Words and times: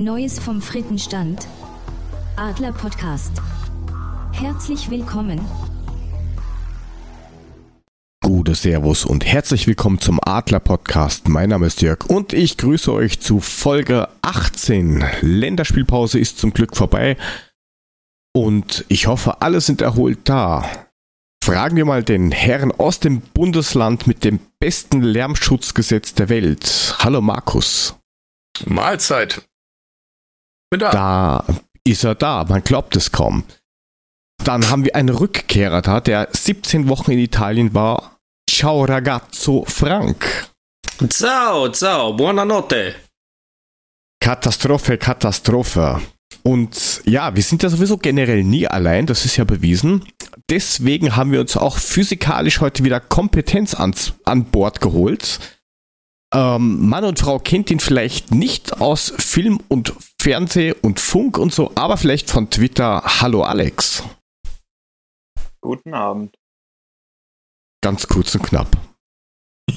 Neues 0.00 0.38
vom 0.38 0.62
Frittenstand. 0.62 1.48
Adler 2.36 2.70
Podcast. 2.70 3.32
Herzlich 4.30 4.88
willkommen. 4.90 5.40
Gute 8.22 8.54
Servus 8.54 9.04
und 9.04 9.26
herzlich 9.26 9.66
willkommen 9.66 9.98
zum 9.98 10.20
Adler 10.24 10.60
Podcast. 10.60 11.28
Mein 11.28 11.48
Name 11.48 11.66
ist 11.66 11.82
Jörg 11.82 12.06
und 12.06 12.32
ich 12.32 12.56
grüße 12.58 12.92
euch 12.92 13.18
zu 13.18 13.40
Folge 13.40 14.08
18. 14.22 15.04
Länderspielpause 15.22 16.20
ist 16.20 16.38
zum 16.38 16.52
Glück 16.52 16.76
vorbei 16.76 17.16
und 18.32 18.84
ich 18.86 19.08
hoffe, 19.08 19.42
alle 19.42 19.60
sind 19.60 19.82
erholt 19.82 20.20
da. 20.28 20.64
Fragen 21.42 21.74
wir 21.74 21.84
mal 21.84 22.04
den 22.04 22.30
Herrn 22.30 22.70
aus 22.70 23.00
dem 23.00 23.20
Bundesland 23.20 24.06
mit 24.06 24.22
dem 24.22 24.38
besten 24.60 25.02
Lärmschutzgesetz 25.02 26.14
der 26.14 26.28
Welt. 26.28 26.94
Hallo 27.00 27.20
Markus. 27.20 27.96
Mahlzeit. 28.64 29.42
Bin 30.70 30.80
da. 30.80 30.90
Da 30.90 31.44
ist 31.84 32.04
er 32.04 32.14
da, 32.14 32.44
man 32.48 32.62
glaubt 32.62 32.96
es 32.96 33.12
kaum. 33.12 33.44
Dann 34.44 34.70
haben 34.70 34.84
wir 34.84 34.94
einen 34.94 35.08
Rückkehrer 35.08 35.82
da, 35.82 36.00
der 36.00 36.28
17 36.30 36.88
Wochen 36.88 37.10
in 37.10 37.18
Italien 37.18 37.74
war. 37.74 38.18
Ciao 38.48 38.84
ragazzo 38.84 39.64
Frank. 39.66 40.48
Ciao, 41.10 41.68
ciao, 41.70 42.12
buonanotte. 42.12 42.94
Katastrophe, 44.20 44.98
Katastrophe. 44.98 46.00
Und 46.42 47.02
ja, 47.04 47.34
wir 47.34 47.42
sind 47.42 47.62
ja 47.62 47.68
sowieso 47.68 47.96
generell 47.96 48.42
nie 48.42 48.66
allein, 48.66 49.06
das 49.06 49.24
ist 49.24 49.36
ja 49.36 49.44
bewiesen. 49.44 50.04
Deswegen 50.50 51.14
haben 51.16 51.32
wir 51.32 51.40
uns 51.40 51.56
auch 51.56 51.78
physikalisch 51.78 52.60
heute 52.60 52.84
wieder 52.84 53.00
Kompetenz 53.00 53.74
ans, 53.74 54.14
an 54.24 54.46
Bord 54.46 54.80
geholt. 54.80 55.40
Ähm, 56.34 56.88
Mann 56.88 57.04
und 57.04 57.18
Frau 57.18 57.38
kennt 57.38 57.70
ihn 57.70 57.80
vielleicht 57.80 58.32
nicht 58.32 58.80
aus 58.80 59.14
Film 59.16 59.60
und 59.68 59.94
Fernseh 60.20 60.74
und 60.82 61.00
Funk 61.00 61.38
und 61.38 61.54
so, 61.54 61.72
aber 61.74 61.96
vielleicht 61.96 62.30
von 62.30 62.50
Twitter. 62.50 63.02
Hallo 63.20 63.42
Alex. 63.44 64.02
Guten 65.60 65.94
Abend. 65.94 66.36
Ganz 67.82 68.06
kurz 68.08 68.34
und 68.34 68.42
knapp. 68.42 68.76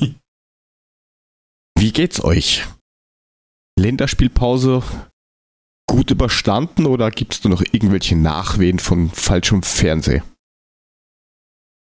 Wie 1.78 1.92
geht's 1.94 2.24
euch? 2.24 2.68
Länderspielpause 3.80 4.84
gut 5.92 6.10
überstanden 6.10 6.86
oder 6.86 7.12
gibt 7.12 7.34
es 7.34 7.42
da 7.42 7.50
noch 7.50 7.62
irgendwelche 7.62 8.16
Nachwehen 8.16 8.80
von 8.80 9.10
falschem 9.10 9.62
Fernseh? 9.62 10.22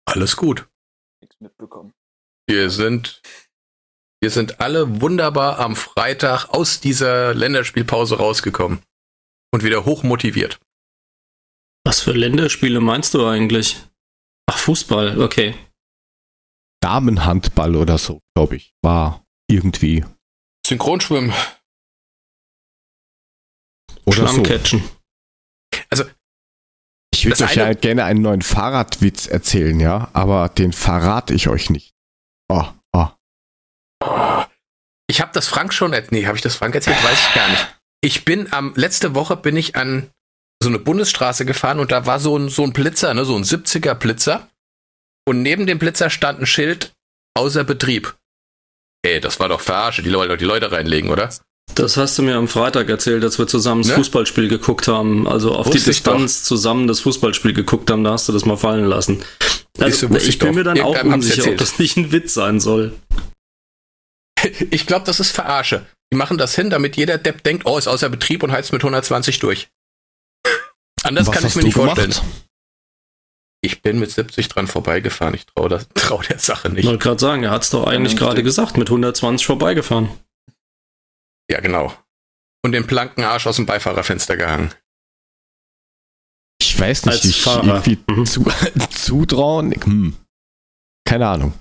Alles 0.07 0.37
gut. 0.37 0.69
Nichts 1.23 1.41
mitbekommen. 1.41 1.95
Wir 2.47 2.69
sind, 2.69 3.23
wir 4.21 4.31
sind 4.31 4.61
alle 4.61 5.01
wunderbar 5.01 5.59
am 5.59 5.77
Freitag 5.77 6.47
aus 6.49 6.81
dieser 6.81 7.35
Länderspielpause 7.35 8.17
rausgekommen 8.17 8.81
und 9.53 9.63
wieder 9.63 9.85
hoch 9.85 10.03
motiviert. 10.03 10.59
Was 11.85 12.01
für 12.01 12.13
Länderspiele 12.13 12.81
meinst 12.81 13.15
du 13.15 13.27
eigentlich? 13.27 13.77
Ach, 14.51 14.59
Fußball, 14.59 15.21
okay. 15.21 15.55
Damenhandball 16.81 17.77
oder 17.77 17.99
so, 17.99 18.21
glaube 18.35 18.57
ich, 18.57 18.75
war 18.83 19.25
irgendwie. 19.49 20.05
Synchronschwimmen. 20.67 21.33
Oder 24.05 24.29
so. 24.29 24.29
Schlammcatchen. 24.29 24.83
Also, 25.91 26.05
Ich 27.13 27.25
würde 27.27 27.45
euch 27.45 27.57
ja 27.57 27.73
gerne 27.75 28.05
einen 28.05 28.23
neuen 28.23 28.43
Fahrradwitz 28.43 29.27
erzählen, 29.27 29.79
ja, 29.81 30.11
aber 30.13 30.49
den 30.49 30.73
verrate 30.73 31.35
ich 31.35 31.49
euch 31.49 31.71
nicht. 31.71 31.95
Oh, 32.49 32.67
oh. 34.05 34.43
ich 35.09 35.21
habe 35.21 35.31
das 35.35 35.49
Frank 35.49 35.73
schon, 35.73 35.93
er- 35.93 36.05
nee, 36.11 36.27
habe 36.27 36.37
ich 36.37 36.43
das 36.43 36.57
Frank 36.57 36.75
erzählt? 36.75 37.03
Weiß 37.03 37.29
ich 37.29 37.35
gar 37.35 37.49
nicht. 37.49 37.67
Ich 38.03 38.25
bin 38.25 38.53
am, 38.53 38.73
letzte 38.77 39.15
Woche 39.15 39.37
bin 39.37 39.57
ich 39.57 39.77
an 39.77 40.11
so 40.63 40.69
eine 40.69 40.79
Bundesstraße 40.79 41.45
gefahren 41.45 41.81
und 41.81 41.93
da 41.93 42.07
war 42.07 42.19
so 42.21 42.37
ein, 42.39 42.49
so 42.49 42.63
ein 42.63 42.73
Blitzer, 42.73 43.13
ne, 43.15 43.25
so 43.25 43.37
ein 43.37 43.45
70er 43.45 43.95
Blitzer. 43.95 44.49
Und 45.29 45.43
neben 45.43 45.67
dem 45.67 45.79
Blitzer 45.79 46.09
stand 46.09 46.41
ein 46.41 46.47
Schild, 46.47 46.93
außer 47.35 47.65
Betrieb. 47.65 48.15
Ey, 49.03 49.21
das 49.21 49.41
war 49.41 49.49
doch 49.49 49.61
Verarsche, 49.61 50.03
die 50.03 50.11
doch 50.11 50.37
die 50.37 50.45
Leute 50.45 50.71
reinlegen, 50.73 51.11
oder? 51.11 51.31
Das 51.75 51.97
hast 51.97 52.17
du 52.17 52.23
mir 52.23 52.37
am 52.37 52.49
Freitag 52.49 52.89
erzählt, 52.89 53.23
als 53.25 53.39
wir 53.39 53.47
zusammen 53.47 53.83
das 53.83 53.91
Ne? 53.91 53.97
Fußballspiel 53.97 54.49
geguckt 54.49 54.89
haben. 54.89 55.27
Also 55.29 55.53
auf 55.55 55.67
die 55.67 55.75
Wusste 55.75 55.91
ich 55.91 55.97
Distanz 55.97 56.45
zusammen 56.45 56.87
das 56.87 57.01
Fußballspiel 57.01 57.53
geguckt 57.53 57.91
haben, 57.91 58.05
da 58.05 58.13
hast 58.13 58.29
du 58.29 58.33
das 58.33 58.45
mal 58.45 58.57
fallen 58.57 58.85
lassen. 58.87 59.23
Also, 59.79 60.09
ich 60.17 60.29
ich 60.29 60.39
bin 60.39 60.55
mir 60.55 60.65
dann 60.65 60.81
auch 60.81 60.95
Irgendeinem 60.95 61.13
hab's 61.13 61.25
unsicher, 61.27 61.43
ob 61.43 61.49
erzählt. 61.51 61.61
das 61.61 61.79
nicht 61.79 61.97
ein 61.97 62.13
Witz 62.13 62.35
sein 62.35 62.61
soll. 62.61 62.95
Ich 64.71 64.87
glaube, 64.87 65.05
das 65.07 65.21
ist 65.21 65.31
Verarsche. 65.33 65.87
Die 66.13 66.17
machen 66.17 66.39
das 66.39 66.55
hin, 66.55 66.71
damit 66.71 66.97
jeder 66.97 67.19
Depp 67.19 67.43
denkt, 67.43 67.67
oh, 67.67 67.77
ist 67.79 67.89
außer 67.89 68.09
Betrieb 68.09 68.43
und 68.43 68.53
heizt 68.53 68.73
mit 68.73 68.83
120 68.83 69.39
durch. 69.41 69.69
Anders 71.03 71.27
Was 71.27 71.35
kann 71.35 71.47
ich 71.47 71.55
mir 71.57 71.65
nicht 71.65 71.75
vorstellen. 71.75 72.15
Ich 73.63 73.83
bin 73.83 73.99
mit 73.99 74.11
70 74.11 74.49
dran 74.49 74.67
vorbeigefahren. 74.67 75.35
Ich 75.35 75.47
traue 75.47 75.69
trau 75.95 76.23
der 76.23 76.39
Sache 76.39 76.69
Ich 76.69 76.75
nicht. 76.75 76.87
wollte 76.87 77.03
gerade 77.03 77.21
sagen, 77.21 77.43
er 77.43 77.51
hat 77.51 77.63
es 77.65 77.71
doch 77.71 77.87
eigentlich 77.87 78.17
gerade 78.17 78.43
gesagt, 78.43 78.77
mit 78.77 78.89
120 78.89 79.45
vorbeigefahren. 79.47 80.09
Ja, 81.51 81.61
genau. 81.61 81.93
Und 82.65 82.73
den 82.73 82.87
blanken 82.87 83.25
Arsch 83.25 83.47
aus 83.47 83.57
dem 83.57 83.67
Beifahrerfenster 83.67 84.37
gehangen. 84.37 84.73
Ich 86.61 86.79
weiß 86.79 87.07
nicht, 87.07 87.15
Als 87.15 87.25
ich 87.25 87.41
Fahrer. 87.43 87.83
irgendwie 87.85 87.99
Mhm. 88.09 88.27
zu, 88.27 88.45
zutrauen. 88.91 89.73
Hm. 89.73 90.17
Keine 91.05 91.29
Ahnung. 91.29 91.55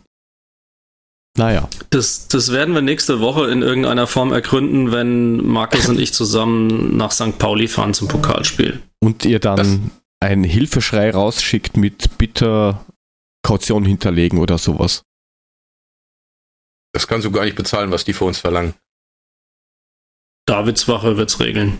Naja. 1.38 1.68
Das, 1.90 2.28
das 2.28 2.52
werden 2.52 2.74
wir 2.74 2.82
nächste 2.82 3.20
Woche 3.20 3.50
in 3.52 3.62
irgendeiner 3.62 4.08
Form 4.08 4.32
ergründen, 4.32 4.92
wenn 4.92 5.46
Markus 5.46 5.90
und 5.90 6.00
ich 6.00 6.14
zusammen 6.14 6.96
nach 6.96 7.12
St. 7.12 7.38
Pauli 7.38 7.68
fahren 7.68 7.94
zum 7.94 8.08
Pokalspiel. 8.08 8.82
Und 9.02 9.26
ihr 9.26 9.40
dann 9.40 9.92
einen 10.22 10.46
Hilfeschrei 10.46 11.12
rausschickt 11.12 11.76
mit 11.76 12.18
bitte 12.18 12.80
Kaution 13.44 13.84
hinterlegen 13.84 14.40
oder 14.40 14.58
sowas. 14.58 15.04
Das 16.94 17.08
kannst 17.08 17.26
du 17.26 17.32
gar 17.32 17.44
nicht 17.44 17.58
bezahlen, 17.58 17.92
was 17.92 18.06
die 18.06 18.14
für 18.14 18.24
uns 18.24 18.40
verlangen. 18.40 18.74
Davidswache 20.48 21.18
wird's 21.18 21.40
regeln. 21.42 21.80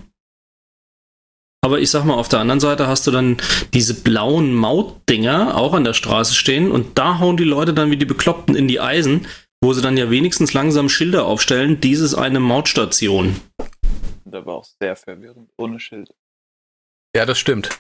Aber 1.64 1.80
ich 1.80 1.90
sag 1.90 2.04
mal, 2.04 2.14
auf 2.14 2.30
der 2.30 2.40
anderen 2.40 2.60
Seite 2.60 2.88
hast 2.88 3.08
du 3.08 3.12
dann 3.12 3.38
diese 3.74 3.96
blauen 3.96 4.54
Mautdinger 4.54 5.58
auch 5.58 5.74
an 5.74 5.84
der 5.84 5.94
Straße 5.94 6.36
stehen 6.36 6.70
und 6.70 7.00
da 7.00 7.18
hauen 7.18 7.38
die 7.38 7.44
Leute 7.44 7.74
dann 7.74 7.90
wie 7.90 7.98
die 7.98 8.06
Bekloppten 8.06 8.56
in 8.56 8.68
die 8.68 8.80
Eisen, 8.80 9.26
wo 9.66 9.74
sie 9.74 9.82
dann 9.82 9.98
ja 9.98 10.12
wenigstens 10.12 10.54
langsam 10.54 10.90
Schilder 10.90 11.26
aufstellen, 11.26 11.82
dies 11.82 12.00
ist 12.00 12.14
eine 12.14 12.40
Mautstation. 12.40 13.42
Und 14.24 14.36
aber 14.36 14.54
auch 14.58 14.66
sehr 14.80 14.96
verwirrend, 14.96 15.52
ohne 15.58 15.80
Schild. 15.80 16.14
Ja, 17.16 17.26
das 17.26 17.40
stimmt. 17.40 17.80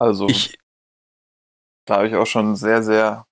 Also, 0.00 0.26
Ich, 0.28 0.56
da 1.86 1.96
habe 1.96 2.08
ich 2.08 2.14
auch 2.14 2.26
schon 2.26 2.56
sehr, 2.56 2.82
sehr 2.82 3.26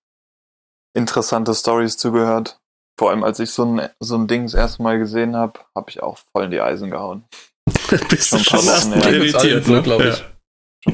interessante 0.95 1.55
Stories 1.55 1.97
zugehört. 1.97 2.59
Vor 2.99 3.11
allem, 3.11 3.25
als 3.25 3.41
ich 3.41 3.51
so 3.51 3.65
ein, 3.65 3.89
so 4.01 4.17
ein 4.17 4.27
Ding 4.29 4.43
das 4.43 4.53
erste 4.55 4.83
Mal 4.83 4.99
gesehen 4.99 5.35
habe, 5.35 5.61
habe 5.75 5.89
ich 5.91 6.03
auch 6.03 6.19
voll 6.33 6.45
in 6.45 6.51
die 6.51 6.61
Eisen 6.61 6.91
gehauen. 6.91 7.25
Bist 8.11 8.29
Schon 8.29 8.39
du 8.39 8.45
schon 8.45 8.59
Wochen 8.67 8.93
her. 8.93 9.13
irritiert, 9.13 9.69
ne? 9.69 9.83
glaub 9.83 10.03
ich. 10.03 10.25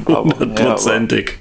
Ja, 0.09 0.19
hundertprozentig. 0.23 1.41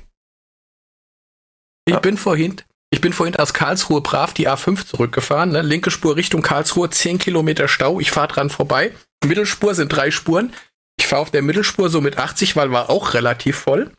ich 1.85 1.93
Ja. 1.93 1.99
bin 1.99 2.17
vorhin, 2.17 2.61
ich 2.91 3.01
bin 3.01 3.13
vorhin 3.13 3.35
aus 3.37 3.53
Karlsruhe 3.53 4.01
brav 4.01 4.33
die 4.33 4.47
A5 4.47 4.85
zurückgefahren, 4.85 5.51
ne? 5.51 5.61
linke 5.61 5.91
Spur 5.91 6.15
Richtung 6.17 6.41
Karlsruhe, 6.41 6.89
10 6.89 7.17
Kilometer 7.17 7.67
Stau, 7.67 7.99
ich 7.99 8.11
fahre 8.11 8.27
dran 8.27 8.49
vorbei. 8.49 8.93
Mittelspur 9.25 9.75
sind 9.75 9.89
drei 9.89 10.11
Spuren. 10.11 10.53
Ich 10.97 11.07
fahre 11.07 11.21
auf 11.21 11.31
der 11.31 11.41
Mittelspur 11.41 11.89
so 11.89 12.01
mit 12.01 12.17
80, 12.17 12.55
weil 12.55 12.71
war 12.71 12.89
auch 12.89 13.13
relativ 13.13 13.57
voll. 13.57 13.91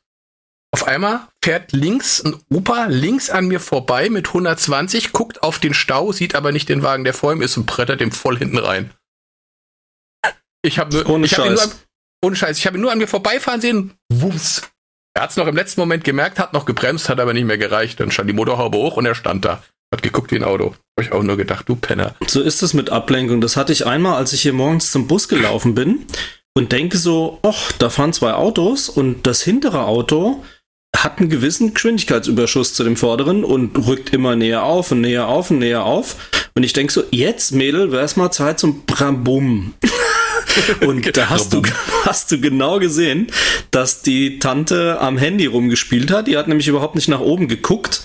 Auf 0.72 0.86
einmal 0.86 1.28
fährt 1.42 1.72
links 1.72 2.24
ein 2.24 2.36
Opa 2.50 2.86
links 2.86 3.28
an 3.28 3.46
mir 3.46 3.60
vorbei 3.60 4.08
mit 4.08 4.28
120, 4.28 5.12
guckt 5.12 5.42
auf 5.42 5.58
den 5.58 5.74
Stau, 5.74 6.12
sieht 6.12 6.34
aber 6.34 6.50
nicht 6.50 6.68
den 6.68 6.82
Wagen, 6.82 7.04
der 7.04 7.14
vor 7.14 7.32
ihm 7.32 7.42
ist 7.42 7.56
und 7.56 7.66
brettert 7.66 8.00
dem 8.00 8.12
voll 8.12 8.38
hinten 8.38 8.58
rein. 8.58 8.90
Ich 10.62 10.78
habe 10.78 10.94
nur, 10.94 11.08
Ohne 11.08 11.26
ich 11.26 11.36
hab 11.36 11.58
ohne 12.24 12.36
Scheiß, 12.36 12.56
ich 12.56 12.66
habe 12.66 12.78
ihn 12.78 12.80
nur 12.80 12.92
an 12.92 12.98
mir 12.98 13.08
vorbeifahren 13.08 13.60
sehen, 13.60 13.98
wumms. 14.08 14.62
Er 15.14 15.22
hat 15.22 15.30
es 15.30 15.36
noch 15.36 15.46
im 15.46 15.56
letzten 15.56 15.80
Moment 15.80 16.04
gemerkt, 16.04 16.38
hat 16.38 16.52
noch 16.52 16.64
gebremst, 16.64 17.08
hat 17.08 17.20
aber 17.20 17.34
nicht 17.34 17.44
mehr 17.44 17.58
gereicht. 17.58 18.00
Dann 18.00 18.10
stand 18.10 18.30
die 18.30 18.34
Motorhaube 18.34 18.78
hoch 18.78 18.96
und 18.96 19.06
er 19.06 19.14
stand 19.14 19.44
da. 19.44 19.62
Hat 19.92 20.02
geguckt 20.02 20.30
wie 20.30 20.36
ein 20.36 20.44
Auto. 20.44 20.74
Hab 20.98 21.04
ich 21.04 21.12
auch 21.12 21.22
nur 21.22 21.36
gedacht, 21.36 21.68
du 21.68 21.76
Penner. 21.76 22.14
So 22.26 22.40
ist 22.40 22.62
es 22.62 22.72
mit 22.72 22.88
Ablenkung. 22.88 23.42
Das 23.42 23.56
hatte 23.56 23.72
ich 23.72 23.86
einmal, 23.86 24.16
als 24.16 24.32
ich 24.32 24.40
hier 24.40 24.54
morgens 24.54 24.90
zum 24.90 25.06
Bus 25.06 25.28
gelaufen 25.28 25.74
bin 25.74 26.06
und 26.54 26.72
denke 26.72 26.96
so, 26.96 27.40
ach, 27.42 27.72
da 27.72 27.90
fahren 27.90 28.14
zwei 28.14 28.32
Autos 28.32 28.88
und 28.88 29.26
das 29.26 29.42
hintere 29.42 29.84
Auto 29.84 30.42
hat 30.96 31.18
einen 31.18 31.28
gewissen 31.28 31.74
Geschwindigkeitsüberschuss 31.74 32.74
zu 32.74 32.84
dem 32.84 32.96
vorderen 32.96 33.44
und 33.44 33.76
rückt 33.86 34.14
immer 34.14 34.36
näher 34.36 34.62
auf 34.62 34.92
und 34.92 35.02
näher 35.02 35.28
auf 35.28 35.50
und 35.50 35.58
näher 35.58 35.84
auf. 35.84 36.16
Und 36.54 36.62
ich 36.62 36.72
denke 36.72 36.92
so, 36.92 37.02
jetzt, 37.10 37.52
Mädel, 37.52 37.92
wäre 37.92 38.04
es 38.04 38.16
mal 38.16 38.30
Zeit 38.30 38.58
zum 38.60 38.84
Brambum. 38.86 39.74
Und 40.86 41.16
da 41.16 41.30
hast 41.30 41.52
du, 41.52 41.62
hast 42.04 42.30
du 42.30 42.40
genau 42.40 42.78
gesehen, 42.78 43.28
dass 43.70 44.02
die 44.02 44.38
Tante 44.38 45.00
am 45.00 45.18
Handy 45.18 45.46
rumgespielt 45.46 46.10
hat. 46.10 46.26
Die 46.26 46.36
hat 46.36 46.48
nämlich 46.48 46.68
überhaupt 46.68 46.94
nicht 46.94 47.08
nach 47.08 47.20
oben 47.20 47.48
geguckt. 47.48 48.04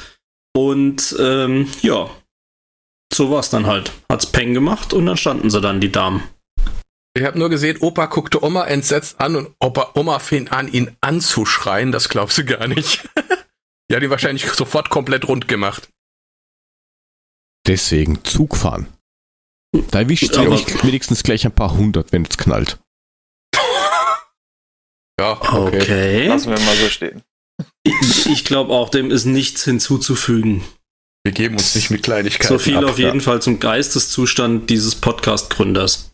Und 0.55 1.15
ähm, 1.19 1.67
ja, 1.81 2.09
so 3.13 3.31
war's 3.31 3.49
dann 3.49 3.67
halt. 3.67 3.91
Hat's 4.11 4.25
Peng 4.27 4.53
gemacht 4.53 4.93
und 4.93 5.05
dann 5.05 5.17
standen 5.17 5.49
sie 5.49 5.61
dann, 5.61 5.81
die 5.81 5.91
Damen. 5.91 6.23
Ich 7.13 7.23
habe 7.23 7.39
nur 7.39 7.49
gesehen, 7.49 7.77
Opa 7.81 8.05
guckte 8.05 8.43
Oma 8.43 8.65
entsetzt 8.65 9.19
an 9.19 9.35
und 9.35 9.55
Opa, 9.59 9.91
Oma 9.95 10.19
fing 10.19 10.49
an, 10.49 10.71
ihn 10.71 10.95
anzuschreien. 11.01 11.91
Das 11.91 12.09
glaubst 12.09 12.37
du 12.37 12.45
gar 12.45 12.67
nicht. 12.67 13.09
die 13.89 13.95
hat 13.95 14.03
ihn 14.03 14.09
wahrscheinlich 14.11 14.45
sofort 14.51 14.89
komplett 14.89 15.27
rund 15.27 15.47
gemacht. 15.47 15.89
Deswegen 17.65 18.23
Zug 18.23 18.55
fahren. 18.55 18.87
Da 19.91 19.99
erwischt 19.99 20.23
ihr 20.23 20.39
Aber- 20.39 20.51
euch 20.51 20.83
wenigstens 20.83 21.23
gleich 21.23 21.45
ein 21.45 21.51
paar 21.51 21.73
hundert, 21.73 22.11
wenn 22.11 22.23
es 22.25 22.37
knallt. 22.37 22.79
Ja, 25.19 25.31
okay. 25.41 25.81
Okay. 25.81 26.27
Lassen 26.27 26.51
wir 26.51 26.59
mal 26.59 26.75
so 26.75 26.89
stehen. 26.89 27.23
Ich, 27.83 28.27
ich 28.27 28.45
glaube 28.45 28.71
auch, 28.73 28.89
dem 28.89 29.09
ist 29.09 29.25
nichts 29.25 29.63
hinzuzufügen. 29.63 30.63
Wir 31.25 31.31
geben 31.33 31.55
uns 31.55 31.73
nicht 31.75 31.89
mit 31.89 32.03
Kleinigkeiten 32.03 32.47
So 32.53 32.59
viel 32.59 32.77
ab. 32.77 32.85
auf 32.85 32.99
jeden 32.99 33.21
Fall 33.21 33.41
zum 33.41 33.59
Geisteszustand 33.59 34.69
dieses 34.69 34.95
Podcast-Gründers. 34.95 36.11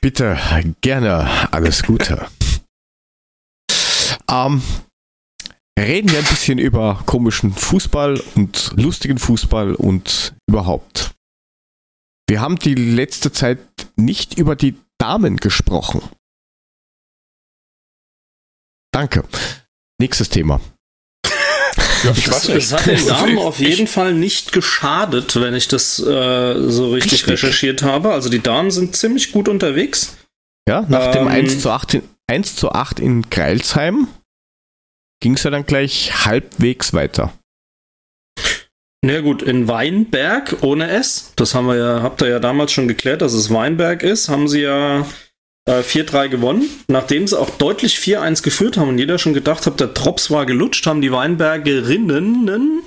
Bitte, 0.00 0.38
gerne, 0.80 1.28
alles 1.52 1.82
Gute. 1.82 2.26
ähm, 4.30 4.62
reden 5.78 6.10
wir 6.10 6.18
ein 6.18 6.24
bisschen 6.24 6.58
über 6.58 7.02
komischen 7.04 7.52
Fußball 7.52 8.20
und 8.34 8.72
lustigen 8.76 9.18
Fußball 9.18 9.74
und 9.74 10.34
überhaupt. 10.48 11.10
Wir 12.28 12.40
haben 12.40 12.56
die 12.56 12.74
letzte 12.74 13.32
Zeit 13.32 13.58
nicht 13.96 14.38
über 14.38 14.54
die 14.54 14.76
Damen 14.98 15.38
gesprochen. 15.38 16.02
Danke. 18.92 19.24
Nächstes 20.00 20.28
Thema. 20.28 20.60
Ja, 22.04 22.12
ich 22.12 22.30
weiß 22.30 22.50
Es 22.50 22.72
hat 22.72 22.86
den 22.86 23.04
Damen 23.08 23.38
auf 23.38 23.58
jeden 23.58 23.88
Fall 23.88 24.14
nicht 24.14 24.52
geschadet, 24.52 25.34
wenn 25.40 25.52
ich 25.54 25.66
das 25.66 25.98
äh, 25.98 26.70
so 26.70 26.90
richtig, 26.92 27.12
Richtig. 27.14 27.28
recherchiert 27.28 27.82
habe. 27.82 28.12
Also 28.12 28.28
die 28.28 28.38
Damen 28.38 28.70
sind 28.70 28.94
ziemlich 28.94 29.32
gut 29.32 29.48
unterwegs. 29.48 30.16
Ja, 30.68 30.82
nach 30.82 31.10
dem 31.10 31.22
Ähm. 31.22 31.28
1 31.28 31.60
zu 31.60 31.70
8 31.72 31.94
in, 31.94 32.08
1 32.28 32.54
zu 32.54 32.70
8 32.70 33.00
in 33.00 33.28
Greilsheim 33.30 34.06
ging 35.20 35.34
es 35.34 35.42
ja 35.42 35.50
dann 35.50 35.66
gleich 35.66 36.24
halbwegs 36.24 36.92
weiter. 36.92 37.32
Na 39.02 39.20
gut, 39.20 39.42
in 39.42 39.68
Weinberg 39.68 40.56
ohne 40.62 40.90
S, 40.90 41.32
das 41.36 41.54
haben 41.54 41.68
wir 41.68 41.76
ja, 41.76 42.02
habt 42.02 42.20
ihr 42.20 42.28
ja 42.28 42.40
damals 42.40 42.72
schon 42.72 42.88
geklärt, 42.88 43.22
dass 43.22 43.32
es 43.32 43.52
Weinberg 43.52 44.02
ist, 44.02 44.28
haben 44.28 44.48
sie 44.48 44.62
ja 44.62 45.06
äh, 45.66 45.80
4-3 45.82 46.28
gewonnen. 46.28 46.68
Nachdem 46.88 47.26
sie 47.28 47.38
auch 47.38 47.50
deutlich 47.50 47.96
4-1 47.96 48.42
geführt 48.42 48.76
haben 48.76 48.88
und 48.88 48.98
jeder 48.98 49.18
schon 49.18 49.34
gedacht 49.34 49.66
hat, 49.66 49.78
der 49.78 49.88
Drops 49.88 50.30
war 50.30 50.46
gelutscht, 50.46 50.86
haben 50.86 51.00
die 51.00 51.12
Weinbergerinnen 51.12 52.82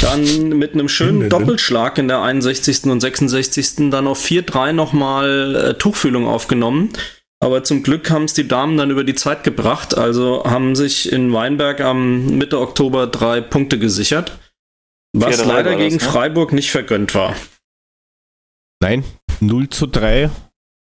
dann 0.00 0.48
mit 0.50 0.74
einem 0.74 0.88
schönen. 0.88 1.28
Doppelschlag 1.28 1.98
in 1.98 2.08
der 2.08 2.22
61. 2.22 2.84
und 2.84 3.00
66. 3.00 3.90
dann 3.90 4.06
auf 4.06 4.24
4-3 4.24 4.72
nochmal 4.72 5.54
äh, 5.54 5.74
Tuchfühlung 5.74 6.26
aufgenommen. 6.26 6.90
Aber 7.38 7.62
zum 7.64 7.82
Glück 7.82 8.10
haben 8.10 8.24
es 8.24 8.34
die 8.34 8.48
Damen 8.48 8.76
dann 8.78 8.90
über 8.90 9.04
die 9.04 9.14
Zeit 9.14 9.44
gebracht, 9.44 9.96
also 9.96 10.44
haben 10.44 10.74
sich 10.74 11.12
in 11.12 11.32
Weinberg 11.32 11.82
am 11.82 12.38
Mitte 12.38 12.58
Oktober 12.58 13.06
drei 13.06 13.42
Punkte 13.42 13.78
gesichert. 13.78 14.32
Was 15.18 15.40
4-3 15.40 15.44
leider 15.46 15.70
war 15.70 15.78
das, 15.78 15.78
gegen 15.78 15.96
ne? 15.96 16.00
Freiburg 16.00 16.52
nicht 16.52 16.70
vergönnt 16.70 17.14
war. 17.14 17.34
Nein, 18.82 19.04
0 19.40 19.68
zu 19.70 19.86
3 19.86 20.30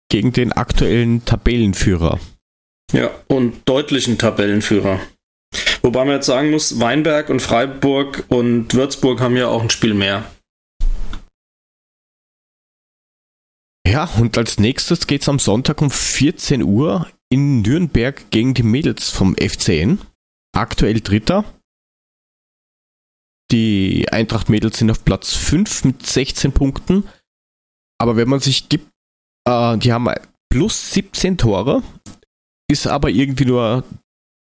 gegen 0.10 0.34
den 0.34 0.52
aktuellen 0.52 1.26
Tabellenführer. 1.26 2.20
Ja, 2.92 3.12
und 3.28 3.68
deutlichen 3.68 4.18
Tabellenführer. 4.18 5.00
Wobei 5.82 6.06
man 6.06 6.16
jetzt 6.16 6.26
sagen 6.26 6.52
muss, 6.52 6.80
Weinberg 6.80 7.30
und 7.30 7.42
Freiburg 7.42 8.26
und 8.30 8.74
Würzburg 8.74 9.22
haben 9.22 9.38
ja 9.38 9.48
auch 9.48 9.62
ein 9.62 9.70
Spiel 9.70 9.94
mehr. 9.94 10.26
Ja, 13.88 14.10
und 14.18 14.38
als 14.38 14.60
nächstes 14.60 15.06
geht's 15.06 15.30
am 15.30 15.40
Sonntag 15.40 15.82
um 15.82 15.92
14 15.92 16.64
Uhr 16.64 17.08
in 17.30 17.62
Nürnberg 17.62 18.30
gegen 18.32 18.56
die 18.56 18.64
Mädels 18.64 19.10
vom 19.10 19.36
FCN. 19.36 20.00
Aktuell 20.56 21.02
Dritter. 21.02 21.46
Die 23.52 24.08
Eintracht-Mädels 24.12 24.78
sind 24.80 24.92
auf 24.92 25.06
Platz 25.06 25.34
5 25.34 25.86
mit 25.86 26.06
16 26.06 26.52
Punkten. 26.52 27.08
Aber 28.00 28.16
wenn 28.16 28.30
man 28.30 28.40
sich 28.40 28.70
gibt, 28.70 28.88
äh, 29.48 29.78
die 29.78 29.94
haben 29.94 30.10
plus 30.52 30.92
17 30.92 31.38
Tore, 31.38 31.84
ist 32.70 32.88
aber 32.88 33.10
irgendwie 33.10 33.46
nur 33.46 33.84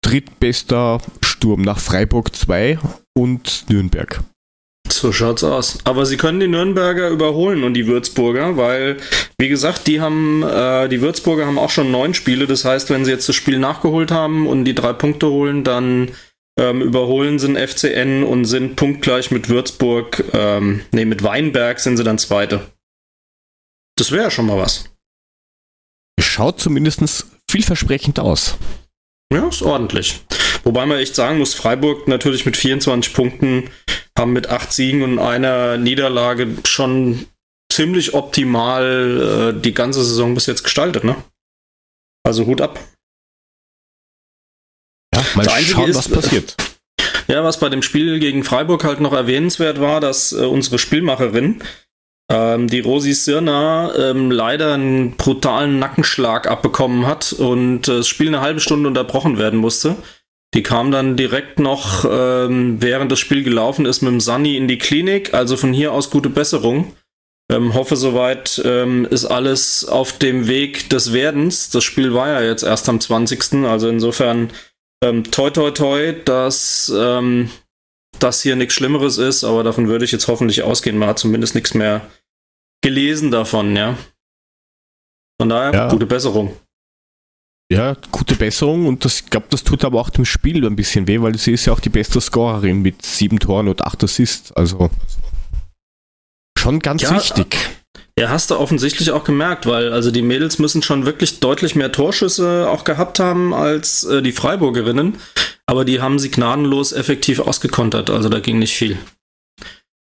drittbester 0.04 1.00
Sturm 1.22 1.62
nach 1.62 1.80
Freiburg 1.80 2.36
2 2.36 2.80
und 3.18 3.66
Nürnberg. 3.70 4.24
So 4.90 5.12
schaut's 5.12 5.44
aus. 5.44 5.80
Aber 5.84 6.06
sie 6.06 6.18
können 6.18 6.40
die 6.40 6.48
Nürnberger 6.48 7.10
überholen 7.10 7.64
und 7.64 7.74
die 7.74 7.88
Würzburger, 7.88 8.58
weil, 8.58 8.98
wie 9.38 9.50
gesagt, 9.50 9.88
die 9.88 10.00
haben, 10.00 10.44
äh, 10.44 10.88
die 10.88 11.02
Würzburger 11.02 11.46
haben 11.46 11.60
auch 11.60 11.70
schon 11.70 11.92
neun 11.92 12.14
Spiele. 12.14 12.48
Das 12.48 12.64
heißt, 12.64 12.90
wenn 12.90 13.04
sie 13.04 13.12
jetzt 13.12 13.28
das 13.28 13.36
Spiel 13.36 13.60
nachgeholt 13.60 14.12
haben 14.12 14.48
und 14.48 14.64
die 14.66 14.76
drei 14.76 14.94
Punkte 14.94 15.28
holen, 15.28 15.64
dann 15.64 16.12
ähm, 16.58 16.82
überholen 16.82 17.40
sie 17.40 17.48
den 17.48 17.68
FCN 17.68 18.24
und 18.24 18.46
sind 18.46 18.76
punktgleich 18.76 19.32
mit 19.32 19.50
Würzburg, 19.50 20.24
ähm, 20.34 20.82
nee, 20.92 21.06
mit 21.06 21.24
Weinberg 21.24 21.80
sind 21.80 21.98
sie 21.98 22.04
dann 22.04 22.18
Zweite. 22.18 22.72
Das 23.98 24.12
wäre 24.12 24.26
ja 24.26 24.32
schon 24.32 24.48
mal 24.48 24.58
was. 24.58 24.90
Schaut 26.20 26.60
zumindest 26.60 27.26
vielversprechend 27.50 28.20
aus. 28.20 28.58
Ja, 29.32 29.48
ist 29.48 29.62
ordentlich. 29.62 30.22
Wobei 30.64 30.86
man 30.86 30.98
echt 31.00 31.16
sagen 31.16 31.38
muss, 31.38 31.54
Freiburg 31.54 32.08
natürlich 32.08 32.46
mit 32.46 32.58
24 32.58 33.14
Punkten 33.14 33.70
haben 34.18 34.34
mit 34.34 34.50
acht 34.50 34.74
Siegen 34.74 35.04
und 35.04 35.20
einer 35.20 35.78
Niederlage 35.78 36.58
schon 36.66 37.28
ziemlich 37.72 38.14
optimal 38.14 39.54
äh, 39.56 39.62
die 39.62 39.74
ganze 39.74 40.04
Saison 40.04 40.34
bis 40.34 40.48
jetzt 40.48 40.64
gestaltet, 40.64 41.04
ne? 41.04 41.16
Also 42.24 42.46
Hut 42.46 42.62
ab. 42.62 42.80
Ja, 45.46 45.52
mal 45.54 45.60
schauen, 45.60 45.90
ist- 45.90 45.98
was 45.98 46.10
passiert. 46.10 46.56
Ja, 47.28 47.44
was 47.44 47.60
bei 47.60 47.70
dem 47.70 47.82
Spiel 47.82 48.20
gegen 48.20 48.44
Freiburg 48.44 48.84
halt 48.86 49.02
noch 49.02 49.14
erwähnenswert 49.14 49.82
war, 49.82 50.00
dass 50.00 50.32
äh, 50.32 50.46
unsere 50.46 50.80
Spielmacherin, 50.80 51.62
ähm, 52.32 52.68
die 52.68 52.80
Rosi 52.80 53.14
Sirna, 53.14 53.94
ähm, 53.96 54.32
leider 54.32 54.74
einen 54.74 55.18
brutalen 55.18 55.78
Nackenschlag 55.80 56.48
abbekommen 56.50 57.06
hat 57.06 57.34
und 57.34 57.88
äh, 57.88 57.98
das 57.98 58.08
Spiel 58.08 58.28
eine 58.30 58.42
halbe 58.42 58.60
Stunde 58.62 58.88
unterbrochen 58.88 59.38
werden 59.38 59.60
musste. 59.60 59.96
Die 60.54 60.64
kam 60.64 60.92
dann 60.92 61.18
direkt 61.18 61.60
noch, 61.60 62.06
ähm, 62.10 62.78
während 62.82 63.12
das 63.12 63.20
Spiel 63.20 63.44
gelaufen 63.44 63.86
ist, 63.86 64.02
mit 64.02 64.12
dem 64.14 64.22
Sunny 64.22 64.56
in 64.56 64.70
die 64.70 64.78
Klinik. 64.78 65.34
Also 65.34 65.58
von 65.58 65.74
hier 65.74 65.92
aus 65.92 66.10
gute 66.10 66.30
Besserung. 66.30 66.94
Ähm, 67.52 67.74
hoffe 67.74 67.96
soweit 67.98 68.62
ähm, 68.66 69.06
ist 69.10 69.26
alles 69.26 69.86
auf 69.86 70.18
dem 70.18 70.48
Weg 70.48 70.90
des 70.90 71.12
Werdens. 71.14 71.70
Das 71.70 71.84
Spiel 71.84 72.14
war 72.14 72.30
ja 72.30 72.42
jetzt 72.42 72.64
erst 72.64 72.88
am 72.90 73.00
20. 73.00 73.66
Also 73.66 73.88
insofern 73.90 74.50
ähm, 75.04 75.24
toi 75.32 75.50
toi 75.50 75.72
toi, 75.72 76.14
dass 76.26 76.92
ähm, 76.96 77.50
das 78.20 78.42
hier 78.42 78.56
nichts 78.56 78.74
Schlimmeres 78.74 79.18
ist, 79.18 79.44
aber 79.44 79.64
davon 79.64 79.88
würde 79.88 80.06
ich 80.06 80.12
jetzt 80.12 80.28
hoffentlich 80.28 80.64
ausgehen. 80.64 80.98
Man 80.98 81.10
hat 81.10 81.20
zumindest 81.20 81.56
nichts 81.56 81.74
mehr 81.74 82.10
gelesen 82.84 83.32
davon, 83.32 83.76
ja. 83.76 83.98
Von 85.40 85.50
daher, 85.50 85.74
Ja. 85.74 85.90
gute 85.90 86.06
Besserung. 86.08 86.56
Ja, 87.72 87.96
gute 88.12 88.36
Besserung 88.36 88.88
und 88.88 89.04
das, 89.04 89.20
ich 89.20 89.30
glaube, 89.30 89.48
das 89.50 89.64
tut 89.64 89.84
aber 89.84 90.00
auch 90.00 90.10
dem 90.10 90.24
Spiel 90.26 90.66
ein 90.66 90.78
bisschen 90.78 91.06
weh, 91.08 91.22
weil 91.22 91.38
sie 91.38 91.52
ist 91.52 91.66
ja 91.66 91.74
auch 91.74 91.82
die 91.82 91.90
beste 91.90 92.22
Scorerin 92.22 92.82
mit 92.82 93.06
sieben 93.06 93.40
Toren 93.40 93.68
und 93.68 93.84
acht 93.84 94.02
Assists. 94.04 94.54
Also 94.54 94.90
schon 96.58 96.80
ganz 96.80 97.02
Ja, 97.02 97.14
wichtig. 97.14 97.58
Ja, 98.20 98.30
hast 98.30 98.50
du 98.50 98.58
offensichtlich 98.58 99.12
auch 99.12 99.24
gemerkt, 99.24 99.68
weil 99.68 99.94
also 99.94 100.10
die 100.10 100.24
Mädels 100.24 100.58
müssen 100.58 100.82
schon 100.82 101.06
wirklich 101.06 101.40
deutlich 101.40 101.76
mehr 101.76 101.92
Torschüsse 101.92 102.68
auch 102.68 102.84
gehabt 102.84 103.20
haben 103.20 103.54
als 103.54 104.04
äh, 104.06 104.24
die 104.24 104.32
Freiburgerinnen, 104.32 105.18
aber 105.68 105.86
die 105.86 106.02
haben 106.02 106.18
sie 106.18 106.32
gnadenlos 106.32 106.94
effektiv 106.94 107.40
ausgekontert, 107.40 108.10
also 108.10 108.28
da 108.30 108.40
ging 108.40 108.58
nicht 108.58 108.76
viel. 108.76 108.98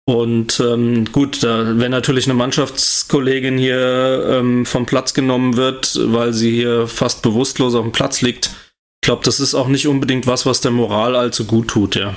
Und 0.05 0.59
ähm, 0.59 1.05
gut, 1.13 1.45
da, 1.45 1.79
wenn 1.79 1.93
natürlich 1.93 2.27
eine 2.27 2.35
Mannschaftskollegin 2.35 3.57
hier 3.57 4.27
ähm, 4.29 4.67
vom 4.67 4.85
Platz 4.85 5.15
genommen 5.15 5.57
wird, 5.57 5.97
weil 6.03 6.33
sie 6.33 6.51
hier 6.51 6.89
fast 6.89 7.23
bewusstlos 7.23 7.77
auf 7.77 7.83
dem 7.85 7.93
Platz 7.93 8.21
liegt, 8.21 8.47
ich 8.47 9.07
glaube, 9.07 9.23
das 9.25 9.39
ist 9.39 9.55
auch 9.55 9.69
nicht 9.69 9.87
unbedingt 9.87 10.27
was, 10.27 10.45
was 10.45 10.61
der 10.61 10.73
Moral 10.73 11.15
allzu 11.15 11.45
gut 11.45 11.69
tut, 11.69 11.95
ja. 11.95 12.17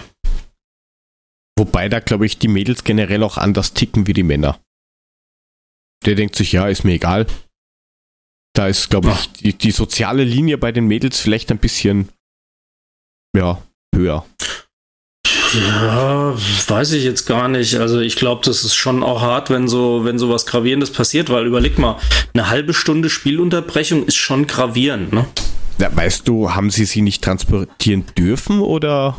Wobei 1.59 1.89
da, 1.89 1.99
glaube 1.99 2.25
ich, 2.25 2.39
die 2.39 2.47
Mädels 2.47 2.83
generell 2.83 3.21
auch 3.21 3.37
anders 3.37 3.73
ticken 3.73 4.07
wie 4.07 4.13
die 4.13 4.23
Männer. 4.23 4.59
Der 6.05 6.15
denkt 6.15 6.35
sich, 6.35 6.51
ja, 6.51 6.67
ist 6.67 6.83
mir 6.83 6.93
egal. 6.93 7.25
Da 8.53 8.67
ist, 8.67 8.89
glaube 8.89 9.11
ich, 9.11 9.31
die, 9.33 9.53
die 9.53 9.71
soziale 9.71 10.23
Linie 10.23 10.57
bei 10.57 10.71
den 10.71 10.87
Mädels 10.87 11.19
vielleicht 11.19 11.51
ein 11.51 11.57
bisschen, 11.57 12.09
ja, 13.35 13.61
höher. 13.93 14.25
Ja, 15.53 16.33
weiß 16.67 16.93
ich 16.93 17.03
jetzt 17.03 17.25
gar 17.25 17.47
nicht. 17.47 17.75
Also 17.75 17.99
ich 17.99 18.15
glaube, 18.15 18.41
das 18.45 18.63
ist 18.63 18.75
schon 18.75 19.03
auch 19.03 19.21
hart, 19.21 19.49
wenn 19.49 19.67
so, 19.67 20.03
wenn 20.03 20.19
so 20.19 20.29
was 20.29 20.45
Gravierendes 20.45 20.91
passiert, 20.91 21.29
weil 21.29 21.45
überleg 21.45 21.77
mal, 21.77 21.97
eine 22.33 22.49
halbe 22.49 22.73
Stunde 22.73 23.09
Spielunterbrechung 23.09 24.05
ist 24.05 24.15
schon 24.15 24.47
gravierend, 24.47 25.13
ne? 25.13 25.25
Ja, 25.79 25.95
weißt 25.95 26.27
du, 26.27 26.51
haben 26.51 26.69
sie 26.71 26.85
sie 26.85 27.01
nicht 27.01 27.23
transportieren 27.23 28.05
dürfen 28.17 28.59
oder? 28.61 29.17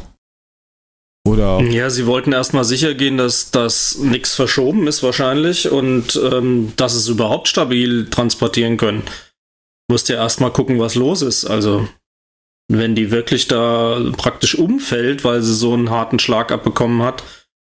Oder? 1.26 1.60
Ja, 1.62 1.90
sie 1.90 2.06
wollten 2.06 2.32
erstmal 2.32 2.64
sicher 2.64 2.94
gehen, 2.94 3.16
dass 3.16 3.50
das 3.50 3.98
nichts 3.98 4.34
verschoben 4.34 4.86
ist 4.86 5.02
wahrscheinlich 5.02 5.70
und 5.70 6.14
ähm, 6.22 6.72
dass 6.76 6.94
es 6.94 7.08
überhaupt 7.08 7.48
stabil 7.48 8.08
transportieren 8.08 8.76
können. 8.76 9.02
musst 9.90 10.08
ja 10.08 10.16
erstmal 10.16 10.52
gucken, 10.52 10.78
was 10.78 10.94
los 10.94 11.22
ist. 11.22 11.44
Also, 11.44 11.88
wenn 12.68 12.94
die 12.94 13.10
wirklich 13.10 13.48
da 13.48 14.00
praktisch 14.16 14.54
umfällt, 14.54 15.24
weil 15.24 15.42
sie 15.42 15.54
so 15.54 15.72
einen 15.72 15.90
harten 15.90 16.18
Schlag 16.18 16.52
abbekommen 16.52 17.02
hat, 17.02 17.24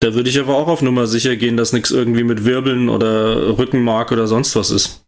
da 0.01 0.15
würde 0.15 0.31
ich 0.31 0.41
aber 0.41 0.57
auch 0.57 0.69
auf 0.69 0.83
Nummer 0.83 1.07
sicher 1.07 1.37
gehen, 1.37 1.57
dass 1.57 1.73
nichts 1.73 1.91
irgendwie 1.91 2.25
mit 2.25 2.45
Wirbeln 2.45 2.89
oder 2.89 3.59
Rückenmark 3.59 4.13
oder 4.13 4.27
sonst 4.27 4.57
was 4.57 4.71
ist. 4.71 5.05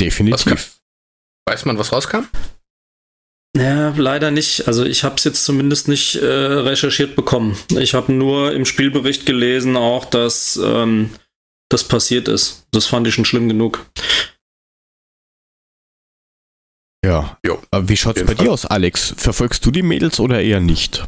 Definitiv. 0.00 0.78
Weiß 1.46 1.64
man, 1.64 1.78
was 1.78 1.92
rauskam? 1.92 2.24
Ja, 3.56 3.94
leider 3.96 4.30
nicht. 4.30 4.66
Also 4.66 4.84
ich 4.84 5.04
habe 5.04 5.14
es 5.14 5.24
jetzt 5.24 5.44
zumindest 5.44 5.86
nicht 5.86 6.16
äh, 6.16 6.26
recherchiert 6.26 7.14
bekommen. 7.14 7.56
Ich 7.70 7.94
habe 7.94 8.12
nur 8.12 8.52
im 8.52 8.64
Spielbericht 8.64 9.26
gelesen 9.26 9.76
auch, 9.76 10.04
dass 10.04 10.56
ähm, 10.56 11.10
das 11.70 11.84
passiert 11.84 12.26
ist. 12.26 12.66
Das 12.72 12.86
fand 12.86 13.06
ich 13.06 13.14
schon 13.14 13.24
schlimm 13.24 13.48
genug. 13.48 13.86
Ja. 17.04 17.38
Jo. 17.46 17.60
Aber 17.70 17.88
Wie 17.88 17.96
schaut's 17.96 18.20
Auf 18.20 18.26
bei 18.26 18.34
dir 18.34 18.50
aus, 18.50 18.66
Alex? 18.66 19.14
Verfolgst 19.16 19.64
du 19.66 19.70
die 19.70 19.82
Mädels 19.82 20.18
oder 20.18 20.40
eher 20.40 20.60
nicht? 20.60 21.06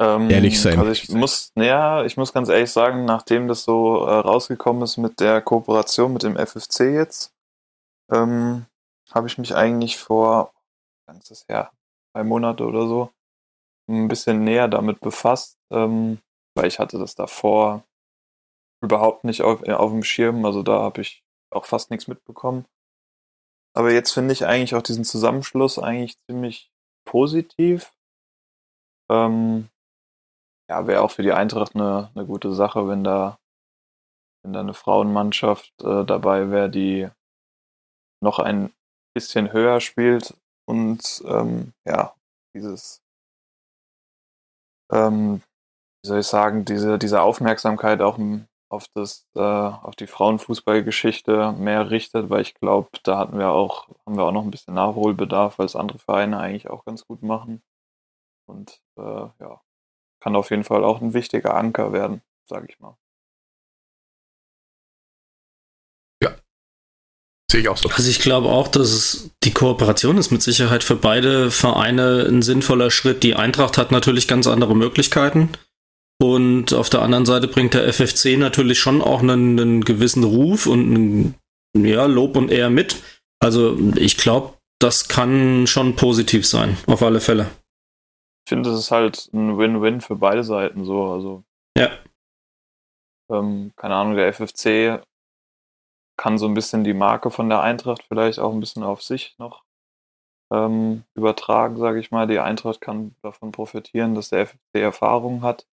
Ähm, 0.00 0.28
Ehrlich 0.28 0.60
sein. 0.60 0.78
Also 0.78 0.90
ich 0.90 1.08
muss, 1.10 1.52
ja, 1.56 2.04
ich 2.04 2.16
muss 2.16 2.32
ganz 2.32 2.48
ehrlich 2.48 2.70
sagen, 2.70 3.04
nachdem 3.04 3.46
das 3.46 3.62
so 3.64 4.04
äh, 4.04 4.10
rausgekommen 4.12 4.82
ist 4.82 4.96
mit 4.96 5.20
der 5.20 5.40
Kooperation 5.40 6.12
mit 6.12 6.24
dem 6.24 6.36
FFC 6.36 6.80
jetzt, 6.94 7.32
ähm, 8.10 8.64
habe 9.12 9.28
ich 9.28 9.38
mich 9.38 9.54
eigentlich 9.54 9.98
vor, 9.98 10.53
ganzes 11.06 11.46
Jahr, 11.48 11.72
drei 12.14 12.24
Monate 12.24 12.64
oder 12.66 12.86
so, 12.86 13.10
ein 13.88 14.08
bisschen 14.08 14.44
näher 14.44 14.68
damit 14.68 15.00
befasst, 15.00 15.58
ähm, 15.70 16.20
weil 16.54 16.66
ich 16.66 16.78
hatte 16.78 16.98
das 16.98 17.14
davor 17.14 17.84
überhaupt 18.82 19.24
nicht 19.24 19.42
auf, 19.42 19.62
äh, 19.62 19.72
auf 19.72 19.90
dem 19.90 20.02
Schirm, 20.02 20.44
also 20.44 20.62
da 20.62 20.80
habe 20.80 21.00
ich 21.00 21.22
auch 21.50 21.64
fast 21.64 21.90
nichts 21.90 22.08
mitbekommen. 22.08 22.66
Aber 23.76 23.92
jetzt 23.92 24.12
finde 24.12 24.32
ich 24.32 24.46
eigentlich 24.46 24.74
auch 24.74 24.82
diesen 24.82 25.04
Zusammenschluss 25.04 25.78
eigentlich 25.78 26.16
ziemlich 26.26 26.70
positiv. 27.04 27.92
Ähm, 29.10 29.68
ja, 30.70 30.86
wäre 30.86 31.02
auch 31.02 31.10
für 31.10 31.22
die 31.22 31.32
Eintracht 31.32 31.74
eine, 31.74 32.10
eine 32.14 32.26
gute 32.26 32.54
Sache, 32.54 32.88
wenn 32.88 33.04
da, 33.04 33.38
wenn 34.42 34.52
da 34.52 34.60
eine 34.60 34.74
Frauenmannschaft 34.74 35.72
äh, 35.82 36.04
dabei 36.04 36.50
wäre, 36.50 36.70
die 36.70 37.08
noch 38.22 38.38
ein 38.38 38.72
bisschen 39.14 39.52
höher 39.52 39.80
spielt 39.80 40.34
und 40.66 41.22
ähm, 41.26 41.72
ja, 41.86 42.14
dieses, 42.54 43.02
ähm, 44.92 45.42
wie 46.02 46.08
soll 46.08 46.20
ich 46.20 46.26
sagen, 46.26 46.64
diese, 46.64 46.98
diese 46.98 47.22
Aufmerksamkeit 47.22 48.00
auch 48.02 48.18
auf 48.70 48.88
das, 48.94 49.26
äh, 49.36 49.40
auf 49.40 49.96
die 49.96 50.06
Frauenfußballgeschichte 50.06 51.52
mehr 51.52 51.90
richtet, 51.90 52.30
weil 52.30 52.42
ich 52.42 52.54
glaube, 52.54 52.90
da 53.04 53.18
hatten 53.18 53.38
wir 53.38 53.50
auch, 53.50 53.88
haben 54.06 54.16
wir 54.16 54.24
auch 54.24 54.32
noch 54.32 54.44
ein 54.44 54.50
bisschen 54.50 54.74
Nachholbedarf, 54.74 55.58
weil 55.58 55.66
es 55.66 55.76
andere 55.76 55.98
Vereine 55.98 56.38
eigentlich 56.40 56.70
auch 56.70 56.84
ganz 56.84 57.06
gut 57.06 57.22
machen. 57.22 57.62
Und 58.46 58.82
äh, 58.98 59.02
ja, 59.02 59.60
kann 60.20 60.36
auf 60.36 60.50
jeden 60.50 60.64
Fall 60.64 60.84
auch 60.84 61.00
ein 61.02 61.14
wichtiger 61.14 61.56
Anker 61.56 61.92
werden, 61.92 62.22
sage 62.48 62.66
ich 62.70 62.80
mal. 62.80 62.96
Sehe 67.54 67.60
ich 67.60 67.68
auch 67.68 67.76
so. 67.76 67.88
Also 67.88 68.10
ich 68.10 68.18
glaube 68.18 68.48
auch, 68.48 68.66
dass 68.66 68.90
es 68.90 69.30
die 69.44 69.52
Kooperation 69.52 70.18
ist 70.18 70.32
mit 70.32 70.42
Sicherheit 70.42 70.82
für 70.82 70.96
beide 70.96 71.52
Vereine 71.52 72.26
ein 72.28 72.42
sinnvoller 72.42 72.90
Schritt. 72.90 73.22
Die 73.22 73.36
Eintracht 73.36 73.78
hat 73.78 73.92
natürlich 73.92 74.26
ganz 74.26 74.48
andere 74.48 74.74
Möglichkeiten. 74.74 75.50
Und 76.20 76.72
auf 76.74 76.90
der 76.90 77.02
anderen 77.02 77.26
Seite 77.26 77.46
bringt 77.46 77.74
der 77.74 77.86
FFC 77.92 78.36
natürlich 78.38 78.80
schon 78.80 79.00
auch 79.00 79.20
einen, 79.22 79.60
einen 79.60 79.84
gewissen 79.84 80.24
Ruf 80.24 80.66
und 80.66 80.92
ein, 80.92 81.34
ja, 81.76 82.06
Lob 82.06 82.34
und 82.36 82.50
Ehr 82.50 82.70
mit. 82.70 82.96
Also 83.38 83.78
ich 83.94 84.16
glaube, 84.16 84.54
das 84.80 85.06
kann 85.06 85.68
schon 85.68 85.94
positiv 85.94 86.48
sein, 86.48 86.76
auf 86.88 87.04
alle 87.04 87.20
Fälle. 87.20 87.46
Ich 88.46 88.48
finde, 88.48 88.70
es 88.70 88.80
ist 88.80 88.90
halt 88.90 89.30
ein 89.32 89.58
Win-Win 89.58 90.00
für 90.00 90.16
beide 90.16 90.42
Seiten 90.42 90.84
so. 90.84 91.04
Also, 91.04 91.44
Ja. 91.78 91.90
ähm, 93.30 93.70
keine 93.76 93.94
Ahnung, 93.94 94.16
der 94.16 94.26
FFC 94.32 95.00
kann 96.16 96.38
so 96.38 96.46
ein 96.46 96.54
bisschen 96.54 96.84
die 96.84 96.94
Marke 96.94 97.30
von 97.30 97.48
der 97.48 97.60
Eintracht 97.60 98.02
vielleicht 98.04 98.38
auch 98.38 98.52
ein 98.52 98.60
bisschen 98.60 98.82
auf 98.82 99.02
sich 99.02 99.34
noch 99.38 99.64
ähm, 100.52 101.04
übertragen, 101.14 101.76
sage 101.78 102.00
ich 102.00 102.10
mal. 102.10 102.26
Die 102.26 102.38
Eintracht 102.38 102.80
kann 102.80 103.14
davon 103.22 103.52
profitieren, 103.52 104.14
dass 104.14 104.30
der 104.30 104.46
FFC 104.46 104.76
Erfahrung 104.76 105.42
hat 105.42 105.66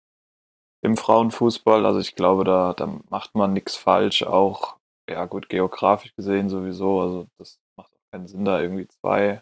im 0.82 0.98
Frauenfußball. 0.98 1.86
Also 1.86 2.00
ich 2.00 2.16
glaube, 2.16 2.44
da, 2.44 2.74
da 2.74 2.88
macht 3.10 3.36
man 3.36 3.54
nichts 3.54 3.76
falsch. 3.76 4.24
Auch, 4.24 4.78
ja 5.10 5.26
gut, 5.26 5.50
geografisch 5.50 6.16
gesehen 6.16 6.50
sowieso. 6.50 7.02
Also 7.02 7.28
das 7.38 7.60
macht 7.78 7.92
auch 7.94 8.12
keinen 8.12 8.28
Sinn, 8.28 8.46
da 8.46 8.62
irgendwie 8.62 8.88
zwei 8.88 9.42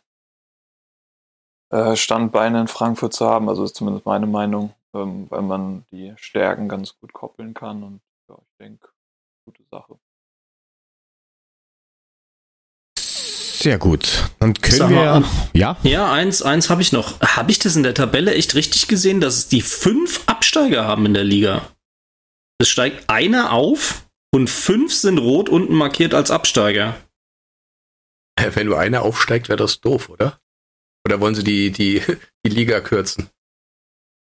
äh, 1.71 1.95
Standbeine 1.95 2.61
in 2.61 2.67
Frankfurt 2.67 3.13
zu 3.13 3.27
haben. 3.27 3.49
Also 3.49 3.63
ist 3.63 3.75
zumindest 3.75 4.05
meine 4.05 4.27
Meinung, 4.27 4.73
ähm, 4.93 5.27
weil 5.29 5.41
man 5.41 5.85
die 5.91 6.13
Stärken 6.17 6.69
ganz 6.69 6.97
gut 6.99 7.13
koppeln 7.13 7.53
kann. 7.53 7.83
Und 7.83 8.01
ja, 8.29 8.37
ich 8.39 8.57
denke, 8.59 8.89
gute 9.45 9.63
Sache. 9.71 9.99
Sehr 13.59 13.79
gut. 13.79 14.29
Dann 14.39 14.53
können 14.53 14.77
Sag 14.77 14.91
mal, 14.91 15.21
wir. 15.23 15.59
Ja? 15.59 15.77
Ja, 15.81 16.11
eins, 16.11 16.43
eins 16.43 16.69
habe 16.69 16.83
ich 16.83 16.91
noch. 16.91 17.19
Habe 17.21 17.49
ich 17.49 17.57
das 17.57 17.75
in 17.75 17.81
der 17.81 17.95
Tabelle 17.95 18.35
echt 18.35 18.53
richtig 18.53 18.87
gesehen, 18.87 19.19
dass 19.19 19.35
es 19.35 19.47
die 19.47 19.61
fünf 19.61 20.21
Absteiger 20.27 20.85
haben 20.85 21.07
in 21.07 21.15
der 21.15 21.23
Liga? 21.23 21.67
Es 22.59 22.69
steigt 22.69 23.09
einer 23.09 23.51
auf 23.53 24.07
und 24.31 24.47
fünf 24.49 24.93
sind 24.93 25.17
rot 25.17 25.49
unten 25.49 25.73
markiert 25.73 26.13
als 26.13 26.29
Absteiger. 26.29 26.95
Wenn 28.39 28.67
nur 28.67 28.77
einer 28.79 29.01
aufsteigt, 29.01 29.49
wäre 29.49 29.57
das 29.57 29.81
doof, 29.81 30.09
oder? 30.09 30.39
Oder 31.07 31.19
wollen 31.19 31.33
sie 31.33 31.43
die, 31.43 31.71
die, 31.71 32.01
die 32.45 32.49
Liga 32.51 32.79
kürzen? 32.79 33.23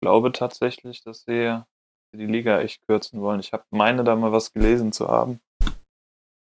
glaube 0.06 0.32
tatsächlich, 0.32 1.02
dass 1.02 1.24
sie 1.24 1.62
die 2.16 2.26
Liga 2.26 2.60
echt 2.62 2.80
kürzen 2.86 3.20
wollen. 3.20 3.40
Ich 3.40 3.52
habe 3.52 3.64
meine 3.70 4.04
da 4.04 4.16
mal 4.16 4.32
was 4.32 4.54
gelesen 4.54 4.92
zu 4.92 5.08
haben. 5.08 5.40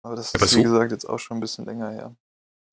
Aber 0.04 0.14
das 0.16 0.34
Aber 0.34 0.44
ist, 0.44 0.50
so- 0.50 0.58
wie 0.58 0.62
gesagt, 0.64 0.92
jetzt 0.92 1.06
auch 1.06 1.18
schon 1.18 1.38
ein 1.38 1.40
bisschen 1.40 1.64
länger 1.64 1.90
her. 1.90 2.14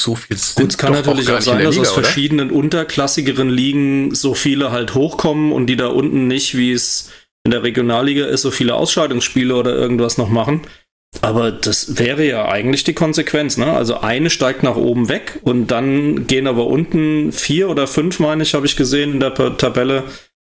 So 0.04 0.16
viel 0.16 0.36
Gut, 0.36 0.40
sind 0.40 0.72
es 0.72 0.78
kann 0.78 0.92
natürlich 0.92 1.30
auch 1.30 1.38
in 1.38 1.42
sein, 1.42 1.64
dass 1.64 1.76
Liga, 1.76 1.88
aus 1.88 1.94
oder? 1.94 2.04
verschiedenen 2.04 2.52
unterklassigeren 2.52 3.50
Ligen 3.50 4.14
so 4.14 4.34
viele 4.34 4.72
halt 4.72 4.96
hochkommen 4.96 5.54
und 5.54 5.68
die 5.68 5.78
da 5.78 5.88
unten 5.88 6.28
nicht, 6.28 6.58
wie 6.58 6.74
es 6.74 7.10
in 7.46 7.52
der 7.52 7.64
Regionalliga 7.64 8.26
ist, 8.26 8.42
so 8.42 8.52
viele 8.52 8.76
Ausscheidungsspiele 8.76 9.56
oder 9.56 9.74
irgendwas 9.74 10.18
noch 10.18 10.28
machen. 10.28 10.62
Aber 11.22 11.52
das 11.52 12.00
wäre 12.00 12.26
ja 12.26 12.50
eigentlich 12.50 12.84
die 12.84 12.94
Konsequenz, 12.94 13.56
ne? 13.58 13.72
Also 13.72 14.00
eine 14.00 14.30
steigt 14.30 14.64
nach 14.64 14.76
oben 14.76 15.08
weg 15.08 15.40
und 15.44 15.68
dann 15.68 16.28
gehen 16.28 16.48
aber 16.48 16.68
unten 16.68 17.32
vier 17.32 17.70
oder 17.70 17.88
fünf, 17.88 18.20
meine 18.20 18.44
ich, 18.44 18.56
habe 18.56 18.66
ich 18.66 18.76
gesehen 18.76 19.14
in 19.14 19.20
der 19.22 19.34
Tabelle, 19.58 20.04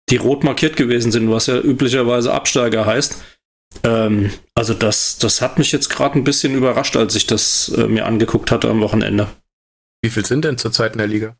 die 0.09 0.17
rot 0.17 0.43
markiert 0.45 0.77
gewesen 0.77 1.11
sind, 1.11 1.29
was 1.29 1.47
ja 1.47 1.59
üblicherweise 1.59 2.33
Absteiger 2.33 2.85
heißt. 2.85 3.21
Ähm, 3.83 4.31
also 4.55 4.73
das, 4.73 5.17
das 5.17 5.41
hat 5.41 5.59
mich 5.59 5.71
jetzt 5.73 5.89
gerade 5.89 6.17
ein 6.17 6.23
bisschen 6.23 6.55
überrascht, 6.55 6.95
als 6.95 7.15
ich 7.15 7.27
das 7.27 7.73
äh, 7.75 7.87
mir 7.87 8.05
angeguckt 8.05 8.51
hatte 8.51 8.69
am 8.69 8.79
Wochenende. 8.79 9.27
Wie 10.01 10.09
viel 10.09 10.25
sind 10.25 10.45
denn 10.45 10.57
zurzeit 10.57 10.93
in 10.93 10.99
der 10.99 11.07
Liga? 11.07 11.37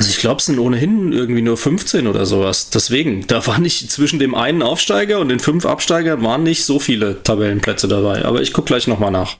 Also 0.00 0.10
ich 0.10 0.18
glaube, 0.18 0.38
es 0.38 0.46
sind 0.46 0.60
ohnehin 0.60 1.12
irgendwie 1.12 1.42
nur 1.42 1.56
15 1.56 2.06
oder 2.06 2.24
sowas. 2.24 2.70
Deswegen, 2.70 3.26
da 3.26 3.44
war 3.48 3.58
nicht 3.58 3.90
zwischen 3.90 4.20
dem 4.20 4.36
einen 4.36 4.62
Aufsteiger 4.62 5.18
und 5.18 5.28
den 5.28 5.40
fünf 5.40 5.66
Absteigern 5.66 6.22
waren 6.22 6.44
nicht 6.44 6.64
so 6.64 6.78
viele 6.78 7.22
Tabellenplätze 7.24 7.88
dabei. 7.88 8.24
Aber 8.24 8.40
ich 8.40 8.52
gucke 8.52 8.66
gleich 8.68 8.86
nochmal 8.86 9.10
nach. 9.10 9.38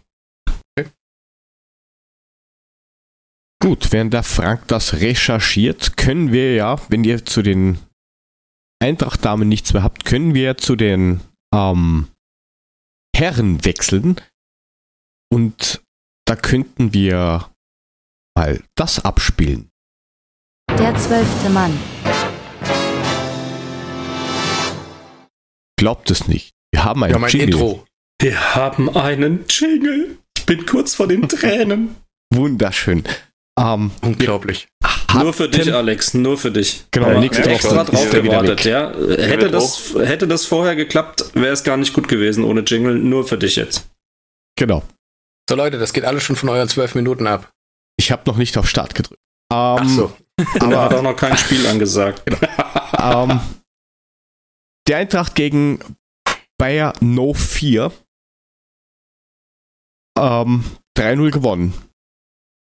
Gut, 3.61 3.93
während 3.93 4.15
der 4.15 4.23
Frank 4.23 4.67
das 4.69 4.95
recherchiert, 4.95 5.97
können 5.97 6.33
wir 6.33 6.55
ja, 6.55 6.81
wenn 6.89 7.05
ihr 7.05 7.25
zu 7.25 7.43
den 7.43 7.79
Eintracht-Damen 8.81 9.49
nichts 9.49 9.73
mehr 9.73 9.83
habt, 9.83 10.05
können 10.05 10.35
wir 10.35 10.57
zu 10.57 10.77
den 10.77 11.21
ähm, 11.53 12.09
Herren 13.15 13.65
wechseln. 13.65 14.21
Und 15.33 15.81
da 16.27 16.37
könnten 16.37 16.93
wir 16.93 17.51
mal 18.37 18.63
das 18.77 19.05
abspielen. 19.05 19.71
Der 20.79 20.95
zwölfte 20.97 21.51
Mann. 21.51 21.79
Glaubt 25.79 26.11
es 26.11 26.27
nicht. 26.29 26.51
Wir 26.73 26.85
haben 26.85 27.03
ein 27.05 27.11
Ja, 27.11 27.19
mein 27.19 27.31
Jingle. 27.31 27.49
Intro. 27.55 27.85
Wir 28.21 28.55
haben 28.55 28.91
einen 28.97 29.45
Jingle. 29.49 30.19
Ich 30.37 30.45
bin 30.47 30.67
kurz 30.67 30.95
vor 30.95 31.07
den 31.07 31.29
Tränen. 31.29 31.97
Wunderschön. 32.35 33.05
Ähm, 33.59 33.91
Unglaublich. 34.03 34.69
nur 35.15 35.33
für 35.33 35.49
dich, 35.49 35.73
Alex, 35.73 36.15
nur 36.15 36.37
für 36.37 36.51
dich. 36.51 36.85
Genau, 36.91 37.09
Aber 37.09 37.21
nächste 37.21 37.45
Woche 37.45 37.51
extra 37.53 37.85
drauf 37.85 38.11
gewartet, 38.11 38.65
ja. 38.65 38.91
Hätte 38.93 39.51
das, 39.51 39.95
hätte 39.95 40.29
das 40.29 40.47
vorher 40.47 40.77
geklappt, 40.77 41.25
wäre 41.35 41.53
es 41.53 41.65
gar 41.65 41.77
nicht 41.77 41.93
gut 41.93 42.09
gewesen 42.09 42.45
ohne 42.45 42.61
Jingle. 42.61 42.95
Nur 42.99 43.27
für 43.27 43.39
dich 43.39 43.57
jetzt. 43.57 43.89
Genau. 44.57 44.83
So 45.49 45.55
Leute, 45.55 45.79
das 45.79 45.95
geht 45.95 46.05
alles 46.05 46.23
schon 46.23 46.37
von 46.37 46.51
euren 46.51 46.69
zwölf 46.69 46.95
Minuten 46.95 47.27
ab. 47.27 47.51
Ich 47.99 48.13
habe 48.13 48.23
noch 48.27 48.37
nicht 48.37 48.59
auf 48.59 48.69
Start 48.69 48.95
gedrückt. 48.95 49.23
Ähm, 49.51 49.79
Ach 49.81 49.89
so. 49.89 50.17
Aber 50.61 50.83
hat 50.83 50.95
auch 50.95 51.03
noch 51.03 51.17
kein 51.17 51.39
Spiel 51.39 51.67
angesagt. 51.67 52.23
ähm, 52.99 53.41
der 54.87 54.99
Eintracht 54.99 55.35
gegen 55.35 55.81
Bayer 56.59 56.93
No 57.01 57.33
4 57.33 57.91
ähm, 60.19 60.65
3-0 60.99 61.31
gewonnen. 61.31 61.73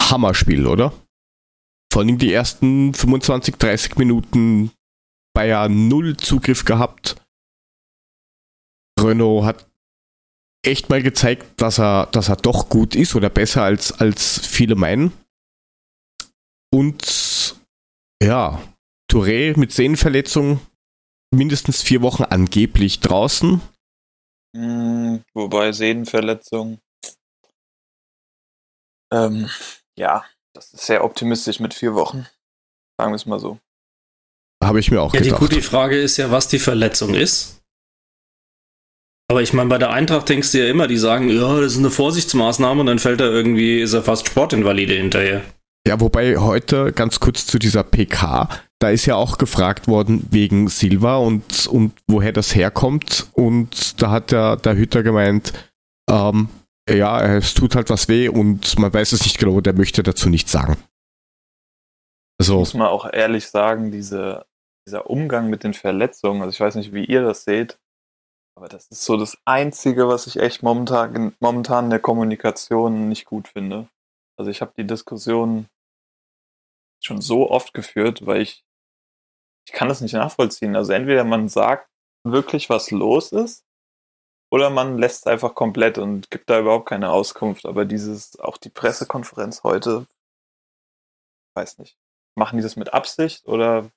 Hammerspiel, 0.02 0.66
oder? 0.66 0.92
Vor 1.90 2.02
allem 2.02 2.18
die 2.18 2.32
ersten 2.32 2.92
25, 2.92 3.56
30 3.56 3.96
Minuten 3.96 4.72
Bayern 5.34 5.88
null 5.88 6.16
Zugriff 6.16 6.64
gehabt. 6.64 7.16
Renault 9.00 9.44
hat 9.44 9.70
echt 10.66 10.88
mal 10.90 11.02
gezeigt, 11.02 11.60
dass 11.60 11.78
er, 11.78 12.06
dass 12.06 12.28
er 12.28 12.36
doch 12.36 12.68
gut 12.68 12.94
ist 12.94 13.14
oder 13.14 13.30
besser 13.30 13.62
als, 13.62 13.92
als 13.92 14.44
viele 14.46 14.74
meinen. 14.74 15.12
Und 16.72 17.56
ja, 18.22 18.62
Touré 19.10 19.56
mit 19.58 19.72
Sehnenverletzung 19.72 20.60
mindestens 21.34 21.82
vier 21.82 22.02
Wochen 22.02 22.24
angeblich 22.24 23.00
draußen. 23.00 23.60
Mm, 24.56 25.16
wobei 25.34 25.72
Sehnenverletzung. 25.72 26.78
Ähm, 29.12 29.48
ja, 29.98 30.24
das 30.54 30.72
ist 30.72 30.86
sehr 30.86 31.04
optimistisch 31.04 31.60
mit 31.60 31.74
vier 31.74 31.94
Wochen. 31.94 32.26
Sagen 32.98 33.12
wir 33.12 33.16
es 33.16 33.26
mal 33.26 33.38
so. 33.40 33.58
Habe 34.62 34.80
ich 34.80 34.90
mir 34.90 35.02
auch 35.02 35.12
Ja, 35.12 35.20
die 35.20 35.26
gedacht. 35.26 35.40
gute 35.40 35.62
Frage 35.62 36.00
ist 36.00 36.16
ja, 36.16 36.30
was 36.30 36.48
die 36.48 36.58
Verletzung 36.58 37.14
ist. 37.14 37.60
Aber 39.28 39.40
ich 39.42 39.52
meine, 39.52 39.70
bei 39.70 39.78
der 39.78 39.90
Eintracht 39.90 40.28
denkst 40.28 40.52
du 40.52 40.58
ja 40.58 40.70
immer, 40.70 40.86
die 40.86 40.98
sagen, 40.98 41.30
ja, 41.30 41.60
das 41.60 41.72
ist 41.72 41.78
eine 41.78 41.90
Vorsichtsmaßnahme 41.90 42.80
und 42.80 42.86
dann 42.86 42.98
fällt 42.98 43.20
er 43.20 43.30
irgendwie, 43.30 43.80
ist 43.80 43.94
er 43.94 44.02
fast 44.02 44.26
Sportinvalide 44.28 44.94
hinterher. 44.94 45.42
Ja, 45.86 46.00
wobei 46.00 46.36
heute 46.38 46.92
ganz 46.92 47.20
kurz 47.20 47.46
zu 47.46 47.58
dieser 47.58 47.82
PK, 47.82 48.48
da 48.78 48.90
ist 48.90 49.06
ja 49.06 49.16
auch 49.16 49.38
gefragt 49.38 49.86
worden 49.86 50.26
wegen 50.30 50.68
Silva 50.68 51.16
und, 51.16 51.66
und 51.66 51.92
woher 52.06 52.32
das 52.32 52.54
herkommt. 52.54 53.28
Und 53.32 54.00
da 54.02 54.10
hat 54.10 54.30
der, 54.30 54.56
der 54.56 54.76
Hütter 54.76 55.02
gemeint, 55.02 55.52
ähm, 56.10 56.48
ja, 56.88 57.36
es 57.36 57.54
tut 57.54 57.76
halt 57.76 57.90
was 57.90 58.08
weh 58.08 58.28
und 58.28 58.78
man 58.78 58.92
weiß 58.92 59.12
es 59.12 59.24
nicht 59.24 59.38
genau, 59.38 59.60
der 59.60 59.72
möchte 59.72 60.02
dazu 60.02 60.28
nichts 60.28 60.52
sagen. 60.52 60.76
Also, 62.38 62.58
Muss 62.58 62.74
man 62.74 62.88
auch 62.88 63.10
ehrlich 63.10 63.46
sagen, 63.46 63.90
diese, 63.90 64.44
dieser 64.86 65.08
Umgang 65.08 65.48
mit 65.48 65.64
den 65.64 65.72
Verletzungen, 65.72 66.42
also 66.42 66.50
ich 66.50 66.60
weiß 66.60 66.74
nicht, 66.74 66.92
wie 66.92 67.04
ihr 67.04 67.22
das 67.22 67.44
seht, 67.44 67.78
aber 68.56 68.68
das 68.68 68.86
ist 68.88 69.04
so 69.04 69.16
das 69.16 69.36
Einzige, 69.44 70.08
was 70.08 70.26
ich 70.26 70.38
echt 70.38 70.62
momentan, 70.62 71.34
momentan 71.40 71.84
in 71.84 71.90
der 71.90 72.00
Kommunikation 72.00 73.08
nicht 73.08 73.24
gut 73.24 73.48
finde. 73.48 73.88
Also 74.38 74.50
ich 74.50 74.60
habe 74.60 74.72
die 74.76 74.86
Diskussion 74.86 75.68
schon 77.02 77.20
so 77.20 77.50
oft 77.50 77.74
geführt, 77.74 78.26
weil 78.26 78.40
ich, 78.40 78.64
ich 79.66 79.72
kann 79.72 79.88
das 79.88 80.00
nicht 80.00 80.14
nachvollziehen. 80.14 80.76
Also 80.76 80.92
entweder 80.92 81.24
man 81.24 81.48
sagt 81.48 81.88
wirklich, 82.24 82.70
was 82.70 82.90
los 82.90 83.32
ist, 83.32 83.64
oder 84.50 84.70
man 84.70 84.98
lässt 84.98 85.26
es 85.26 85.26
einfach 85.26 85.54
komplett 85.56 85.98
und 85.98 86.30
gibt 86.30 86.48
da 86.48 86.60
überhaupt 86.60 86.88
keine 86.88 87.10
Auskunft. 87.10 87.66
Aber 87.66 87.84
dieses, 87.84 88.38
auch 88.38 88.56
die 88.56 88.70
Pressekonferenz 88.70 89.64
heute, 89.64 90.06
weiß 91.56 91.78
nicht. 91.78 91.96
Machen 92.36 92.56
die 92.58 92.62
das 92.62 92.76
mit 92.76 92.94
Absicht 92.94 93.46
oder 93.48 93.90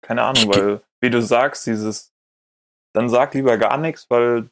keine 0.00 0.22
Ahnung, 0.22 0.54
weil, 0.54 0.82
wie 1.00 1.10
du 1.10 1.20
sagst, 1.20 1.66
dieses, 1.66 2.12
dann 2.94 3.08
sag 3.08 3.34
lieber 3.34 3.56
gar 3.58 3.78
nichts, 3.78 4.06
weil 4.08 4.48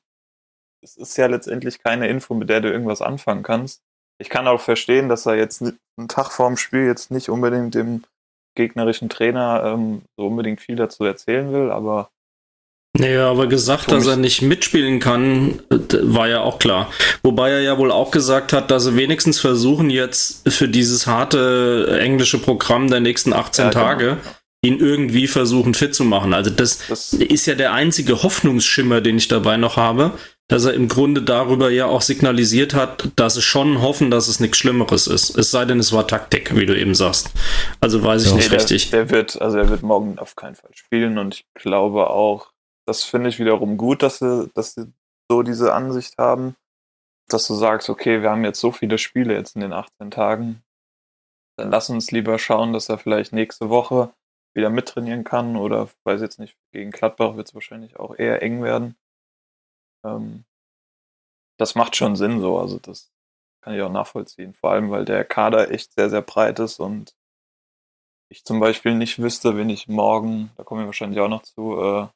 es 0.83 0.97
ist 0.97 1.17
ja 1.17 1.27
letztendlich 1.27 1.83
keine 1.83 2.09
Info, 2.09 2.35
mit 2.35 2.49
der 2.49 2.61
du 2.61 2.71
irgendwas 2.71 3.03
anfangen 3.03 3.43
kannst. 3.43 3.83
Ich 4.19 4.31
kann 4.31 4.47
auch 4.47 4.61
verstehen, 4.61 5.09
dass 5.09 5.27
er 5.27 5.37
jetzt 5.37 5.63
einen 5.63 6.09
Tag 6.09 6.31
vorm 6.31 6.57
Spiel 6.57 6.87
jetzt 6.87 7.11
nicht 7.11 7.29
unbedingt 7.29 7.75
dem 7.75 8.03
gegnerischen 8.55 9.09
Trainer 9.09 9.63
ähm, 9.65 10.03
so 10.17 10.27
unbedingt 10.27 10.61
viel 10.61 10.77
dazu 10.77 11.05
erzählen 11.05 11.53
will, 11.53 11.71
aber 11.71 12.11
Naja, 12.99 13.31
aber 13.31 13.47
gesagt, 13.47 13.85
Für 13.85 13.91
dass 13.91 14.07
er 14.07 14.17
nicht 14.17 14.41
mitspielen 14.41 14.99
kann, 15.01 15.61
äh, 15.71 15.77
war 16.01 16.29
ja 16.29 16.41
auch 16.41 16.59
klar. 16.59 16.91
Wobei 17.23 17.51
er 17.51 17.61
ja 17.61 17.77
wohl 17.77 17.93
auch 17.93 18.11
gesagt 18.11 18.55
hat, 18.55 18.71
dass 18.71 18.85
sie 18.85 18.97
wenigstens 18.97 19.39
versuchen, 19.39 19.91
jetzt 19.91 20.49
für 20.51 20.69
dieses 20.69 21.07
harte 21.07 21.99
englische 22.01 22.39
Programm 22.39 22.89
der 22.89 23.01
nächsten 23.01 23.35
18 23.35 23.67
Ja, 23.67 23.71
genau. 23.95 24.17
Ihn 24.67 24.79
irgendwie 24.79 25.27
versuchen 25.27 25.75
fit 25.75 25.95
zu 25.95 26.05
machen. 26.05 26.35
Also 26.35 26.51
das 26.51 26.81
das 26.89 27.13
ist 27.13 27.47
ja 27.47 27.55
der 27.55 27.73
einzige 27.73 28.23
Hoffnungsschimmer, 28.23 29.01
den 29.01 29.19
ich 29.19 29.29
dabei 29.29 29.57
noch 29.57 29.77
habe, 29.77 30.13
dass 30.49 30.65
er 30.65 30.75
im 30.75 30.89
Grunde 30.89 31.23
darüber 31.23 31.71
ja 31.71 31.87
auch 31.87 32.03
signalisiert 32.03 32.75
hat, 32.75 33.09
dass 33.17 33.35
sie 33.35 33.43
schon 33.43 33.83
hoffen, 33.83 34.11
dass 34.11 34.29
es 34.29 34.39
nichts 34.39 34.59
Schlimmeres 34.59 35.07
ist. 35.09 35.37
Es 35.37 35.51
sei 35.51 35.65
denn, 35.65 35.81
es 35.81 35.93
war 35.93 36.07
Taktik, 36.07 36.55
wie 36.55 36.67
du 36.67 36.79
eben 36.79 36.95
sagst. 36.95 37.31
Also 37.81 38.03
weiß 38.03 38.25
ich 38.25 38.31
Ja. 38.31 38.37
nicht 38.37 38.51
Nee, 38.51 38.57
richtig. 38.57 38.91
Der, 38.91 39.05
der 39.05 39.11
wird, 39.11 39.41
also 39.41 39.59
er 39.59 39.69
wird 39.69 39.83
morgen 39.83 40.19
auf 40.19 40.37
keinen 40.37 40.55
Fall 40.55 40.71
spielen 40.75 41.19
und 41.19 41.35
ich 41.35 41.47
glaube 41.55 42.11
auch, 42.11 42.53
das 42.87 43.03
finde 43.03 43.29
ich 43.29 43.39
wiederum 43.41 43.77
gut, 43.77 44.03
dass 44.03 44.19
sie, 44.21 44.49
dass 44.55 44.75
sie 44.75 44.93
so 45.29 45.43
diese 45.43 45.75
Ansicht 45.75 46.17
haben, 46.19 46.55
dass 47.29 47.49
du 47.49 47.55
sagst, 47.55 47.91
okay, 47.91 48.23
wir 48.23 48.31
haben 48.31 48.45
jetzt 48.45 48.61
so 48.61 48.71
viele 48.71 48.99
Spiele 48.99 49.35
jetzt 49.35 49.57
in 49.57 49.63
den 49.63 49.73
18 49.73 50.13
Tagen, 50.13 50.63
dann 51.59 51.71
lass 51.71 51.91
uns 51.91 52.13
lieber 52.13 52.39
schauen, 52.39 52.73
dass 52.73 52.89
er 52.89 52.99
vielleicht 52.99 53.33
nächste 53.33 53.69
Woche 53.69 54.11
wieder 54.57 54.71
mittrainieren 54.71 55.23
kann 55.23 55.57
oder 55.57 55.89
weiß 56.05 56.21
jetzt 56.21 56.39
nicht, 56.39 56.57
gegen 56.73 56.91
Gladbach 56.91 57.37
wird 57.37 57.49
es 57.49 57.55
wahrscheinlich 57.55 57.97
auch 57.99 58.17
eher 58.17 58.43
eng 58.43 58.63
werden. 58.63 58.97
Ähm, 60.05 60.45
das 61.59 61.75
macht 61.75 61.97
schon 61.97 62.17
Sinn 62.17 62.41
so, 62.41 62.59
also 62.59 62.79
das 62.79 63.13
kann 63.63 63.75
ich 63.75 63.83
auch 63.83 63.93
nachvollziehen. 63.93 64.55
Vor 64.55 64.71
allem, 64.73 64.91
weil 64.91 65.05
der 65.05 65.25
Kader 65.25 65.71
echt 65.71 65.93
sehr, 65.95 66.11
sehr 66.11 66.23
breit 66.23 66.59
ist 66.59 66.81
und 66.81 67.15
ich 68.29 68.45
zum 68.45 68.59
Beispiel 68.59 68.95
nicht 68.95 69.21
wüsste, 69.21 69.57
wenn 69.57 69.71
ich 69.71 69.89
morgen, 69.89 70.51
da 70.57 70.65
kommen 70.65 70.81
wir 70.83 70.87
wahrscheinlich 70.87 71.21
auch 71.21 71.29
noch 71.29 71.43
zu, 71.43 71.81
äh, 71.81 72.09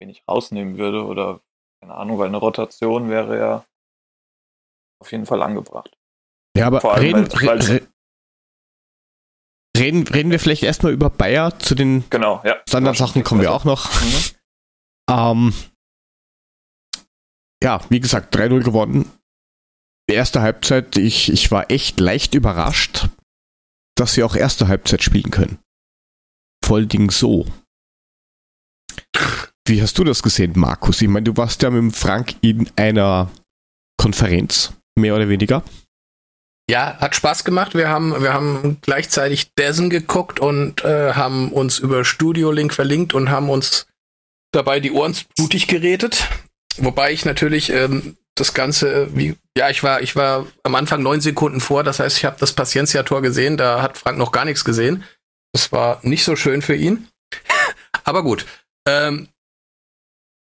wen 0.00 0.08
ich 0.10 0.22
rausnehmen 0.28 0.78
würde 0.78 1.04
oder 1.04 1.40
keine 1.80 1.94
Ahnung, 1.94 2.18
weil 2.18 2.28
eine 2.28 2.36
Rotation 2.36 3.08
wäre 3.08 3.38
ja 3.38 3.64
auf 5.00 5.12
jeden 5.12 5.26
Fall 5.26 5.42
angebracht. 5.42 5.96
ja, 6.56 6.66
aber 6.66 6.84
allem, 6.84 7.14
reden, 7.16 7.32
weil- 7.46 7.68
weil- 7.68 7.87
reden, 9.88 10.06
reden 10.06 10.30
wir 10.30 10.38
vielleicht 10.38 10.62
erstmal 10.62 10.92
über 10.92 11.10
Bayer. 11.10 11.58
Zu 11.58 11.74
den 11.74 12.04
Genau, 12.10 12.42
ja. 12.44 12.56
Standardsachen 12.68 13.24
kommen 13.24 13.40
wir 13.40 13.52
auch 13.52 13.64
noch. 13.64 13.90
Mhm. 14.02 14.24
Ähm, 15.10 15.54
ja, 17.62 17.80
wie 17.88 18.00
gesagt, 18.00 18.36
3-0 18.36 18.62
gewonnen. 18.62 19.10
Erste 20.06 20.40
Halbzeit, 20.40 20.96
ich, 20.96 21.30
ich 21.30 21.50
war 21.50 21.70
echt 21.70 22.00
leicht 22.00 22.34
überrascht, 22.34 23.08
dass 23.96 24.14
sie 24.14 24.22
auch 24.22 24.36
erste 24.36 24.68
Halbzeit 24.68 25.02
spielen 25.02 25.30
können. 25.30 25.58
Voll 26.64 26.86
Ding 26.86 27.10
so. 27.10 27.46
Wie 29.66 29.82
hast 29.82 29.98
du 29.98 30.04
das 30.04 30.22
gesehen, 30.22 30.52
Markus? 30.56 31.02
Ich 31.02 31.08
meine, 31.08 31.24
du 31.24 31.36
warst 31.36 31.62
ja 31.62 31.70
mit 31.70 31.94
Frank 31.94 32.36
in 32.40 32.70
einer 32.76 33.30
Konferenz, 33.98 34.72
mehr 34.98 35.14
oder 35.14 35.28
weniger. 35.28 35.62
Ja, 36.70 36.98
hat 37.00 37.16
Spaß 37.16 37.44
gemacht. 37.44 37.74
Wir 37.74 37.88
haben, 37.88 38.22
wir 38.22 38.34
haben 38.34 38.78
gleichzeitig 38.82 39.54
Dessen 39.54 39.88
geguckt 39.88 40.38
und 40.38 40.84
äh, 40.84 41.14
haben 41.14 41.50
uns 41.50 41.78
über 41.78 42.04
Studio 42.04 42.50
Link 42.50 42.74
verlinkt 42.74 43.14
und 43.14 43.30
haben 43.30 43.48
uns 43.48 43.86
dabei 44.52 44.78
die 44.78 44.92
Ohren 44.92 45.16
blutig 45.36 45.66
geredet. 45.66 46.28
Wobei 46.76 47.12
ich 47.12 47.24
natürlich 47.24 47.70
ähm, 47.70 48.16
das 48.34 48.52
Ganze, 48.52 48.92
äh, 48.92 49.16
wie, 49.16 49.36
ja, 49.56 49.70
ich 49.70 49.82
war, 49.82 50.02
ich 50.02 50.14
war 50.14 50.46
am 50.62 50.74
Anfang 50.74 51.02
neun 51.02 51.22
Sekunden 51.22 51.60
vor. 51.60 51.84
Das 51.84 52.00
heißt, 52.00 52.18
ich 52.18 52.24
habe 52.26 52.36
das 52.38 52.52
Paciencia-Tor 52.52 53.22
gesehen. 53.22 53.56
Da 53.56 53.80
hat 53.80 53.96
Frank 53.96 54.18
noch 54.18 54.32
gar 54.32 54.44
nichts 54.44 54.64
gesehen. 54.64 55.04
Das 55.52 55.72
war 55.72 56.00
nicht 56.02 56.24
so 56.24 56.36
schön 56.36 56.60
für 56.60 56.74
ihn. 56.76 57.08
Aber 58.04 58.22
gut. 58.22 58.44
Ähm, 58.86 59.28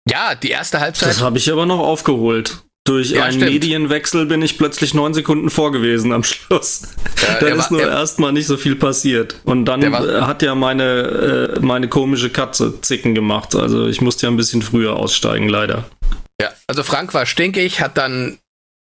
ja, 0.10 0.36
die 0.36 0.50
erste 0.50 0.82
Halbzeit. 0.82 1.10
Das 1.10 1.21
habe 1.21 1.38
ich 1.38 1.50
aber 1.52 1.65
noch 1.65 1.80
aufgeholt. 1.80 2.63
Durch 2.86 3.12
Ja, 3.12 3.24
einen 3.26 3.34
stimmt. 3.34 3.52
Medienwechsel 3.52 4.26
bin 4.26 4.41
ich 4.41 4.58
plötzlich 4.58 4.96
neun 4.96 5.13
Sekunden 5.13 5.52
vor 5.52 5.72
gewesen 5.72 6.12
am 6.13 6.24
Schluss. 6.26 6.82
äh, 7.28 7.39
Da 7.39 7.48
ist 7.48 7.58
war- 7.58 7.72
nur 7.72 7.82
er- 7.84 7.89
erstmal 7.91 8.32
nicht 8.34 8.48
so 8.48 8.58
viel 8.58 8.76
passiert. 8.76 9.36
Und 9.44 9.65
dann 9.65 9.91
war- 9.91 10.08
äh, 10.10 10.22
hat 10.22 10.41
ja 10.41 10.56
meine, 10.56 11.54
äh, 11.56 11.60
meine 11.60 11.88
komische 11.89 12.32
Katze 12.32 12.82
Zicken 12.82 13.13
gemacht. 13.13 13.56
Also 13.56 13.88
ich 13.88 14.02
musste 14.02 14.26
ja 14.26 14.32
ein 14.32 14.38
bisschen 14.38 14.63
früher 14.63 14.96
aussteigen, 14.96 15.48
leider. 15.48 15.86
Ja, 16.41 16.50
also 16.65 16.82
Frank 16.82 17.13
war 17.13 17.28
stinkig, 17.28 17.82
hat 17.82 17.98
dann 18.00 18.39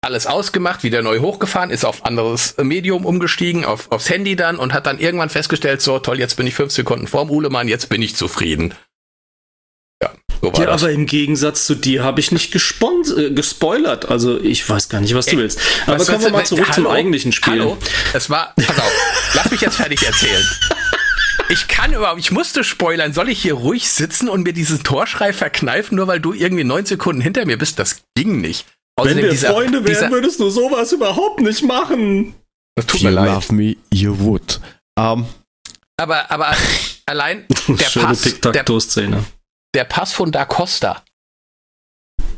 alles 0.02 0.26
ausgemacht, 0.26 0.84
wieder 0.84 1.00
neu 1.02 1.20
hochgefahren, 1.20 1.70
ist 1.70 1.84
auf 1.86 2.04
anderes 2.04 2.56
Medium 2.62 3.04
umgestiegen, 3.06 3.64
auf, 3.64 3.90
aufs 3.90 4.10
Handy 4.10 4.36
dann 4.36 4.56
und 4.56 4.72
hat 4.74 4.86
dann 4.86 4.98
irgendwann 4.98 5.28
festgestellt, 5.30 5.80
so 5.80 5.98
toll, 5.98 6.18
jetzt 6.20 6.36
bin 6.36 6.46
ich 6.46 6.54
fünf 6.54 6.72
Sekunden 6.72 7.06
vorm 7.08 7.30
Uhlemann, 7.30 7.66
jetzt 7.68 7.88
bin 7.88 8.02
ich 8.02 8.14
zufrieden. 8.14 8.74
Ja, 10.02 10.10
so 10.40 10.52
war 10.52 10.60
Ja, 10.60 10.66
das. 10.66 10.82
aber 10.82 10.92
im 10.92 11.06
Gegensatz 11.06 11.66
zu 11.66 11.74
dir 11.74 12.04
habe 12.04 12.20
ich 12.20 12.30
nicht 12.32 12.52
gespon 12.52 13.02
äh, 13.16 13.30
gespoilert. 13.30 14.08
Also 14.08 14.38
ich 14.40 14.68
weiß 14.68 14.88
gar 14.88 15.00
nicht, 15.00 15.14
was 15.14 15.26
du 15.26 15.32
Ey, 15.32 15.38
willst. 15.38 15.60
Aber 15.86 15.98
was 15.98 16.06
kommen 16.06 16.20
wir 16.22 16.28
du- 16.30 16.36
mal 16.36 16.46
zurück 16.46 16.66
zum 16.72 16.84
Hallo? 16.84 16.90
eigentlichen 16.96 17.32
Spiel. 17.32 17.52
Hallo, 17.54 17.76
es 18.12 18.30
war, 18.30 18.54
pass 18.56 18.78
auf, 18.78 18.92
lass 19.34 19.50
mich 19.50 19.60
jetzt 19.60 19.76
fertig 19.76 20.02
erzählen. 20.04 20.44
Ich 21.50 21.66
kann 21.66 21.94
überhaupt, 21.94 22.20
ich 22.20 22.30
musste 22.30 22.62
spoilern. 22.62 23.14
Soll 23.14 23.30
ich 23.30 23.40
hier 23.40 23.54
ruhig 23.54 23.90
sitzen 23.90 24.28
und 24.28 24.42
mir 24.42 24.52
diesen 24.52 24.82
Torschrei 24.84 25.32
verkneifen, 25.32 25.96
nur 25.96 26.06
weil 26.06 26.20
du 26.20 26.34
irgendwie 26.34 26.64
neun 26.64 26.84
Sekunden 26.84 27.22
hinter 27.22 27.46
mir 27.46 27.56
bist? 27.56 27.78
Das 27.78 28.02
ging 28.14 28.40
nicht. 28.42 28.66
Wenn 28.96 29.06
Außerdem 29.06 29.22
wir 29.24 29.30
dieser- 29.30 29.48
Freunde 29.52 29.78
wären, 29.84 29.86
dieser- 29.86 30.10
würdest 30.10 30.40
du 30.40 30.50
sowas 30.50 30.92
überhaupt 30.92 31.40
nicht 31.40 31.62
machen. 31.64 32.34
Das 32.76 32.84
tut 32.86 33.02
mir 33.02 33.08
you 33.10 33.14
leid. 33.14 33.26
love 33.28 33.52
me, 33.54 33.76
you 33.90 34.18
would. 34.18 34.60
Ähm, 34.98 35.24
Aber, 35.96 36.30
aber 36.30 36.54
allein 37.06 37.46
der 37.68 37.84
Schöne 37.84 38.06
Pass, 38.06 38.22
der. 38.44 38.64
Der 39.74 39.84
Pass 39.84 40.12
von 40.12 40.32
Da 40.32 40.44
Costa. 40.44 41.02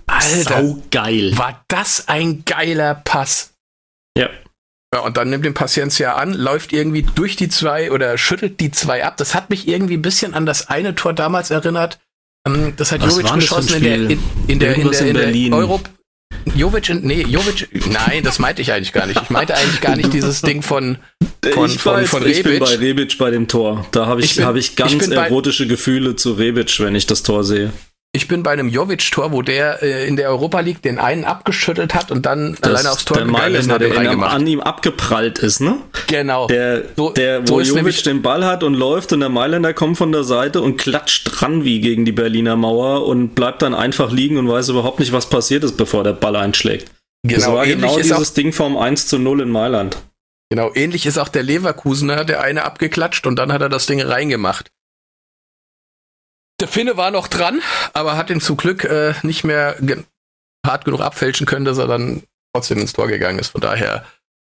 Alter, 0.06 0.62
saugeil. 0.62 1.36
war 1.38 1.64
das 1.68 2.08
ein 2.08 2.44
geiler 2.44 2.94
Pass. 2.96 3.54
Ja. 4.18 4.28
Ja, 4.92 5.00
und 5.02 5.16
dann 5.16 5.30
nimmt 5.30 5.44
den 5.44 5.54
Paciencia 5.54 6.16
an, 6.16 6.34
läuft 6.34 6.72
irgendwie 6.72 7.02
durch 7.02 7.36
die 7.36 7.48
zwei 7.48 7.92
oder 7.92 8.18
schüttelt 8.18 8.58
die 8.58 8.72
zwei 8.72 9.04
ab. 9.04 9.16
Das 9.18 9.36
hat 9.36 9.48
mich 9.48 9.68
irgendwie 9.68 9.96
ein 9.96 10.02
bisschen 10.02 10.34
an 10.34 10.46
das 10.46 10.68
eine 10.68 10.96
Tor 10.96 11.12
damals 11.12 11.52
erinnert. 11.52 12.00
Ähm, 12.44 12.74
Das 12.76 12.90
hat 12.90 13.00
Was 13.00 13.16
Jovic 13.16 13.32
geschossen 13.34 13.76
in 13.76 13.82
der, 13.84 13.94
in, 13.94 14.10
in 14.48 14.58
der, 14.58 14.74
in 14.74 14.90
der, 14.90 15.00
in 15.00 15.06
in 15.08 15.14
der 15.14 15.22
Berlin. 15.22 15.54
Euro. 15.54 15.80
Jovic, 16.54 16.88
in, 16.88 17.02
nee, 17.02 17.22
Jovic, 17.22 17.68
nein, 17.90 18.22
das 18.22 18.38
meinte 18.38 18.62
ich 18.62 18.72
eigentlich 18.72 18.92
gar 18.92 19.06
nicht. 19.06 19.20
Ich 19.22 19.30
meinte 19.30 19.54
eigentlich 19.54 19.80
gar 19.80 19.96
nicht 19.96 20.12
dieses 20.12 20.42
Ding 20.42 20.62
von, 20.62 20.98
von, 21.52 21.70
ich 21.70 21.78
von, 21.78 21.94
weiß, 21.94 22.08
von 22.10 22.26
ich 22.26 22.42
bin 22.42 22.52
Rebic. 22.52 22.68
bei 22.68 22.74
Rebic 22.76 23.18
bei 23.18 23.30
dem 23.30 23.48
Tor. 23.48 23.86
Da 23.92 24.06
habe 24.06 24.20
ich, 24.20 24.30
Ich 24.32 24.36
bin- 24.36 24.44
hab 24.46 24.56
ich 24.56 24.70
ich 24.70 24.76
ganz 24.76 25.08
bei- 25.08 25.26
erotische 25.26 25.66
Gefühle 25.66 26.16
zu 26.16 26.32
Rebic, 26.32 26.80
wenn 26.80 26.94
ich 26.94 27.06
das 27.06 27.22
Tor 27.22 27.44
sehe. 27.44 27.72
Ich 28.12 28.26
bin 28.26 28.42
bei 28.42 28.50
einem 28.50 28.68
Jovic-Tor, 28.68 29.30
wo 29.30 29.40
der 29.40 29.84
äh, 29.84 30.08
in 30.08 30.16
der 30.16 30.30
Europa 30.30 30.58
League 30.58 30.82
den 30.82 30.98
einen 30.98 31.24
abgeschüttelt 31.24 31.94
hat 31.94 32.10
und 32.10 32.26
dann 32.26 32.56
Das, 32.60 32.70
alleine 32.70 32.90
aufs 32.90 33.04
Tor 33.04 33.18
der 33.18 33.26
gegangen 33.26 33.54
ist 33.54 33.68
Mailänder, 33.68 33.74
hat 33.74 33.80
der 33.82 34.12
ihn 34.12 34.22
an 34.24 34.46
ihm 34.48 34.60
abgeprallt 34.60 35.38
ist, 35.38 35.60
ne? 35.60 35.76
Genau. 36.08 36.48
Der, 36.48 36.82
So- 36.96 37.10
der 37.10 37.46
so 37.46 37.54
wo 37.54 37.60
ist 37.60 37.68
Jovic 37.68 38.02
den 38.02 38.20
Ball 38.20 38.44
hat 38.44 38.64
und 38.64 38.74
läuft 38.74 39.12
und 39.12 39.20
der 39.20 39.28
Mailänder 39.28 39.74
kommt 39.74 39.96
von 39.96 40.10
der 40.10 40.24
Seite 40.24 40.60
und 40.60 40.76
klatscht 40.76 41.30
dran 41.40 41.62
wie 41.64 41.80
gegen 41.80 42.04
die 42.04 42.10
Berliner 42.10 42.56
Mauer 42.56 43.06
und 43.06 43.36
bleibt 43.36 43.62
dann 43.62 43.74
einfach 43.74 44.10
liegen 44.10 44.38
und 44.38 44.48
weiß 44.48 44.70
überhaupt 44.70 44.98
nicht, 44.98 45.12
was 45.12 45.30
passiert 45.30 45.62
ist, 45.62 45.76
bevor 45.76 46.02
der 46.02 46.12
Ball 46.14 46.34
einschlägt. 46.34 46.90
das 47.22 47.44
genau, 47.44 47.54
war 47.54 47.64
ähnlich 47.64 47.76
genau 47.76 47.96
ist 47.98 48.10
auch, 48.12 48.16
dieses 48.16 48.34
Ding 48.34 48.52
vom 48.52 48.76
1 48.76 49.06
zu 49.06 49.20
0 49.20 49.42
in 49.42 49.50
Mailand. 49.50 49.98
genau, 50.50 50.72
ähnlich 50.74 51.06
ist 51.06 51.16
auch 51.16 51.28
der 51.28 51.44
Leverkusener, 51.44 52.24
der 52.24 52.40
eine 52.40 52.64
abgeklatscht 52.64 53.24
und 53.28 53.36
dann 53.36 53.52
hat 53.52 53.62
er 53.62 53.68
das 53.68 53.86
Ding 53.86 54.02
reingemacht. 54.02 54.66
Der 56.60 56.68
Finne 56.68 56.96
war 56.96 57.10
noch 57.10 57.26
dran, 57.26 57.62
aber 57.94 58.16
hat 58.16 58.30
ihn 58.30 58.40
zum 58.40 58.56
Glück 58.56 58.84
äh, 58.84 59.14
nicht 59.22 59.44
mehr 59.44 59.76
ge 59.80 60.04
hart 60.66 60.84
genug 60.84 61.00
abfälschen 61.00 61.46
können, 61.46 61.64
dass 61.64 61.78
er 61.78 61.86
dann 61.86 62.22
trotzdem 62.52 62.78
ins 62.78 62.92
Tor 62.92 63.08
gegangen 63.08 63.38
ist. 63.38 63.48
Von 63.48 63.62
daher 63.62 64.04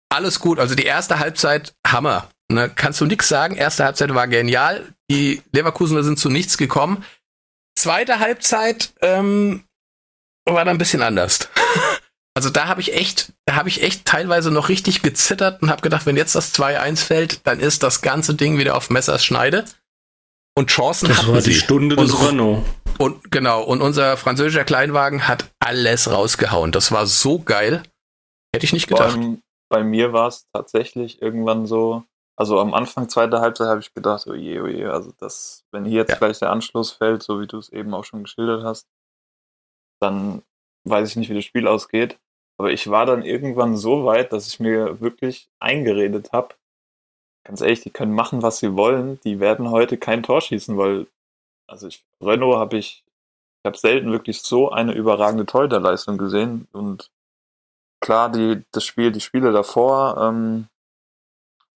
alles 0.09 0.39
gut. 0.39 0.61
Also 0.61 0.77
die 0.77 0.85
erste 0.85 1.19
Halbzeit 1.19 1.75
Hammer. 1.87 2.29
Ne, 2.49 2.71
kannst 2.73 3.01
du 3.01 3.07
nichts 3.07 3.29
sagen. 3.29 3.57
Erste 3.57 3.85
Halbzeit 3.85 4.15
war 4.15 4.29
genial. 4.29 4.95
Die 5.11 5.43
Leverkusener 5.51 6.05
sind 6.05 6.19
zu 6.19 6.31
nichts 6.31 6.57
gekommen. 6.57 7.05
Zweite 7.77 8.21
Halbzeit 8.21 8.93
ähm, 9.03 9.65
war 10.45 10.65
dann 10.65 10.77
ein 10.77 10.79
bisschen 10.79 11.03
anders. 11.03 11.49
Also 12.37 12.51
da 12.51 12.69
habe 12.69 12.83
ich 12.83 12.93
echt, 12.93 13.33
da 13.47 13.55
habe 13.55 13.71
ich 13.71 13.83
echt 13.83 14.05
teilweise 14.05 14.51
noch 14.51 14.69
richtig 14.69 15.01
gezittert 15.01 15.63
und 15.63 15.71
habe 15.71 15.81
gedacht, 15.81 16.05
wenn 16.05 16.19
jetzt 16.19 16.35
das 16.35 16.55
2-1 16.55 16.99
fällt, 16.99 17.47
dann 17.47 17.61
ist 17.61 17.83
das 17.83 18.03
ganze 18.03 18.35
Ding 18.35 18.59
wieder 18.59 18.77
auf 18.77 18.91
Messers 18.91 19.25
Schneide. 19.25 19.65
Und 20.57 20.71
Chancen 20.71 21.09
Das 21.09 21.19
hatten 21.19 21.29
war 21.33 21.37
die 21.41 21.53
sie. 21.53 21.55
Stunde 21.55 21.97
Und- 21.97 22.09
des 22.09 22.21
Renault. 22.29 22.63
Und 22.99 23.31
genau, 23.31 23.63
und 23.63 23.83
unser 23.83 24.17
französischer 24.17 24.65
Kleinwagen 24.65 25.29
hat 25.29 25.51
alles 25.61 26.11
rausgehauen. 26.11 26.73
Das 26.73 26.93
war 26.93 27.07
so 27.07 27.39
geil. 27.41 27.83
Hätte 28.55 28.65
ich 28.65 28.73
nicht 28.73 28.89
Vor 28.89 28.99
gedacht. 28.99 29.17
allem 29.19 29.43
bei 29.69 29.85
mir 29.85 30.13
war 30.15 30.29
es 30.29 30.47
tatsächlich 30.55 31.21
irgendwann 31.21 31.67
so, 31.67 32.05
also 32.39 32.59
am 32.59 32.73
Anfang 32.73 33.09
zweiter 33.11 33.41
Halbzeit 33.41 33.67
habe 33.69 33.81
ich 33.81 33.93
gedacht, 33.93 34.27
oh 34.29 34.33
je, 34.35 34.61
oh 34.61 34.67
je, 34.67 34.87
also 34.87 35.13
das, 35.19 35.65
wenn 35.73 35.85
hier 35.85 35.99
jetzt 36.01 36.13
Ja. 36.13 36.17
gleich 36.19 36.39
der 36.39 36.51
Anschluss 36.51 36.91
fällt, 36.93 37.23
so 37.23 37.39
wie 37.41 37.47
du 37.47 37.59
es 37.59 37.69
eben 37.69 37.93
auch 37.93 38.05
schon 38.05 38.23
geschildert 38.23 38.63
hast, 38.65 38.87
dann 40.01 40.43
weiß 40.89 41.11
ich 41.11 41.17
nicht, 41.17 41.29
wie 41.29 41.35
das 41.35 41.45
Spiel 41.45 41.67
ausgeht. 41.69 42.19
Aber 42.59 42.71
ich 42.71 42.89
war 42.89 43.05
dann 43.05 43.23
irgendwann 43.23 43.77
so 43.77 44.07
weit, 44.07 44.33
dass 44.33 44.47
ich 44.49 44.59
mir 44.61 45.01
wirklich 45.01 45.51
eingeredet 45.61 46.33
habe, 46.33 46.55
ganz 47.47 47.61
ehrlich, 47.61 47.81
die 47.81 47.91
können 47.91 48.13
machen, 48.13 48.43
was 48.43 48.59
sie 48.59 48.75
wollen, 48.75 49.21
die 49.21 49.39
werden 49.39 49.71
heute 49.71 49.97
kein 49.97 50.25
Tor 50.25 50.41
schießen, 50.41 50.77
weil, 50.77 51.07
also 51.69 51.87
ich, 51.87 52.05
Renault 52.21 52.57
habe 52.57 52.77
ich, 52.77 53.05
ich 53.63 53.69
habe 53.69 53.79
selten 53.79 54.11
wirklich 54.11 54.43
so 54.43 54.71
eine 54.71 54.93
überragende 54.93 55.47
Torhüterleistung 55.47 56.19
gesehen 56.19 56.67
und 56.73 57.11
klar, 58.01 58.31
die, 58.31 58.65
das 58.73 58.85
Spiel, 58.85 59.13
die 59.13 59.21
Spiele 59.21 59.53
davor 59.53 60.17
ähm, 60.21 60.67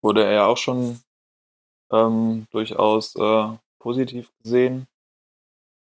wurde 0.02 0.24
er 0.24 0.32
ja 0.32 0.46
auch 0.46 0.56
schon 0.56 1.00
ähm, 1.92 2.46
durchaus 2.50 3.14
äh, 3.14 3.48
positiv 3.78 4.32
gesehen. 4.42 4.88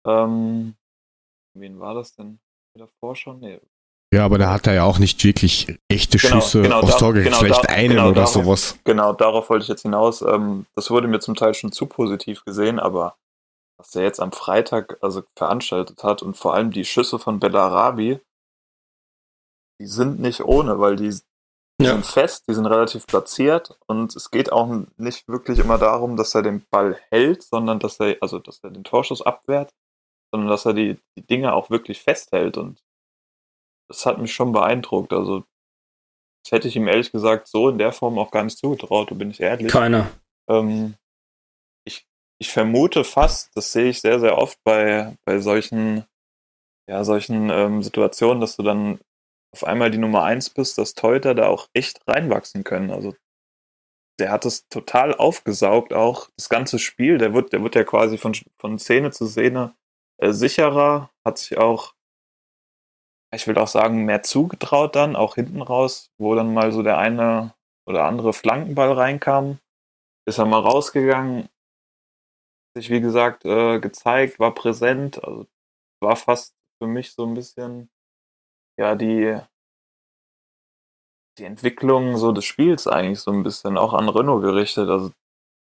Ähm, 0.07 0.77
wen 1.55 1.81
war 1.81 1.95
das 1.95 2.15
denn 2.15 2.39
davor 2.75 3.17
schon? 3.17 3.41
Nee. 3.41 3.61
Ja, 4.13 4.25
aber 4.27 4.37
da 4.39 4.51
hat 4.51 4.67
er 4.67 4.75
ja 4.75 4.85
auch 4.85 4.99
nicht 4.99 5.25
wirklich 5.25 5.79
echte 5.89 6.19
Genau, 6.19 6.35
Schüsse 6.41 6.61
genau, 6.63 6.81
aufs 6.81 6.99
Tor 6.99 7.15
gekriegt. 7.15 7.31
genau, 7.35 7.39
Vielleicht 7.45 7.65
da- 7.69 7.73
einen 7.73 7.89
genau, 7.91 8.05
oder 8.09 8.15
darauf- 8.17 8.33
sowas. 8.33 8.79
Genau, 8.85 9.13
darauf 9.15 9.49
wollte 9.49 9.63
ich 9.63 9.69
jetzt 9.69 9.83
hinaus. 9.83 10.21
Ähm, 10.21 10.67
das 10.75 10.91
wurde 10.91 11.09
mir 11.09 11.21
zum 11.21 11.35
Teil 11.35 11.55
schon 11.55 11.73
zu 11.73 11.87
positiv 11.87 12.45
gesehen, 12.45 12.79
aber 12.79 13.17
was 13.79 13.95
er 13.97 14.03
jetzt 14.03 14.21
am 14.21 14.31
Freitag 14.33 14.99
also 15.01 15.23
veranstaltet 15.37 16.05
hat 16.05 16.23
und 16.23 16.37
vor 16.37 16.53
allem 16.55 16.71
die 16.73 16.85
Schüsse 16.85 17.19
von 17.19 17.41
Bellarabi, 17.41 18.21
die 19.81 19.87
sind 19.87 20.21
nicht 20.21 20.43
ohne, 20.43 20.79
weil 20.79 20.97
die, 20.97 21.09
die 21.81 21.87
Ja. 21.87 21.93
sind 21.93 22.05
fest, 22.07 22.45
die 22.49 22.55
sind 22.55 22.67
relativ 22.67 23.07
platziert 23.07 23.79
und 23.87 24.15
es 24.15 24.31
geht 24.31 24.53
auch 24.53 24.69
nicht 24.99 25.27
wirklich 25.27 25.59
immer 25.59 25.79
darum, 25.79 26.17
dass 26.17 26.35
er 26.35 26.43
den 26.43 26.65
Ball 26.71 26.99
hält, 27.11 27.43
sondern 27.43 27.81
dass 27.81 27.99
er, 27.99 28.17
also 28.21 28.39
dass 28.39 28.61
er 28.63 28.71
den 28.71 28.85
Torschuss 28.85 29.23
abwehrt, 29.23 29.71
sondern 30.31 30.51
dass 30.51 30.67
er 30.67 30.75
die, 30.75 30.99
die 31.17 31.27
Dinge 31.27 31.55
auch 31.55 31.71
wirklich 31.71 32.03
festhält 32.03 32.59
und 32.59 32.79
das 33.93 34.07
hat 34.07 34.19
mich 34.19 34.33
schon 34.33 34.53
beeindruckt. 34.53 35.13
Also 35.13 35.45
das 36.45 36.53
hätte 36.53 36.69
ich 36.69 36.77
ihm 36.77 36.89
ehrlich 36.89 37.13
gesagt 37.13 37.47
so 37.47 37.69
in 37.69 37.79
der 37.79 37.93
Form 37.93 38.19
auch 38.19 38.31
gar 38.31 38.43
nicht 38.45 38.59
zugetraut, 38.59 39.11
da 39.11 39.15
bin 39.15 39.31
ich 39.31 39.41
ehrlich. 39.41 39.71
Keiner. 39.71 40.11
Ähm, 40.49 40.95
ich, 41.87 42.07
ich 42.41 42.51
vermute 42.51 43.05
fast, 43.05 43.57
das 43.57 43.73
sehe 43.73 43.91
ich 43.91 44.01
sehr, 44.01 44.19
sehr 44.19 44.39
oft 44.39 44.59
bei, 44.65 45.17
bei 45.25 45.39
solchen, 45.39 46.05
ja, 46.89 47.05
solchen 47.05 47.51
ähm, 47.51 47.83
Situationen, 47.83 48.41
dass 48.41 48.57
du 48.57 48.63
dann 48.63 48.99
auf 49.55 49.65
einmal 49.65 49.91
die 49.91 49.99
Nummer 49.99 50.25
eins 50.25 50.51
bist, 50.51 50.79
dass 50.79 50.95
Teuter 50.95 51.35
da 51.35 51.47
auch 51.47 51.69
echt 51.75 52.01
reinwachsen 52.09 52.65
können. 52.65 52.91
Also 52.91 53.15
der 54.19 54.31
hat 54.31 54.45
es 54.45 54.69
total 54.69 55.15
aufgesaugt, 55.15 55.93
auch 55.93 56.31
das 56.37 56.49
ganze 56.49 56.79
Spiel. 56.79 57.19
Der 57.19 57.35
wird, 57.35 57.53
der 57.53 57.63
wird 57.63 57.75
ja 57.75 57.85
quasi 57.85 58.19
von, 58.19 58.35
von 58.59 58.79
Szene 58.79 59.11
zu 59.11 59.27
Szene 59.27 59.75
äh, 60.19 60.33
sicherer, 60.33 61.11
hat 61.25 61.39
sich 61.39 61.59
auch, 61.59 61.95
ich 63.35 63.47
will 63.47 63.59
auch 63.59 63.69
sagen, 63.69 64.05
mehr 64.05 64.23
zugetraut 64.23 64.95
dann, 64.95 65.17
auch 65.17 65.37
hinten 65.37 65.63
raus, 65.63 66.11
wo 66.19 66.35
dann 66.35 66.53
mal 66.53 66.73
so 66.73 66.83
der 66.83 66.99
eine 66.99 67.55
oder 67.87 68.05
andere 68.05 68.33
Flankenball 68.33 68.93
reinkam. 68.93 69.59
Ist 70.27 70.39
er 70.39 70.47
mal 70.47 70.61
rausgegangen, 70.61 71.49
sich 72.77 72.91
wie 72.91 73.01
gesagt 73.01 73.45
äh, 73.45 73.81
gezeigt, 73.81 74.39
war 74.39 74.55
präsent, 74.55 75.23
also 75.25 75.47
war 76.01 76.17
fast 76.17 76.55
für 76.81 76.87
mich 76.87 77.13
so 77.13 77.25
ein 77.25 77.35
bisschen 77.35 77.91
ja 78.79 78.95
die 78.95 79.39
die 81.39 81.45
Entwicklung 81.45 82.17
so 82.19 82.33
des 82.33 82.45
Spiels 82.45 82.87
eigentlich 82.87 83.21
so 83.21 83.31
ein 83.33 83.43
bisschen 83.43 83.79
auch 83.79 83.95
an 83.95 84.09
Renault 84.09 84.43
gerichtet, 84.43 84.89
also 84.89 85.13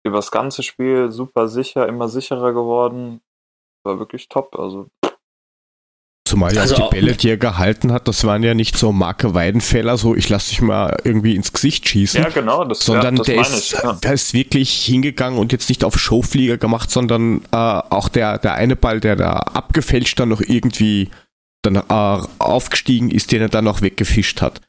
über 0.06 0.17
das 0.17 0.32
ganze 0.32 0.63
Spiel 0.63 1.12
super 1.12 1.47
sicher, 1.47 1.88
immer 1.88 2.10
sicherer 2.10 2.54
geworden, 2.54 3.21
war 3.86 3.99
wirklich 3.99 4.28
top, 4.28 4.58
also 4.60 4.89
Zumal 6.34 6.56
ja 6.56 6.62
Also 6.62 6.78
auch 6.78 6.89
die 6.89 6.96
Bälle, 6.96 7.13
die 7.13 7.30
er 7.30 7.38
gehalten 7.38 7.91
hat, 7.91 8.08
das 8.08 8.24
waren 8.24 8.41
ja 8.41 8.56
nicht 8.56 8.76
so 8.76 8.91
Marke 8.91 9.36
Weidenfeller, 9.36 9.98
so 9.98 10.15
ich 10.15 10.30
lass 10.30 10.48
dich 10.48 10.62
mal 10.62 10.98
irgendwie 11.04 11.36
ins 11.36 11.54
Gesicht 11.54 11.88
schießen. 11.88 12.24
ja 12.24 12.30
genau, 12.30 12.65
das, 12.65 12.80
sondern 12.80 13.17
ja, 13.17 13.19
das 13.19 13.28
der, 13.28 13.36
meine 13.36 13.56
ist, 13.56 13.74
ich, 13.74 13.84
ja. 13.84 13.93
der 13.93 14.13
ist 14.13 14.34
wirklich 14.34 14.74
hingegangen 14.84 15.38
und 15.38 15.52
jetzt 15.52 15.69
nicht 15.69 15.84
auf 15.84 16.00
Showflieger 16.00 16.58
gemacht, 16.58 16.89
sondern 16.89 17.41
äh, 17.52 17.56
auch 17.58 18.10
der, 18.10 18.39
der 18.39 18.56
eine 18.56 18.76
Ball, 18.76 19.00
der 19.00 19.15
da 19.15 19.34
abgefälscht 19.34 20.19
dann 20.19 20.30
noch 20.30 20.41
irgendwie 20.41 21.12
dann 21.62 21.76
äh, 21.76 22.28
aufgestiegen 22.39 23.12
ist, 23.12 23.32
den 23.32 23.43
er 23.43 23.50
dann 23.50 23.65
noch 23.65 23.84
weggefischt 23.84 24.41
hat. 24.41 24.60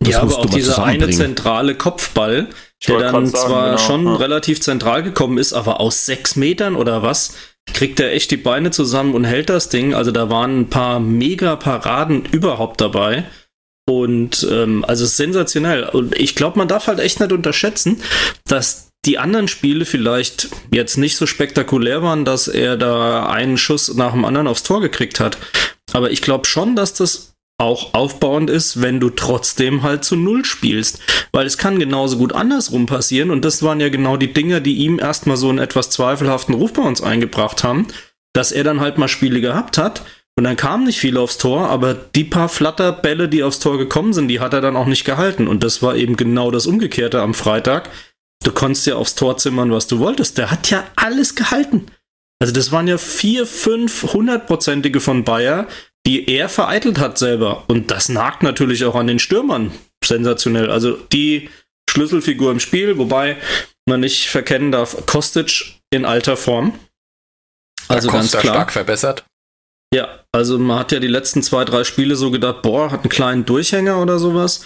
Das 0.00 0.10
ja, 0.10 0.18
aber 0.18 0.26
musst 0.26 0.38
auch 0.38 0.42
du 0.42 0.48
mal 0.48 0.54
dieser 0.56 0.84
eine 0.84 1.08
zentrale 1.08 1.74
Kopfball, 1.74 2.50
Ich 2.78 2.86
der 2.86 2.98
dann 2.98 3.24
sagen, 3.24 3.46
zwar 3.46 3.64
genau, 3.70 3.78
schon 3.78 4.04
ja. 4.04 4.16
relativ 4.16 4.60
zentral 4.60 5.02
gekommen 5.02 5.38
ist, 5.38 5.54
aber 5.54 5.80
aus 5.80 6.04
sechs 6.04 6.36
Metern 6.36 6.76
oder 6.76 7.02
was, 7.02 7.34
kriegt 7.66 8.00
er 8.00 8.12
echt 8.12 8.30
die 8.30 8.36
Beine 8.36 8.70
zusammen 8.70 9.14
und 9.14 9.24
hält 9.24 9.48
das 9.48 9.68
Ding. 9.68 9.94
Also 9.94 10.10
da 10.10 10.30
waren 10.30 10.60
ein 10.60 10.70
paar 10.70 11.00
Mega-Paraden 11.00 12.24
überhaupt 12.26 12.80
dabei. 12.80 13.24
Und 13.88 14.46
ähm, 14.50 14.84
also 14.86 15.06
sensationell. 15.06 15.84
Und 15.84 16.18
ich 16.18 16.34
glaube, 16.34 16.58
man 16.58 16.68
darf 16.68 16.86
halt 16.86 17.00
echt 17.00 17.20
nicht 17.20 17.32
unterschätzen, 17.32 18.00
dass 18.46 18.90
die 19.04 19.18
anderen 19.18 19.48
Spiele 19.48 19.84
vielleicht 19.84 20.48
jetzt 20.70 20.96
nicht 20.96 21.16
so 21.16 21.26
spektakulär 21.26 22.02
waren, 22.02 22.24
dass 22.24 22.46
er 22.46 22.76
da 22.76 23.26
einen 23.26 23.58
Schuss 23.58 23.92
nach 23.94 24.12
dem 24.12 24.24
anderen 24.24 24.46
aufs 24.46 24.62
Tor 24.62 24.80
gekriegt 24.80 25.18
hat. 25.18 25.38
Aber 25.92 26.12
ich 26.12 26.22
glaube 26.22 26.46
schon, 26.46 26.76
dass 26.76 26.94
das 26.94 27.31
auch 27.58 27.94
aufbauend 27.94 28.50
ist, 28.50 28.82
wenn 28.82 28.98
du 29.00 29.10
trotzdem 29.10 29.82
halt 29.82 30.04
zu 30.04 30.16
Null 30.16 30.44
spielst. 30.44 31.00
Weil 31.32 31.46
es 31.46 31.58
kann 31.58 31.78
genauso 31.78 32.18
gut 32.18 32.32
andersrum 32.32 32.86
passieren 32.86 33.30
und 33.30 33.44
das 33.44 33.62
waren 33.62 33.80
ja 33.80 33.88
genau 33.88 34.16
die 34.16 34.32
Dinge, 34.32 34.60
die 34.60 34.76
ihm 34.76 34.98
erstmal 34.98 35.36
so 35.36 35.48
einen 35.48 35.58
etwas 35.58 35.90
zweifelhaften 35.90 36.54
Ruf 36.54 36.72
bei 36.72 36.82
uns 36.82 37.02
eingebracht 37.02 37.62
haben, 37.64 37.86
dass 38.32 38.52
er 38.52 38.64
dann 38.64 38.80
halt 38.80 38.98
mal 38.98 39.08
Spiele 39.08 39.40
gehabt 39.40 39.78
hat 39.78 40.02
und 40.34 40.44
dann 40.44 40.56
kam 40.56 40.84
nicht 40.84 40.98
viel 40.98 41.18
aufs 41.18 41.36
Tor, 41.38 41.68
aber 41.68 41.94
die 41.94 42.24
paar 42.24 42.48
Flatterbälle, 42.48 43.28
die 43.28 43.42
aufs 43.42 43.58
Tor 43.58 43.76
gekommen 43.76 44.14
sind, 44.14 44.28
die 44.28 44.40
hat 44.40 44.54
er 44.54 44.62
dann 44.62 44.76
auch 44.76 44.86
nicht 44.86 45.04
gehalten 45.04 45.46
und 45.46 45.62
das 45.62 45.82
war 45.82 45.94
eben 45.94 46.16
genau 46.16 46.50
das 46.50 46.66
Umgekehrte 46.66 47.20
am 47.20 47.34
Freitag. 47.34 47.90
Du 48.42 48.50
konntest 48.50 48.86
ja 48.86 48.96
aufs 48.96 49.14
Tor 49.14 49.36
zimmern, 49.36 49.70
was 49.70 49.86
du 49.86 49.98
wolltest. 49.98 50.38
Der 50.38 50.50
hat 50.50 50.70
ja 50.70 50.84
alles 50.96 51.34
gehalten. 51.34 51.86
Also 52.40 52.52
das 52.52 52.72
waren 52.72 52.88
ja 52.88 52.98
vier, 52.98 53.46
fünf 53.46 54.14
hundertprozentige 54.14 55.00
von 55.00 55.22
Bayer, 55.22 55.68
die 56.06 56.28
er 56.28 56.48
vereitelt 56.48 56.98
hat 56.98 57.18
selber. 57.18 57.64
Und 57.68 57.90
das 57.90 58.08
nagt 58.08 58.42
natürlich 58.42 58.84
auch 58.84 58.94
an 58.94 59.06
den 59.06 59.18
Stürmern. 59.18 59.72
Sensationell. 60.04 60.70
Also 60.70 60.96
die 60.96 61.48
Schlüsselfigur 61.88 62.50
im 62.50 62.60
Spiel, 62.60 62.98
wobei 62.98 63.36
man 63.86 64.00
nicht 64.00 64.28
verkennen 64.28 64.72
darf, 64.72 65.06
Kostic 65.06 65.76
in 65.90 66.04
alter 66.04 66.36
Form. 66.36 66.78
Also 67.88 68.10
ganz 68.10 68.30
klar. 68.30 68.42
stark 68.42 68.72
verbessert. 68.72 69.24
Ja, 69.94 70.20
also 70.32 70.58
man 70.58 70.78
hat 70.78 70.92
ja 70.92 71.00
die 71.00 71.08
letzten 71.08 71.42
zwei, 71.42 71.64
drei 71.64 71.84
Spiele 71.84 72.16
so 72.16 72.30
gedacht, 72.30 72.62
boah, 72.62 72.90
hat 72.90 73.00
einen 73.00 73.10
kleinen 73.10 73.44
Durchhänger 73.44 74.00
oder 74.00 74.18
sowas. 74.18 74.64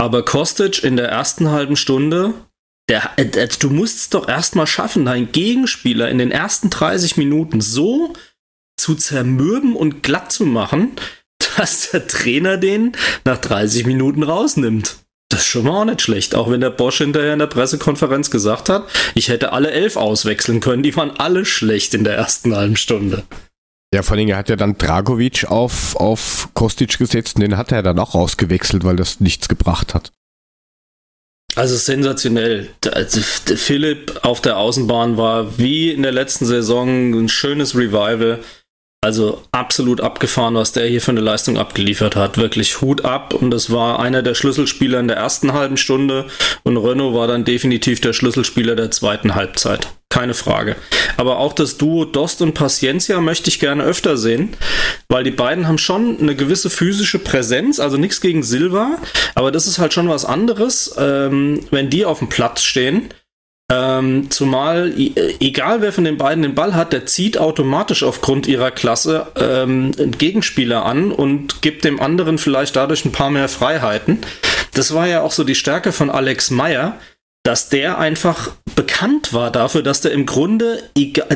Aber 0.00 0.24
Kostic 0.24 0.84
in 0.84 0.96
der 0.96 1.08
ersten 1.08 1.50
halben 1.50 1.74
Stunde, 1.74 2.34
der, 2.88 3.10
äh, 3.16 3.48
du 3.58 3.70
musst 3.70 3.98
es 3.98 4.10
doch 4.10 4.28
erstmal 4.28 4.68
schaffen, 4.68 5.04
deinen 5.04 5.32
Gegenspieler 5.32 6.08
in 6.08 6.18
den 6.18 6.30
ersten 6.30 6.70
30 6.70 7.16
Minuten 7.16 7.60
so 7.60 8.12
zu 8.78 8.94
zermürben 8.94 9.76
und 9.76 10.02
glatt 10.02 10.32
zu 10.32 10.46
machen, 10.46 10.92
dass 11.56 11.90
der 11.90 12.06
Trainer 12.06 12.56
den 12.56 12.92
nach 13.24 13.38
30 13.38 13.86
Minuten 13.86 14.22
rausnimmt. 14.22 14.96
Das 15.30 15.40
ist 15.40 15.46
schon 15.48 15.64
mal 15.64 15.82
auch 15.82 15.84
nicht 15.84 16.00
schlecht, 16.00 16.34
auch 16.34 16.50
wenn 16.50 16.62
der 16.62 16.70
Bosch 16.70 16.98
hinterher 16.98 17.34
in 17.34 17.38
der 17.38 17.48
Pressekonferenz 17.48 18.30
gesagt 18.30 18.70
hat, 18.70 18.88
ich 19.14 19.28
hätte 19.28 19.52
alle 19.52 19.70
elf 19.70 19.96
auswechseln 19.96 20.60
können, 20.60 20.82
die 20.82 20.96
waren 20.96 21.10
alle 21.10 21.44
schlecht 21.44 21.92
in 21.92 22.04
der 22.04 22.16
ersten 22.16 22.56
halben 22.56 22.76
Stunde. 22.76 23.24
Ja, 23.92 24.02
vor 24.02 24.16
allem, 24.16 24.28
er 24.28 24.36
hat 24.36 24.48
ja 24.48 24.56
dann 24.56 24.76
Dragovic 24.76 25.46
auf, 25.46 25.96
auf 25.96 26.48
Kostic 26.54 26.98
gesetzt 26.98 27.36
und 27.36 27.42
den 27.42 27.56
hat 27.56 27.72
er 27.72 27.82
dann 27.82 27.98
auch 27.98 28.14
ausgewechselt, 28.14 28.84
weil 28.84 28.96
das 28.96 29.20
nichts 29.20 29.48
gebracht 29.48 29.94
hat. 29.94 30.12
Also 31.54 31.76
sensationell. 31.76 32.68
Also 32.92 33.20
Philipp 33.20 34.20
auf 34.22 34.40
der 34.40 34.58
Außenbahn 34.58 35.16
war 35.16 35.58
wie 35.58 35.90
in 35.90 36.02
der 36.02 36.12
letzten 36.12 36.46
Saison 36.46 37.12
ein 37.12 37.28
schönes 37.28 37.74
Revival. 37.74 38.40
Also 39.00 39.42
absolut 39.52 40.00
abgefahren, 40.00 40.56
was 40.56 40.72
der 40.72 40.86
hier 40.88 41.00
für 41.00 41.12
eine 41.12 41.20
Leistung 41.20 41.56
abgeliefert 41.56 42.16
hat. 42.16 42.36
Wirklich 42.36 42.80
Hut 42.80 43.04
ab 43.04 43.32
und 43.32 43.52
das 43.52 43.70
war 43.70 44.00
einer 44.00 44.22
der 44.24 44.34
Schlüsselspieler 44.34 44.98
in 44.98 45.06
der 45.06 45.16
ersten 45.16 45.52
halben 45.52 45.76
Stunde 45.76 46.26
und 46.64 46.76
Renault 46.76 47.14
war 47.14 47.28
dann 47.28 47.44
definitiv 47.44 48.00
der 48.00 48.12
Schlüsselspieler 48.12 48.74
der 48.74 48.90
zweiten 48.90 49.36
Halbzeit. 49.36 49.86
Keine 50.10 50.34
Frage. 50.34 50.74
Aber 51.16 51.38
auch 51.38 51.52
das 51.52 51.76
Duo 51.76 52.06
Dost 52.06 52.42
und 52.42 52.54
Paciencia 52.54 53.20
möchte 53.20 53.50
ich 53.50 53.60
gerne 53.60 53.84
öfter 53.84 54.16
sehen, 54.16 54.56
weil 55.08 55.22
die 55.22 55.30
beiden 55.30 55.68
haben 55.68 55.78
schon 55.78 56.18
eine 56.18 56.34
gewisse 56.34 56.68
physische 56.68 57.20
Präsenz, 57.20 57.78
also 57.78 57.98
nichts 57.98 58.20
gegen 58.20 58.42
Silva, 58.42 58.98
aber 59.36 59.52
das 59.52 59.68
ist 59.68 59.78
halt 59.78 59.92
schon 59.92 60.08
was 60.08 60.24
anderes, 60.24 60.96
ähm, 60.98 61.60
wenn 61.70 61.88
die 61.88 62.04
auf 62.04 62.18
dem 62.18 62.28
Platz 62.28 62.64
stehen 62.64 63.10
ähm, 63.70 64.30
zumal, 64.30 64.94
egal 64.96 65.82
wer 65.82 65.92
von 65.92 66.04
den 66.04 66.16
beiden 66.16 66.42
den 66.42 66.54
Ball 66.54 66.74
hat, 66.74 66.94
der 66.94 67.04
zieht 67.04 67.36
automatisch 67.36 68.02
aufgrund 68.02 68.46
ihrer 68.46 68.70
Klasse 68.70 69.26
ähm, 69.36 69.92
Gegenspieler 70.16 70.86
an 70.86 71.12
und 71.12 71.60
gibt 71.60 71.84
dem 71.84 72.00
anderen 72.00 72.38
vielleicht 72.38 72.76
dadurch 72.76 73.04
ein 73.04 73.12
paar 73.12 73.30
mehr 73.30 73.48
Freiheiten. 73.48 74.20
Das 74.72 74.94
war 74.94 75.06
ja 75.06 75.20
auch 75.20 75.32
so 75.32 75.44
die 75.44 75.54
Stärke 75.54 75.92
von 75.92 76.08
Alex 76.08 76.50
Meyer, 76.50 76.98
dass 77.42 77.68
der 77.68 77.98
einfach 77.98 78.52
bekannt 78.74 79.34
war 79.34 79.50
dafür, 79.50 79.82
dass 79.82 80.00
der 80.00 80.12
im 80.12 80.24
Grunde 80.24 80.82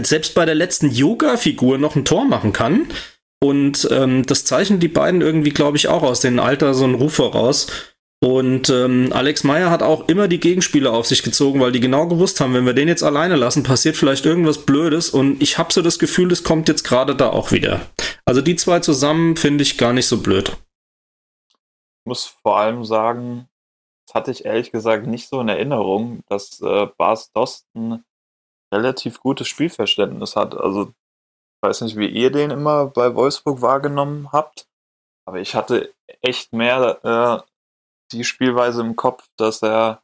selbst 0.02 0.34
bei 0.34 0.46
der 0.46 0.54
letzten 0.54 0.90
Yoga-Figur 0.90 1.76
noch 1.76 1.96
ein 1.96 2.04
Tor 2.04 2.24
machen 2.24 2.52
kann. 2.52 2.86
Und 3.42 3.88
ähm, 3.90 4.24
das 4.24 4.44
zeichnen 4.44 4.78
die 4.78 4.88
beiden 4.88 5.20
irgendwie, 5.20 5.50
glaube 5.50 5.76
ich, 5.76 5.88
auch 5.88 6.02
aus 6.02 6.20
dem 6.20 6.38
Alter 6.38 6.74
so 6.74 6.84
einen 6.84 6.94
Ruf 6.94 7.14
voraus. 7.14 7.66
Und 8.22 8.70
ähm, 8.70 9.12
Alex 9.12 9.42
Meyer 9.42 9.68
hat 9.68 9.82
auch 9.82 10.08
immer 10.08 10.28
die 10.28 10.38
Gegenspieler 10.38 10.92
auf 10.92 11.06
sich 11.06 11.24
gezogen, 11.24 11.58
weil 11.58 11.72
die 11.72 11.80
genau 11.80 12.06
gewusst 12.06 12.40
haben, 12.40 12.54
wenn 12.54 12.64
wir 12.64 12.72
den 12.72 12.86
jetzt 12.86 13.02
alleine 13.02 13.34
lassen, 13.34 13.64
passiert 13.64 13.96
vielleicht 13.96 14.24
irgendwas 14.24 14.64
Blödes. 14.64 15.10
Und 15.10 15.42
ich 15.42 15.58
habe 15.58 15.72
so 15.72 15.82
das 15.82 15.98
Gefühl, 15.98 16.30
es 16.30 16.44
kommt 16.44 16.68
jetzt 16.68 16.84
gerade 16.84 17.16
da 17.16 17.30
auch 17.30 17.50
wieder. 17.50 17.80
Also 18.24 18.40
die 18.40 18.54
zwei 18.54 18.78
zusammen 18.78 19.36
finde 19.36 19.62
ich 19.62 19.76
gar 19.76 19.92
nicht 19.92 20.06
so 20.06 20.22
blöd. 20.22 20.50
Ich 20.50 22.06
muss 22.06 22.24
vor 22.26 22.58
allem 22.58 22.84
sagen, 22.84 23.48
das 24.06 24.14
hatte 24.14 24.30
ich 24.30 24.44
ehrlich 24.44 24.70
gesagt 24.70 25.08
nicht 25.08 25.28
so 25.28 25.40
in 25.40 25.48
Erinnerung, 25.48 26.20
dass 26.28 26.60
äh, 26.60 26.86
Bas 26.96 27.32
Dosten 27.32 28.04
relativ 28.72 29.18
gutes 29.18 29.48
Spielverständnis 29.48 30.36
hat. 30.36 30.56
Also 30.56 30.82
ich 30.84 31.68
weiß 31.68 31.80
nicht, 31.80 31.96
wie 31.96 32.06
ihr 32.06 32.30
den 32.30 32.52
immer 32.52 32.86
bei 32.86 33.16
Wolfsburg 33.16 33.62
wahrgenommen 33.62 34.30
habt, 34.30 34.68
aber 35.26 35.40
ich 35.40 35.56
hatte 35.56 35.92
echt 36.20 36.52
mehr 36.52 37.42
äh, 37.44 37.51
die 38.18 38.24
Spielweise 38.24 38.80
im 38.80 38.96
Kopf, 38.96 39.28
dass 39.36 39.62
er 39.62 40.02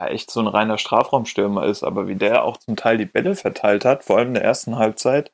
ja 0.00 0.06
echt 0.08 0.30
so 0.30 0.40
ein 0.40 0.46
reiner 0.46 0.78
Strafraumstürmer 0.78 1.66
ist, 1.66 1.84
aber 1.84 2.08
wie 2.08 2.16
der 2.16 2.44
auch 2.44 2.56
zum 2.56 2.76
Teil 2.76 2.98
die 2.98 3.06
Bälle 3.06 3.36
verteilt 3.36 3.84
hat, 3.84 4.04
vor 4.04 4.18
allem 4.18 4.28
in 4.28 4.34
der 4.34 4.44
ersten 4.44 4.76
Halbzeit. 4.76 5.32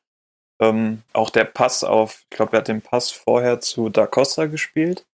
Ähm, 0.61 1.02
auch 1.12 1.31
der 1.31 1.44
Pass 1.44 1.85
auf, 1.85 2.24
ich 2.31 2.37
glaube, 2.37 2.52
er 2.54 2.61
hat 2.61 2.68
den 2.68 2.83
Pass 2.83 3.11
vorher 3.11 3.61
zu 3.61 3.88
Da 3.88 4.07
Costa 4.07 4.46
gespielt. 4.46 5.07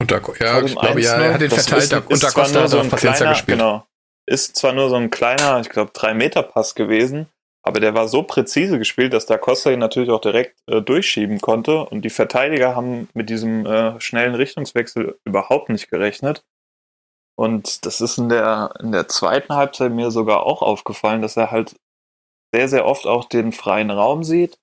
Und 0.00 0.10
da, 0.10 0.20
ja, 0.38 0.62
ich 0.62 0.76
glaube, 0.76 1.00
ja, 1.00 1.14
er 1.16 1.34
hat 1.34 1.40
den 1.40 1.50
verteilt 1.50 1.92
ist, 1.92 1.92
und 1.92 2.22
Da 2.22 2.30
Costa 2.30 2.62
hat 2.62 2.70
so 2.70 2.78
ein 2.78 2.90
kleiner, 2.90 3.30
gespielt. 3.30 3.58
Genau. 3.58 3.86
Ist 4.26 4.56
zwar 4.56 4.72
nur 4.72 4.88
so 4.88 4.96
ein 4.96 5.10
kleiner, 5.10 5.60
ich 5.60 5.68
glaube, 5.68 5.90
drei 5.92 6.14
Meter 6.14 6.42
Pass 6.42 6.74
gewesen, 6.74 7.28
aber 7.62 7.80
der 7.80 7.94
war 7.94 8.08
so 8.08 8.24
präzise 8.24 8.78
gespielt, 8.78 9.12
dass 9.12 9.26
Da 9.26 9.38
Costa 9.38 9.70
ihn 9.70 9.78
natürlich 9.78 10.10
auch 10.10 10.20
direkt 10.20 10.60
äh, 10.66 10.82
durchschieben 10.82 11.40
konnte. 11.40 11.84
Und 11.84 12.02
die 12.02 12.10
Verteidiger 12.10 12.74
haben 12.74 13.08
mit 13.14 13.30
diesem 13.30 13.66
äh, 13.66 14.00
schnellen 14.00 14.34
Richtungswechsel 14.34 15.18
überhaupt 15.24 15.68
nicht 15.68 15.88
gerechnet. 15.88 16.44
Und 17.36 17.86
das 17.86 18.00
ist 18.00 18.18
in 18.18 18.28
der, 18.28 18.74
in 18.80 18.92
der 18.92 19.08
zweiten 19.08 19.54
Halbzeit 19.54 19.92
mir 19.92 20.10
sogar 20.10 20.44
auch 20.44 20.62
aufgefallen, 20.62 21.22
dass 21.22 21.36
er 21.36 21.50
halt 21.50 21.76
sehr, 22.54 22.68
sehr 22.68 22.84
oft 22.84 23.06
auch 23.06 23.24
den 23.24 23.52
freien 23.52 23.90
Raum 23.90 24.24
sieht, 24.24 24.58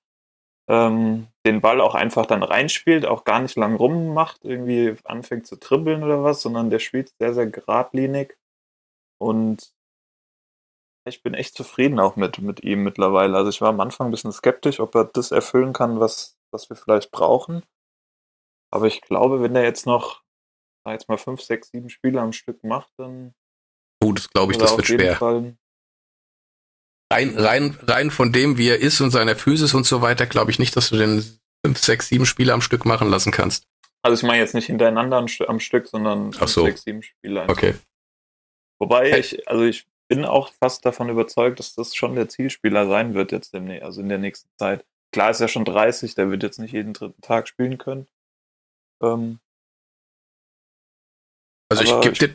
ähm, 0.68 1.26
den 1.46 1.60
Ball 1.60 1.80
auch 1.80 1.94
einfach 1.94 2.26
dann 2.26 2.42
reinspielt, 2.42 3.06
auch 3.06 3.24
gar 3.24 3.40
nicht 3.40 3.56
lang 3.56 3.76
rummacht, 3.76 4.44
irgendwie 4.44 4.94
anfängt 5.04 5.46
zu 5.46 5.56
dribbeln 5.56 6.04
oder 6.04 6.22
was, 6.22 6.42
sondern 6.42 6.70
der 6.70 6.78
spielt 6.78 7.12
sehr, 7.18 7.34
sehr 7.34 7.46
geradlinig. 7.46 8.36
Und 9.18 9.72
ich 11.06 11.22
bin 11.22 11.34
echt 11.34 11.54
zufrieden 11.54 11.98
auch 11.98 12.16
mit, 12.16 12.38
mit 12.38 12.62
ihm 12.62 12.82
mittlerweile. 12.82 13.36
Also 13.36 13.50
ich 13.50 13.60
war 13.60 13.68
am 13.68 13.80
Anfang 13.80 14.08
ein 14.08 14.10
bisschen 14.10 14.32
skeptisch, 14.32 14.80
ob 14.80 14.94
er 14.94 15.04
das 15.04 15.32
erfüllen 15.32 15.72
kann, 15.72 16.00
was, 16.00 16.36
was 16.52 16.68
wir 16.68 16.76
vielleicht 16.76 17.10
brauchen. 17.10 17.64
Aber 18.72 18.86
ich 18.86 19.00
glaube, 19.00 19.42
wenn 19.42 19.56
er 19.56 19.64
jetzt 19.64 19.86
noch, 19.86 20.22
jetzt 20.86 21.08
mal 21.08 21.18
fünf, 21.18 21.40
sechs, 21.40 21.70
sieben 21.70 21.90
Spiele 21.90 22.20
am 22.20 22.32
Stück 22.32 22.62
macht, 22.64 22.90
dann. 22.96 23.34
Oh, 24.02 24.12
das 24.12 24.28
glaube 24.30 24.52
ich, 24.52 24.58
das 24.58 24.76
wird 24.76 24.86
schwer. 24.86 25.16
Fall 25.16 25.56
rein, 27.12 27.36
rein, 27.36 27.78
rein 27.82 28.10
von 28.10 28.32
dem, 28.32 28.56
wie 28.56 28.68
er 28.68 28.78
ist 28.78 29.00
und 29.00 29.10
seiner 29.10 29.36
Physis 29.36 29.74
und 29.74 29.84
so 29.84 30.02
weiter, 30.02 30.26
glaube 30.26 30.50
ich 30.50 30.58
nicht, 30.58 30.76
dass 30.76 30.90
du 30.90 30.96
den 30.96 31.24
fünf, 31.64 31.78
sechs, 31.78 32.08
sieben 32.08 32.26
Spiele 32.26 32.52
am 32.52 32.62
Stück 32.62 32.84
machen 32.84 33.10
lassen 33.10 33.32
kannst. 33.32 33.66
Also 34.02 34.22
ich 34.22 34.26
meine 34.26 34.40
jetzt 34.40 34.54
nicht 34.54 34.66
hintereinander 34.66 35.18
am 35.18 35.60
Stück, 35.60 35.86
sondern 35.88 36.30
Ach 36.40 36.48
so. 36.48 36.64
sechs, 36.64 36.84
sieben 36.84 37.02
Spiele. 37.02 37.42
Einfach. 37.42 37.54
Okay. 37.54 37.74
Wobei 38.78 39.18
ich, 39.18 39.46
also 39.46 39.64
ich 39.64 39.86
bin 40.10 40.24
auch 40.24 40.50
fast 40.60 40.84
davon 40.84 41.08
überzeugt, 41.08 41.60
dass 41.60 41.76
das 41.76 41.94
schon 41.94 42.16
der 42.16 42.28
Zielspieler 42.28 42.88
sein 42.88 43.14
wird 43.14 43.30
jetzt 43.30 43.54
demnächst, 43.54 43.84
also 43.84 44.00
in 44.00 44.08
der 44.08 44.18
nächsten 44.18 44.50
Zeit. 44.58 44.84
Klar 45.12 45.30
ist 45.30 45.40
er 45.40 45.46
schon 45.46 45.64
30, 45.64 46.16
der 46.16 46.30
wird 46.30 46.42
jetzt 46.42 46.58
nicht 46.58 46.72
jeden 46.72 46.92
dritten 46.92 47.22
Tag 47.22 47.46
spielen 47.46 47.78
können. 47.78 48.08
Ähm, 49.02 49.38
also 51.70 51.84
ich 51.84 52.00
gebe 52.00 52.16
dir. 52.16 52.34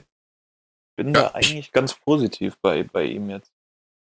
bin 0.96 1.08
ja. 1.08 1.24
da 1.24 1.32
eigentlich 1.34 1.74
ganz 1.74 1.94
positiv 1.94 2.58
bei, 2.62 2.84
bei 2.84 3.04
ihm 3.04 3.30
jetzt. 3.30 3.52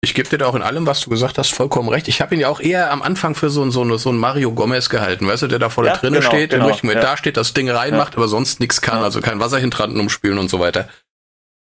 Ich 0.02 0.13
gebe 0.13 0.30
dir 0.30 0.38
da 0.38 0.45
auch 0.45 0.56
in 0.56 0.62
allem, 0.62 0.86
was 0.86 1.02
du 1.02 1.10
gesagt 1.10 1.38
hast, 1.38 1.52
vollkommen 1.52 1.89
recht. 1.89 2.08
Ich 2.08 2.22
habe 2.22 2.34
ihn 2.34 2.39
ja 2.39 2.48
auch 2.48 2.62
eher 2.62 2.91
am 2.91 3.02
Anfang 3.02 3.36
für 3.36 3.50
so, 3.50 3.69
so, 3.69 3.98
so 3.98 4.10
ein 4.10 4.17
Mario 4.17 4.54
Gomez 4.54 4.88
gehalten, 4.88 5.28
weißt 5.28 5.43
du, 5.43 5.48
der 5.48 5.60
da 5.60 5.69
vorne 5.69 5.89
ja, 5.89 5.98
drinnen 5.98 6.22
genau, 6.22 6.30
steht, 6.30 6.52
genau, 6.52 6.72
der 6.72 6.93
ja. 6.93 7.02
da 7.02 7.17
steht, 7.17 7.36
das 7.36 7.54
Ding 7.54 7.69
reinmacht, 7.69 8.13
ja. 8.13 8.19
aber 8.19 8.30
sonst 8.30 8.62
nichts 8.62 8.80
kann, 8.80 9.04
also 9.04 9.19
kein 9.19 9.41
Wasserhydranten 9.41 10.00
umspielen 10.00 10.38
und 10.38 10.48
so 10.48 10.62
weiter. 10.62 10.88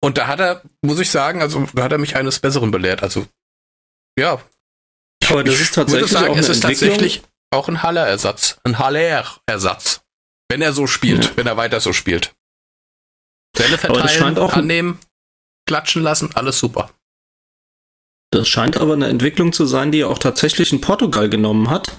Und 0.07 0.19
da 0.19 0.29
hat 0.29 0.39
er, 0.39 0.63
muss 0.83 1.01
ich 1.01 1.11
sagen, 1.11 1.43
also 1.43 1.67
da 1.75 1.83
hat 1.83 1.91
er 1.91 1.99
mich 1.99 2.15
eines 2.15 2.39
Besseren 2.39 2.71
belehrt. 2.71 3.03
Also 3.03 3.27
ja. 4.17 4.41
Aber 5.29 5.43
das 5.43 5.59
ist 5.59 5.75
tatsächlich 5.75 6.13
sagen, 6.13 6.35
auch 6.35 6.37
es 6.37 6.49
ist 6.49 6.61
tatsächlich 6.61 7.23
auch 7.51 7.67
ein 7.69 7.83
Haller-Ersatz. 7.83 8.61
Ein 8.63 8.79
Haller-Ersatz. 8.79 10.03
Wenn 10.49 10.63
er 10.63 10.73
so 10.73 10.87
spielt, 10.87 11.25
ja. 11.25 11.31
wenn 11.35 11.49
er 11.49 11.57
weiter 11.57 11.81
so 11.81 11.93
spielt. 11.93 12.37
Bälle 13.59 13.79
verteilen, 13.79 14.39
annehmen, 14.39 15.01
klatschen 15.67 16.05
lassen, 16.05 16.31
alles 16.37 16.61
super. 16.61 16.93
Das 18.31 18.47
scheint 18.47 18.77
aber 18.77 18.93
eine 18.93 19.09
Entwicklung 19.09 19.53
zu 19.53 19.67
sein, 19.67 19.91
die 19.91 20.03
er 20.03 20.09
auch 20.09 20.21
tatsächlich 20.21 20.73
in 20.73 20.81
Portugal 20.81 21.29
genommen 21.29 21.69
hat 21.69 21.91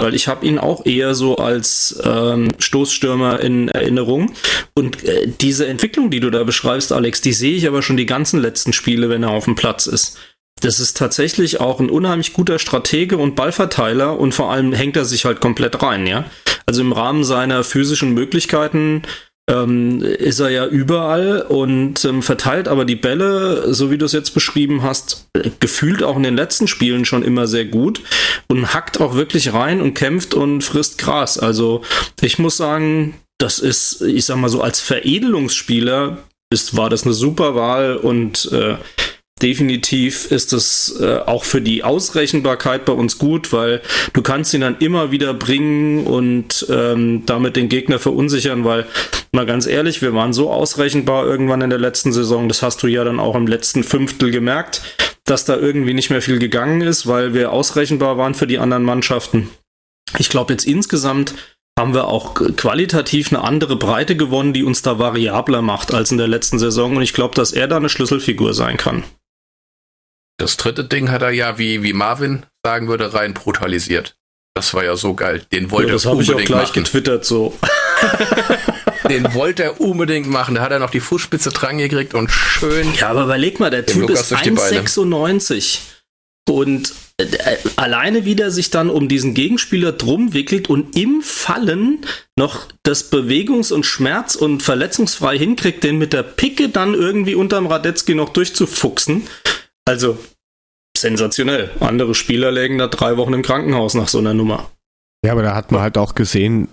weil 0.00 0.14
ich 0.14 0.28
habe 0.28 0.46
ihn 0.46 0.58
auch 0.58 0.86
eher 0.86 1.14
so 1.14 1.36
als 1.36 2.00
ähm, 2.04 2.48
Stoßstürmer 2.58 3.40
in 3.40 3.68
Erinnerung. 3.68 4.32
Und 4.74 5.04
äh, 5.04 5.28
diese 5.40 5.66
Entwicklung, 5.66 6.10
die 6.10 6.20
du 6.20 6.30
da 6.30 6.44
beschreibst, 6.44 6.92
Alex, 6.92 7.20
die 7.20 7.32
sehe 7.32 7.54
ich 7.54 7.66
aber 7.66 7.82
schon 7.82 7.96
die 7.96 8.06
ganzen 8.06 8.40
letzten 8.40 8.72
Spiele, 8.72 9.08
wenn 9.08 9.22
er 9.22 9.30
auf 9.30 9.44
dem 9.44 9.54
Platz 9.54 9.86
ist. 9.86 10.18
Das 10.60 10.78
ist 10.78 10.96
tatsächlich 10.96 11.60
auch 11.60 11.80
ein 11.80 11.88
unheimlich 11.88 12.32
guter 12.32 12.58
Stratege 12.58 13.16
und 13.16 13.34
Ballverteiler 13.34 14.18
und 14.18 14.34
vor 14.34 14.52
allem 14.52 14.72
hängt 14.72 14.96
er 14.96 15.06
sich 15.06 15.24
halt 15.24 15.40
komplett 15.40 15.82
rein, 15.82 16.06
ja. 16.06 16.24
Also 16.66 16.82
im 16.82 16.92
Rahmen 16.92 17.24
seiner 17.24 17.64
physischen 17.64 18.12
Möglichkeiten 18.12 19.02
ähm, 19.50 20.02
ist 20.02 20.38
er 20.38 20.50
ja 20.50 20.66
überall 20.66 21.42
und 21.42 22.04
ähm, 22.04 22.22
verteilt 22.22 22.68
aber 22.68 22.84
die 22.84 22.96
Bälle, 22.96 23.74
so 23.74 23.90
wie 23.90 23.98
du 23.98 24.06
es 24.06 24.12
jetzt 24.12 24.32
beschrieben 24.32 24.82
hast, 24.82 25.26
gefühlt 25.58 26.02
auch 26.02 26.16
in 26.16 26.22
den 26.22 26.36
letzten 26.36 26.68
Spielen 26.68 27.04
schon 27.04 27.24
immer 27.24 27.46
sehr 27.46 27.64
gut 27.64 28.00
und 28.48 28.72
hackt 28.72 29.00
auch 29.00 29.14
wirklich 29.14 29.52
rein 29.52 29.80
und 29.80 29.94
kämpft 29.94 30.34
und 30.34 30.62
frisst 30.62 30.98
Gras. 30.98 31.38
Also 31.38 31.82
ich 32.20 32.38
muss 32.38 32.56
sagen, 32.56 33.14
das 33.38 33.58
ist, 33.58 34.02
ich 34.02 34.24
sag 34.24 34.36
mal 34.36 34.48
so, 34.48 34.62
als 34.62 34.80
Veredelungsspieler 34.80 36.18
ist, 36.52 36.76
war 36.76 36.90
das 36.90 37.04
eine 37.04 37.14
super 37.14 37.54
Wahl 37.54 37.96
und 37.96 38.50
äh, 38.52 38.76
definitiv 39.42 40.30
ist 40.30 40.52
es 40.52 40.96
äh, 41.00 41.18
auch 41.18 41.44
für 41.44 41.60
die 41.60 41.82
Ausrechenbarkeit 41.82 42.84
bei 42.84 42.92
uns 42.92 43.18
gut, 43.18 43.52
weil 43.52 43.80
du 44.12 44.22
kannst 44.22 44.54
ihn 44.54 44.60
dann 44.60 44.78
immer 44.78 45.10
wieder 45.10 45.34
bringen 45.34 46.06
und 46.06 46.66
ähm, 46.70 47.24
damit 47.26 47.56
den 47.56 47.68
Gegner 47.68 47.98
verunsichern, 47.98 48.64
weil 48.64 48.86
mal 49.32 49.46
ganz 49.46 49.66
ehrlich, 49.66 50.02
wir 50.02 50.14
waren 50.14 50.32
so 50.32 50.50
ausrechenbar 50.50 51.26
irgendwann 51.26 51.62
in 51.62 51.70
der 51.70 51.78
letzten 51.78 52.12
Saison, 52.12 52.48
das 52.48 52.62
hast 52.62 52.82
du 52.82 52.86
ja 52.86 53.04
dann 53.04 53.20
auch 53.20 53.34
im 53.34 53.46
letzten 53.46 53.84
Fünftel 53.84 54.30
gemerkt, 54.30 54.82
dass 55.24 55.44
da 55.44 55.56
irgendwie 55.56 55.94
nicht 55.94 56.10
mehr 56.10 56.22
viel 56.22 56.38
gegangen 56.38 56.80
ist, 56.80 57.06
weil 57.06 57.34
wir 57.34 57.52
ausrechenbar 57.52 58.18
waren 58.18 58.34
für 58.34 58.46
die 58.46 58.58
anderen 58.58 58.84
Mannschaften. 58.84 59.50
Ich 60.18 60.28
glaube 60.28 60.52
jetzt 60.52 60.66
insgesamt 60.66 61.34
haben 61.78 61.94
wir 61.94 62.08
auch 62.08 62.34
qualitativ 62.34 63.32
eine 63.32 63.42
andere 63.42 63.76
Breite 63.76 64.16
gewonnen, 64.16 64.52
die 64.52 64.64
uns 64.64 64.82
da 64.82 64.98
variabler 64.98 65.62
macht 65.62 65.94
als 65.94 66.10
in 66.10 66.18
der 66.18 66.28
letzten 66.28 66.58
Saison. 66.58 66.96
Und 66.96 67.02
ich 67.02 67.14
glaube, 67.14 67.34
dass 67.34 67.52
er 67.52 67.68
da 67.68 67.76
eine 67.76 67.88
Schlüsselfigur 67.88 68.52
sein 68.52 68.76
kann. 68.76 69.04
Das 70.40 70.56
dritte 70.56 70.84
Ding 70.84 71.10
hat 71.10 71.20
er 71.20 71.30
ja, 71.30 71.58
wie, 71.58 71.82
wie 71.82 71.92
Marvin 71.92 72.44
sagen 72.64 72.88
würde, 72.88 73.12
rein 73.12 73.34
brutalisiert. 73.34 74.16
Das 74.54 74.72
war 74.72 74.82
ja 74.82 74.96
so 74.96 75.12
geil. 75.12 75.42
Den 75.52 75.70
wollte 75.70 75.88
ja, 75.88 75.92
das 75.94 76.06
er 76.06 76.12
unbedingt 76.12 76.40
ich 76.40 76.46
auch 76.46 76.46
gleich 76.46 76.68
machen. 76.68 76.82
getwittert 76.82 77.24
so. 77.26 77.56
Den 79.08 79.34
wollte 79.34 79.64
er 79.64 79.80
unbedingt 79.80 80.28
machen. 80.28 80.54
Da 80.54 80.62
hat 80.62 80.72
er 80.72 80.78
noch 80.78 80.90
die 80.90 81.00
Fußspitze 81.00 81.50
dran 81.50 81.76
gekriegt 81.76 82.14
und 82.14 82.30
schön. 82.30 82.94
Ja, 82.94 83.10
aber 83.10 83.24
überleg 83.24 83.60
mal, 83.60 83.70
der 83.70 83.84
Typ 83.84 84.02
Lukas 84.02 84.32
ist 84.32 84.38
1,96 84.38 85.80
und 86.48 86.94
äh, 87.18 87.26
alleine 87.76 88.24
wieder 88.24 88.50
sich 88.50 88.70
dann 88.70 88.88
um 88.88 89.08
diesen 89.08 89.34
Gegenspieler 89.34 89.92
drum 89.92 90.32
wickelt 90.32 90.70
und 90.70 90.96
im 90.96 91.20
Fallen 91.22 92.06
noch 92.34 92.66
das 92.82 93.12
bewegungs- 93.12 93.72
und 93.72 93.84
schmerz- 93.84 94.36
und 94.36 94.62
verletzungsfrei 94.62 95.36
hinkriegt, 95.38 95.84
den 95.84 95.98
mit 95.98 96.14
der 96.14 96.22
Picke 96.22 96.70
dann 96.70 96.94
irgendwie 96.94 97.34
unterm 97.34 97.66
Radetzky 97.66 98.14
noch 98.14 98.30
durchzufuchsen. 98.30 99.26
Also 99.90 100.16
sensationell. 100.96 101.74
Andere 101.80 102.14
Spieler 102.14 102.52
lägen 102.52 102.78
da 102.78 102.86
drei 102.86 103.16
Wochen 103.16 103.32
im 103.32 103.42
Krankenhaus 103.42 103.94
nach 103.94 104.06
so 104.06 104.18
einer 104.18 104.34
Nummer. 104.34 104.70
Ja, 105.26 105.32
aber 105.32 105.42
da 105.42 105.56
hat 105.56 105.72
man 105.72 105.80
halt 105.80 105.98
auch 105.98 106.14
gesehen, 106.14 106.68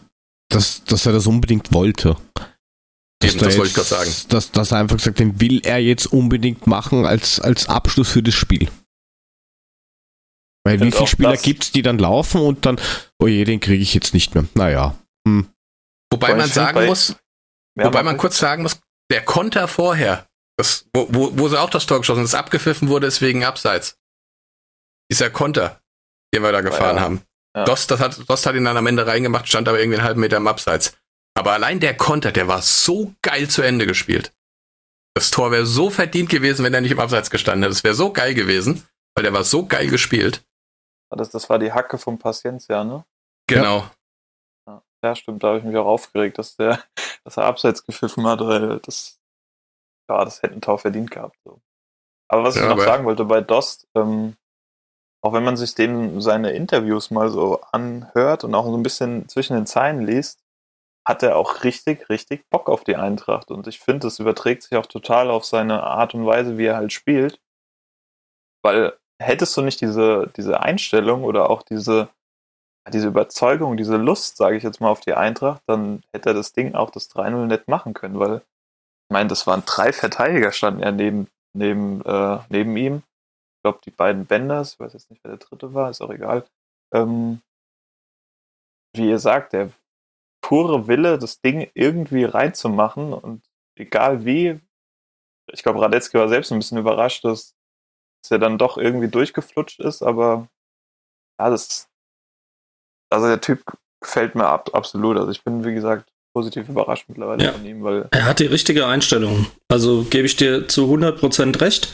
dass, 0.50 0.84
dass 0.84 1.08
er 1.08 1.14
das 1.14 1.26
unbedingt 1.26 1.74
wollte. 1.74 2.16
Dass 3.20 3.34
Eben, 3.34 3.44
das 3.44 3.58
wollte 3.58 3.70
ich 3.70 3.74
gerade 3.74 3.88
sagen. 3.88 4.12
Dass, 4.30 4.52
dass 4.52 4.72
er 4.72 4.78
einfach 4.78 4.98
gesagt, 4.98 5.18
den 5.18 5.42
will 5.42 5.62
er 5.66 5.80
jetzt 5.80 6.06
unbedingt 6.06 6.68
machen 6.68 7.08
als, 7.08 7.40
als 7.40 7.68
Abschluss 7.68 8.10
für 8.12 8.22
das 8.22 8.36
Spiel. 8.36 8.70
Weil 10.64 10.80
wie 10.80 10.92
viele 10.92 11.08
Spieler 11.08 11.38
gibt 11.38 11.64
es, 11.64 11.72
die 11.72 11.82
dann 11.82 11.98
laufen 11.98 12.42
und 12.42 12.68
dann, 12.68 12.80
oh 13.18 13.26
je, 13.26 13.46
den 13.46 13.60
kriege 13.60 13.82
ich 13.82 13.96
jetzt 13.96 14.14
nicht 14.14 14.36
mehr. 14.36 14.46
Naja. 14.54 14.96
Hm. 15.28 15.48
Wobei 16.12 16.36
man 16.36 16.50
sagen 16.50 16.86
muss, 16.86 17.16
wobei 17.76 18.04
man 18.04 18.18
kurz 18.18 18.38
sagen 18.38 18.62
muss, 18.62 18.80
der 19.10 19.26
Konter 19.26 19.68
vorher, 19.68 20.28
das, 20.58 20.88
wo, 20.94 21.08
wo, 21.10 21.38
wo 21.38 21.48
sie 21.48 21.60
auch 21.60 21.70
das 21.70 21.86
Tor 21.86 22.00
geschossen, 22.00 22.24
das 22.24 22.36
abgepfiffen 22.36 22.90
wurde, 22.90 23.08
ist 23.08 23.22
wegen 23.22 23.46
Abseits. 23.46 23.98
Dieser 25.12 25.30
Konter, 25.30 25.82
den 26.34 26.42
wir 26.44 26.52
da 26.52 26.62
gefahren 26.62 26.98
ja. 26.98 27.02
haben. 27.02 27.22
Ja. 27.56 27.64
Dost, 27.66 27.90
das 27.92 28.00
hat, 28.00 28.30
Dost 28.30 28.46
hat 28.46 28.56
ihn 28.56 28.66
dann 28.66 28.78
am 28.78 28.88
Ende 28.88 29.08
reingemacht, 29.08 29.48
stand 29.48 29.68
aber 29.68 29.80
irgendwie 29.80 30.00
einen 30.00 30.08
halben 30.08 30.20
Meter 30.20 30.38
im 30.38 30.48
Abseits. 30.48 30.98
Aber 31.36 31.54
allein 31.54 31.80
der 31.80 31.96
Konter, 31.96 32.32
der 32.32 32.48
war 32.48 32.62
so 32.62 33.14
geil 33.22 33.48
zu 33.48 33.62
Ende 33.62 33.86
gespielt. 33.86 34.34
Das 35.16 35.32
Tor 35.32 35.52
wäre 35.52 35.66
so 35.66 35.90
verdient 35.90 36.30
gewesen, 36.30 36.66
wenn 36.66 36.74
er 36.74 36.82
nicht 36.82 36.92
im 36.92 37.00
Abseits 37.00 37.30
gestanden 37.30 37.64
hätte. 37.64 37.74
Es 37.74 37.84
wäre 37.84 37.96
so 37.96 38.12
geil 38.12 38.34
gewesen, 38.34 38.88
weil 39.16 39.24
der 39.24 39.34
war 39.34 39.44
so 39.44 39.66
geil 39.66 39.88
gespielt. 39.88 40.44
Das, 41.10 41.30
das 41.30 41.50
war 41.50 41.60
die 41.60 41.72
Hacke 41.72 41.98
vom 41.98 42.20
Paciencia, 42.20 42.84
ne? 42.84 43.06
Genau. 43.48 43.90
Ja, 44.68 44.84
ja 45.04 45.16
stimmt, 45.16 45.44
da 45.44 45.50
habe 45.50 45.60
ich 45.60 45.64
mich 45.64 45.78
auch 45.78 45.86
aufgeregt, 45.86 46.38
dass 46.38 46.56
der, 46.56 46.84
dass 47.24 47.38
er 47.38 47.46
abseits 47.46 47.86
gepfiffen 47.86 48.28
hat, 48.28 48.42
weil 48.42 48.80
das, 48.80 49.20
ja, 50.10 50.24
das 50.24 50.42
hätte 50.42 50.56
ein 50.56 50.62
Tor 50.62 50.78
verdient 50.78 51.12
gehabt. 51.12 51.38
So. 51.44 51.60
Aber 52.30 52.44
was 52.44 52.56
ja, 52.56 52.64
ich 52.64 52.70
noch 52.70 52.84
sagen 52.84 53.06
wollte 53.06 53.26
bei 53.26 53.42
Dost, 53.42 53.88
ähm, 53.96 54.36
auch 55.24 55.34
wenn 55.34 55.44
man 55.44 55.58
sich 55.58 55.76
dem 55.76 56.22
seine 56.22 56.52
Interviews 56.52 57.12
mal 57.12 57.30
so 57.30 57.62
anhört 57.72 58.44
und 58.44 58.54
auch 58.56 58.66
so 58.66 58.78
ein 58.78 58.84
bisschen 58.84 59.28
zwischen 59.28 59.56
den 59.56 59.66
Zeilen 59.66 60.02
liest, 60.02 60.44
hat 61.06 61.24
er 61.24 61.38
auch 61.38 61.64
richtig, 61.64 62.10
richtig 62.10 62.50
Bock 62.50 62.70
auf 62.70 62.84
die 62.84 62.98
Eintracht. 62.98 63.50
Und 63.50 63.68
ich 63.68 63.80
finde, 63.80 64.08
das 64.08 64.20
überträgt 64.20 64.64
sich 64.64 64.78
auch 64.78 64.86
total 64.86 65.32
auf 65.32 65.46
seine 65.46 65.84
Art 65.84 66.14
und 66.14 66.26
Weise, 66.26 66.58
wie 66.58 66.66
er 66.66 66.76
halt 66.76 66.92
spielt. 66.92 67.40
Weil 68.62 68.94
hättest 69.20 69.56
du 69.56 69.62
nicht 69.62 69.80
diese, 69.82 70.32
diese 70.36 70.60
Einstellung 70.62 71.24
oder 71.24 71.50
auch 71.50 71.64
diese, 71.64 72.10
diese 72.94 73.08
Überzeugung, 73.08 73.78
diese 73.78 73.98
Lust, 73.98 74.38
sage 74.38 74.58
ich 74.58 74.64
jetzt 74.64 74.82
mal, 74.82 74.90
auf 74.90 75.00
die 75.00 75.14
Eintracht, 75.14 75.62
dann 75.66 76.04
hätte 76.14 76.32
er 76.32 76.34
das 76.34 76.52
Ding 76.52 76.76
auch 76.76 76.90
das 76.90 77.10
3-0 77.10 77.46
nicht 77.46 77.68
machen 77.68 77.94
können, 77.94 78.20
weil 78.20 78.42
ich 79.10 79.14
meine, 79.14 79.30
das 79.30 79.48
waren 79.48 79.64
drei 79.66 79.94
Verteidiger, 79.94 80.52
standen 80.52 80.82
ja 80.82 80.92
neben, 80.92 81.28
neben, 81.54 82.02
äh, 82.04 82.40
neben 82.50 82.76
ihm. 82.76 83.04
Ich 83.58 83.64
glaube, 83.64 83.80
die 83.86 83.92
beiden 83.92 84.26
Benders, 84.26 84.74
ich 84.74 84.80
weiß 84.80 84.94
jetzt 84.94 85.10
nicht, 85.10 85.24
wer 85.24 85.38
der 85.38 85.48
dritte 85.48 85.74
war, 85.74 85.90
ist 85.90 86.02
auch 86.02 86.12
egal. 86.12 86.46
Ähm, 86.94 87.42
wie 88.94 89.10
ihr 89.10 89.20
sagt, 89.20 89.54
der 89.54 89.72
pure 90.42 90.88
Wille, 90.88 91.18
das 91.18 91.42
Ding 91.42 91.70
irgendwie 91.74 92.26
reinzumachen 92.26 93.14
und 93.14 93.44
egal 93.78 94.26
wie, 94.26 94.60
ich 95.52 95.64
glaube, 95.64 95.82
Radetzky 95.82 96.18
war 96.18 96.30
selbst 96.30 96.52
ein 96.52 96.60
bisschen 96.60 96.78
überrascht, 96.80 97.26
dass 97.26 97.56
dass 98.24 98.32
er 98.32 98.40
dann 98.40 98.58
doch 98.58 98.78
irgendwie 98.78 99.10
durchgeflutscht 99.10 99.80
ist, 99.80 100.04
aber 100.04 100.48
ja, 101.40 101.50
das 101.50 101.90
also 103.10 103.28
der 103.28 103.42
Typ 103.42 103.64
gefällt 104.02 104.36
mir 104.36 104.46
ab, 104.48 104.70
absolut. 104.74 105.18
Also 105.18 105.32
ich 105.32 105.44
bin, 105.44 105.64
wie 105.64 105.74
gesagt, 105.74 106.12
positiv 106.38 106.70
überrascht 106.70 107.06
mittlerweile 107.08 107.44
ja. 107.44 107.52
von 107.52 107.66
ihm, 107.66 107.84
weil. 107.84 108.08
Er 108.12 108.26
hat 108.26 108.38
die 108.38 108.46
richtige 108.46 108.86
Einstellung. 108.86 109.48
Also 109.70 110.06
gebe 110.08 110.28
ich 110.28 110.36
dir 110.36 110.68
zu 110.68 110.86
100% 110.86 111.60
recht. 111.60 111.90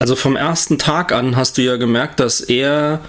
Also 0.00 0.16
vom 0.16 0.34
ersten 0.34 0.78
Tag 0.78 1.12
an 1.12 1.36
hast 1.36 1.56
du 1.56 1.62
ja 1.62 1.76
gemerkt, 1.76 2.18
dass 2.18 2.40
er 2.40 3.02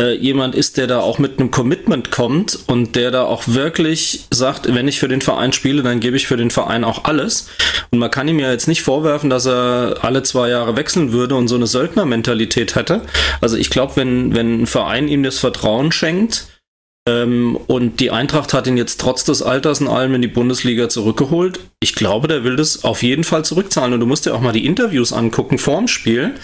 äh, 0.00 0.14
jemand 0.14 0.54
ist, 0.54 0.76
der 0.76 0.86
da 0.86 1.00
auch 1.00 1.18
mit 1.18 1.40
einem 1.40 1.50
Commitment 1.50 2.12
kommt 2.12 2.56
und 2.68 2.94
der 2.94 3.10
da 3.10 3.24
auch 3.24 3.48
wirklich 3.48 4.26
sagt, 4.30 4.72
wenn 4.72 4.86
ich 4.86 5.00
für 5.00 5.08
den 5.08 5.22
Verein 5.22 5.52
spiele, 5.52 5.82
dann 5.82 5.98
gebe 5.98 6.16
ich 6.16 6.28
für 6.28 6.36
den 6.36 6.52
Verein 6.52 6.84
auch 6.84 7.04
alles. 7.04 7.48
Und 7.90 7.98
man 7.98 8.12
kann 8.12 8.28
ihm 8.28 8.38
ja 8.38 8.52
jetzt 8.52 8.68
nicht 8.68 8.82
vorwerfen, 8.82 9.28
dass 9.28 9.46
er 9.46 9.96
alle 10.02 10.22
zwei 10.22 10.50
Jahre 10.50 10.76
wechseln 10.76 11.10
würde 11.10 11.34
und 11.34 11.48
so 11.48 11.56
eine 11.56 11.66
Söldnermentalität 11.66 12.76
hätte. 12.76 13.02
Also 13.40 13.56
ich 13.56 13.70
glaube, 13.70 13.96
wenn, 13.96 14.36
wenn 14.36 14.62
ein 14.62 14.66
Verein 14.68 15.08
ihm 15.08 15.24
das 15.24 15.40
Vertrauen 15.40 15.90
schenkt, 15.90 16.46
und 17.08 18.00
die 18.00 18.10
Eintracht 18.10 18.52
hat 18.52 18.66
ihn 18.66 18.76
jetzt 18.76 19.00
trotz 19.00 19.24
des 19.24 19.40
Alters 19.42 19.80
und 19.80 19.88
allem 19.88 20.14
in 20.14 20.22
die 20.22 20.28
Bundesliga 20.28 20.88
zurückgeholt. 20.88 21.60
Ich 21.80 21.94
glaube, 21.94 22.28
der 22.28 22.44
will 22.44 22.56
das 22.56 22.84
auf 22.84 23.02
jeden 23.02 23.24
Fall 23.24 23.44
zurückzahlen. 23.44 23.94
Und 23.94 24.00
du 24.00 24.06
musst 24.06 24.26
dir 24.26 24.34
auch 24.34 24.40
mal 24.40 24.52
die 24.52 24.66
Interviews 24.66 25.12
angucken 25.12 25.58
vorm 25.58 25.88
Spiel, 25.88 26.28
mhm. 26.28 26.34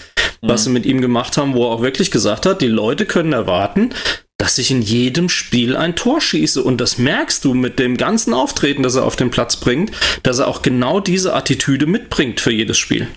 was 0.41 0.63
sie 0.63 0.69
mit 0.71 0.85
ihm 0.85 1.01
gemacht 1.01 1.37
haben, 1.37 1.53
wo 1.53 1.65
er 1.65 1.71
auch 1.71 1.81
wirklich 1.81 2.09
gesagt 2.09 2.45
hat, 2.45 2.61
die 2.61 2.67
Leute 2.67 3.05
können 3.05 3.33
erwarten, 3.33 3.93
dass 4.37 4.57
ich 4.57 4.71
in 4.71 4.81
jedem 4.81 5.29
Spiel 5.29 5.75
ein 5.75 5.95
Tor 5.95 6.19
schieße. 6.19 6.63
Und 6.63 6.79
das 6.79 6.97
merkst 6.97 7.45
du 7.45 7.53
mit 7.53 7.77
dem 7.77 7.97
ganzen 7.97 8.33
Auftreten, 8.33 8.81
das 8.81 8.95
er 8.95 9.03
auf 9.03 9.15
den 9.15 9.31
Platz 9.31 9.57
bringt, 9.57 9.91
dass 10.23 10.39
er 10.39 10.47
auch 10.47 10.61
genau 10.61 10.99
diese 10.99 11.33
Attitüde 11.33 11.85
mitbringt 11.85 12.39
für 12.39 12.51
jedes 12.51 12.77
Spiel. 12.77 13.07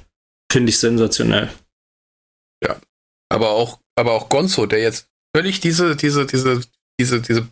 Finde 0.50 0.70
ich 0.70 0.78
sensationell. 0.78 1.50
Ja. 2.64 2.76
Aber 3.30 3.50
auch, 3.50 3.78
aber 3.96 4.12
auch 4.12 4.28
Gonzo, 4.28 4.66
der 4.66 4.80
jetzt 4.80 5.08
völlig 5.37 5.61
diese, 5.61 5.96
diese, 5.96 6.26
diese 6.26 6.62
diese, 6.98 7.20
diese 7.20 7.46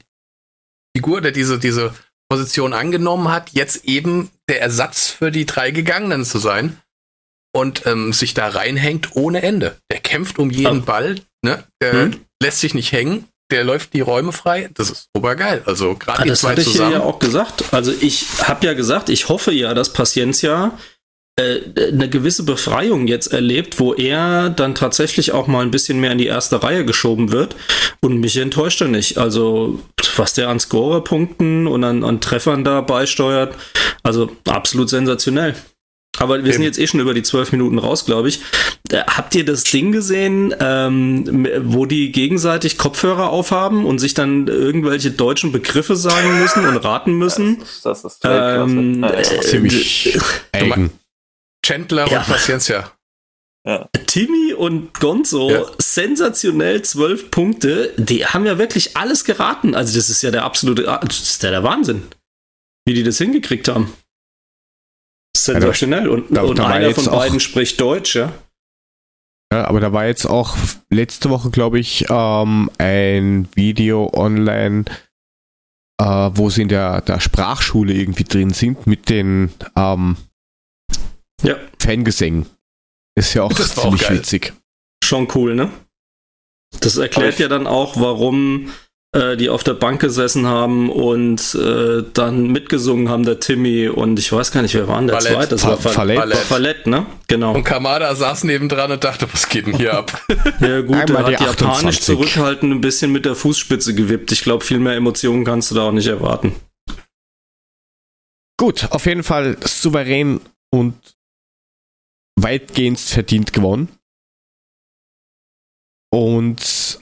Figur, 0.96 1.20
der 1.20 1.32
diese, 1.32 1.59
diese 1.59 1.94
Position 2.28 2.72
angenommen 2.72 3.30
hat, 3.30 3.50
jetzt 3.52 3.85
eben 3.85 4.30
der 4.48 4.61
Ersatz 4.61 5.09
für 5.09 5.30
die 5.30 5.46
drei 5.46 5.70
Gegangenen 5.70 6.24
zu 6.24 6.38
sein 6.38 6.80
und 7.54 7.87
ähm, 7.87 8.12
sich 8.12 8.35
da 8.35 8.48
reinhängt 8.48 9.14
ohne 9.14 9.42
Ende. 9.42 9.76
Der 9.90 10.00
kämpft 10.00 10.38
um 10.38 10.50
jeden 10.50 10.80
oh. 10.80 10.85
Ball, 10.85 11.20
ne? 11.42 11.64
der 11.80 11.92
hm? 11.92 12.20
lässt 12.42 12.61
sich 12.61 12.74
nicht 12.74 12.92
hängen, 12.92 13.28
der 13.51 13.64
läuft 13.64 13.92
die 13.92 14.01
Räume 14.01 14.32
frei. 14.32 14.70
Das 14.74 14.90
ist 14.90 15.09
super 15.14 15.36
geil. 15.36 15.62
Also 15.66 15.94
gerade 15.94 16.20
ah, 16.20 16.22
die 16.24 16.28
das 16.30 16.40
zwei 16.40 16.53
hatte 16.53 16.64
zusammen. 16.64 16.90
ich 16.90 16.99
ja 16.99 17.05
auch 17.05 17.18
gesagt. 17.18 17.64
Also 17.72 17.92
ich 18.01 18.26
habe 18.42 18.66
ja 18.66 18.74
gesagt, 18.74 19.09
ich 19.09 19.28
hoffe 19.28 19.53
ja, 19.53 19.72
dass 19.72 19.92
Paciencia 19.92 20.76
eine 21.39 22.09
gewisse 22.09 22.45
Befreiung 22.45 23.07
jetzt 23.09 23.26
erlebt, 23.26 23.78
wo 23.78 23.93
er 23.93 24.49
dann 24.49 24.74
tatsächlich 24.74 25.32
auch 25.32 25.47
mal 25.47 25.62
ein 25.62 25.70
bisschen 25.70 26.01
mehr 26.01 26.12
in 26.12 26.18
die 26.18 26.26
erste 26.26 26.62
Reihe 26.62 26.87
geschoben 26.87 27.30
wird. 27.30 27.57
Und 28.01 28.20
mich 28.20 28.39
enttäuscht 28.39 28.80
er 28.80 28.89
nicht. 28.89 29.18
Also, 29.18 29.80
was 30.16 30.32
der 30.32 30.49
an 30.49 30.61
Scorerpunkten 30.61 31.66
und 31.66 31.84
an, 31.84 32.05
an 32.05 32.22
Treffern 32.22 32.64
da 32.64 32.80
beisteuert, 32.80 33.55
also 34.03 34.30
absolut 34.47 34.89
sensationell. 34.89 35.55
Aber 36.18 36.43
wir 36.43 36.53
sind 36.55 36.62
jetzt 36.62 36.78
eh 36.78 36.87
schon 36.87 37.01
über 37.01 37.12
die 37.12 37.22
zwölf 37.22 37.53
Minuten 37.53 37.78
raus, 37.78 38.07
glaube 38.07 38.30
ich. 38.30 38.41
Äh, 38.91 39.03
habt 39.07 39.34
ihr 39.34 39.45
das 39.45 39.64
Ding 39.64 39.93
gesehen, 39.93 40.55
ähm, 40.59 41.47
wo 41.64 41.84
die 41.84 42.12
gegenseitig 42.12 42.78
Kopfhörer 42.78 43.28
aufhaben 43.28 43.84
und 43.84 43.99
sich 43.99 44.14
dann 44.14 44.47
irgendwelche 44.47 45.11
deutschen 45.11 45.53
Begriffe 45.53 45.97
sagen 45.97 46.39
müssen 46.39 46.64
und 46.64 46.76
raten 46.78 47.12
müssen? 47.12 47.59
Das 47.59 47.68
ist, 47.68 47.84
das 47.84 48.05
ist 48.05 48.20
Ähm, 48.24 49.05
äh, 49.05 49.22
Ziemlich 49.43 50.18
eigen. 50.53 50.93
Chandler 51.67 52.07
Ja. 52.11 52.21
und 52.21 52.27
Paciencia. 52.29 52.93
ja. 53.67 53.89
Timmy 54.07 54.53
und 54.55 54.95
Gonzo, 55.01 55.51
Ja. 55.51 55.64
sensationell 55.79 56.83
zwölf 56.83 57.31
Punkte. 57.31 57.93
Die 57.99 58.25
haben 58.27 58.47
ja 58.47 58.59
wirklich 58.59 58.97
alles 58.97 59.25
geraten. 59.25 59.75
Also 59.75 59.97
das 59.99 60.09
ist 60.09 60.23
ja 60.23 60.31
der 60.31 60.45
absolute, 60.45 60.83
das 60.85 61.21
ist 61.21 61.43
ja 61.43 61.51
der 61.51 61.64
Wahnsinn, 61.64 62.03
wie 62.87 62.95
die 62.95 63.03
das 63.03 63.19
hingekriegt 63.19 63.69
haben. 63.69 63.93
Sensationell. 65.37 66.09
Und, 66.09 66.35
da- 66.37 66.43
und 66.43 66.59
da 66.59 66.67
einer 66.69 66.95
von 66.95 67.09
auch- 67.09 67.19
beiden 67.19 67.41
spricht 67.41 67.81
Deutsch, 67.81 68.14
ja. 68.17 68.33
Ja, 69.53 69.67
aber 69.69 69.81
da 69.81 69.93
war 69.93 70.07
jetzt 70.07 70.27
auch 70.27 70.57
letzte 70.91 71.31
Woche, 71.31 71.51
glaube 71.51 71.79
ich, 71.79 72.07
ähm, 72.11 72.69
ein 72.79 73.49
Video 73.55 74.11
online, 74.12 74.85
äh, 76.01 76.05
wo 76.05 76.51
sie 76.51 76.62
in 76.62 76.69
der, 76.69 77.01
der 77.03 77.21
Sprachschule 77.21 77.93
irgendwie 77.95 78.25
drin 78.25 78.51
sind 78.51 78.87
mit 78.89 79.09
den 79.09 79.53
ähm, 79.77 80.17
Ja. 81.47 81.57
Fangesängen. 81.80 82.47
Ist 83.14 83.34
ja 83.34 83.42
auch 83.44 83.51
auch 83.53 83.57
ziemlich 83.57 84.03
geil. 84.03 84.18
witzig. 84.18 84.53
Schon 85.05 85.28
cool, 85.34 85.55
ne? 85.55 85.70
Das 86.80 86.97
erklärt 86.97 87.38
ja 87.38 87.49
dann 87.49 87.66
auch, 87.66 87.99
warum 87.99 88.70
äh, 89.12 89.36
die 89.36 89.49
auf 89.49 89.62
der 89.62 89.74
Bank 89.74 90.01
gesessen 90.01 90.47
haben 90.47 90.90
und 90.90 91.55
äh, 91.55 92.03
dann 92.12 92.49
mitgesungen 92.51 93.09
haben, 93.09 93.24
der 93.24 93.38
Timmy 93.38 93.88
und 93.88 94.18
ich 94.18 94.32
weiß 94.32 94.51
gar 94.51 94.62
nicht, 94.62 94.74
wer 94.74 94.88
war 94.88 94.99
denn 94.99 95.07
der 95.07 95.14
Ballett. 95.14 95.32
zweite? 95.32 95.49
Das 95.51 95.62
Fa- 95.62 95.68
war 95.70 95.76
Fa- 95.78 95.90
Fallett. 95.90 96.18
War 96.18 96.26
Fallett, 96.36 96.86
ne? 96.88 97.07
Genau. 97.28 97.55
Und 97.55 97.62
Kamada 97.64 98.14
saß 98.14 98.44
nebendran 98.44 98.90
und 98.90 99.05
dachte, 99.05 99.28
was 99.32 99.49
geht 99.49 99.66
denn 99.68 99.76
hier 99.76 99.94
ab? 99.94 100.20
Ja 100.61 100.80
gut, 100.80 100.97
Einmal 100.97 101.32
er 101.32 101.38
hat 101.38 101.40
japanisch 101.40 101.99
28. 101.99 102.01
zurückhaltend 102.03 102.72
ein 102.72 102.80
bisschen 102.80 103.12
mit 103.12 103.24
der 103.24 103.36
Fußspitze 103.36 103.94
gewippt. 103.94 104.32
Ich 104.32 104.42
glaube, 104.42 104.64
viel 104.64 104.80
mehr 104.80 104.94
Emotionen 104.97 105.44
kannst 105.44 105.70
du 105.70 105.76
da 105.76 105.82
auch 105.88 105.92
nicht 105.92 106.09
erwarten. 106.09 106.55
Gut, 108.59 108.88
auf 108.90 109.07
jeden 109.07 109.22
Fall 109.22 109.57
souverän 109.64 110.40
und 110.70 110.94
weitgehend 112.39 112.99
verdient 113.01 113.53
gewonnen. 113.53 113.89
Und 116.12 117.01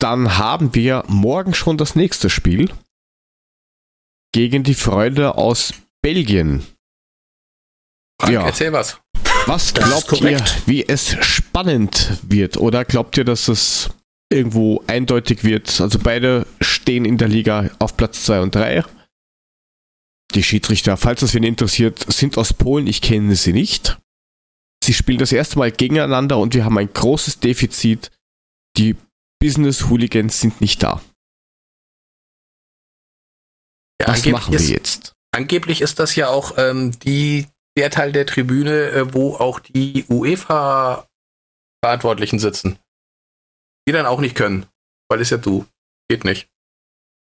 dann 0.00 0.38
haben 0.38 0.74
wir 0.74 1.04
morgen 1.08 1.54
schon 1.54 1.76
das 1.76 1.94
nächste 1.96 2.30
Spiel 2.30 2.72
gegen 4.32 4.62
die 4.62 4.74
Freunde 4.74 5.36
aus 5.36 5.74
Belgien. 6.02 6.64
Frank, 8.20 8.32
Ja. 8.34 8.46
erzähl 8.46 8.72
was. 8.72 9.00
Was 9.46 9.72
glaubt 9.74 10.20
ihr, 10.20 10.44
wie 10.66 10.86
es 10.86 11.16
spannend 11.24 12.18
wird? 12.22 12.56
Oder 12.58 12.84
glaubt 12.84 13.16
ihr, 13.16 13.24
dass 13.24 13.48
es 13.48 13.90
irgendwo 14.30 14.82
eindeutig 14.86 15.42
wird? 15.42 15.80
Also 15.80 15.98
beide 15.98 16.46
stehen 16.60 17.04
in 17.04 17.16
der 17.18 17.28
Liga 17.28 17.70
auf 17.78 17.96
Platz 17.96 18.24
2 18.24 18.40
und 18.42 18.54
3. 18.54 18.84
Die 20.34 20.42
Schiedsrichter, 20.42 20.96
falls 20.98 21.20
das 21.20 21.32
wen 21.34 21.44
interessiert, 21.44 22.04
sind 22.12 22.36
aus 22.36 22.52
Polen. 22.52 22.86
Ich 22.86 23.00
kenne 23.00 23.34
sie 23.36 23.54
nicht. 23.54 23.98
Sie 24.88 24.94
spielen 24.94 25.18
das 25.18 25.32
erste 25.32 25.58
Mal 25.58 25.70
gegeneinander 25.70 26.38
und 26.38 26.54
wir 26.54 26.64
haben 26.64 26.78
ein 26.78 26.90
großes 26.90 27.40
Defizit. 27.40 28.10
Die 28.78 28.96
Business-Hooligans 29.38 30.40
sind 30.40 30.62
nicht 30.62 30.82
da. 30.82 31.02
Ja, 34.00 34.08
Was 34.08 34.16
angeblich 34.16 34.32
machen 34.32 34.52
wir 34.52 34.60
ist, 34.60 34.70
jetzt? 34.70 35.12
Angeblich 35.30 35.82
ist 35.82 35.98
das 35.98 36.16
ja 36.16 36.30
auch 36.30 36.56
ähm, 36.56 36.98
die, 37.00 37.48
der 37.76 37.90
Teil 37.90 38.12
der 38.12 38.24
Tribüne, 38.24 38.88
äh, 38.88 39.12
wo 39.12 39.34
auch 39.34 39.60
die 39.60 40.06
UEFA-Verantwortlichen 40.08 42.38
sitzen. 42.38 42.78
Die 43.86 43.92
dann 43.92 44.06
auch 44.06 44.20
nicht 44.20 44.36
können. 44.36 44.64
Weil 45.10 45.20
ist 45.20 45.28
ja 45.28 45.36
du. 45.36 45.66
Geht 46.08 46.24
nicht. 46.24 46.48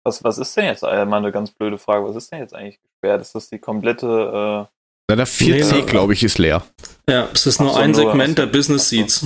Was, 0.04 0.22
was 0.22 0.38
ist 0.38 0.56
denn 0.56 0.66
jetzt, 0.66 0.84
äh, 0.84 1.04
mal 1.04 1.16
eine 1.16 1.32
ganz 1.32 1.50
blöde 1.50 1.78
Frage, 1.78 2.04
was 2.04 2.14
ist 2.14 2.30
denn 2.30 2.38
jetzt 2.38 2.54
eigentlich 2.54 2.80
gesperrt? 2.80 3.20
Ist 3.20 3.34
das 3.34 3.50
die 3.50 3.59
komplette, 3.59 4.68
Na, 5.09 5.16
der 5.16 5.26
4C, 5.26 5.72
Nee, 5.72 5.82
glaube 5.82 6.12
ich, 6.12 6.22
ist 6.22 6.38
leer. 6.38 6.64
Ja, 7.09 7.28
es 7.32 7.46
ist 7.46 7.61
nur 7.61 7.70
so, 7.70 7.76
ein 7.76 7.92
nur- 7.92 8.00
Segment 8.00 8.38
der 8.38 8.46
Business. 8.46 8.88
Seats. 8.90 9.24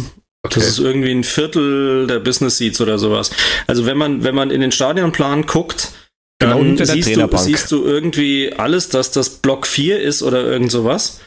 Das 0.51 0.67
ist 0.67 0.79
irgendwie 0.81 1.13
ein 1.13 1.23
Viertel 1.25 2.07
der 2.09 2.19
Business 2.19 2.59
Seats 2.59 2.81
oder 2.81 2.99
sowas. 2.99 3.31
Also 3.69 3.87
wenn 3.87 3.97
man, 3.97 4.25
wenn 4.25 4.35
man 4.35 4.51
in 4.51 4.61
den 4.61 4.73
Stadionplan 4.73 5.47
guckt, 5.47 5.93
Genau 6.41 6.59
dann 6.59 6.77
der 6.77 6.87
siehst, 6.87 7.15
du, 7.15 7.37
siehst 7.37 7.71
du 7.71 7.85
irgendwie 7.85 8.53
alles, 8.57 8.89
dass 8.89 9.13
das 9.13 9.31
Block 9.31 9.67
4 9.67 10.01
ist 10.01 10.23
oder 10.25 10.43
irgend 10.43 10.73
sowas. 10.73 11.21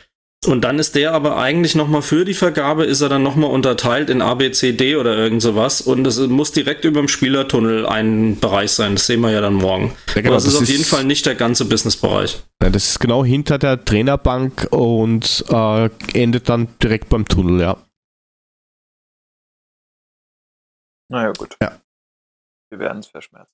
Und 0.45 0.61
dann 0.61 0.79
ist 0.79 0.95
der 0.95 1.13
aber 1.13 1.37
eigentlich 1.37 1.75
nochmal 1.75 2.01
für 2.01 2.25
die 2.25 2.33
Vergabe, 2.33 2.85
ist 2.85 3.01
er 3.01 3.09
dann 3.09 3.23
nochmal 3.23 3.49
unterteilt 3.49 4.09
in 4.09 4.21
A, 4.21 4.35
B, 4.35 4.51
C, 4.51 4.73
D 4.73 4.95
oder 4.95 5.17
irgend 5.17 5.41
sowas. 5.41 5.81
Und 5.81 6.05
es 6.05 6.19
muss 6.19 6.51
direkt 6.51 6.85
über 6.85 7.01
dem 7.01 7.07
Spielertunnel 7.07 7.85
ein 7.85 8.39
Bereich 8.39 8.71
sein. 8.71 8.95
Das 8.95 9.07
sehen 9.07 9.21
wir 9.21 9.31
ja 9.31 9.41
dann 9.41 9.55
morgen. 9.55 9.95
Ja, 10.09 10.21
genau, 10.21 10.27
Aber 10.29 10.35
das, 10.35 10.45
ist 10.45 10.53
das 10.53 10.61
auf 10.61 10.69
jeden 10.69 10.85
Fall 10.85 11.03
nicht 11.03 11.25
der 11.25 11.35
ganze 11.35 11.65
Businessbereich. 11.65 12.41
Ja, 12.61 12.69
das 12.69 12.89
ist 12.89 12.99
genau 12.99 13.25
hinter 13.25 13.57
der 13.57 13.83
Trainerbank 13.83 14.67
und 14.71 15.43
äh, 15.49 15.89
endet 16.13 16.49
dann 16.49 16.67
direkt 16.81 17.09
beim 17.09 17.27
Tunnel, 17.27 17.61
ja. 17.61 17.77
naja 21.09 21.31
gut. 21.37 21.57
Ja. 21.61 21.79
Wir 22.69 22.79
werden 22.79 22.99
es 22.99 23.07
verschmerzen. 23.07 23.51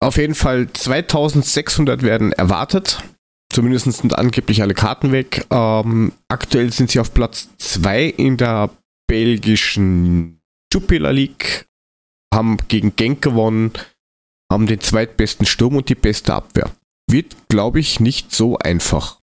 Auf 0.00 0.16
jeden 0.16 0.34
Fall 0.34 0.70
2600 0.72 2.02
werden 2.02 2.32
erwartet. 2.32 3.02
Zumindest 3.56 3.90
sind 3.90 4.18
angeblich 4.18 4.60
alle 4.60 4.74
Karten 4.74 5.12
weg. 5.12 5.46
Ähm, 5.48 6.12
aktuell 6.28 6.70
sind 6.74 6.90
sie 6.90 7.00
auf 7.00 7.14
Platz 7.14 7.48
2 7.56 8.04
in 8.04 8.36
der 8.36 8.68
belgischen 9.08 10.42
Jupiler 10.70 11.14
League. 11.14 11.64
Haben 12.34 12.58
gegen 12.68 12.96
Genk 12.96 13.22
gewonnen. 13.22 13.72
Haben 14.52 14.66
den 14.66 14.80
zweitbesten 14.80 15.46
Sturm 15.46 15.76
und 15.76 15.88
die 15.88 15.94
beste 15.94 16.34
Abwehr. 16.34 16.70
Wird, 17.10 17.34
glaube 17.48 17.80
ich, 17.80 17.98
nicht 17.98 18.30
so 18.30 18.58
einfach. 18.58 19.20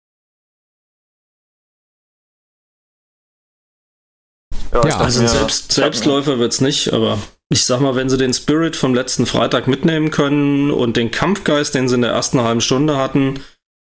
Ja, 4.72 4.88
Ja, 4.88 4.98
Also 4.98 5.28
selbst, 5.28 5.74
Selbstläufer 5.74 6.40
wird's 6.40 6.60
nicht, 6.60 6.92
aber 6.92 7.20
ich 7.50 7.66
sag 7.66 7.82
mal, 7.82 7.94
wenn 7.94 8.10
sie 8.10 8.18
den 8.18 8.34
Spirit 8.34 8.76
vom 8.76 8.96
letzten 8.96 9.28
Freitag 9.28 9.68
mitnehmen 9.68 10.10
können 10.10 10.72
und 10.72 10.98
den 10.98 11.12
Kampfgeist, 11.12 11.76
den 11.76 11.88
sie 11.88 11.94
in 11.94 12.02
der 12.02 12.14
ersten 12.14 12.42
halben 12.42 12.62
Stunde 12.62 12.98
hatten, 12.98 13.40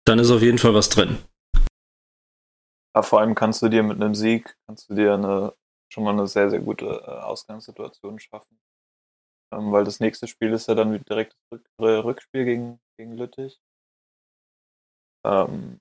dann 0.04 0.18
ist 0.18 0.30
auf 0.30 0.42
jeden 0.42 0.58
Fall 0.58 0.74
was 0.74 0.88
drin. 0.88 1.18
Ja, 2.94 3.02
vor 3.02 3.20
allem 3.20 3.34
kannst 3.34 3.62
du 3.62 3.68
dir 3.68 3.82
mit 3.82 4.00
einem 4.00 4.14
Sieg, 4.14 4.56
kannst 4.66 4.88
du 4.88 4.94
dir 4.94 5.14
eine, 5.14 5.54
schon 5.92 6.04
mal 6.04 6.12
eine 6.12 6.28
sehr, 6.28 6.50
sehr 6.50 6.60
gute 6.60 6.86
äh, 6.86 7.20
Ausgangssituation 7.22 8.20
schaffen. 8.20 8.58
Ähm, 9.52 9.72
weil 9.72 9.84
das 9.84 10.00
nächste 10.00 10.28
Spiel 10.28 10.52
ist 10.52 10.68
ja 10.68 10.74
dann 10.74 11.02
direkt 11.04 11.34
das 11.50 11.60
Rück 11.80 12.04
Rückspiel 12.04 12.44
gegen, 12.44 12.80
gegen 12.96 13.16
Lüttich. 13.16 13.60
Ähm, 15.24 15.80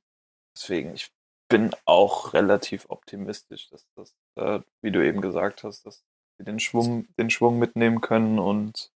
deswegen, 0.55 0.93
ich 0.93 1.11
bin 1.49 1.75
auch 1.85 2.33
relativ 2.33 2.85
optimistisch, 2.89 3.69
dass 3.69 3.85
das, 3.95 4.15
äh, 4.37 4.61
wie 4.81 4.91
du 4.91 5.05
eben 5.05 5.21
gesagt 5.21 5.63
hast, 5.63 5.85
dass 5.85 6.03
sie 6.37 6.45
den 6.45 6.59
Schwung, 6.59 7.07
den 7.19 7.29
Schwung 7.29 7.59
mitnehmen 7.59 8.01
können 8.01 8.39
und 8.39 8.91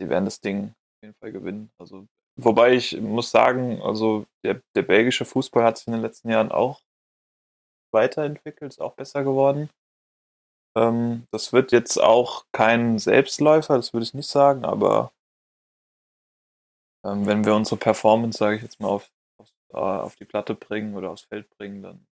sie 0.00 0.08
werden 0.08 0.24
das 0.24 0.40
Ding 0.40 0.70
auf 0.70 1.02
jeden 1.02 1.14
Fall 1.14 1.30
gewinnen. 1.30 1.70
Also, 1.78 2.08
wobei 2.36 2.74
ich 2.74 3.00
muss 3.00 3.30
sagen, 3.30 3.80
also 3.82 4.26
der, 4.44 4.60
der 4.74 4.82
belgische 4.82 5.24
Fußball 5.24 5.64
hat 5.64 5.78
sich 5.78 5.86
in 5.86 5.94
den 5.94 6.02
letzten 6.02 6.30
Jahren 6.30 6.52
auch 6.52 6.80
weiterentwickelt, 7.92 8.72
ist 8.72 8.80
auch 8.80 8.94
besser 8.94 9.24
geworden. 9.24 9.70
Ähm, 10.76 11.26
das 11.30 11.52
wird 11.52 11.72
jetzt 11.72 11.98
auch 12.00 12.46
kein 12.52 12.98
Selbstläufer, 12.98 13.76
das 13.76 13.92
würde 13.92 14.04
ich 14.04 14.14
nicht 14.14 14.28
sagen, 14.28 14.64
aber 14.64 15.12
ähm, 17.04 17.26
wenn 17.26 17.44
wir 17.44 17.54
unsere 17.54 17.76
Performance, 17.76 18.38
sage 18.38 18.56
ich 18.56 18.62
jetzt 18.62 18.80
mal, 18.80 18.88
auf, 18.88 19.10
auf, 19.38 19.48
äh, 19.72 19.76
auf 19.76 20.16
die 20.16 20.24
Platte 20.24 20.54
bringen 20.54 20.96
oder 20.96 21.10
aufs 21.10 21.22
Feld 21.22 21.48
bringen, 21.56 21.82
dann 21.82 22.06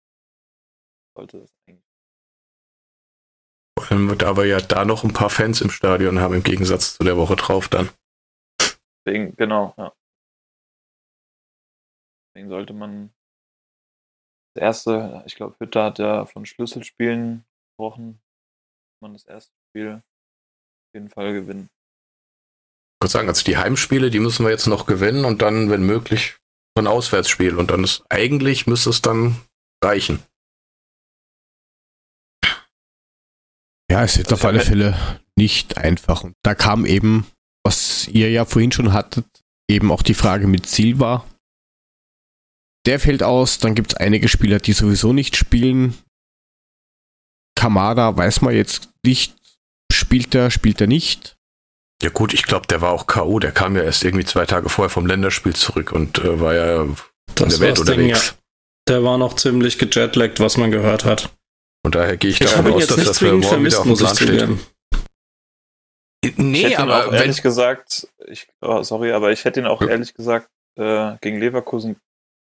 sollte 1.16 1.40
das 1.40 1.52
eigentlich. 1.68 1.84
Vor 3.80 3.92
allem, 3.92 4.38
wir 4.38 4.46
ja 4.46 4.60
da 4.60 4.86
noch 4.86 5.04
ein 5.04 5.14
paar 5.14 5.30
Fans 5.30 5.62
im 5.62 5.72
Stadion 5.72 6.20
haben, 6.20 6.36
im 6.36 6.44
Gegensatz 6.44 6.98
zu 6.98 7.04
der 7.04 7.18
Woche 7.18 7.36
drauf 7.36 7.68
dann. 7.68 7.90
Deswegen, 9.04 9.36
genau, 9.36 9.74
ja. 9.78 9.92
Deswegen 12.42 12.50
sollte 12.50 12.74
man 12.74 13.14
das 14.56 14.64
erste, 14.64 15.24
ich 15.28 15.36
glaube, 15.36 15.56
Hütter 15.60 15.84
hat 15.84 16.00
ja 16.00 16.26
von 16.26 16.48
Schlüsselspielen 16.48 17.46
gesprochen, 17.70 18.20
man 19.00 19.14
das 19.14 19.26
erste 19.26 19.54
Spiel 19.70 19.98
auf 19.98 20.94
jeden 20.96 21.12
Fall 21.12 21.34
gewinnen. 21.34 21.70
Ich 22.96 23.04
würde 23.04 23.12
sagen, 23.12 23.28
also 23.28 23.44
die 23.44 23.58
Heimspiele, 23.58 24.10
die 24.10 24.20
müssen 24.20 24.44
wir 24.44 24.50
jetzt 24.50 24.66
noch 24.66 24.88
gewinnen 24.88 25.24
und 25.24 25.44
dann, 25.44 25.70
wenn 25.70 25.86
möglich, 25.86 26.38
ein 26.80 26.88
Auswärtsspiel. 26.88 27.58
Und 27.58 27.70
dann 27.70 27.84
ist 27.84 28.04
eigentlich 28.10 28.66
müsste 28.66 28.90
es 28.90 29.04
dann 29.04 29.40
reichen. 29.84 30.24
Ja, 33.92 34.04
es 34.04 34.18
wird 34.18 34.32
Also 34.32 34.36
auf 34.36 34.46
alle 34.46 34.62
Fälle 34.62 35.22
nicht 35.36 35.78
einfach. 35.78 36.24
Und 36.24 36.34
da 36.42 36.56
kam 36.56 36.88
eben, 36.88 37.28
was 37.64 38.08
ihr 38.08 38.32
ja 38.32 38.46
vorhin 38.46 38.72
schon 38.72 38.94
hattet, 38.94 39.28
eben 39.70 39.92
auch 39.92 40.02
die 40.02 40.16
Frage 40.16 40.48
mit 40.48 40.66
Silva. 40.66 41.24
Der 42.86 43.00
fällt 43.00 43.24
aus. 43.24 43.60
Dann 43.60 43.76
gibt 43.76 43.94
es 43.94 43.98
einige 43.98 44.28
Spieler, 44.28 44.60
die 44.60 44.74
sowieso 44.74 45.14
nicht 45.14 45.36
spielen. 45.36 45.98
Kamada 47.56 48.16
weiß 48.16 48.42
man 48.42 48.56
jetzt 48.56 48.90
nicht, 49.06 49.36
spielt 49.92 50.34
er, 50.36 50.52
spielt 50.52 50.82
er 50.82 50.88
nicht. 50.88 51.36
Ja 52.02 52.10
gut, 52.10 52.34
ich 52.34 52.44
glaube, 52.44 52.66
der 52.68 52.82
war 52.82 52.92
auch 52.92 53.06
K.O., 53.06 53.38
der 53.40 53.52
kam 53.52 53.76
ja 53.76 53.84
erst 53.84 54.04
irgendwie 54.04 54.26
zwei 54.26 54.46
Tage 54.48 54.70
vorher 54.70 54.90
vom 54.90 55.06
Länderspiel 55.06 55.56
zurück 55.56 55.92
und 55.92 56.18
äh, 56.20 56.40
war 56.40 56.56
ja 56.56 56.82
in 56.84 56.96
Das 57.36 57.60
der 57.60 57.60
Welt 57.60 57.78
war's 57.78 57.86
Ding, 57.86 58.00
unterwegs. 58.06 58.28
ja. 58.30 58.34
Der 58.88 59.04
war 59.04 59.18
noch 59.20 59.36
ziemlich 59.36 59.78
gejetlaggt, 59.78 60.40
was 60.40 60.58
man 60.58 60.72
gehört 60.72 61.06
hat. 61.06 61.30
Und 61.86 61.94
daher 61.94 62.18
gehe 62.18 62.32
ich 62.32 62.42
Ich 62.42 62.48
davon 62.50 62.74
aus, 62.74 62.80
jetzt 62.82 62.90
dass 62.92 62.98
nicht 62.98 63.10
das 63.10 63.20
für 63.20 63.26
zwingend 63.26 63.44
morgen 63.44 63.66
wieder 63.66 63.72
vermisst, 63.72 63.78
auf 63.78 63.84
dem 63.84 63.90
muss 63.90 64.02
ich 64.02 64.28
Plan 64.28 64.58
steht. 64.60 66.32
ich 66.32 66.38
Nee, 66.38 66.64
hätte 66.64 66.74
ihn 66.74 66.80
aber 66.90 67.08
auch 67.08 67.14
ehrlich 67.14 67.42
gesagt, 67.44 68.08
ich, 68.28 68.48
oh, 68.62 68.82
sorry, 68.82 69.12
aber 69.12 69.32
ich 69.32 69.46
hätte 69.46 69.60
ihn 69.60 69.68
auch 69.68 69.82
Ja. 69.82 69.90
ehrlich 69.90 70.14
gesagt 70.16 70.50
äh, 70.80 71.18
gegen 71.22 71.40
Leverkusen 71.40 71.98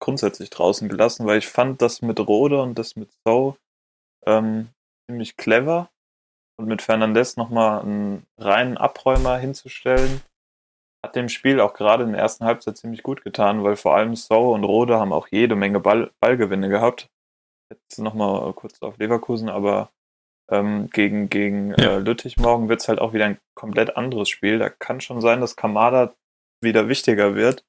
grundsätzlich 0.03 0.49
draußen 0.49 0.89
gelassen, 0.89 1.25
weil 1.25 1.37
ich 1.37 1.47
fand 1.47 1.81
das 1.81 2.01
mit 2.01 2.19
Rode 2.19 2.61
und 2.61 2.77
das 2.77 2.97
mit 2.97 3.09
So 3.25 3.55
ähm, 4.25 4.67
ziemlich 5.09 5.37
clever 5.37 5.89
und 6.59 6.67
mit 6.67 6.81
Fernandes 6.81 7.37
nochmal 7.37 7.81
einen 7.81 8.27
reinen 8.37 8.77
Abräumer 8.77 9.37
hinzustellen, 9.37 10.21
hat 11.05 11.15
dem 11.15 11.29
Spiel 11.29 11.61
auch 11.61 11.73
gerade 11.73 12.03
in 12.03 12.11
der 12.11 12.21
ersten 12.21 12.43
Halbzeit 12.43 12.77
ziemlich 12.77 13.01
gut 13.01 13.23
getan, 13.23 13.63
weil 13.63 13.77
vor 13.77 13.95
allem 13.95 14.15
So 14.17 14.53
und 14.53 14.65
Rode 14.65 14.99
haben 14.99 15.13
auch 15.13 15.29
jede 15.31 15.55
Menge 15.55 15.79
Ball, 15.79 16.11
Ballgewinne 16.19 16.67
gehabt. 16.67 17.07
Jetzt 17.71 17.99
nochmal 17.99 18.51
kurz 18.53 18.81
auf 18.81 18.97
Leverkusen, 18.97 19.47
aber 19.47 19.89
ähm, 20.51 20.89
gegen, 20.89 21.29
gegen 21.29 21.71
Ja. 21.71 21.95
äh, 21.95 21.99
Lüttich 21.99 22.35
morgen 22.35 22.67
wird 22.67 22.81
es 22.81 22.89
halt 22.89 22.99
auch 22.99 23.13
wieder 23.13 23.25
ein 23.25 23.39
komplett 23.55 23.95
anderes 23.95 24.27
Spiel. 24.27 24.59
Da 24.59 24.69
kann 24.69 24.99
schon 24.99 25.21
sein, 25.21 25.39
dass 25.39 25.55
Kamada 25.55 26.13
wieder 26.61 26.89
wichtiger 26.89 27.35
wird, 27.35 27.63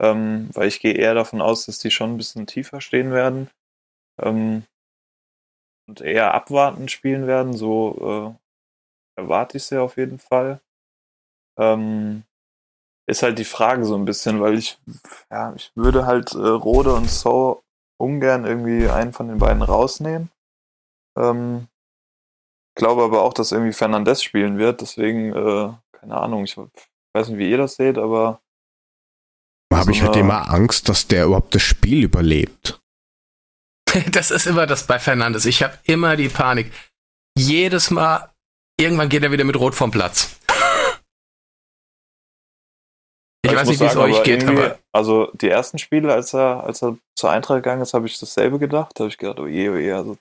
ähm, 0.00 0.50
weil 0.52 0.68
ich 0.68 0.80
gehe 0.80 0.94
eher 0.94 1.14
davon 1.14 1.40
aus, 1.40 1.66
dass 1.66 1.78
die 1.78 1.90
schon 1.90 2.14
ein 2.14 2.16
bisschen 2.16 2.46
tiefer 2.46 2.80
stehen 2.80 3.12
werden 3.12 3.50
ähm, 4.20 4.64
und 5.88 6.00
eher 6.00 6.34
abwartend 6.34 6.90
spielen 6.90 7.26
werden. 7.26 7.54
So 7.54 8.38
äh, 9.16 9.20
erwarte 9.20 9.58
ich 9.58 9.64
sie 9.64 9.80
auf 9.80 9.96
jeden 9.96 10.18
Fall. 10.18 10.60
Ähm, 11.58 12.24
ist 13.06 13.22
halt 13.22 13.38
die 13.38 13.44
Frage 13.44 13.84
so 13.84 13.96
ein 13.96 14.04
bisschen, 14.06 14.40
weil 14.40 14.54
ich, 14.58 14.78
ja, 15.30 15.54
ich 15.54 15.72
würde 15.74 16.06
halt 16.06 16.32
äh, 16.32 16.38
Rode 16.38 16.94
und 16.94 17.10
So 17.10 17.62
ungern 17.98 18.44
irgendwie 18.44 18.88
einen 18.88 19.12
von 19.12 19.28
den 19.28 19.38
beiden 19.38 19.62
rausnehmen. 19.62 20.30
Ähm, 21.16 21.68
glaube 22.74 23.02
aber 23.04 23.22
auch, 23.22 23.34
dass 23.34 23.52
irgendwie 23.52 23.72
Fernandes 23.72 24.22
spielen 24.22 24.58
wird, 24.58 24.80
deswegen, 24.80 25.32
äh, 25.32 25.72
keine 25.92 26.16
Ahnung, 26.16 26.44
ich 26.44 26.56
weiß 26.56 27.28
nicht, 27.28 27.38
wie 27.38 27.50
ihr 27.50 27.58
das 27.58 27.76
seht, 27.76 27.98
aber 27.98 28.40
habe 29.84 29.96
ich 29.96 30.02
halt 30.02 30.16
immer 30.16 30.50
Angst, 30.50 30.88
dass 30.88 31.06
der 31.06 31.26
überhaupt 31.26 31.54
das 31.54 31.62
Spiel 31.62 32.04
überlebt. 32.04 32.80
das 34.10 34.30
ist 34.30 34.46
immer 34.46 34.66
das 34.66 34.86
bei 34.86 34.98
Fernandes. 34.98 35.46
Ich 35.46 35.62
habe 35.62 35.78
immer 35.84 36.16
die 36.16 36.28
Panik. 36.28 36.72
Jedes 37.36 37.90
Mal, 37.90 38.32
irgendwann 38.80 39.08
geht 39.08 39.22
er 39.22 39.32
wieder 39.32 39.44
mit 39.44 39.56
Rot 39.56 39.74
vom 39.74 39.90
Platz. 39.90 40.36
Ich, 43.44 43.52
weiß 43.54 43.66
muss 43.66 43.68
nicht, 43.68 43.80
wie 43.80 43.84
es 43.84 43.92
sagen, 43.92 44.12
euch 44.12 44.22
geht, 44.22 44.48
aber 44.48 44.78
Also 44.92 45.30
die 45.34 45.50
ersten 45.50 45.78
Spiele, 45.78 46.12
als 46.12 46.32
er, 46.32 46.64
als 46.64 46.82
er 46.82 46.96
zur 47.14 47.30
Eintracht 47.30 47.58
gegangen 47.58 47.82
ist, 47.82 47.92
habe 47.92 48.06
ich 48.06 48.18
dasselbe 48.18 48.58
gedacht. 48.58 48.92
Da 48.94 49.04
habe 49.04 49.10
ich 49.10 49.18
gedacht, 49.18 49.38
oh 49.38 49.46
je, 49.46 49.68
oh 49.68 49.76
je, 49.76 49.92
also 49.92 50.16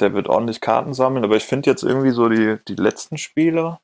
der 0.00 0.12
wird 0.12 0.28
ordentlich 0.28 0.60
Karten 0.60 0.92
sammeln, 0.92 1.24
aber 1.24 1.36
ich 1.36 1.44
finde 1.44 1.70
jetzt 1.70 1.82
irgendwie 1.82 2.10
so 2.10 2.28
die, 2.28 2.58
die 2.68 2.74
letzten 2.74 3.16
Spiele 3.16 3.78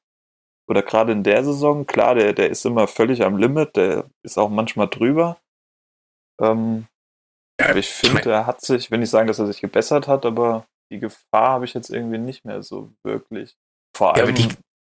oder 0.68 0.82
gerade 0.82 1.12
in 1.12 1.22
der 1.22 1.44
Saison, 1.44 1.86
klar, 1.86 2.14
der, 2.14 2.32
der 2.32 2.50
ist 2.50 2.64
immer 2.66 2.88
völlig 2.88 3.22
am 3.24 3.36
Limit, 3.36 3.76
der 3.76 4.06
ist 4.24 4.38
auch 4.38 4.48
manchmal 4.50 4.88
drüber. 4.88 5.38
Ähm, 6.40 6.86
Ja, 7.60 7.68
aber 7.70 7.78
ich 7.78 7.86
ich 7.88 7.92
finde, 7.94 8.30
er 8.30 8.46
hat 8.46 8.60
sich, 8.60 8.76
ich 8.76 8.90
will 8.90 8.98
nicht 8.98 9.10
sagen, 9.10 9.28
dass 9.28 9.38
er 9.38 9.46
sich 9.46 9.60
gebessert 9.60 10.08
hat, 10.08 10.26
aber 10.26 10.66
die 10.92 10.98
Gefahr 11.00 11.48
habe 11.50 11.64
ich 11.64 11.74
jetzt 11.74 11.90
irgendwie 11.90 12.18
nicht 12.18 12.44
mehr 12.44 12.62
so 12.62 12.92
wirklich. 13.04 13.56
Vor 13.96 14.08
Ja, 14.16 14.24
allem, 14.24 14.24
aber 14.24 14.32
die, 14.32 14.48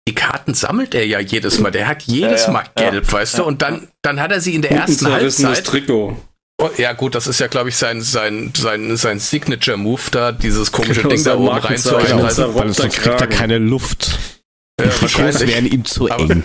die 0.09 0.15
Karten 0.15 0.55
sammelt 0.55 0.95
er 0.95 1.07
ja 1.07 1.21
jedes 1.21 1.59
Mal. 1.61 1.71
Der 1.71 1.87
hat 1.87 2.03
jedes 2.03 2.43
Ja, 2.43 2.47
ja, 2.49 2.53
Mal 2.53 2.65
ja, 2.79 2.91
gelb, 2.91 3.13
weißt 3.13 3.35
ja, 3.35 3.41
du? 3.41 3.47
Und 3.47 3.63
dann, 3.63 3.89
dann 4.03 4.21
hat 4.21 4.33
er 4.33 4.41
sie 4.41 4.55
in 4.55 4.63
der 4.63 4.71
Guten 4.71 4.81
ersten 5.07 5.13
Halbzeit. 5.13 5.65
Trikot. 5.67 6.17
Oh, 6.61 6.71
ja, 6.77 6.93
gut, 6.93 7.15
das 7.15 7.29
ist 7.29 7.39
ja, 7.39 7.47
glaube 7.47 7.69
ich, 7.69 7.77
sein, 7.77 8.01
sein, 8.01 8.53
sein, 8.57 8.97
sein 8.97 9.21
Signature-Move 9.21 10.11
da, 10.11 10.33
dieses 10.33 10.73
komische 10.73 11.03
Genau, 11.03 11.15
Ding 11.15 11.23
da 11.23 11.37
oben 11.37 11.49
reinzuhalten. 11.57 12.19
Ja, 12.19 12.25
Also, 12.25 12.53
Weil 12.55 12.73
sonst 12.73 12.99
kriegt 12.99 13.21
er 13.21 13.29
keine 13.29 13.59
Luft. 13.59 14.19
Die 14.79 14.85
Trikots 14.85 15.03
wahrscheinlich. 15.03 15.49
wären 15.49 15.67
ihm 15.67 15.85
zu 15.85 16.07
eng. 16.07 16.45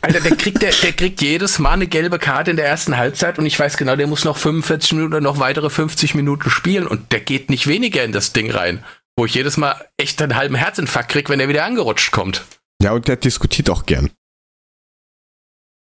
Alter, 0.00 0.20
der 0.20 0.36
kriegt, 0.36 0.60
der, 0.60 0.72
der 0.72 0.92
kriegt 0.92 1.22
jedes 1.22 1.58
Mal 1.58 1.72
eine 1.72 1.86
gelbe 1.86 2.18
Karte 2.18 2.50
in 2.50 2.56
der 2.56 2.66
ersten 2.66 2.96
Halbzeit 2.96 3.38
und 3.38 3.46
ich 3.46 3.58
weiß 3.58 3.76
genau, 3.78 3.96
der 3.96 4.06
muss 4.06 4.24
noch 4.24 4.36
45 4.36 4.92
Minuten 4.92 5.14
oder 5.14 5.22
noch 5.22 5.38
weitere 5.38 5.70
50 5.70 6.14
Minuten 6.14 6.50
spielen 6.50 6.86
und 6.86 7.12
der 7.12 7.20
geht 7.20 7.48
nicht 7.48 7.66
weniger 7.66 8.04
in 8.04 8.12
das 8.12 8.32
Ding 8.32 8.50
rein. 8.50 8.84
Wo 9.16 9.24
ich 9.24 9.34
jedes 9.34 9.56
Mal 9.56 9.88
echt 9.96 10.20
einen 10.20 10.36
halben 10.36 10.56
Herzinfarkt 10.56 11.10
krieg, 11.10 11.30
wenn 11.30 11.40
er 11.40 11.48
wieder 11.48 11.64
angerutscht 11.64 12.10
kommt. 12.12 12.44
Ja, 12.82 12.92
und 12.92 13.08
der 13.08 13.16
diskutiert 13.16 13.70
auch 13.70 13.86
gern. 13.86 14.10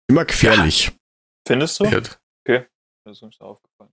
Immer 0.09 0.25
gefährlich. 0.25 0.91
findest 1.45 1.79
du? 1.79 1.85
Ja. 1.85 1.99
Das 1.99 3.17
ist 3.17 3.21
uns 3.21 3.39
aufgefallen. 3.39 3.91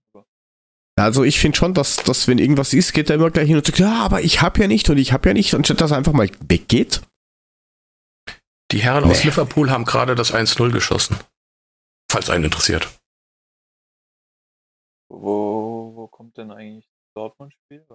Also 0.97 1.23
ich 1.23 1.39
finde 1.39 1.57
schon, 1.57 1.73
dass, 1.73 1.97
dass 1.97 2.27
wenn 2.27 2.37
irgendwas 2.37 2.73
ist, 2.73 2.93
geht 2.93 3.09
er 3.09 3.17
immer 3.17 3.29
gleich 3.29 3.47
hin 3.47 3.57
und 3.57 3.65
sagt, 3.65 3.79
ja, 3.79 4.03
aber 4.03 4.21
ich 4.21 4.41
habe 4.41 4.61
ja 4.61 4.67
nicht 4.67 4.89
und 4.89 4.97
ich 4.97 5.11
habe 5.11 5.29
ja 5.29 5.33
nicht, 5.33 5.53
anstatt 5.53 5.81
dass 5.81 5.91
er 5.91 5.97
einfach 5.97 6.13
mal 6.13 6.29
weggeht. 6.47 7.01
Die 8.71 8.79
Herren 8.79 9.03
aus 9.03 9.19
Nee. 9.19 9.25
Liverpool 9.29 9.69
haben 9.69 9.85
gerade 9.85 10.15
das 10.15 10.33
1-0 10.33 10.71
geschossen. 10.71 11.17
Falls 12.11 12.29
einen 12.29 12.45
interessiert. 12.45 12.87
Wo, 15.09 15.91
wo 15.95 16.07
kommt 16.07 16.37
denn 16.37 16.51
eigentlich 16.51 16.85
das 16.85 17.13
Dortmund-Spiel? 17.15 17.85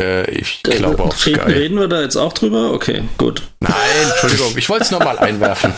Äh, 0.00 0.30
ich 0.30 0.62
glaube 0.62 1.02
auf 1.02 1.26
Reden, 1.26 1.40
Sky. 1.40 1.52
reden 1.52 1.78
wir 1.78 1.88
da 1.88 2.00
jetzt 2.00 2.16
auch 2.16 2.32
drüber? 2.32 2.72
Okay, 2.72 3.06
gut. 3.18 3.42
Nein, 3.60 3.74
Entschuldigung, 4.10 4.56
ich 4.56 4.68
wollte 4.68 4.84
es 4.84 4.90
nochmal 4.90 5.18
einwerfen. 5.18 5.74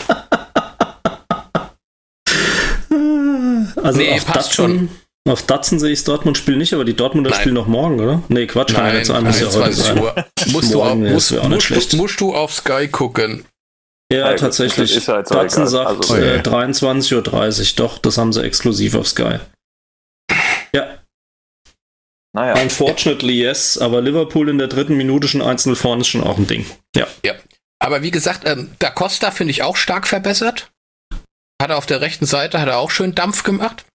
Also 3.83 3.99
Nee, 3.99 4.19
passt 4.21 4.57
Datsen, 4.57 4.89
auf 5.27 5.41
Datsen 5.43 5.79
sehe 5.79 5.91
ich 5.91 5.99
das 5.99 6.05
Dortmund-Spiel 6.05 6.55
nicht, 6.57 6.73
aber 6.73 6.85
die 6.85 6.95
Dortmunder 6.95 7.31
Nein. 7.31 7.39
spielen 7.39 7.55
noch 7.55 7.67
morgen, 7.67 7.99
oder? 7.99 8.21
Nee, 8.27 8.45
Quatsch, 8.47 8.73
kann 8.73 8.85
ja 8.85 8.89
Nein, 8.91 8.97
nicht 8.97 9.07
sein, 9.07 9.23
muss 9.23 9.39
ja 9.39 9.47
heute 9.47 9.63
21 9.63 9.83
sein. 9.85 9.99
Uhr. 9.99 10.25
Musst 10.51 10.73
du, 10.73 10.81
auf, 10.81 10.87
Morgen, 10.89 11.05
ja, 11.05 11.13
musst, 11.13 11.31
nicht 11.31 11.69
musst, 11.71 11.93
musst 11.95 12.21
du 12.21 12.35
auf 12.35 12.53
Sky 12.53 12.87
gucken. 12.87 13.45
Ja, 14.11 14.29
Ja, 14.31 14.33
tatsächlich. 14.35 14.95
ist 14.95 15.07
ja 15.07 15.17
jetzt 15.17 15.31
auch 15.31 15.37
Datsen 15.37 15.63
egal. 15.63 15.69
sagt 15.71 15.87
Also- 15.87 16.17
ja. 16.17 16.35
äh, 16.35 16.39
23.30 16.41 17.15
Uhr, 17.15 17.75
doch, 17.75 17.97
das 17.97 18.17
haben 18.19 18.33
sie 18.33 18.43
exklusiv 18.43 18.93
auf 18.95 19.07
Sky. 19.07 19.39
Ja, 20.73 20.99
Naja, 22.35 22.61
unfortunately 22.61 23.33
yes, 23.41 23.77
aber 23.79 24.01
Liverpool 24.01 24.49
in 24.49 24.57
der 24.59 24.67
dritten 24.67 24.95
Minute 24.95 25.27
schon 25.27 25.41
1-0 25.41 25.73
vorne 25.75 26.01
ist 26.01 26.07
schon 26.09 26.23
auch 26.23 26.37
ein 26.37 26.45
Ding. 26.47 26.65
Ja. 26.95 27.07
Aber 27.79 28.01
wie 28.03 28.11
gesagt, 28.11 28.47
ähm, 28.47 28.71
Da 28.79 28.89
Costa 28.91 29.31
finde 29.31 29.51
ich 29.51 29.63
auch 29.63 29.75
stark 29.75 30.05
verbessert. 30.07 30.69
Hat 31.61 31.69
er 31.69 31.77
auf 31.77 31.85
der 31.85 32.01
rechten 32.01 32.25
Seite, 32.25 32.59
hat 32.59 32.67
er 32.67 32.77
auch 32.77 32.91
schön 32.91 33.15
Dampf 33.15 33.43
gemacht. 33.43 33.85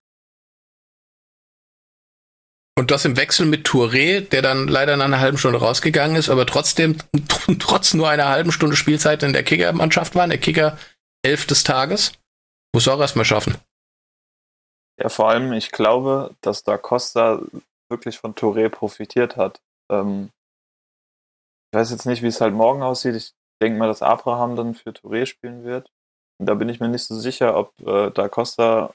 Und 2.77 2.91
das 2.91 3.05
im 3.05 3.17
Wechsel 3.17 3.47
mit 3.47 3.67
Touré, 3.67 4.21
der 4.21 4.43
dann 4.43 4.69
leider 4.69 4.97
nach 4.97 5.05
einer 5.05 5.21
halben 5.21 5.39
Stunde 5.39 5.59
rausgegangen 5.59 6.17
ist, 6.17 6.31
aber 6.31 6.47
trotzdem 6.47 6.97
trotz 7.59 7.95
nur 7.95 8.09
einer 8.09 8.29
halben 8.29 8.53
Stunde 8.53 8.77
Spielzeit 8.77 9.23
in 9.23 9.33
der 9.33 9.43
Kicker-Mannschaft 9.43 10.15
war, 10.15 10.25
in 10.25 10.31
der 10.31 10.39
Kicker 10.39 10.79
elf 11.23 11.47
des 11.47 11.65
Tages. 11.65 12.13
Muss 12.75 12.89
auch 12.89 13.01
erstmal 13.01 13.25
schaffen. 13.25 13.57
ja, 14.99 15.09
vor 15.09 15.29
allem, 15.29 15.53
ich 15.53 15.73
glaube, 15.73 16.35
dass 16.41 16.63
da 16.63 16.79
Costa 16.79 17.43
wirklich 17.91 18.19
von 18.19 18.35
Touré 18.35 18.69
profitiert 18.69 19.37
hat. 19.37 19.61
Ähm, 19.91 20.31
ich 21.73 21.79
weiß 21.79 21.91
jetzt 21.91 22.07
nicht, 22.07 22.23
wie 22.23 22.29
es 22.29 22.41
halt 22.41 22.55
morgen 22.55 22.83
aussieht. 22.83 23.15
Ich 23.15 23.33
denke 23.63 23.79
mal, 23.79 23.89
dass 23.89 24.03
Abraham 24.03 24.57
dann 24.57 24.75
für 24.75 24.91
Touré 24.91 25.27
spielen 25.27 25.65
wird. 25.65 25.91
Und 26.39 26.47
da 26.47 26.55
bin 26.55 26.69
ich 26.69 26.81
mir 26.81 26.89
nicht 26.89 27.05
so 27.05 27.15
sicher, 27.15 27.57
ob 27.57 27.79
äh, 27.87 28.11
da 28.11 28.29
Costa 28.29 28.95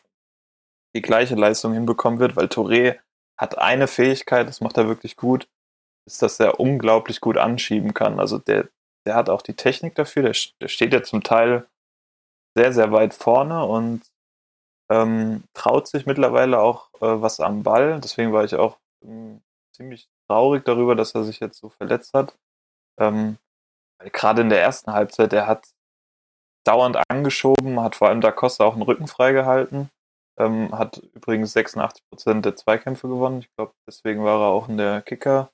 die 0.96 1.02
gleiche 1.02 1.36
Leistung 1.36 1.74
hinbekommen 1.74 2.20
wird, 2.20 2.36
weil 2.36 2.48
Touré 2.48 3.00
hat 3.38 3.58
eine 3.58 3.88
Fähigkeit, 3.88 4.48
das 4.48 4.62
macht 4.62 4.78
er 4.78 4.88
wirklich 4.88 5.18
gut, 5.18 5.48
ist, 6.08 6.22
dass 6.22 6.40
er 6.40 6.60
unglaublich 6.60 7.22
gut 7.22 7.38
anschieben 7.38 7.94
kann. 7.94 8.20
Also 8.20 8.38
der, 8.38 8.70
der 9.06 9.16
hat 9.16 9.30
auch 9.30 9.42
die 9.42 9.56
Technik 9.56 9.96
dafür, 9.96 10.24
der, 10.24 10.36
der 10.62 10.68
steht 10.68 10.94
ja 10.94 11.04
zum 11.04 11.24
Teil 11.24 11.68
sehr, 12.58 12.72
sehr 12.74 12.92
weit 12.92 13.14
vorne 13.14 13.66
und 13.66 14.04
ähm, 14.90 15.44
traut 15.54 15.88
sich 15.88 16.06
mittlerweile 16.06 16.60
auch 16.60 16.94
äh, 16.96 17.22
was 17.22 17.40
am 17.40 17.64
Ball. 17.64 18.00
Deswegen 18.00 18.32
war 18.32 18.44
ich 18.44 18.56
auch 18.56 18.78
ähm, 19.04 19.42
ziemlich 19.76 20.08
traurig 20.30 20.64
darüber, 20.64 20.96
dass 20.96 21.16
er 21.16 21.24
sich 21.24 21.40
jetzt 21.40 21.60
so 21.60 21.70
verletzt 21.70 22.14
hat. 22.14 22.38
Ähm, 23.00 23.38
weil 24.00 24.10
gerade 24.12 24.42
in 24.42 24.50
der 24.50 24.62
ersten 24.62 24.94
Halbzeit, 24.94 25.32
der 25.32 25.48
hat 25.48 25.68
dauernd 26.66 26.98
angeschoben, 27.10 27.80
hat 27.80 27.96
vor 27.96 28.10
allem 28.10 28.22
da 28.22 28.32
Costa 28.32 28.64
auch 28.64 28.74
einen 28.74 28.84
Rücken 28.84 29.08
freigehalten. 29.08 29.90
Ähm, 30.38 30.78
hat 30.78 30.98
übrigens 31.14 31.56
86% 31.56 32.42
der 32.42 32.56
Zweikämpfe 32.56 33.08
gewonnen. 33.08 33.40
Ich 33.40 33.54
glaube, 33.56 33.74
deswegen 33.88 34.24
war 34.24 34.42
er 34.42 34.48
auch 34.48 34.68
in 34.68 34.78
der 34.78 35.02
Kicker 35.02 35.52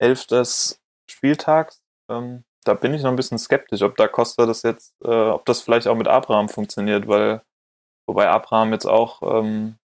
11 0.00 0.26
des 0.26 0.82
Spieltags. 1.10 1.82
Ähm, 2.10 2.44
da 2.64 2.74
bin 2.74 2.94
ich 2.94 3.02
noch 3.02 3.10
ein 3.10 3.16
bisschen 3.16 3.38
skeptisch, 3.38 3.82
ob 3.82 3.96
da 3.96 4.08
Costa 4.08 4.46
das 4.46 4.62
jetzt, 4.62 4.94
äh, 5.02 5.08
ob 5.08 5.44
das 5.46 5.62
vielleicht 5.62 5.86
auch 5.86 5.96
mit 5.96 6.08
Abraham 6.08 6.48
funktioniert, 6.48 7.08
weil 7.08 7.42
Wobei 8.06 8.28
Abraham 8.28 8.72
jetzt 8.72 8.86
auch 8.86 9.22
ähm, 9.22 9.78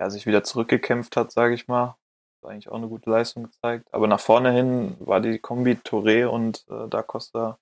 ja, 0.00 0.10
sich 0.10 0.26
wieder 0.26 0.44
zurückgekämpft 0.44 1.16
hat, 1.16 1.32
sage 1.32 1.54
ich 1.54 1.66
mal. 1.66 1.96
Hat 2.42 2.50
eigentlich 2.50 2.68
auch 2.68 2.76
eine 2.76 2.88
gute 2.88 3.10
Leistung 3.10 3.44
gezeigt. 3.44 3.92
Aber 3.92 4.06
nach 4.06 4.20
vorne 4.20 4.52
hin 4.52 4.96
war 5.00 5.20
die 5.20 5.38
Kombi 5.38 5.72
Touré 5.74 6.26
und 6.26 6.64
äh, 6.70 6.88
Da 6.88 7.02
Costa 7.02 7.58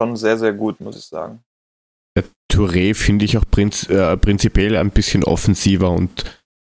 schon 0.00 0.16
sehr, 0.16 0.36
sehr 0.38 0.52
gut, 0.52 0.80
muss 0.80 0.96
ich 0.96 1.06
sagen. 1.06 1.44
Touré 2.56 2.94
finde 2.94 3.26
ich 3.26 3.36
auch 3.36 3.44
prinz, 3.50 3.84
äh, 3.90 4.16
prinzipiell 4.16 4.76
ein 4.76 4.90
bisschen 4.90 5.24
offensiver 5.24 5.90
und 5.90 6.24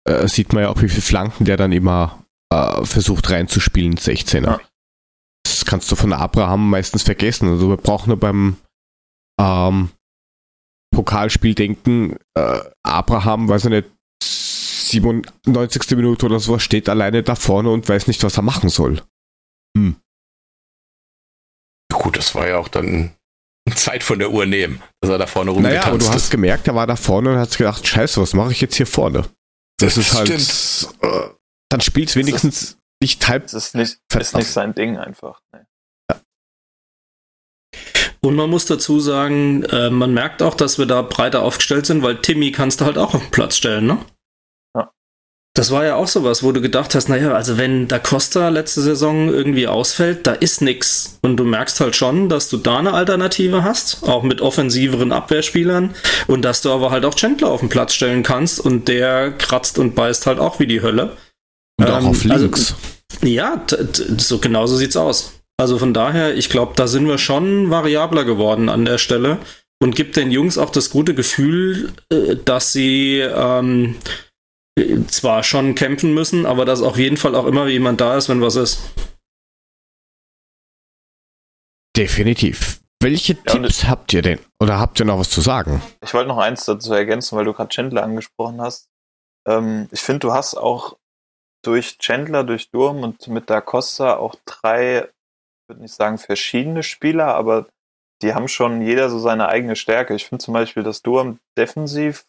äh, 0.06 0.28
sieht 0.28 0.52
man 0.52 0.64
ja 0.64 0.68
auch, 0.68 0.82
wie 0.82 0.88
viele 0.90 1.00
Flanken 1.00 1.46
der 1.46 1.56
dann 1.56 1.72
immer 1.72 2.24
äh, 2.52 2.84
versucht 2.84 3.30
reinzuspielen, 3.30 3.96
16er. 3.96 4.44
Ja. 4.44 4.60
Das 5.42 5.64
kannst 5.64 5.90
du 5.90 5.96
von 5.96 6.12
Abraham 6.12 6.68
meistens 6.68 7.02
vergessen. 7.02 7.48
Also 7.48 7.70
wir 7.70 7.78
brauchen 7.78 8.08
nur 8.08 8.18
beim 8.20 8.56
ähm, 9.40 9.90
Pokalspiel 10.94 11.54
denken, 11.54 12.16
äh, 12.34 12.60
Abraham, 12.82 13.48
weiß 13.48 13.64
ich 13.64 13.70
nicht, 13.70 13.88
97. 14.22 15.96
Minute 15.96 16.26
oder 16.26 16.40
so, 16.40 16.58
steht 16.58 16.90
alleine 16.90 17.22
da 17.22 17.36
vorne 17.36 17.70
und 17.70 17.88
weiß 17.88 18.06
nicht, 18.06 18.22
was 18.22 18.36
er 18.36 18.42
machen 18.42 18.68
soll. 18.68 19.02
Hm. 19.76 19.96
Gut, 21.92 22.18
das 22.18 22.34
war 22.34 22.46
ja 22.48 22.58
auch 22.58 22.68
dann 22.68 23.14
Zeit 23.76 24.02
von 24.02 24.18
der 24.18 24.30
Uhr 24.30 24.46
nehmen, 24.46 24.82
dass 25.00 25.10
er 25.10 25.18
da 25.18 25.26
vorne 25.26 25.50
rumgetanzt 25.50 25.76
Naja, 25.84 25.88
aber 25.88 25.98
du 25.98 26.08
hast 26.08 26.30
gemerkt, 26.30 26.68
er 26.68 26.74
war 26.74 26.86
da 26.86 26.96
vorne 26.96 27.32
und 27.32 27.38
hat 27.38 27.56
gedacht, 27.56 27.86
scheiße, 27.86 28.20
was 28.20 28.34
mache 28.34 28.52
ich 28.52 28.60
jetzt 28.60 28.76
hier 28.76 28.86
vorne? 28.86 29.26
Das, 29.78 29.94
das 29.94 29.96
ist 29.96 30.14
halt, 30.14 30.30
äh, 31.02 31.28
dann 31.70 31.80
spielt 31.80 32.10
es 32.10 32.16
wenigstens 32.16 32.62
ist, 32.62 32.78
nicht 33.02 33.28
halb. 33.28 33.44
Das 33.44 33.54
ist 33.54 33.74
nicht, 33.74 33.98
ist 34.14 34.36
nicht 34.36 34.50
sein 34.50 34.74
Ding 34.74 34.98
einfach. 34.98 35.40
Nee. 35.52 35.60
Ja. 36.10 36.20
Und 38.20 38.34
man 38.36 38.50
muss 38.50 38.66
dazu 38.66 39.00
sagen, 39.00 39.62
äh, 39.64 39.88
man 39.88 40.12
merkt 40.12 40.42
auch, 40.42 40.54
dass 40.54 40.78
wir 40.78 40.86
da 40.86 41.00
breiter 41.02 41.42
aufgestellt 41.42 41.86
sind, 41.86 42.02
weil 42.02 42.20
Timmy 42.20 42.52
kannst 42.52 42.80
du 42.80 42.84
halt 42.84 42.98
auch 42.98 43.14
auf 43.14 43.22
den 43.22 43.30
Platz 43.30 43.56
stellen, 43.56 43.86
ne? 43.86 43.98
Das 45.54 45.72
war 45.72 45.84
ja 45.84 45.96
auch 45.96 46.06
sowas, 46.06 46.44
wo 46.44 46.52
du 46.52 46.60
gedacht 46.60 46.94
hast, 46.94 47.08
naja, 47.08 47.32
also 47.32 47.58
wenn 47.58 47.88
Da 47.88 47.98
Costa 47.98 48.50
letzte 48.50 48.82
Saison 48.82 49.28
irgendwie 49.28 49.66
ausfällt, 49.66 50.26
da 50.26 50.32
ist 50.32 50.62
nix. 50.62 51.18
Und 51.22 51.38
du 51.38 51.44
merkst 51.44 51.80
halt 51.80 51.96
schon, 51.96 52.28
dass 52.28 52.48
du 52.48 52.56
da 52.56 52.78
eine 52.78 52.94
Alternative 52.94 53.64
hast, 53.64 54.04
auch 54.04 54.22
mit 54.22 54.40
offensiveren 54.40 55.10
Abwehrspielern 55.10 55.94
und 56.28 56.42
dass 56.42 56.62
du 56.62 56.70
aber 56.70 56.92
halt 56.92 57.04
auch 57.04 57.14
Chandler 57.14 57.48
auf 57.48 57.60
den 57.60 57.68
Platz 57.68 57.94
stellen 57.94 58.22
kannst 58.22 58.60
und 58.60 58.86
der 58.86 59.32
kratzt 59.32 59.78
und 59.78 59.96
beißt 59.96 60.26
halt 60.26 60.38
auch 60.38 60.60
wie 60.60 60.68
die 60.68 60.82
Hölle. 60.82 61.16
Und 61.80 61.88
ähm, 61.88 61.94
auch 61.94 62.04
auf 62.04 62.24
also, 62.30 62.44
links. 62.44 62.74
Also, 63.20 63.26
ja, 63.26 63.60
so 64.18 64.38
genauso 64.38 64.76
sieht's 64.76 64.96
aus. 64.96 65.32
Also 65.60 65.78
von 65.78 65.92
daher, 65.92 66.36
ich 66.36 66.48
glaube, 66.48 66.74
da 66.76 66.86
sind 66.86 67.08
wir 67.08 67.18
schon 67.18 67.70
variabler 67.70 68.24
geworden 68.24 68.68
an 68.68 68.84
der 68.84 68.98
Stelle 68.98 69.38
und 69.82 69.96
gibt 69.96 70.16
den 70.16 70.30
Jungs 70.30 70.58
auch 70.58 70.70
das 70.70 70.90
gute 70.90 71.14
Gefühl, 71.14 71.92
äh, 72.12 72.36
dass 72.44 72.72
sie 72.72 73.18
ähm, 73.18 73.96
zwar 75.08 75.42
schon 75.42 75.74
kämpfen 75.74 76.14
müssen, 76.14 76.46
aber 76.46 76.64
dass 76.64 76.82
auf 76.82 76.96
jeden 76.96 77.16
Fall 77.16 77.34
auch 77.34 77.46
immer 77.46 77.66
jemand 77.66 78.00
da 78.00 78.16
ist, 78.16 78.28
wenn 78.28 78.40
was 78.40 78.56
ist. 78.56 78.80
Definitiv. 81.96 82.80
Welche 83.02 83.32
ja, 83.32 83.40
Tipps 83.44 83.84
habt 83.84 84.12
ihr 84.12 84.22
denn? 84.22 84.38
Oder 84.60 84.78
habt 84.78 85.00
ihr 85.00 85.06
noch 85.06 85.18
was 85.18 85.30
zu 85.30 85.40
sagen? 85.40 85.82
Ich 86.02 86.12
wollte 86.12 86.28
noch 86.28 86.38
eins 86.38 86.66
dazu 86.66 86.92
ergänzen, 86.92 87.36
weil 87.36 87.46
du 87.46 87.52
gerade 87.52 87.70
Chandler 87.70 88.02
angesprochen 88.02 88.60
hast. 88.60 88.88
Ähm, 89.48 89.88
ich 89.90 90.00
finde, 90.00 90.20
du 90.20 90.32
hast 90.32 90.54
auch 90.54 90.96
durch 91.62 91.98
Chandler, 91.98 92.44
durch 92.44 92.70
Durm 92.70 93.02
und 93.02 93.26
mit 93.28 93.48
Da 93.48 93.60
Costa 93.60 94.16
auch 94.16 94.34
drei, 94.44 95.04
ich 95.04 95.68
würde 95.68 95.82
nicht 95.82 95.94
sagen 95.94 96.18
verschiedene 96.18 96.82
Spieler, 96.82 97.34
aber 97.34 97.66
die 98.22 98.34
haben 98.34 98.48
schon 98.48 98.82
jeder 98.82 99.08
so 99.08 99.18
seine 99.18 99.48
eigene 99.48 99.76
Stärke. 99.76 100.14
Ich 100.14 100.26
finde 100.26 100.44
zum 100.44 100.54
Beispiel, 100.54 100.82
dass 100.82 101.02
Durm 101.02 101.38
defensiv 101.56 102.26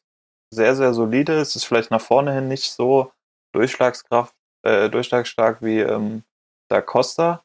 sehr, 0.52 0.76
sehr 0.76 0.94
solide 0.94 1.34
ist. 1.34 1.56
Ist 1.56 1.66
vielleicht 1.66 1.92
nach 1.92 2.02
vorne 2.02 2.34
hin 2.34 2.48
nicht 2.48 2.72
so 2.72 3.12
Durchschlagskraft, 3.54 4.36
äh, 4.64 4.90
durchschlagsstark 4.90 5.62
wie 5.62 5.80
ähm, 5.80 6.24
Da 6.70 6.82
Costa. 6.82 7.44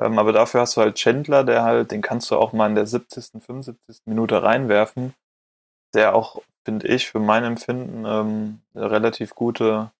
Ähm, 0.00 0.18
aber 0.18 0.32
dafür 0.32 0.60
hast 0.62 0.76
du 0.76 0.80
halt 0.80 0.96
Chandler, 0.96 1.44
der 1.44 1.62
halt, 1.64 1.90
den 1.90 2.02
kannst 2.02 2.30
du 2.30 2.36
auch 2.36 2.52
mal 2.52 2.68
in 2.68 2.74
der 2.74 2.86
70., 2.86 3.42
75. 3.42 4.02
Minute 4.06 4.42
reinwerfen, 4.42 5.14
der 5.94 6.14
auch, 6.14 6.42
finde 6.64 6.88
ich, 6.88 7.08
für 7.08 7.20
mein 7.20 7.44
Empfinden 7.44 8.04
ähm, 8.06 8.60
eine 8.74 8.90
relativ 8.90 9.34
gute 9.34 9.92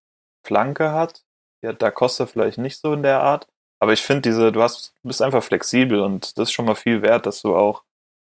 Flanke 0.46 0.92
hat. 0.92 1.24
Die 1.62 1.68
hat 1.68 1.82
Da 1.82 1.90
Costa 1.90 2.26
vielleicht 2.26 2.58
nicht 2.58 2.78
so 2.80 2.92
in 2.92 3.02
der 3.02 3.22
Art. 3.22 3.48
Aber 3.80 3.92
ich 3.92 4.02
finde 4.02 4.22
diese, 4.22 4.52
du 4.52 4.62
hast, 4.62 4.94
du 5.02 5.08
bist 5.08 5.22
einfach 5.22 5.42
flexibel 5.42 6.00
und 6.00 6.38
das 6.38 6.48
ist 6.48 6.52
schon 6.52 6.66
mal 6.66 6.74
viel 6.74 7.02
wert, 7.02 7.26
dass 7.26 7.42
du 7.42 7.56
auch 7.56 7.84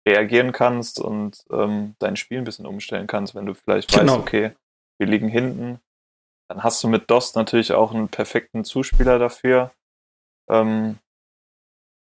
reagieren 0.06 0.52
kannst 0.52 1.00
und 1.00 1.44
ähm, 1.50 1.96
dein 1.98 2.16
Spiel 2.16 2.38
ein 2.38 2.44
bisschen 2.44 2.66
umstellen 2.66 3.06
kannst, 3.06 3.34
wenn 3.34 3.46
du 3.46 3.54
vielleicht 3.54 3.90
genau. 3.90 4.14
weißt, 4.14 4.20
okay, 4.20 4.52
wir 4.98 5.06
liegen 5.06 5.28
hinten. 5.28 5.80
Dann 6.48 6.62
hast 6.62 6.82
du 6.84 6.88
mit 6.88 7.10
DOS 7.10 7.34
natürlich 7.34 7.72
auch 7.72 7.92
einen 7.92 8.08
perfekten 8.08 8.64
Zuspieler 8.64 9.18
dafür. 9.18 9.72
Ähm, 10.50 10.98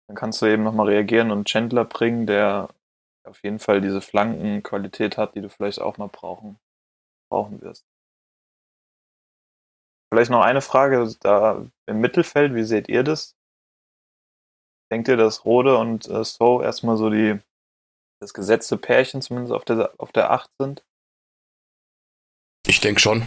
dann 0.06 0.16
kannst 0.16 0.42
du 0.42 0.46
eben 0.46 0.62
nochmal 0.62 0.88
reagieren 0.88 1.30
und 1.30 1.48
Chandler 1.48 1.84
bringen, 1.84 2.26
der 2.26 2.68
auf 3.24 3.42
jeden 3.42 3.58
Fall 3.58 3.80
diese 3.80 4.00
Flankenqualität 4.00 5.16
hat, 5.16 5.34
die 5.34 5.40
du 5.40 5.48
vielleicht 5.48 5.80
auch 5.80 5.98
mal 5.98 6.08
brauchen, 6.08 6.58
brauchen 7.30 7.60
wirst. 7.62 7.86
Vielleicht 10.12 10.30
noch 10.30 10.42
eine 10.42 10.62
Frage 10.62 11.14
da 11.20 11.66
im 11.86 12.00
Mittelfeld, 12.00 12.54
wie 12.54 12.64
seht 12.64 12.88
ihr 12.88 13.02
das? 13.02 13.36
Denkt 14.90 15.08
ihr, 15.08 15.18
dass 15.18 15.44
Rode 15.44 15.76
und 15.76 16.08
äh, 16.08 16.24
So 16.24 16.62
erstmal 16.62 16.96
so 16.96 17.10
die 17.10 17.38
das 18.20 18.34
gesetzte 18.34 18.76
Pärchen 18.76 19.22
zumindest 19.22 19.52
auf 19.52 19.64
der, 19.64 19.92
auf 19.98 20.12
der 20.12 20.30
8 20.30 20.50
sind? 20.60 20.82
Ich 22.66 22.80
denke 22.80 23.00
schon. 23.00 23.26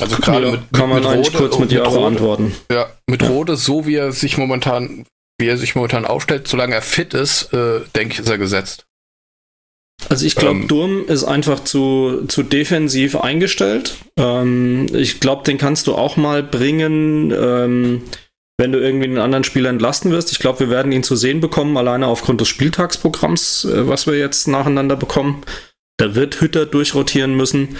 Also 0.00 0.16
gerade 0.16 0.46
ja, 0.46 0.52
mit, 0.52 0.72
kann 0.72 0.88
man 0.88 1.02
mit 1.02 1.08
Rode, 1.08 1.30
kurz 1.36 1.58
mit, 1.58 1.70
mit 1.70 1.78
Ja 1.78 1.88
beantworten. 1.88 2.54
Ja, 2.70 2.88
mit 3.06 3.22
ja. 3.22 3.28
Rode, 3.28 3.56
so 3.56 3.86
wie 3.86 3.96
er 3.96 4.12
sich 4.12 4.38
momentan, 4.38 5.06
wie 5.38 5.48
er 5.48 5.56
sich 5.56 5.74
momentan 5.74 6.04
aufstellt, 6.04 6.46
solange 6.46 6.74
er 6.74 6.82
fit 6.82 7.14
ist, 7.14 7.52
äh, 7.52 7.80
denke 7.96 8.14
ich, 8.14 8.20
ist 8.20 8.28
er 8.28 8.38
gesetzt. 8.38 8.84
Also 10.08 10.24
ich 10.24 10.36
glaube, 10.36 10.60
ähm, 10.60 10.68
Durm 10.68 11.06
ist 11.06 11.24
einfach 11.24 11.60
zu, 11.60 12.24
zu 12.28 12.44
defensiv 12.44 13.16
eingestellt. 13.16 13.96
Ähm, 14.16 14.86
ich 14.94 15.18
glaube, 15.18 15.42
den 15.42 15.58
kannst 15.58 15.88
du 15.88 15.96
auch 15.96 16.16
mal 16.16 16.42
bringen. 16.42 17.32
Ähm, 17.32 18.04
wenn 18.58 18.72
du 18.72 18.80
irgendwie 18.80 19.06
einen 19.06 19.18
anderen 19.18 19.44
Spieler 19.44 19.70
entlasten 19.70 20.10
wirst. 20.10 20.32
Ich 20.32 20.40
glaube, 20.40 20.60
wir 20.60 20.70
werden 20.70 20.92
ihn 20.92 21.04
zu 21.04 21.16
sehen 21.16 21.40
bekommen, 21.40 21.76
alleine 21.76 22.08
aufgrund 22.08 22.40
des 22.40 22.48
Spieltagsprogramms, 22.48 23.64
äh, 23.64 23.88
was 23.88 24.06
wir 24.06 24.18
jetzt 24.18 24.48
nacheinander 24.48 24.96
bekommen. 24.96 25.42
Da 25.96 26.14
wird 26.14 26.40
Hütter 26.40 26.66
durchrotieren 26.66 27.36
müssen. 27.36 27.78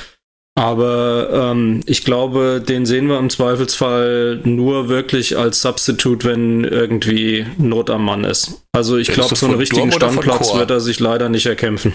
Aber 0.57 1.31
ähm, 1.33 1.83
ich 1.87 2.05
glaube, 2.05 2.61
den 2.61 2.85
sehen 2.85 3.07
wir 3.09 3.18
im 3.18 3.31
Zweifelsfall 3.31 4.41
nur 4.43 4.89
wirklich 4.89 5.39
als 5.39 5.62
Substitute, 5.62 6.26
wenn 6.26 6.64
irgendwie 6.64 7.47
Not 7.59 7.91
am 7.91 8.05
Mann 8.05 8.24
ist. 8.24 8.64
Also 8.72 8.97
ich 8.97 9.07
glaube, 9.09 9.37
so 9.37 9.47
einen 9.47 9.55
richtigen 9.55 9.93
Standplatz 9.93 10.53
wird 10.55 10.70
er 10.70 10.81
sich 10.81 10.99
leider 10.99 11.29
nicht 11.29 11.47
erkämpfen. 11.47 11.93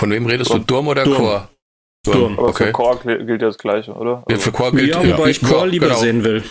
Von 0.00 0.10
wem 0.10 0.24
redest 0.24 0.54
du? 0.54 0.58
Durm 0.58 0.88
oder 0.88 1.04
Durm. 1.04 1.16
Chor? 1.18 1.50
Durm. 2.06 2.18
Durm. 2.18 2.38
Aber 2.38 2.48
okay. 2.48 2.66
für 2.66 2.72
Chor 2.72 3.00
gilt 3.02 3.28
ja 3.28 3.36
das 3.36 3.58
Gleiche, 3.58 3.92
oder? 3.92 4.24
Ja, 4.30 4.38
für 4.38 4.52
Chor 4.52 4.72
gilt 4.72 4.88
ja, 4.88 4.98
wobei 4.98 5.24
ja. 5.24 5.26
ich 5.26 5.42
Chor 5.42 5.66
lieber 5.66 5.88
genau. 5.88 5.98
sehen 5.98 6.24
will. 6.24 6.42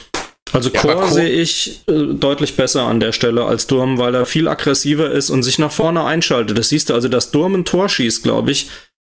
Also 0.53 0.69
ja, 0.69 0.81
Core 0.81 1.09
sehe 1.09 1.29
ich 1.29 1.81
äh, 1.87 2.13
deutlich 2.13 2.55
besser 2.55 2.83
an 2.83 2.99
der 2.99 3.11
Stelle 3.11 3.45
als 3.45 3.67
Durm, 3.67 3.97
weil 3.97 4.13
er 4.15 4.25
viel 4.25 4.47
aggressiver 4.47 5.11
ist 5.11 5.29
und 5.29 5.43
sich 5.43 5.59
nach 5.59 5.71
vorne 5.71 6.03
einschaltet. 6.03 6.57
Das 6.57 6.69
siehst 6.69 6.89
du 6.89 6.93
also, 6.93 7.07
dass 7.07 7.31
Durm 7.31 7.55
ein 7.55 7.65
Tor 7.65 7.87
schießt, 7.87 8.23
glaube 8.23 8.51
ich. 8.51 8.69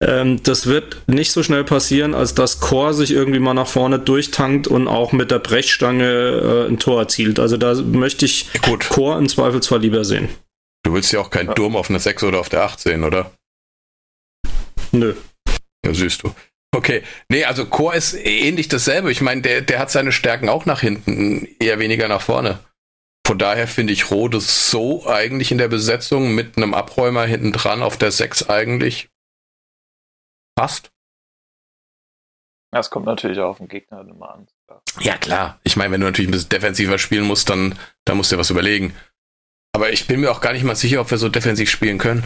Ähm, 0.01 0.41
das 0.43 0.65
wird 0.65 0.97
nicht 1.07 1.31
so 1.31 1.43
schnell 1.43 1.63
passieren, 1.63 2.15
als 2.15 2.33
dass 2.33 2.59
Core 2.59 2.93
sich 2.93 3.11
irgendwie 3.11 3.39
mal 3.39 3.53
nach 3.53 3.67
vorne 3.67 3.99
durchtankt 3.99 4.67
und 4.67 4.87
auch 4.87 5.11
mit 5.11 5.31
der 5.31 5.39
Brechstange 5.39 6.65
äh, 6.67 6.69
ein 6.69 6.79
Tor 6.79 6.99
erzielt. 6.99 7.39
Also 7.39 7.57
da 7.57 7.75
möchte 7.75 8.25
ich 8.25 8.47
Gut. 8.63 8.89
Core 8.89 9.17
im 9.19 9.29
Zweifelsfall 9.29 9.81
lieber 9.81 10.03
sehen. 10.03 10.29
Du 10.83 10.93
willst 10.93 11.11
ja 11.13 11.19
auch 11.19 11.29
keinen 11.29 11.49
ja. 11.49 11.53
Durm 11.53 11.75
auf 11.75 11.89
einer 11.89 11.99
6 11.99 12.23
oder 12.23 12.39
auf 12.39 12.49
der 12.49 12.63
8 12.63 12.79
sehen, 12.79 13.03
oder? 13.03 13.31
Nö. 14.91 15.13
Ja, 15.85 15.93
siehst 15.93 16.23
du. 16.23 16.33
Okay, 16.73 17.03
nee, 17.27 17.43
also 17.43 17.65
Chor 17.65 17.93
ist 17.93 18.13
ähnlich 18.13 18.69
dasselbe. 18.69 19.11
Ich 19.11 19.21
meine, 19.21 19.41
der, 19.41 19.61
der 19.61 19.79
hat 19.79 19.91
seine 19.91 20.13
Stärken 20.13 20.47
auch 20.47 20.65
nach 20.65 20.79
hinten, 20.79 21.47
eher 21.59 21.79
weniger 21.79 22.07
nach 22.07 22.21
vorne. 22.21 22.59
Von 23.27 23.37
daher 23.37 23.67
finde 23.67 23.93
ich 23.93 24.09
Rode 24.09 24.39
so 24.39 25.05
eigentlich 25.07 25.51
in 25.51 25.57
der 25.57 25.67
Besetzung 25.67 26.33
mit 26.33 26.57
einem 26.57 26.73
Abräumer 26.73 27.25
hinten 27.25 27.51
dran 27.51 27.83
auf 27.83 27.97
der 27.97 28.11
6 28.11 28.49
eigentlich 28.49 29.09
passt. 30.55 30.91
Das 32.71 32.89
kommt 32.89 33.05
natürlich 33.05 33.39
auch 33.39 33.49
auf 33.49 33.57
den 33.57 33.67
Gegner 33.67 34.01
immer 34.01 34.33
an. 34.33 34.47
Ja, 35.01 35.17
klar. 35.17 35.59
Ich 35.63 35.75
meine, 35.75 35.91
wenn 35.91 36.01
du 36.01 36.07
natürlich 36.07 36.29
ein 36.29 36.31
bisschen 36.31 36.49
defensiver 36.49 36.97
spielen 36.97 37.25
musst, 37.25 37.49
dann, 37.49 37.77
dann 38.05 38.15
musst 38.15 38.31
du 38.31 38.35
dir 38.35 38.39
was 38.39 38.49
überlegen. 38.49 38.95
Aber 39.73 39.91
ich 39.91 40.07
bin 40.07 40.21
mir 40.21 40.31
auch 40.31 40.41
gar 40.41 40.53
nicht 40.53 40.63
mal 40.63 40.75
sicher, 40.75 41.01
ob 41.01 41.11
wir 41.11 41.17
so 41.17 41.27
defensiv 41.27 41.69
spielen 41.69 41.97
können. 41.97 42.23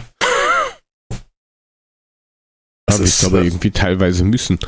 Habe 2.98 3.08
ich 3.08 3.24
aber 3.24 3.40
äh, 3.40 3.44
irgendwie 3.46 3.70
teilweise 3.70 4.24
müssen. 4.24 4.58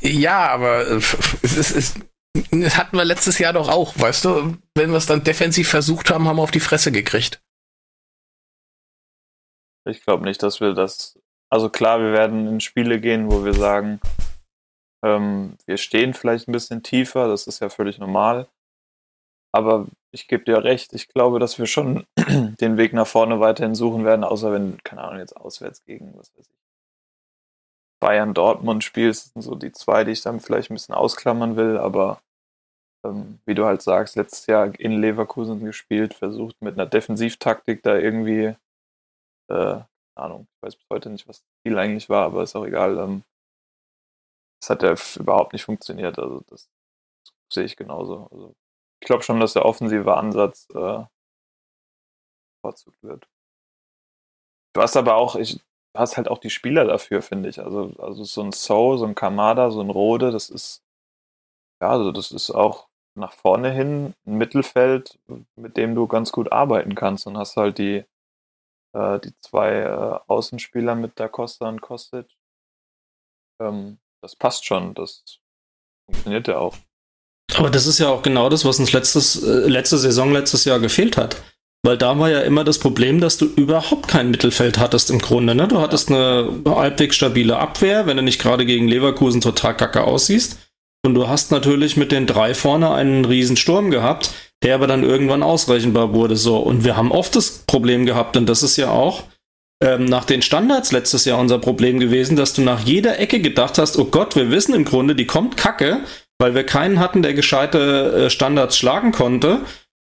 Ja, 0.00 0.48
aber 0.48 0.86
äh, 0.86 1.00
es 1.42 1.56
ist, 1.56 1.70
es, 1.70 1.94
das 2.50 2.76
hatten 2.76 2.96
wir 2.96 3.04
letztes 3.04 3.38
Jahr 3.38 3.52
doch 3.52 3.68
auch, 3.68 3.98
weißt 3.98 4.24
du? 4.24 4.56
Wenn 4.74 4.90
wir 4.90 4.96
es 4.96 5.06
dann 5.06 5.24
defensiv 5.24 5.68
versucht 5.68 6.10
haben, 6.10 6.26
haben 6.26 6.36
wir 6.36 6.42
auf 6.42 6.50
die 6.50 6.60
Fresse 6.60 6.90
gekriegt. 6.90 7.40
Ich 9.86 10.02
glaube 10.02 10.24
nicht, 10.24 10.42
dass 10.42 10.60
wir 10.60 10.72
das 10.72 11.18
Also 11.50 11.68
klar, 11.68 12.00
wir 12.00 12.12
werden 12.12 12.46
in 12.46 12.60
Spiele 12.60 13.00
gehen, 13.00 13.30
wo 13.30 13.44
wir 13.44 13.52
sagen, 13.52 14.00
ähm, 15.04 15.56
wir 15.66 15.76
stehen 15.76 16.14
vielleicht 16.14 16.48
ein 16.48 16.52
bisschen 16.52 16.82
tiefer, 16.82 17.28
das 17.28 17.46
ist 17.46 17.60
ja 17.60 17.68
völlig 17.68 17.98
normal. 17.98 18.48
Aber 19.52 19.86
ich 20.10 20.26
gebe 20.26 20.44
dir 20.44 20.64
recht, 20.64 20.94
ich 20.94 21.08
glaube, 21.08 21.38
dass 21.38 21.58
wir 21.58 21.66
schon 21.66 22.06
den 22.60 22.76
Weg 22.76 22.92
nach 22.92 23.06
vorne 23.06 23.38
weiterhin 23.38 23.74
suchen 23.74 24.04
werden, 24.04 24.24
außer 24.24 24.50
wenn, 24.50 24.82
keine 24.82 25.02
Ahnung, 25.02 25.20
jetzt 25.20 25.36
auswärts 25.36 25.84
gegen, 25.84 26.16
was 26.16 26.34
weiß 26.36 26.48
ich, 26.48 26.63
Bayern 28.04 28.34
Dortmund 28.34 28.84
spielst, 28.84 29.24
das 29.24 29.32
sind 29.32 29.40
so 29.40 29.54
die 29.54 29.72
zwei, 29.72 30.04
die 30.04 30.12
ich 30.12 30.20
dann 30.20 30.38
vielleicht 30.38 30.70
ein 30.70 30.74
bisschen 30.74 30.94
ausklammern 30.94 31.56
will, 31.56 31.78
aber 31.78 32.20
ähm, 33.02 33.38
wie 33.46 33.54
du 33.54 33.64
halt 33.64 33.80
sagst, 33.80 34.14
letztes 34.14 34.46
Jahr 34.46 34.78
in 34.78 35.00
Leverkusen 35.00 35.64
gespielt, 35.64 36.12
versucht 36.12 36.60
mit 36.60 36.74
einer 36.74 36.84
Defensivtaktik 36.84 37.82
da 37.82 37.96
irgendwie, 37.96 38.54
äh, 39.48 39.80
Ahnung, 40.16 40.46
ich 40.56 40.62
weiß 40.62 40.76
bis 40.76 40.86
heute 40.92 41.08
nicht, 41.08 41.26
was 41.26 41.38
das 41.38 41.62
Ziel 41.62 41.78
eigentlich 41.78 42.10
war, 42.10 42.26
aber 42.26 42.42
ist 42.42 42.54
auch 42.54 42.66
egal. 42.66 42.98
Ähm, 42.98 43.24
das 44.60 44.68
hat 44.68 44.82
ja 44.82 44.94
überhaupt 45.18 45.54
nicht 45.54 45.64
funktioniert, 45.64 46.18
also 46.18 46.42
das, 46.48 46.68
das 47.24 47.34
sehe 47.54 47.64
ich 47.64 47.74
genauso. 47.74 48.28
Also 48.30 48.54
ich 49.00 49.06
glaube 49.06 49.22
schon, 49.22 49.40
dass 49.40 49.54
der 49.54 49.64
offensive 49.64 50.14
Ansatz 50.14 50.68
äh, 50.74 51.04
bevorzugt 52.60 53.02
wird. 53.02 53.26
Du 54.74 54.82
hast 54.82 54.94
aber 54.94 55.14
auch, 55.14 55.36
ich, 55.36 55.58
hast 55.94 56.16
halt 56.16 56.28
auch 56.28 56.38
die 56.38 56.50
Spieler 56.50 56.84
dafür, 56.84 57.22
finde 57.22 57.48
ich. 57.48 57.60
Also, 57.60 57.92
also 57.98 58.24
so 58.24 58.42
ein 58.42 58.52
So, 58.52 58.96
so 58.96 59.06
ein 59.06 59.14
Kamada, 59.14 59.70
so 59.70 59.80
ein 59.80 59.90
Rode, 59.90 60.30
das 60.30 60.50
ist, 60.50 60.82
ja, 61.80 61.90
also 61.90 62.12
das 62.12 62.32
ist 62.32 62.50
auch 62.50 62.88
nach 63.16 63.32
vorne 63.32 63.70
hin 63.70 64.14
ein 64.26 64.36
Mittelfeld, 64.36 65.18
mit 65.56 65.76
dem 65.76 65.94
du 65.94 66.08
ganz 66.08 66.32
gut 66.32 66.50
arbeiten 66.52 66.94
kannst 66.94 67.26
und 67.26 67.38
hast 67.38 67.56
halt 67.56 67.78
die, 67.78 68.04
äh, 68.92 69.20
die 69.20 69.32
zwei 69.40 69.82
äh, 69.82 70.18
Außenspieler 70.26 70.94
mit 70.96 71.18
Da 71.20 71.28
Costa 71.28 71.68
und 71.68 71.80
Kostic. 71.80 72.26
Ähm, 73.60 73.98
das 74.20 74.34
passt 74.34 74.64
schon, 74.64 74.94
das 74.94 75.22
funktioniert 76.06 76.48
ja 76.48 76.58
auch. 76.58 76.76
Aber 77.56 77.70
das 77.70 77.86
ist 77.86 77.98
ja 77.98 78.08
auch 78.08 78.22
genau 78.22 78.48
das, 78.48 78.64
was 78.64 78.80
uns 78.80 78.92
letztes, 78.92 79.42
äh, 79.42 79.68
letzte 79.68 79.98
Saison, 79.98 80.32
letztes 80.32 80.64
Jahr 80.64 80.80
gefehlt 80.80 81.16
hat. 81.16 81.36
Weil 81.84 81.98
da 81.98 82.18
war 82.18 82.30
ja 82.30 82.40
immer 82.40 82.64
das 82.64 82.78
Problem, 82.78 83.20
dass 83.20 83.36
du 83.36 83.44
überhaupt 83.44 84.08
kein 84.08 84.30
Mittelfeld 84.30 84.78
hattest 84.78 85.10
im 85.10 85.18
Grunde. 85.18 85.54
Ne? 85.54 85.68
Du 85.68 85.80
hattest 85.80 86.10
eine 86.10 86.48
halbwegs 86.66 87.16
stabile 87.16 87.58
Abwehr, 87.58 88.06
wenn 88.06 88.16
du 88.16 88.22
nicht 88.22 88.40
gerade 88.40 88.64
gegen 88.64 88.88
Leverkusen 88.88 89.42
total 89.42 89.76
kacke 89.76 90.04
aussiehst. 90.04 90.58
Und 91.04 91.14
du 91.14 91.28
hast 91.28 91.50
natürlich 91.50 91.98
mit 91.98 92.10
den 92.10 92.26
drei 92.26 92.54
vorne 92.54 92.90
einen 92.94 93.26
riesen 93.26 93.58
Sturm 93.58 93.90
gehabt, 93.90 94.30
der 94.62 94.76
aber 94.76 94.86
dann 94.86 95.04
irgendwann 95.04 95.42
ausrechenbar 95.42 96.14
wurde. 96.14 96.36
So. 96.36 96.56
Und 96.56 96.84
wir 96.84 96.96
haben 96.96 97.12
oft 97.12 97.36
das 97.36 97.64
Problem 97.66 98.06
gehabt, 98.06 98.38
und 98.38 98.48
das 98.48 98.62
ist 98.62 98.78
ja 98.78 98.90
auch 98.90 99.24
ähm, 99.82 100.06
nach 100.06 100.24
den 100.24 100.40
Standards 100.40 100.90
letztes 100.90 101.26
Jahr 101.26 101.38
unser 101.38 101.58
Problem 101.58 102.00
gewesen, 102.00 102.34
dass 102.34 102.54
du 102.54 102.62
nach 102.62 102.80
jeder 102.80 103.18
Ecke 103.18 103.40
gedacht 103.40 103.76
hast, 103.76 103.98
oh 103.98 104.06
Gott, 104.06 104.36
wir 104.36 104.50
wissen 104.50 104.74
im 104.74 104.86
Grunde, 104.86 105.14
die 105.14 105.26
kommt 105.26 105.58
kacke, 105.58 106.00
weil 106.38 106.54
wir 106.54 106.64
keinen 106.64 106.98
hatten, 106.98 107.20
der 107.20 107.34
gescheite 107.34 108.24
äh, 108.24 108.30
Standards 108.30 108.78
schlagen 108.78 109.12
konnte. 109.12 109.60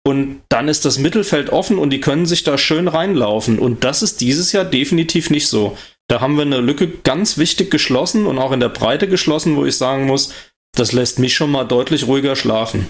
Und 0.07 0.43
dann 0.49 0.69
ist 0.69 0.85
das 0.85 0.99
Mittelfeld 0.99 1.51
offen 1.51 1.79
und 1.79 1.91
die 1.91 2.01
können 2.01 2.25
sich 2.25 2.43
da 2.43 2.57
schön 2.57 2.89
reinlaufen. 2.89 3.59
Und 3.59 3.85
das 3.85 4.03
ist 4.03 4.21
dieses 4.21 4.53
Jahr 4.53 4.65
definitiv 4.65 5.31
nicht 5.31 5.49
so. 5.49 5.77
Da 6.09 6.21
haben 6.21 6.37
wir 6.37 6.43
eine 6.43 6.61
Lücke 6.61 6.89
ganz 6.89 7.39
wichtig 7.39 7.71
geschlossen 7.71 8.27
und 8.27 8.39
auch 8.39 8.53
in 8.53 8.61
der 8.61 8.71
Breite 8.71 9.09
geschlossen, 9.09 9.57
wo 9.57 9.65
ich 9.65 9.77
sagen 9.77 10.07
muss, 10.07 10.33
das 10.73 10.93
lässt 10.93 11.19
mich 11.19 11.35
schon 11.35 11.51
mal 11.51 11.65
deutlich 11.65 12.07
ruhiger 12.07 12.35
schlafen. 12.35 12.87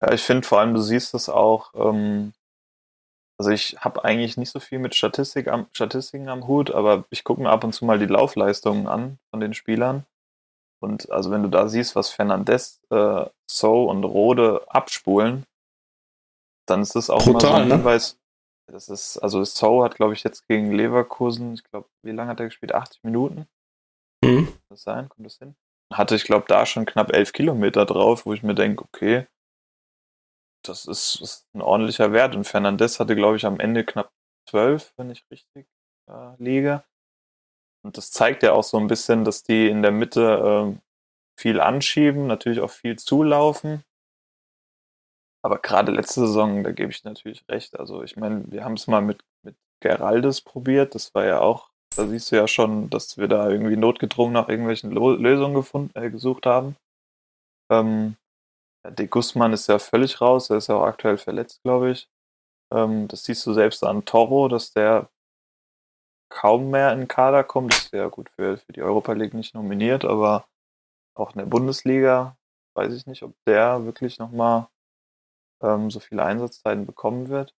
Ja, 0.00 0.12
ich 0.12 0.22
finde 0.22 0.46
vor 0.46 0.60
allem, 0.60 0.74
du 0.74 0.80
siehst 0.80 1.14
das 1.14 1.28
auch. 1.28 1.72
Ähm, 1.74 2.32
also 3.38 3.50
ich 3.50 3.76
habe 3.78 4.04
eigentlich 4.04 4.36
nicht 4.36 4.50
so 4.50 4.60
viel 4.60 4.78
mit 4.78 4.94
Statistik 4.94 5.48
am, 5.48 5.66
Statistiken 5.72 6.28
am 6.28 6.46
Hut, 6.46 6.70
aber 6.70 7.04
ich 7.10 7.24
gucke 7.24 7.42
mir 7.42 7.50
ab 7.50 7.64
und 7.64 7.72
zu 7.72 7.84
mal 7.84 7.98
die 7.98 8.06
Laufleistungen 8.06 8.86
an 8.86 9.18
von 9.30 9.40
den 9.40 9.54
Spielern. 9.54 10.06
Und 10.84 11.10
also 11.10 11.30
wenn 11.30 11.42
du 11.42 11.48
da 11.48 11.68
siehst, 11.68 11.96
was 11.96 12.10
Fernandez, 12.10 12.80
äh, 12.90 13.26
So 13.50 13.88
und 13.88 14.04
Rode 14.04 14.64
abspulen, 14.68 15.46
dann 16.66 16.82
ist 16.82 16.94
das 16.94 17.10
auch 17.10 17.24
Brutal, 17.24 17.34
immer 17.34 17.40
so 17.40 17.54
ein 17.54 17.68
ne? 17.68 17.74
Hinweis. 17.76 18.18
Das 18.70 18.88
ist, 18.88 19.18
also 19.18 19.44
So 19.44 19.84
hat, 19.84 19.96
glaube 19.96 20.14
ich, 20.14 20.22
jetzt 20.22 20.46
gegen 20.46 20.72
Leverkusen, 20.72 21.54
ich 21.54 21.64
glaube, 21.64 21.88
wie 22.02 22.12
lange 22.12 22.30
hat 22.30 22.40
er 22.40 22.46
gespielt? 22.46 22.74
80 22.74 23.02
Minuten? 23.02 23.46
Mhm. 24.24 24.46
Kann 24.46 24.58
das 24.70 24.82
sein? 24.82 25.08
Kommt 25.08 25.26
das 25.26 25.38
hin? 25.38 25.54
Hatte 25.92 26.14
ich, 26.14 26.24
glaube, 26.24 26.46
da 26.48 26.64
schon 26.64 26.86
knapp 26.86 27.12
11 27.12 27.32
Kilometer 27.32 27.84
drauf, 27.84 28.24
wo 28.24 28.32
ich 28.32 28.42
mir 28.42 28.54
denke, 28.54 28.84
okay, 28.84 29.26
das 30.64 30.86
ist, 30.86 31.20
ist 31.20 31.46
ein 31.54 31.60
ordentlicher 31.60 32.12
Wert. 32.12 32.34
Und 32.34 32.44
Fernandez 32.44 32.98
hatte, 32.98 33.14
glaube 33.14 33.36
ich, 33.36 33.44
am 33.44 33.60
Ende 33.60 33.84
knapp 33.84 34.10
12, 34.48 34.94
wenn 34.96 35.10
ich 35.10 35.24
richtig 35.30 35.66
äh, 36.08 36.34
liege. 36.38 36.84
Und 37.84 37.98
das 37.98 38.10
zeigt 38.10 38.42
ja 38.42 38.52
auch 38.52 38.64
so 38.64 38.78
ein 38.78 38.86
bisschen, 38.86 39.24
dass 39.24 39.42
die 39.42 39.68
in 39.68 39.82
der 39.82 39.92
Mitte 39.92 40.42
ähm, 40.44 40.80
viel 41.38 41.60
anschieben, 41.60 42.26
natürlich 42.26 42.60
auch 42.60 42.70
viel 42.70 42.98
zulaufen. 42.98 43.84
Aber 45.42 45.58
gerade 45.58 45.92
letzte 45.92 46.20
Saison, 46.20 46.64
da 46.64 46.72
gebe 46.72 46.90
ich 46.90 47.04
natürlich 47.04 47.44
recht. 47.48 47.78
Also 47.78 48.02
ich 48.02 48.16
meine, 48.16 48.50
wir 48.50 48.64
haben 48.64 48.74
es 48.74 48.86
mal 48.86 49.02
mit, 49.02 49.22
mit 49.42 49.56
Geraldes 49.80 50.40
probiert. 50.40 50.94
Das 50.94 51.14
war 51.14 51.26
ja 51.26 51.40
auch, 51.40 51.68
da 51.96 52.06
siehst 52.06 52.32
du 52.32 52.36
ja 52.36 52.48
schon, 52.48 52.88
dass 52.88 53.18
wir 53.18 53.28
da 53.28 53.50
irgendwie 53.50 53.76
notgedrungen 53.76 54.32
nach 54.32 54.48
irgendwelchen 54.48 54.90
Lo 54.90 55.10
Lösungen 55.12 55.54
gefunden, 55.54 55.90
äh, 55.98 56.10
gesucht 56.10 56.46
haben. 56.46 56.76
Ähm, 57.70 58.16
De 58.86 59.06
Guzman 59.06 59.52
ist 59.52 59.66
ja 59.66 59.78
völlig 59.78 60.20
raus, 60.20 60.50
er 60.50 60.58
ist 60.58 60.68
ja 60.68 60.76
auch 60.76 60.84
aktuell 60.84 61.16
verletzt, 61.16 61.62
glaube 61.62 61.90
ich. 61.90 62.08
Ähm, 62.72 63.08
das 63.08 63.24
siehst 63.24 63.46
du 63.46 63.54
selbst 63.54 63.82
an 63.84 64.04
Toro, 64.04 64.48
dass 64.48 64.72
der 64.72 65.10
kaum 66.28 66.70
mehr 66.70 66.92
in 66.92 67.00
den 67.00 67.08
Kader 67.08 67.44
kommt. 67.44 67.74
Ist 67.74 67.92
ja 67.92 68.08
gut 68.08 68.30
für, 68.30 68.58
für 68.58 68.72
die 68.72 68.82
Europa 68.82 69.12
League 69.12 69.34
nicht 69.34 69.54
nominiert, 69.54 70.04
aber 70.04 70.46
auch 71.14 71.32
in 71.32 71.38
der 71.38 71.46
Bundesliga 71.46 72.36
weiß 72.74 72.92
ich 72.92 73.06
nicht, 73.06 73.22
ob 73.22 73.34
der 73.46 73.84
wirklich 73.84 74.18
nochmal 74.18 74.68
ähm, 75.62 75.90
so 75.90 76.00
viele 76.00 76.24
Einsatzzeiten 76.24 76.86
bekommen 76.86 77.28
wird. 77.28 77.54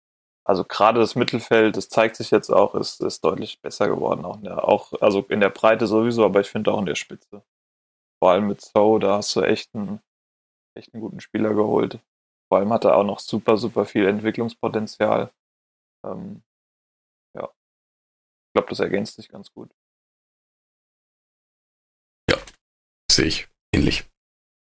Also 0.45 0.63
gerade 0.63 0.99
das 0.99 1.15
Mittelfeld, 1.15 1.75
das 1.75 1.89
zeigt 1.89 2.15
sich 2.15 2.29
jetzt 2.29 2.51
auch, 2.51 2.75
ist, 2.75 3.01
ist 3.01 3.23
deutlich 3.25 3.61
besser 3.61 3.87
geworden. 3.87 4.25
Auch, 4.25 4.37
in 4.37 4.43
der, 4.43 4.67
auch 4.67 4.93
also 5.01 5.21
in 5.21 5.39
der 5.39 5.49
Breite 5.49 5.87
sowieso, 5.87 6.23
aber 6.23 6.41
ich 6.41 6.49
finde 6.49 6.71
auch 6.71 6.79
in 6.79 6.85
der 6.85 6.95
Spitze. 6.95 7.43
Vor 8.19 8.31
allem 8.31 8.47
mit 8.47 8.61
So, 8.61 8.99
da 8.99 9.17
hast 9.17 9.35
du 9.35 9.41
echt 9.41 9.73
einen, 9.73 10.01
echt 10.75 10.93
einen 10.93 11.01
guten 11.01 11.19
Spieler 11.19 11.53
geholt. 11.55 11.99
Vor 12.47 12.59
allem 12.59 12.71
hat 12.71 12.85
er 12.85 12.95
auch 12.95 13.03
noch 13.03 13.19
super, 13.19 13.57
super 13.57 13.85
viel 13.85 14.05
Entwicklungspotenzial. 14.07 15.31
Ähm, 16.05 16.43
glaube, 18.55 18.69
das 18.69 18.79
ergänzt 18.79 19.17
sich 19.17 19.29
ganz 19.29 19.51
gut. 19.51 19.69
Sehe 23.15 23.25
ich 23.27 23.47
ähnlich. 23.73 24.03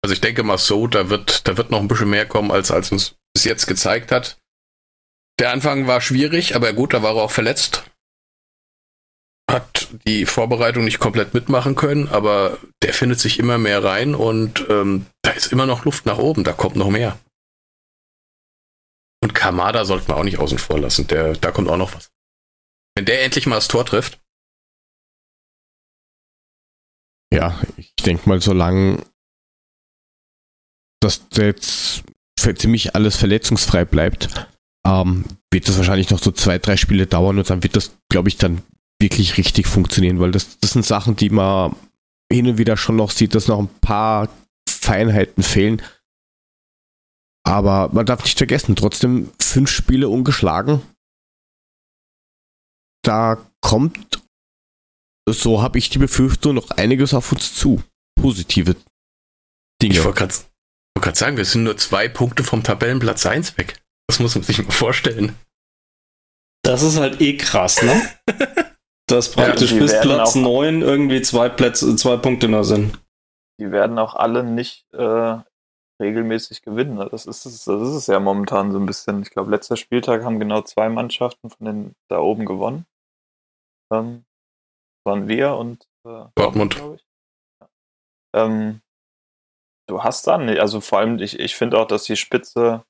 Also 0.04 0.14
ich 0.14 0.22
denke 0.22 0.44
mal 0.44 0.60
so, 0.60 0.86
da 0.86 1.10
wird, 1.10 1.48
da 1.48 1.58
wird 1.58 1.72
noch 1.72 1.80
ein 1.80 1.88
bisschen 1.88 2.12
mehr 2.12 2.28
kommen, 2.28 2.52
als, 2.52 2.70
als 2.70 2.92
uns 2.92 3.16
bis 3.34 3.44
jetzt 3.44 3.66
gezeigt 3.66 4.12
hat. 4.12 4.38
Der 5.40 5.52
Anfang 5.52 5.88
war 5.88 6.00
schwierig, 6.00 6.56
aber 6.56 6.72
gut, 6.74 6.94
da 6.94 7.02
war 7.02 7.16
er 7.16 7.24
auch 7.24 7.32
verletzt. 7.32 7.90
Hat 9.50 9.88
die 10.06 10.28
Vorbereitung 10.28 10.84
nicht 10.84 11.00
komplett 11.00 11.34
mitmachen 11.34 11.76
können, 11.76 12.08
aber 12.08 12.60
der 12.84 12.94
findet 12.94 13.20
sich 13.20 13.40
immer 13.40 13.58
mehr 13.58 13.84
rein 13.84 14.14
und 14.14 14.66
ähm, 14.70 15.08
da 15.24 15.32
ist 15.32 15.52
immer 15.52 15.66
noch 15.66 15.86
Luft 15.86 16.06
nach 16.06 16.20
oben, 16.20 16.44
da 16.44 16.54
kommt 16.54 16.76
noch 16.76 16.90
mehr. 16.90 17.18
Und 19.24 19.34
Kamada 19.34 19.86
sollten 19.86 20.08
wir 20.08 20.18
auch 20.18 20.24
nicht 20.24 20.38
außen 20.38 20.60
vor 20.60 20.80
lassen, 20.80 21.08
der, 21.08 21.34
da 21.34 21.52
kommt 21.52 21.68
auch 21.68 21.78
noch 21.78 21.96
was. 21.96 22.12
Wenn 22.96 23.06
der 23.06 23.24
endlich 23.24 23.46
mal 23.46 23.56
das 23.56 23.68
Tor 23.68 23.86
trifft, 23.86 24.20
Ja, 27.36 27.60
ich 27.76 27.94
denke 27.98 28.30
mal, 28.30 28.42
solange 28.42 29.04
das 31.02 31.22
jetzt 31.34 32.04
ziemlich 32.58 32.96
alles 32.96 33.18
verletzungsfrei 33.18 33.84
bleibt, 33.84 34.48
ähm, 34.88 35.26
wird 35.52 35.68
das 35.68 35.78
wahrscheinlich 35.78 36.12
noch 36.12 36.20
so 36.20 36.32
zwei, 36.32 36.60
drei 36.60 36.78
Spiele 36.78 37.08
dauern 37.08 37.38
und 37.38 37.50
dann 37.50 37.64
wird 37.64 37.76
das, 37.76 37.98
glaube 38.10 38.30
ich, 38.30 38.38
dann 38.38 38.62
wirklich 39.02 39.38
richtig 39.38 39.68
funktionieren, 39.68 40.20
weil 40.20 40.32
das, 40.32 40.60
das 40.60 40.72
sind 40.72 40.86
Sachen, 40.86 41.18
die 41.18 41.30
man 41.30 41.76
hin 42.32 42.48
und 42.48 42.58
wieder 42.58 42.78
schon 42.78 42.96
noch 42.96 43.12
sieht, 43.12 43.36
dass 43.36 43.50
noch 43.50 43.60
ein 43.60 43.80
paar 43.82 44.30
Feinheiten 44.70 45.44
fehlen. 45.44 45.82
Aber 47.44 47.90
man 47.92 48.06
darf 48.06 48.24
nicht 48.24 48.38
vergessen, 48.38 48.76
trotzdem 48.76 49.32
fünf 49.42 49.70
Spiele 49.70 50.08
ungeschlagen. 50.08 50.82
Da 53.06 53.38
kommt 53.62 54.22
so 55.28 55.62
habe 55.62 55.78
ich 55.78 55.90
die 55.90 55.98
Befürchtung, 55.98 56.56
noch 56.56 56.70
einiges 56.72 57.14
auf 57.14 57.32
uns 57.32 57.54
zu. 57.56 57.82
Positive 58.20 58.76
Dinge. 59.82 59.94
ich 59.96 60.04
wollte 60.04 60.28
gerade 61.02 61.18
sagen, 61.18 61.38
wir 61.38 61.46
sind 61.46 61.64
nur 61.64 61.78
zwei 61.78 62.08
Punkte 62.08 62.44
vom 62.44 62.64
Tabellenplatz 62.64 63.26
1 63.26 63.58
weg. 63.58 63.82
Das 64.08 64.20
muss 64.20 64.36
man 64.36 64.44
sich 64.44 64.64
mal 64.64 64.72
vorstellen. 64.72 65.36
Das 66.64 66.82
ist 66.82 66.98
halt 66.98 67.22
eh 67.22 67.38
krass, 67.38 67.82
ne? 67.82 68.02
Dass 69.08 69.32
praktisch 69.32 69.72
die 69.72 69.80
bis 69.80 70.00
Platz 70.00 70.32
auch- 70.32 70.36
9 70.36 70.82
irgendwie 70.82 71.22
zwei 71.22 71.50
Plätze, 71.50 71.96
zwei 71.96 72.18
Punkte 72.18 72.48
nur 72.48 72.64
sind. 72.64 73.00
Die 73.60 73.72
werden 73.72 74.00
auch 74.00 74.16
alle 74.16 74.44
nicht 74.44 74.92
äh, 74.94 75.38
regelmäßig 76.02 76.62
gewinnen. 76.62 76.98
Das 77.12 77.26
ist, 77.26 77.46
es, 77.46 77.66
das 77.66 77.82
ist 77.82 77.96
es 77.96 78.08
ja 78.08 78.20
momentan 78.20 78.72
so 78.72 78.80
ein 78.80 78.86
bisschen. 78.86 79.22
Ich 79.22 79.30
glaube, 79.30 79.52
letzter 79.52 79.76
Spieltag 79.78 80.24
haben 80.24 80.40
genau 80.40 80.62
zwei 80.62 80.90
Mannschaften 80.90 81.50
von 81.50 81.66
den 81.66 81.96
da 82.10 82.20
oben 82.20 82.46
gewonnen. 82.46 82.86
Ähm, 83.94 84.26
waren 85.06 85.28
wir 85.28 85.56
und 85.56 85.88
äh, 86.06 86.26
Dortmund. 86.36 86.76
glaube 86.76 86.96
ich. 86.96 87.06
Ja. 87.62 87.70
Ähm, 88.34 88.82
du 89.88 90.04
hast 90.04 90.26
dann, 90.28 90.50
also 90.50 90.82
vor 90.82 91.00
allem, 91.00 91.20
ich, 91.20 91.40
ich 91.40 91.56
finde 91.56 91.80
auch, 91.80 91.88
dass 91.88 92.04
die 92.04 92.18
Spitze, 92.18 92.86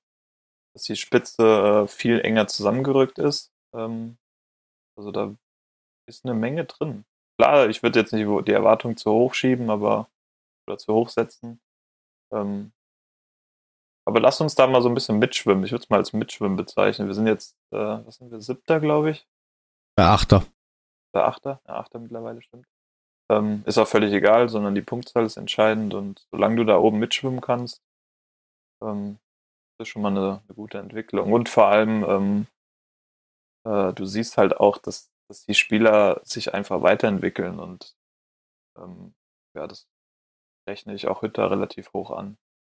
dass 0.73 0.83
die 0.83 0.95
Spitze 0.95 1.83
äh, 1.83 1.87
viel 1.87 2.21
enger 2.21 2.47
zusammengerückt 2.47 3.19
ist. 3.19 3.51
Ähm, 3.75 4.17
also 4.97 5.11
da 5.11 5.35
ist 6.07 6.25
eine 6.25 6.33
Menge 6.33 6.65
drin. 6.65 7.05
Klar, 7.37 7.67
ich 7.69 7.83
würde 7.83 7.99
jetzt 7.99 8.13
nicht 8.13 8.27
die 8.47 8.53
Erwartung 8.53 8.95
zu 8.95 9.11
hoch 9.11 9.33
schieben, 9.33 9.69
aber 9.69 10.09
oder 10.67 10.77
zu 10.77 10.93
hoch 10.93 11.09
setzen. 11.09 11.59
Ähm, 12.33 12.71
aber 14.07 14.19
lass 14.19 14.39
uns 14.39 14.55
da 14.55 14.67
mal 14.67 14.81
so 14.81 14.89
ein 14.89 14.93
bisschen 14.93 15.19
mitschwimmen. 15.19 15.63
Ich 15.63 15.71
würde 15.71 15.83
es 15.83 15.89
mal 15.89 15.97
als 15.97 16.13
Mitschwimmen 16.13 16.55
bezeichnen. 16.55 17.07
Wir 17.07 17.15
sind 17.15 17.27
jetzt, 17.27 17.57
äh, 17.71 17.77
was 17.77 18.17
sind 18.17 18.31
wir, 18.31 18.39
siebter, 18.39 18.79
glaube 18.79 19.11
ich? 19.11 19.27
Der 19.97 20.09
Achter. 20.09 20.45
Der 21.16 21.26
Achter? 21.26 21.61
Der 21.66 21.76
Achter 21.78 21.99
mittlerweile, 21.99 22.41
stimmt. 22.41 22.68
Ähm, 23.32 23.63
ist 23.66 23.78
auch 23.78 23.88
völlig 23.88 24.13
egal, 24.13 24.49
sondern 24.49 24.76
die 24.76 24.82
Punktzahl 24.82 25.26
ist 25.26 25.38
entscheidend 25.38 25.93
und 25.95 26.28
solange 26.30 26.57
du 26.57 26.63
da 26.63 26.78
oben 26.78 26.99
mitschwimmen 26.99 27.41
kannst, 27.41 27.82
ähm, 28.84 29.18
ist 29.80 29.88
schon 29.88 30.01
mal 30.01 30.09
eine, 30.09 30.43
eine 30.47 30.55
gute 30.55 30.78
Entwicklung. 30.78 31.34
Und 31.34 31.49
vor 31.49 31.68
allem, 31.68 32.03
ähm, 32.03 32.47
äh, 33.66 33.93
du 33.93 34.05
siehst 34.05 34.38
halt 34.38 34.57
auch, 34.57 34.78
dass, 34.78 35.09
dass 35.28 35.45
die 35.45 35.55
Spieler 35.55 36.22
sich 36.24 36.53
einfach 36.53 36.82
weiterentwickeln 36.84 37.59
und 37.59 37.95
ähm, 38.78 39.16
ja, 39.55 39.68
das 39.68 39.88
rechne 40.70 40.93
ich 40.93 41.07
auch 41.07 41.22
Hütter 41.22 41.49
relativ 41.49 41.93
hoch 41.93 42.11
an. 42.11 42.38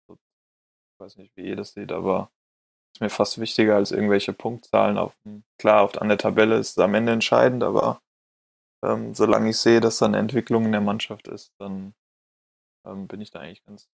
Ich 0.08 1.00
weiß 1.00 1.16
nicht, 1.16 1.36
wie 1.36 1.48
ihr 1.48 1.56
das 1.56 1.72
seht, 1.72 1.90
aber 1.90 2.30
ist 2.94 3.00
mir 3.00 3.10
fast 3.10 3.38
wichtiger 3.38 3.76
als 3.76 3.92
irgendwelche 3.92 4.32
Punktzahlen 4.32 4.96
auf 4.96 5.14
klar, 5.58 5.82
auf, 5.82 6.00
an 6.00 6.08
der 6.08 6.18
Tabelle 6.18 6.56
ist 6.56 6.70
es 6.70 6.78
am 6.78 6.94
Ende 6.94 7.12
entscheidend, 7.12 7.62
aber 7.62 8.00
ähm, 8.86 9.14
solange 9.14 9.50
ich 9.50 9.56
sehe, 9.56 9.80
dass 9.80 9.98
da 9.98 10.06
eine 10.06 10.18
Entwicklung 10.18 10.64
in 10.64 10.72
der 10.72 10.80
Mannschaft 10.80 11.28
ist, 11.28 11.52
dann 11.58 11.94
ähm, 12.86 13.06
bin 13.06 13.20
ich 13.20 13.30
da 13.30 13.40
eigentlich 13.40 13.64
ganz. 13.64 13.88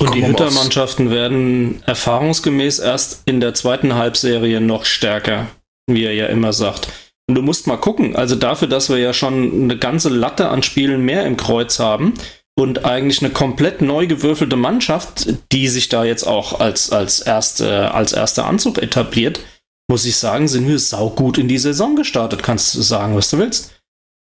Und 0.00 0.14
die 0.14 0.26
Hüttermannschaften 0.26 1.10
werden 1.10 1.82
erfahrungsgemäß 1.84 2.80
erst 2.80 3.22
in 3.26 3.40
der 3.40 3.54
zweiten 3.54 3.94
Halbserie 3.94 4.60
noch 4.60 4.84
stärker, 4.84 5.46
wie 5.86 6.04
er 6.04 6.14
ja 6.14 6.26
immer 6.26 6.52
sagt. 6.52 6.88
Und 7.28 7.36
du 7.36 7.42
musst 7.42 7.66
mal 7.66 7.76
gucken, 7.76 8.16
also 8.16 8.34
dafür, 8.34 8.68
dass 8.68 8.88
wir 8.88 8.98
ja 8.98 9.12
schon 9.12 9.64
eine 9.64 9.78
ganze 9.78 10.08
Latte 10.08 10.48
an 10.48 10.62
Spielen 10.62 11.04
mehr 11.04 11.24
im 11.24 11.36
Kreuz 11.36 11.78
haben 11.78 12.14
und 12.58 12.84
eigentlich 12.84 13.22
eine 13.22 13.32
komplett 13.32 13.80
neu 13.80 14.06
gewürfelte 14.06 14.56
Mannschaft, 14.56 15.28
die 15.52 15.68
sich 15.68 15.88
da 15.88 16.04
jetzt 16.04 16.24
auch 16.24 16.58
als, 16.58 16.90
als, 16.90 17.20
erste, 17.20 17.92
als 17.92 18.12
erster 18.12 18.46
Anzug 18.46 18.78
etabliert, 18.78 19.40
muss 19.92 20.06
ich 20.06 20.16
sagen, 20.16 20.48
sind 20.48 20.66
wir 20.66 20.78
saugut 20.78 21.36
in 21.36 21.48
die 21.48 21.58
Saison 21.58 21.96
gestartet, 21.96 22.42
kannst 22.42 22.74
du 22.74 22.80
sagen, 22.80 23.14
was 23.14 23.28
du 23.28 23.36
willst. 23.36 23.74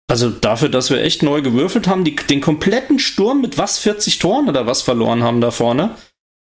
Also 0.10 0.32
dafür, 0.32 0.68
dass 0.68 0.90
wir 0.90 1.04
echt 1.04 1.22
neu 1.22 1.44
gewürfelt 1.44 1.88
haben, 1.88 2.04
die, 2.04 2.16
den 2.16 2.42
kompletten 2.42 2.98
Sturm 2.98 3.42
mit 3.42 3.60
was 3.60 3.78
40 3.78 4.18
Toren 4.18 4.50
oder 4.50 4.66
was 4.66 4.82
verloren 4.82 5.22
haben 5.22 5.42
da 5.42 5.52
vorne, 5.52 5.92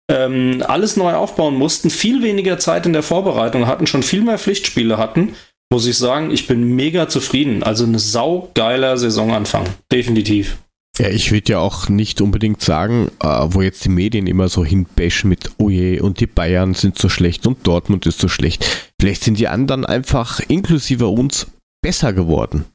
ähm, 0.09 0.63
alles 0.67 0.97
neu 0.97 1.13
aufbauen 1.13 1.53
mussten, 1.53 1.91
viel 1.91 2.23
weniger 2.23 2.57
Zeit 2.57 2.87
in 2.87 2.93
der 2.93 3.03
Vorbereitung 3.03 3.67
hatten, 3.67 3.85
schon 3.85 4.01
viel 4.01 4.23
mehr 4.23 4.39
Pflichtspiele 4.39 4.97
hatten, 4.97 5.35
muss 5.71 5.85
ich 5.85 5.99
sagen, 5.99 6.31
ich 6.31 6.47
bin 6.47 6.75
mega 6.75 7.07
zufrieden. 7.07 7.61
Also 7.61 7.85
eine 7.85 7.99
saugeiler 7.99 8.97
Saisonanfang, 8.97 9.65
definitiv. 9.91 10.57
Ja, 10.99 11.09
ich 11.09 11.31
würde 11.31 11.53
ja 11.53 11.59
auch 11.59 11.87
nicht 11.89 12.19
unbedingt 12.21 12.61
sagen, 12.61 13.09
äh, 13.21 13.27
wo 13.47 13.61
jetzt 13.61 13.83
die 13.85 13.89
Medien 13.89 14.27
immer 14.27 14.49
so 14.49 14.65
hinbashen 14.65 15.29
mit, 15.29 15.49
oh 15.57 15.69
je, 15.69 16.01
und 16.01 16.19
die 16.19 16.27
Bayern 16.27 16.73
sind 16.73 16.97
so 16.97 17.07
schlecht 17.09 17.47
und 17.47 17.65
Dortmund 17.65 18.05
ist 18.05 18.19
so 18.19 18.27
schlecht. 18.27 18.91
Vielleicht 18.99 19.23
sind 19.23 19.39
die 19.39 19.47
anderen 19.47 19.85
einfach 19.85 20.39
inklusive 20.41 21.07
uns 21.07 21.47
besser 21.81 22.11
geworden. 22.13 22.65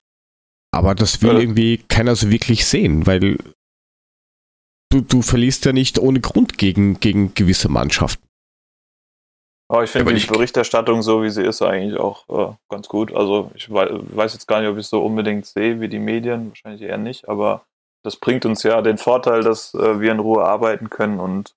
Aber 0.75 0.95
das 0.95 1.21
will 1.23 1.35
Ja. 1.35 1.39
irgendwie 1.39 1.79
keiner 1.89 2.17
so 2.17 2.31
wirklich 2.31 2.65
sehen, 2.65 3.07
weil 3.07 3.21
du, 3.21 3.37
du 5.03 5.23
verlierst 5.23 5.67
ja 5.67 5.73
nicht 5.73 5.99
ohne 5.99 6.21
Grund 6.21 6.57
gegen, 6.59 6.99
gegen 7.01 7.35
gewisse 7.35 7.69
Mannschaften. 7.69 8.23
Aber 9.71 9.85
ich 9.85 9.91
finde 9.91 10.09
die 10.09 10.15
nicht- 10.15 10.29
Berichterstattung 10.33 11.03
so, 11.03 11.23
wie 11.23 11.31
sie 11.31 11.43
ist, 11.43 11.63
eigentlich 11.63 11.99
auch 11.99 12.29
äh, 12.29 12.55
ganz 12.71 12.89
gut. 12.89 13.13
Also 13.15 13.51
ich 13.55 13.71
wei 13.71 13.87
weiß 13.91 14.33
jetzt 14.35 14.47
gar 14.47 14.61
nicht, 14.61 14.69
ob 14.71 14.77
ich 14.77 14.85
es 14.85 14.91
so 14.91 15.05
unbedingt 15.05 15.47
sehe 15.47 15.81
wie 15.81 15.89
die 15.89 15.99
Medien, 15.99 16.49
wahrscheinlich 16.49 16.83
eher 16.83 16.99
nicht, 16.99 17.29
aber 17.29 17.65
das 18.05 18.17
bringt 18.17 18.45
uns 18.47 18.63
ja 18.63 18.83
den 18.83 18.99
Vorteil, 18.99 19.43
dass 19.43 19.75
äh, 19.75 20.01
wir 20.01 20.13
in 20.13 20.21
Ruhe 20.21 20.45
arbeiten 20.45 20.91
können 20.91 21.19
und 21.21 21.55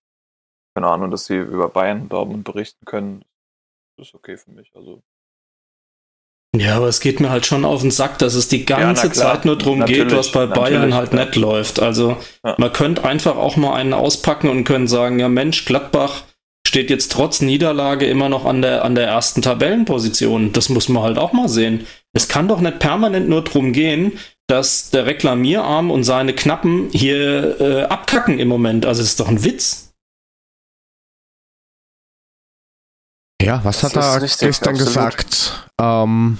keine 0.75 0.87
Ahnung, 0.87 1.11
dass 1.11 1.25
sie 1.25 1.37
über 1.37 1.69
Bayern 1.69 2.01
und 2.03 2.09
Dortmund 2.13 2.43
berichten 2.43 2.85
können. 2.85 3.23
Das 3.97 4.09
ist 4.09 4.15
okay 4.15 4.37
für 4.37 4.51
mich. 4.51 4.71
Also 4.75 5.01
Ja, 6.55 6.77
aber 6.77 6.87
es 6.87 6.99
geht 6.99 7.19
mir 7.19 7.29
halt 7.29 7.45
schon 7.45 7.65
auf 7.65 7.81
den 7.81 7.91
Sack, 7.91 8.19
dass 8.19 8.35
es 8.35 8.47
die 8.47 8.59
Ja, 8.59 8.77
ganze 8.77 9.09
klar. 9.09 9.33
Zeit 9.33 9.45
nur 9.45 9.57
drum 9.57 9.79
Natürlich, 9.79 10.07
geht, 10.09 10.17
was 10.17 10.31
bei 10.31 10.45
Bayern 10.45 10.93
halt 10.93 11.13
ja. 11.13 11.25
nicht 11.25 11.35
läuft. 11.35 11.79
Also 11.81 12.17
Ja. 12.45 12.55
man 12.57 12.71
könnte 12.73 13.03
einfach 13.03 13.35
auch 13.35 13.57
mal 13.57 13.73
einen 13.73 13.93
auspacken 13.93 14.49
und 14.49 14.63
können 14.63 14.87
sagen, 14.87 15.19
ja 15.19 15.29
Mensch, 15.29 15.65
Gladbach 15.65 16.23
steht 16.65 16.89
jetzt 16.89 17.11
trotz 17.11 17.41
Niederlage 17.41 18.05
immer 18.05 18.29
noch 18.29 18.45
an 18.45 18.61
der, 18.61 18.85
an 18.85 18.93
der 18.95 19.07
ersten 19.07 19.41
Tabellenposition. 19.41 20.53
Das 20.53 20.69
muss 20.69 20.89
man 20.89 21.03
halt 21.03 21.17
auch 21.17 21.33
mal 21.33 21.49
sehen. 21.49 21.87
Es 22.13 22.27
kann 22.27 22.47
doch 22.47 22.59
nicht 22.61 22.79
permanent 22.79 23.29
nur 23.29 23.43
drum 23.43 23.73
gehen, 23.73 24.19
dass 24.47 24.89
der 24.89 25.05
Reklamierarm 25.05 25.91
und 25.91 26.03
seine 26.03 26.33
Knappen 26.33 26.89
hier 26.91 27.59
äh, 27.59 27.83
abkacken 27.83 28.39
im 28.39 28.47
Moment. 28.47 28.85
Also 28.85 29.01
es 29.01 29.09
ist 29.09 29.19
doch 29.19 29.27
ein 29.27 29.43
Witz. 29.43 29.93
Ja, 33.41 33.63
was 33.63 33.81
Das 33.81 33.95
hat 33.95 34.03
er 34.03 34.21
richtig, 34.21 34.47
gestern 34.47 34.75
absolut. 34.75 34.87
gesagt? 34.87 35.69
Ähm, 35.79 36.37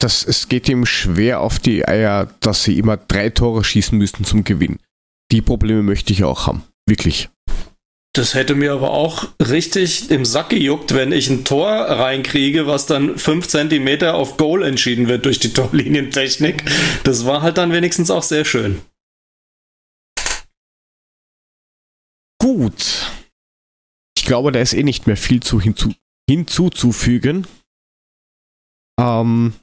dass 0.00 0.24
es 0.24 0.48
geht 0.48 0.68
ihm 0.68 0.84
schwer 0.86 1.40
auf 1.40 1.58
die 1.58 1.86
Eier, 1.86 2.26
dass 2.40 2.64
sie 2.64 2.78
immer 2.78 2.96
drei 2.96 3.30
Tore 3.30 3.62
schießen 3.62 3.96
müssen 3.96 4.24
zum 4.24 4.42
Gewinn. 4.42 4.78
Die 5.30 5.42
Probleme 5.42 5.82
möchte 5.82 6.12
ich 6.12 6.24
auch 6.24 6.46
haben. 6.46 6.64
Wirklich. 6.86 7.30
Das 8.14 8.34
hätte 8.34 8.54
mir 8.54 8.72
aber 8.72 8.90
auch 8.90 9.32
richtig 9.40 10.10
im 10.10 10.26
Sack 10.26 10.50
gejuckt, 10.50 10.94
wenn 10.94 11.12
ich 11.12 11.30
ein 11.30 11.46
Tor 11.46 11.70
reinkriege, 11.70 12.66
was 12.66 12.84
dann 12.84 13.16
fünf 13.18 13.48
Zentimeter 13.48 14.14
auf 14.14 14.36
Goal 14.36 14.62
entschieden 14.62 15.08
wird 15.08 15.24
durch 15.24 15.38
die 15.38 15.54
Torlinientechnik. 15.54 16.62
Das 17.04 17.24
war 17.24 17.40
halt 17.40 17.56
dann 17.56 17.72
wenigstens 17.72 18.10
auch 18.10 18.22
sehr 18.22 18.44
schön. 18.44 18.82
Gut. 22.38 23.10
Ich 24.14 24.26
glaube, 24.26 24.52
da 24.52 24.60
ist 24.60 24.74
eh 24.74 24.82
nicht 24.82 25.06
mehr 25.06 25.16
viel 25.16 25.40
zu 25.40 25.58
hinzu, 25.58 25.94
hinzuzufügen. 26.28 27.46
Ähm, 29.00 29.54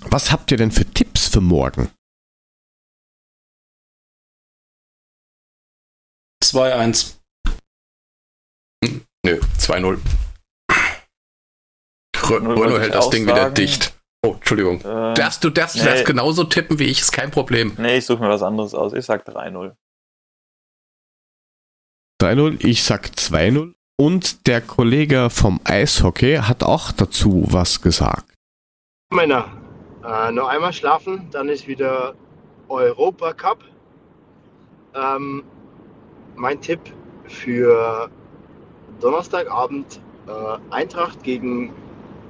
was 0.00 0.30
habt 0.30 0.50
ihr 0.50 0.58
denn 0.58 0.72
für 0.72 0.84
Tipps 0.84 1.28
für 1.28 1.40
morgen? 1.40 1.90
2-1. 6.44 7.15
Nö, 9.26 9.40
2-0. 9.58 9.98
Rö- 12.14 12.40
Nur 12.40 12.52
Renault 12.52 12.58
wollte 12.58 12.80
hält 12.80 12.88
ich 12.90 12.92
das 12.94 13.10
Ding 13.10 13.26
wieder 13.26 13.50
dicht. 13.50 13.92
Oh, 14.24 14.34
Entschuldigung. 14.34 14.80
äh, 14.82 15.14
Darfst, 15.14 15.42
du 15.42 15.50
darfst 15.50 15.76
nee. 15.76 15.84
das 15.84 16.04
genauso 16.04 16.44
tippen 16.44 16.78
wie 16.78 16.84
ich, 16.84 17.00
ist 17.00 17.10
kein 17.12 17.32
Problem. 17.32 17.74
nee, 17.76 17.96
ich 17.98 18.06
suche 18.06 18.20
mir 18.22 18.28
was 18.28 18.42
anderes 18.42 18.72
aus. 18.74 18.92
Ich 18.92 19.04
sag 19.04 19.28
3-0. 19.28 19.74
3-0, 22.22 22.64
ich 22.64 22.84
sag 22.84 23.06
2-0. 23.08 23.74
Und 23.98 24.46
der 24.46 24.60
Kollege 24.60 25.28
vom 25.30 25.60
Eishockey 25.64 26.36
hat 26.36 26.62
auch 26.62 26.92
dazu 26.92 27.44
was 27.48 27.80
gesagt. 27.82 28.32
Männer, 29.12 29.50
äh, 30.04 30.30
noch 30.30 30.48
einmal 30.48 30.72
schlafen, 30.72 31.28
dann 31.32 31.48
ist 31.48 31.66
wieder 31.66 32.14
Europa 32.68 33.32
Cup. 33.32 33.64
Ähm, 34.94 35.42
mein 36.36 36.60
Tipp 36.60 36.80
für 37.26 38.10
Donnerstagabend 39.00 40.00
äh, 40.26 40.74
Eintracht 40.74 41.22
gegen 41.22 41.72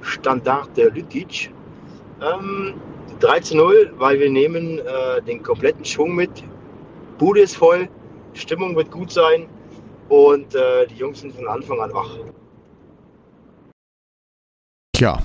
Standard 0.01 0.75
der 0.77 0.91
Lüttich. 0.91 1.51
Ähm, 2.21 2.75
3 3.19 3.39
zu 3.39 3.57
0, 3.57 3.93
weil 3.97 4.19
wir 4.19 4.29
nehmen 4.29 4.79
äh, 4.79 5.21
den 5.23 5.41
kompletten 5.41 5.83
Schwung 5.85 6.15
mit. 6.15 6.43
Bude 7.17 7.41
ist 7.41 7.55
voll, 7.55 7.89
Stimmung 8.33 8.75
wird 8.75 8.91
gut 8.91 9.11
sein 9.11 9.47
und 10.09 10.53
äh, 10.53 10.85
die 10.87 10.95
Jungs 10.95 11.21
sind 11.21 11.33
von 11.35 11.47
Anfang 11.47 11.79
an 11.81 11.93
wach. 11.93 12.11
Tja, 14.95 15.21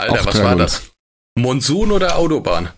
Alter, 0.00 0.12
Auf 0.14 0.26
was 0.26 0.42
war 0.42 0.54
3-0. 0.54 0.58
das? 0.58 0.92
Monsun 1.38 1.92
oder 1.92 2.16
Autobahn? 2.16 2.70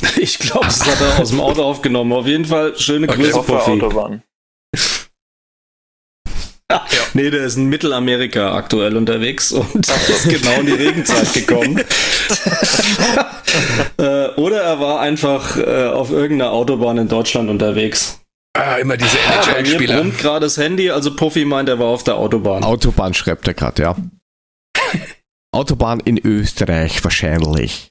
Ich 0.16 0.38
glaube, 0.38 0.66
das 0.66 0.84
hat 0.84 1.00
er 1.00 1.20
aus 1.22 1.30
dem 1.30 1.40
Auto 1.40 1.62
aufgenommen. 1.62 2.12
Auf 2.12 2.26
jeden 2.26 2.44
Fall 2.44 2.76
schöne 2.76 3.08
Okay, 3.08 3.22
Grüße. 3.30 3.38
Autobahn. 3.38 4.22
Nee, 7.14 7.30
der 7.30 7.44
ist 7.44 7.56
in 7.56 7.68
Mittelamerika 7.68 8.54
aktuell 8.54 8.96
unterwegs 8.96 9.52
und 9.52 9.88
ist 10.08 10.28
genau 10.28 10.60
in 10.60 10.66
die 10.66 10.72
Regenzeit 10.72 11.32
gekommen. 11.32 11.78
äh, 13.98 14.28
oder 14.36 14.62
er 14.62 14.80
war 14.80 15.00
einfach 15.00 15.56
äh, 15.58 15.86
auf 15.86 16.10
irgendeiner 16.10 16.52
Autobahn 16.52 16.98
in 16.98 17.08
Deutschland 17.08 17.50
unterwegs. 17.50 18.20
Ah, 18.54 18.76
immer 18.76 18.96
diese 18.96 19.16
mir 19.16 19.56
NHL-Spieler. 19.56 19.96
brummt 19.96 20.18
gerade 20.18 20.46
das 20.46 20.58
Handy, 20.58 20.90
also 20.90 21.16
Puffy 21.16 21.44
meint, 21.44 21.68
er 21.68 21.78
war 21.78 21.86
auf 21.86 22.04
der 22.04 22.16
Autobahn. 22.16 22.62
Autobahn 22.64 23.14
schreibt 23.14 23.48
er 23.48 23.54
gerade, 23.54 23.82
ja. 23.82 23.96
Autobahn 25.54 26.00
in 26.00 26.18
Österreich 26.18 27.02
wahrscheinlich. 27.02 27.88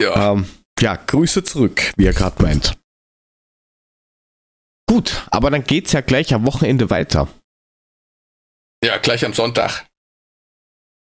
Ja. 0.00 0.32
Ähm, 0.32 0.46
ja, 0.78 0.96
Grüße 0.96 1.42
zurück, 1.44 1.92
wie 1.96 2.06
er 2.06 2.12
gerade 2.12 2.42
meint. 2.42 2.76
Gut, 4.88 5.26
aber 5.30 5.50
dann 5.50 5.64
geht's 5.64 5.92
ja 5.92 6.00
gleich 6.00 6.32
am 6.32 6.46
Wochenende 6.46 6.90
weiter. 6.90 7.28
Ja, 8.84 8.98
gleich 8.98 9.24
am 9.24 9.34
Sonntag. 9.34 9.86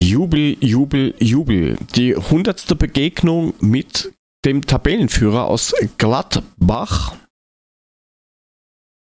Jubel, 0.02 0.56
Jubel, 0.64 1.14
Jubel. 1.18 1.76
Die 1.94 2.14
hundertste 2.14 2.74
Begegnung 2.74 3.54
mit 3.60 4.12
dem 4.44 4.66
Tabellenführer 4.66 5.44
aus 5.44 5.74
Gladbach. 5.98 7.16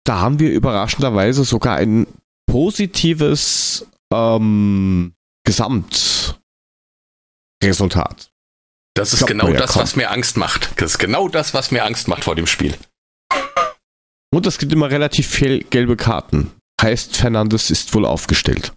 Da 0.06 0.20
haben 0.20 0.40
wir 0.40 0.52
überraschenderweise 0.52 1.44
sogar 1.44 1.76
ein 1.76 2.08
positives 2.50 3.86
ähm, 4.12 5.14
Gesamtresultat. 5.44 8.32
Das 8.96 9.14
ist 9.14 9.20
Glaubt 9.20 9.30
genau 9.30 9.54
das, 9.54 9.74
kaum. 9.74 9.84
was 9.84 9.96
mir 9.96 10.12
Angst 10.12 10.38
macht. 10.38 10.72
Das 10.82 10.92
ist 10.92 10.98
genau 10.98 11.28
das, 11.28 11.54
was 11.54 11.72
mir 11.72 11.86
Angst 11.86 12.08
macht 12.08 12.24
vor 12.24 12.36
dem 12.36 12.48
Spiel. 12.48 12.76
Und 14.34 14.46
es 14.46 14.58
gibt 14.58 14.74
immer 14.74 14.90
relativ 14.90 15.28
viel 15.28 15.64
gelbe 15.70 15.96
Karten. 15.96 16.52
Heißt, 16.82 17.18
Fernandes 17.18 17.72
ist 17.72 17.94
wohl 17.94 18.06
aufgestellt. 18.06 18.74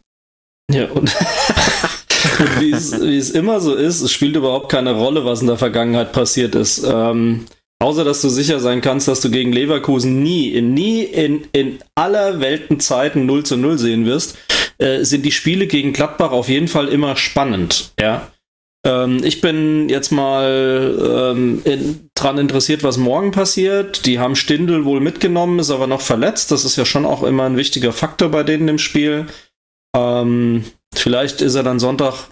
Ja, 0.72 0.86
und, 0.86 1.10
und 2.38 2.60
wie, 2.60 2.70
es, 2.70 3.30
immer 3.30 3.60
so 3.60 3.74
ist, 3.74 4.00
es 4.00 4.12
spielt 4.12 4.36
überhaupt 4.36 4.70
keine 4.70 4.92
Rolle, 4.92 5.24
was 5.24 5.40
in 5.40 5.48
der 5.48 5.58
Vergangenheit 5.58 6.12
passiert 6.12 6.54
ist. 6.54 6.84
Ähm, 6.84 7.46
außer, 7.80 8.04
dass 8.04 8.22
du 8.22 8.28
sicher 8.28 8.60
sein 8.60 8.80
kannst, 8.80 9.08
dass 9.08 9.20
du 9.20 9.30
gegen 9.30 9.52
Leverkusen 9.52 10.22
nie, 10.22 10.48
in, 10.48 10.72
nie 10.72 11.02
in, 11.02 11.46
in 11.52 11.78
aller 11.94 12.40
Welten 12.40 12.78
Zeiten 12.80 13.26
0 13.26 13.44
zu 13.44 13.56
0 13.56 13.78
sehen 13.78 14.06
wirst, 14.06 14.38
äh, 14.78 15.04
sind 15.04 15.26
die 15.26 15.32
Spiele 15.32 15.66
gegen 15.66 15.92
Gladbach 15.92 16.30
auf 16.30 16.48
jeden 16.48 16.68
Fall 16.68 16.88
immer 16.88 17.16
spannend. 17.16 17.92
Ja. 18.00 18.30
Ähm, 18.86 19.22
ich 19.22 19.40
bin 19.40 19.88
jetzt 19.88 20.10
mal 20.10 21.32
ähm, 21.34 21.60
in, 21.64 22.10
dran 22.14 22.38
interessiert, 22.38 22.82
was 22.82 22.96
morgen 22.96 23.30
passiert. 23.30 24.06
Die 24.06 24.18
haben 24.18 24.36
Stindl 24.36 24.84
wohl 24.84 25.00
mitgenommen, 25.00 25.58
ist 25.58 25.70
aber 25.70 25.86
noch 25.86 26.00
verletzt. 26.00 26.50
Das 26.50 26.64
ist 26.64 26.76
ja 26.76 26.84
schon 26.86 27.04
auch 27.04 27.22
immer 27.22 27.44
ein 27.44 27.56
wichtiger 27.56 27.92
Faktor 27.92 28.30
bei 28.30 28.42
denen 28.42 28.68
im 28.68 28.78
Spiel. 28.78 29.26
Ähm, 29.94 30.64
vielleicht 30.94 31.42
ist 31.42 31.54
er 31.56 31.62
dann 31.62 31.78
Sonntag, 31.78 32.28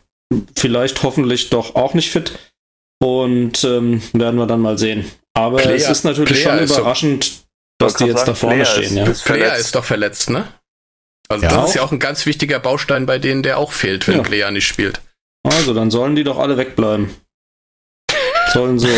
vielleicht 0.56 1.02
hoffentlich 1.02 1.50
doch 1.50 1.74
auch 1.74 1.94
nicht 1.94 2.10
fit. 2.10 2.32
Und 3.00 3.62
ähm, 3.64 4.02
werden 4.12 4.38
wir 4.38 4.46
dann 4.46 4.60
mal 4.60 4.78
sehen. 4.78 5.04
Aber 5.34 5.58
Player- 5.58 5.76
es 5.76 5.88
ist 5.88 6.04
natürlich 6.04 6.32
Player 6.42 6.54
schon 6.56 6.64
ist 6.64 6.74
so- 6.74 6.80
überraschend, 6.80 7.30
dass 7.78 7.94
die 7.94 8.04
jetzt 8.06 8.16
gerade 8.16 8.30
da 8.30 8.34
vorne 8.34 8.64
sagen, 8.64 8.82
stehen. 8.84 8.94
Player 8.94 9.04
Ja. 9.04 9.10
ist- 9.12 9.24
Player 9.24 9.38
verletzt. 9.46 9.60
ist 9.66 9.74
doch 9.76 9.84
verletzt, 9.84 10.30
ne? 10.30 10.48
Also 11.28 11.44
Ja. 11.44 11.54
das 11.54 11.68
ist 11.70 11.74
ja 11.76 11.82
auch 11.82 11.92
ein 11.92 11.98
ganz 12.00 12.24
wichtiger 12.26 12.58
Baustein 12.58 13.04
bei 13.06 13.18
denen, 13.18 13.42
der 13.42 13.58
auch 13.58 13.70
fehlt, 13.72 14.08
wenn 14.08 14.16
Ja. 14.16 14.22
Player 14.22 14.50
nicht 14.50 14.66
spielt. 14.66 15.00
Also, 15.44 15.74
dann 15.74 15.90
sollen 15.90 16.16
die 16.16 16.24
doch 16.24 16.38
alle 16.38 16.56
wegbleiben. 16.56 17.10
Sollen 18.52 18.78
sie 18.78 18.88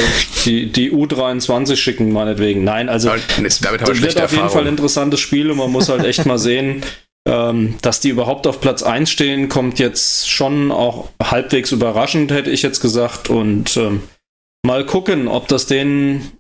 die, 0.45 0.73
die 0.73 0.93
U23 0.93 1.77
schicken, 1.77 2.13
meinetwegen. 2.13 2.65
Nein, 2.65 2.89
also 2.89 3.11
habe 3.11 3.21
das 3.39 3.63
wird 3.63 4.21
auf 4.21 4.33
jeden 4.33 4.51
Fall 4.51 4.63
ein 4.63 4.69
interessantes 4.69 5.21
Spiel 5.21 5.51
und 5.51 5.57
man 5.59 5.73
muss 5.73 5.89
halt 5.89 6.05
echt 6.05 6.25
mal 6.25 6.39
sehen, 6.39 6.85
ähm, 7.29 7.77
dass 7.83 8.01
die 8.01 8.11
überhaupt 8.11 8.47
auf 8.47 8.61
Platz 8.61 8.83
1 8.83 9.11
stehen, 9.11 9.49
kommt 9.49 9.79
jetzt 9.79 10.31
schon 10.31 10.71
auch 10.71 11.11
halbwegs 11.23 11.73
überraschend, 11.73 12.31
hätte 12.31 12.51
ich 12.51 12.63
jetzt 12.63 12.81
gesagt. 12.81 13.29
Und 13.29 13.77
ähm, 13.77 14.03
mal 14.65 14.87
gucken, 14.87 15.29
ob 15.29 15.49
das 15.49 15.67
denen 15.67 16.33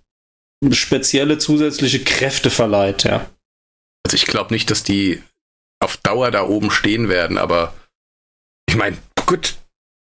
spezielle 0.70 1.38
zusätzliche 1.38 2.01
Kräfte 2.05 2.51
verleiht, 2.51 3.05
ja. 3.05 3.26
Also 4.07 4.16
ich 4.16 4.26
glaube 4.26 4.53
nicht, 4.55 4.70
dass 4.70 4.82
die 4.82 5.22
auf 5.82 5.96
Dauer 5.96 6.30
da 6.30 6.46
oben 6.46 6.70
stehen 6.70 7.09
werden, 7.09 7.38
aber 7.38 7.74
ich 8.68 8.76
meine, 8.76 8.98
gut, 9.26 9.55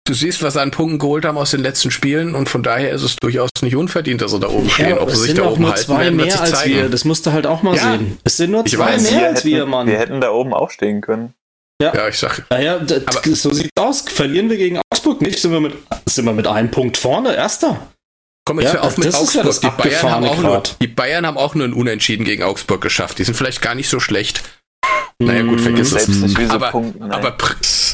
du 0.06 0.14
siehst, 0.14 0.44
was 0.44 0.54
sie 0.54 0.62
an 0.62 0.72
Punkten 0.72 1.00
geholt 1.00 1.26
haben 1.26 1.38
aus 1.38 1.52
den 1.52 1.62
letzten 1.62 1.92
Spielen 1.92 2.36
und 2.36 2.50
von 2.50 2.64
daher 2.64 2.92
ist 2.92 3.04
es 3.04 3.16
durchaus 3.16 3.50
nicht 3.62 3.76
unverdient, 3.76 4.22
dass 4.22 4.32
sie 4.32 4.40
da 4.40 4.48
oben 4.50 4.70
stehen. 4.70 4.98
Ob 4.98 5.10
es 5.10 5.16
sie 5.22 5.28
sich 5.28 5.34
da 5.36 5.44
auch 5.44 5.52
oben 5.54 5.62
nur 5.64 5.72
halten 5.72 5.86
zwei 5.86 6.00
werden, 6.02 6.16
mehr 6.18 6.32
sich 6.32 6.40
als 6.42 6.52
zeigen. 6.52 6.76
wir. 6.76 6.90
Das 6.90 7.06
musst 7.06 7.26
du 7.26 7.32
halt 7.32 7.48
auch 7.48 7.64
mal 7.64 7.76
Ja. 7.76 7.92
sehen. 7.94 8.18
Es 8.24 8.38
sind 8.38 8.52
nur 8.52 8.66
Ich 8.66 8.74
zwei 8.74 8.86
weiß, 8.94 9.02
mehr 9.04 9.12
wir, 9.22 9.28
als 9.30 9.40
hätten, 9.40 9.48
wir, 9.50 9.66
Mann. 9.66 9.88
wir 9.88 9.98
hätten 10.00 10.22
da 10.22 10.32
oben 10.32 10.54
auch 10.54 10.70
stehen 10.72 11.02
können. 11.02 11.34
Ja, 11.82 12.08
ich 12.08 12.18
sag, 12.18 12.46
Naja, 12.50 12.80
d- 12.80 13.02
Aber- 13.06 13.36
so 13.36 13.52
sieht's 13.52 13.70
aus. 13.78 14.02
Verlieren 14.08 14.50
wir 14.50 14.58
gegen 14.58 14.80
Augsburg 14.90 15.22
nicht, 15.22 15.40
sind 15.40 15.52
wir 15.52 15.60
mit, 15.60 15.74
sind 16.08 16.24
wir 16.26 16.32
mit 16.34 16.48
einem 16.48 16.72
Punkt 16.72 16.96
vorne, 16.98 17.36
erster. 17.36 17.88
komm 18.46 18.60
jetzt 18.62 18.74
Ja, 18.74 18.80
hör 18.80 18.84
auf 18.86 18.98
mit 18.98 19.08
das 19.08 19.16
ist 19.22 19.34
ja 19.36 19.42
Augsburg. 19.42 19.46
das 19.46 19.60
die, 19.60 19.90
Bayern 19.90 20.12
haben 20.12 20.26
auch 20.26 20.38
nur, 20.42 20.64
die 20.82 20.88
Bayern 20.88 21.26
haben 21.26 21.38
auch 21.38 21.56
nur 21.56 21.66
ein 21.68 21.74
Unentschieden 21.74 22.24
gegen 22.26 22.44
Augsburg 22.44 22.80
geschafft. 22.82 23.20
Die 23.20 23.24
sind 23.26 23.36
vielleicht 23.36 23.62
gar 23.62 23.76
nicht 23.76 23.90
so 23.90 24.00
schlecht. 24.00 24.44
Naja, 25.20 25.44
gut, 25.44 25.60
Mm, 25.60 25.64
vergiss 25.64 25.92
es. 25.94 26.06
Selbst 26.06 26.22
nicht, 26.22 26.38
sie 26.38 26.46
Aber- 26.50 26.72
punkten. 26.72 27.04
ey. 27.12 27.18
Aber, 27.18 27.36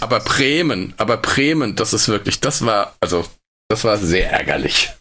aber 0.01 0.19
Bremen, 0.21 0.93
aber 0.97 1.17
Bremen, 1.17 1.75
das 1.75 1.93
ist 1.93 2.07
wirklich, 2.09 2.39
das 2.39 2.65
war, 2.65 2.95
also, 3.01 3.25
das 3.69 3.83
war 3.83 3.97
sehr 3.97 4.31
ärgerlich. 4.31 4.91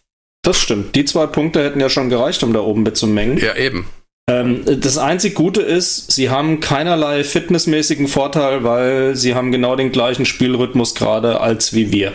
Das 0.43 0.59
stimmt. 0.59 0.95
Die 0.95 1.05
zwei 1.05 1.27
Punkte 1.27 1.63
hätten 1.63 1.79
ja 1.79 1.89
schon 1.89 2.09
gereicht, 2.09 2.43
um 2.43 2.53
da 2.53 2.59
oben 2.61 2.83
mitzumengen. 2.83 3.37
Ja, 3.39 3.55
eben. 3.55 3.89
Ähm, 4.29 4.63
das 4.81 4.97
einzig 4.97 5.33
Gute 5.35 5.61
ist, 5.61 6.11
sie 6.11 6.29
haben 6.29 6.59
keinerlei 6.59 7.23
fitnessmäßigen 7.23 8.07
Vorteil, 8.07 8.63
weil 8.63 9.15
sie 9.15 9.33
haben 9.33 9.51
genau 9.51 9.75
den 9.75 9.91
gleichen 9.91 10.25
Spielrhythmus 10.25 10.93
gerade 10.95 11.41
als 11.41 11.73
wie 11.73 11.91
wir. 11.91 12.13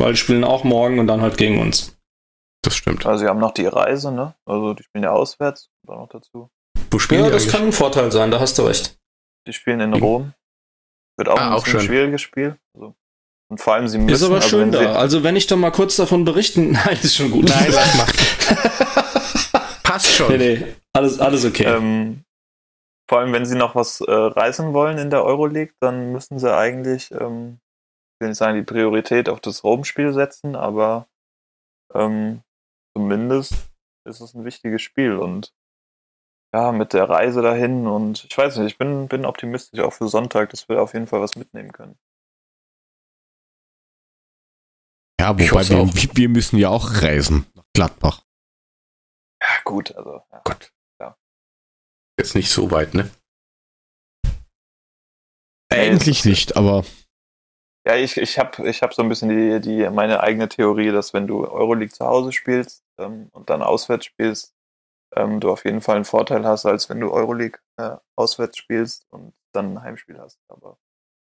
Weil 0.00 0.12
die 0.12 0.18
spielen 0.18 0.42
auch 0.42 0.64
morgen 0.64 0.98
und 0.98 1.06
dann 1.06 1.20
halt 1.20 1.36
gegen 1.36 1.60
uns. 1.60 1.96
Das 2.62 2.74
stimmt. 2.74 3.04
Also, 3.04 3.24
sie 3.24 3.28
haben 3.28 3.40
noch 3.40 3.52
die 3.52 3.66
Reise, 3.66 4.10
ne? 4.10 4.34
Also, 4.46 4.72
die 4.74 4.82
spielen 4.82 5.04
ja 5.04 5.10
auswärts. 5.10 5.68
Auch 5.86 5.98
noch 5.98 6.08
dazu. 6.08 6.48
Wo 6.94 6.98
spielen 7.00 7.20
Ja, 7.22 7.26
die 7.26 7.32
das 7.32 7.42
eigentlich? 7.42 7.52
kann 7.54 7.66
ein 7.66 7.72
Vorteil 7.72 8.12
sein, 8.12 8.30
da 8.30 8.38
hast 8.40 8.56
du 8.58 8.62
recht. 8.62 8.96
Die 9.46 9.52
spielen 9.52 9.80
in. 9.80 9.92
Rom. 9.94 10.32
Wird 11.16 11.28
auch 11.28 11.38
Ah, 11.38 11.48
ein 11.48 11.52
auch 11.54 11.64
bisschen 11.64 11.80
schön. 11.80 11.88
schwieriges 11.88 12.22
Spiel. 12.22 12.56
Also, 12.74 12.94
und 13.50 13.60
vor 13.60 13.74
allem, 13.74 13.88
sie 13.88 13.98
müssen. 13.98 14.14
Ist 14.14 14.22
aber 14.22 14.36
also 14.36 14.48
schön 14.48 14.72
da. 14.72 14.94
Also 14.94 15.22
wenn 15.22 15.36
ich 15.36 15.46
doch 15.46 15.56
mal 15.56 15.70
kurz 15.72 15.96
davon 15.96 16.24
berichten. 16.24 16.72
Nein, 16.72 16.98
ist 17.02 17.16
schon 17.16 17.30
gut. 17.30 17.48
Nein, 17.48 17.66
lass 17.70 17.96
mal. 17.96 18.06
Passt 19.82 20.06
schon. 20.14 20.28
nee, 20.36 20.38
nee. 20.58 20.74
Alles, 20.92 21.18
alles 21.20 21.44
okay. 21.44 21.64
Ähm, 21.64 22.24
vor 23.10 23.18
allem, 23.20 23.32
wenn 23.32 23.44
sie 23.44 23.56
noch 23.56 23.74
was 23.74 24.00
äh, 24.00 24.10
reißen 24.10 24.72
wollen 24.72 24.98
in 24.98 25.10
der 25.10 25.24
Euroleague, 25.24 25.74
dann 25.80 26.12
müssen 26.12 26.38
sie 26.38 26.54
eigentlich, 26.56 27.10
ähm, 27.10 27.58
ich 28.14 28.20
will 28.20 28.28
nicht 28.28 28.38
sagen, 28.38 28.56
die 28.56 28.62
Priorität 28.64 29.28
auf 29.28 29.40
das 29.40 29.62
Rom-Spiel 29.64 30.12
setzen, 30.12 30.56
aber 30.56 31.06
ähm, 31.92 32.42
zumindest 32.96 33.54
ist 34.08 34.20
es 34.20 34.34
ein 34.34 34.44
wichtiges 34.44 34.80
Spiel 34.82 35.16
und 35.16 35.52
ja, 36.54 36.70
mit 36.70 36.92
der 36.92 37.08
Reise 37.08 37.42
dahin 37.42 37.88
und 37.88 38.24
ich 38.30 38.38
weiß 38.38 38.58
nicht, 38.58 38.72
ich 38.72 38.78
bin, 38.78 39.08
bin 39.08 39.24
optimistisch 39.24 39.80
auch 39.80 39.92
für 39.92 40.06
Sonntag, 40.08 40.50
dass 40.50 40.68
wir 40.68 40.80
auf 40.80 40.94
jeden 40.94 41.08
Fall 41.08 41.20
was 41.20 41.34
mitnehmen 41.34 41.72
können. 41.72 41.98
Ja, 45.20 45.30
wobei 45.30 45.68
wir, 45.68 45.78
auch. 45.78 45.88
wir 45.94 46.28
müssen 46.28 46.58
ja 46.58 46.68
auch 46.68 47.02
reisen 47.02 47.46
nach 47.54 47.64
Gladbach. 47.74 48.22
Ja, 49.42 49.48
gut, 49.64 49.94
also 49.96 50.20
ja. 50.30 50.40
Gott. 50.44 50.72
Ja. 51.00 51.16
Jetzt 52.18 52.34
nicht 52.36 52.50
so 52.50 52.70
weit, 52.70 52.94
ne? 52.94 53.10
Nee, 55.72 55.90
Eigentlich 55.90 56.20
ist- 56.20 56.26
nicht, 56.26 56.56
aber 56.56 56.84
Ja, 57.86 57.96
ich, 57.96 58.16
ich 58.16 58.38
habe 58.38 58.68
ich 58.68 58.80
hab 58.82 58.94
so 58.94 59.02
ein 59.02 59.08
bisschen 59.08 59.28
die, 59.28 59.60
die, 59.60 59.90
meine 59.90 60.20
eigene 60.20 60.48
Theorie, 60.48 60.92
dass 60.92 61.12
wenn 61.14 61.26
du 61.26 61.46
Euroleague 61.48 61.92
zu 61.92 62.04
Hause 62.06 62.32
spielst 62.32 62.84
ähm, 62.98 63.28
und 63.32 63.50
dann 63.50 63.62
auswärts 63.62 64.04
spielst, 64.06 64.53
ähm, 65.16 65.40
du 65.40 65.50
auf 65.50 65.64
jeden 65.64 65.80
Fall 65.80 65.96
einen 65.96 66.04
Vorteil 66.04 66.44
hast, 66.46 66.66
als 66.66 66.88
wenn 66.88 67.00
du 67.00 67.12
Euroleague 67.12 67.60
äh, 67.76 67.96
auswärts 68.16 68.58
spielst 68.58 69.06
und 69.10 69.34
dann 69.52 69.74
ein 69.74 69.82
Heimspiel 69.82 70.18
hast. 70.18 70.38
Aber 70.48 70.78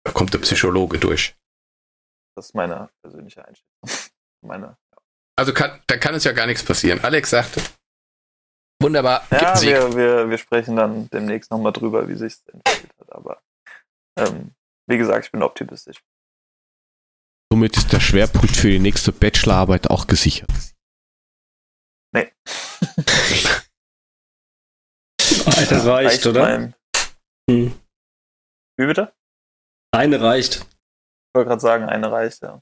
Da 0.04 0.12
kommt 0.12 0.34
der 0.34 0.38
Psychologe 0.38 0.98
durch. 0.98 1.36
das 2.36 2.46
ist 2.46 2.54
meine 2.54 2.90
persönliche 3.02 3.46
Einschätzung. 3.46 3.80
meine, 4.42 4.76
Also 5.36 5.52
kann, 5.52 5.82
da 5.86 5.96
kann 5.96 6.14
es 6.14 6.24
ja 6.24 6.32
gar 6.32 6.46
nichts 6.46 6.64
passieren. 6.64 7.00
Alex 7.02 7.30
sagte, 7.30 7.62
wunderbar, 8.82 9.26
ja, 9.30 9.56
Sieg. 9.56 9.70
wir, 9.70 9.96
wir, 9.96 10.30
wir 10.30 10.38
sprechen 10.38 10.76
dann 10.76 11.08
demnächst 11.10 11.50
nochmal 11.50 11.72
drüber, 11.72 12.08
wie 12.08 12.14
sich 12.14 12.36
entwickelt 12.52 12.92
hat. 13.00 13.12
Aber 13.12 13.42
ähm, 14.18 14.54
wie 14.86 14.98
gesagt, 14.98 15.26
ich 15.26 15.32
bin 15.32 15.42
optimistisch. 15.42 16.02
somit 17.52 17.76
ist 17.76 17.92
der 17.92 18.00
Schwerpunkt 18.00 18.56
für 18.56 18.68
die 18.68 18.78
nächste 18.78 19.12
Bachelorarbeit 19.12 19.88
auch 19.90 20.06
gesichert. 20.06 20.50
Nee. 22.12 22.32
Eine 25.46 25.84
reicht, 25.84 26.26
oder? 26.26 26.42
Mein, 26.42 26.74
Hm. 27.50 27.72
wie 28.78 28.86
bitte? 28.86 29.12
Eine 29.92 30.20
reicht. 30.20 30.56
Ich 30.56 31.34
wollte 31.34 31.48
gerade 31.48 31.60
sagen, 31.60 31.84
eine 31.84 32.10
reicht, 32.10 32.42
ja. 32.42 32.60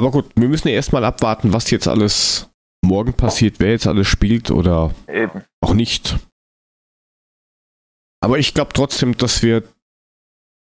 Aber 0.00 0.12
gut, 0.12 0.30
wir 0.36 0.48
müssen 0.48 0.68
ja 0.68 0.74
erstmal 0.74 1.04
abwarten, 1.04 1.52
was 1.52 1.70
jetzt 1.70 1.88
alles 1.88 2.48
morgen 2.84 3.12
passiert, 3.14 3.58
wer 3.58 3.72
jetzt 3.72 3.86
alles 3.88 4.06
spielt 4.06 4.50
oder 4.52 4.94
Eben. 5.08 5.44
auch 5.60 5.74
nicht. 5.74 6.16
Aber 8.22 8.38
ich 8.38 8.54
glaube 8.54 8.72
trotzdem, 8.74 9.16
dass 9.16 9.42
wir 9.42 9.64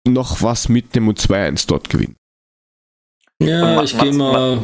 noch 0.06 0.42
was 0.42 0.68
mitnehmen 0.68 1.08
und 1.08 1.20
2-1 1.20 1.68
dort 1.68 1.90
gewinnen. 1.90 2.18
Ja, 3.42 3.82
ich 3.82 3.98
gehe 3.98 4.12
mal. 4.14 4.62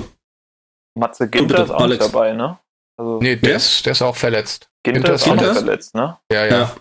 Matze 0.98 1.30
Ginter 1.30 1.64
ist 1.64 1.70
auch 1.72 1.80
Alex. 1.82 2.04
nicht 2.04 2.14
dabei, 2.14 2.34
ne? 2.34 2.60
Also 3.00 3.20
Nee, 3.22 3.38
der 3.38 3.56
ist, 3.56 3.86
der 3.86 3.94
ist 3.94 4.02
auch 4.02 4.16
verletzt. 4.16 4.70
Ginter 4.84 5.14
ist 5.14 5.28
auch 5.28 5.36
noch 5.36 5.54
verletzt, 5.54 5.96
ne? 5.96 6.18
Ja, 6.32 6.46
ja. 6.46 6.58
Ja. 6.60 6.76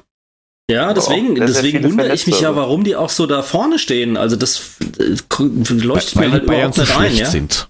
Ja, 0.70 0.92
deswegen, 0.92 1.34
sehr 1.36 1.46
deswegen 1.46 1.78
viele 1.78 1.90
wundere 1.90 2.12
ich 2.14 2.26
mich 2.26 2.40
ja, 2.40 2.52
Verletzte. 2.52 2.56
warum 2.60 2.84
die 2.84 2.94
auch 2.94 3.08
so 3.08 3.26
da 3.26 3.42
vorne 3.42 3.78
stehen. 3.78 4.18
Also 4.18 4.36
das 4.36 4.76
äh, 4.98 5.16
leuchtet 5.72 6.16
weil 6.16 6.26
mir 6.26 6.32
halt 6.32 6.42
die 6.42 6.46
Bayern 6.46 6.72
überhaupt 6.72 6.74
so 6.74 6.82
nicht 6.82 6.90
ein, 6.96 6.98
schlecht 7.06 7.20
ja? 7.20 7.26
sind. 7.26 7.68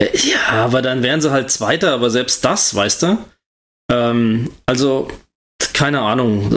Äh, 0.00 0.16
Ja, 0.16 0.64
aber 0.64 0.80
dann 0.82 1.02
wären 1.02 1.20
sie 1.20 1.32
halt 1.32 1.50
Zweiter, 1.50 1.92
aber 1.92 2.08
selbst 2.10 2.44
das, 2.44 2.72
weißt 2.74 3.02
du? 3.02 3.18
Ähm, 3.90 4.52
also, 4.66 5.08
keine 5.72 6.02
Ahnung. 6.02 6.52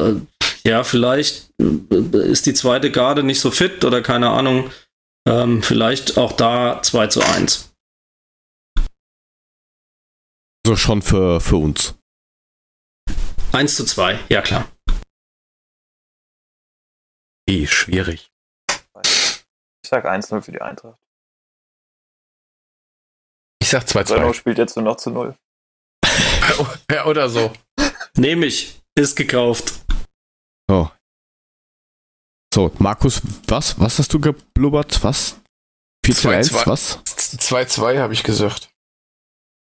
Äh, 0.66 0.70
Ja, 0.70 0.84
vielleicht 0.84 1.50
ist 1.60 2.46
die 2.46 2.54
zweite 2.54 2.92
Garde 2.92 3.24
nicht 3.24 3.40
so 3.42 3.50
fit 3.50 3.84
oder 3.84 4.02
keine 4.04 4.30
Ahnung. 4.30 4.70
Ähm, 5.28 5.64
vielleicht 5.64 6.18
auch 6.18 6.34
da 6.34 6.82
2 6.84 7.08
zu 7.08 7.22
1. 7.22 7.73
Also 10.66 10.78
schon 10.78 11.02
für, 11.02 11.42
für 11.42 11.58
uns. 11.58 11.96
1 13.52 13.76
zu 13.76 13.86
2, 13.86 14.20
ja 14.30 14.42
klar. 14.42 14.72
Eh, 17.50 17.68
schwierig. 17.68 18.32
Ich 19.04 19.90
sag 19.90 20.06
1-0 20.06 20.42
für 20.42 20.52
die 20.54 20.62
Eintracht. 20.62 20.98
Ich 23.62 23.70
sag 23.70 23.88
Sönno 23.88 24.30
2-2. 24.30 24.34
spielt 24.34 24.58
jetzt 24.58 24.76
nur 24.76 24.86
noch 24.86 24.98
zu 24.98 25.12
0. 25.12 25.36
Ja, 26.92 27.06
oder 27.06 27.30
so. 27.30 27.54
Nehme 28.16 28.46
ich. 28.46 28.82
Ist 28.96 29.16
gekauft. 29.16 29.74
So. 30.70 30.92
So, 32.54 32.72
Markus, 32.80 33.22
was? 33.48 33.80
Was 33.80 33.98
hast 33.98 34.14
du 34.14 34.20
geblubbert? 34.20 35.04
Was? 35.04 35.40
4 36.06 36.16
zu 36.16 36.30
1, 36.30 36.52
2-2. 36.52 36.68
was? 36.68 37.00
2-2 37.06 38.00
habe 38.00 38.14
ich 38.14 38.24
gesagt. 38.24 38.73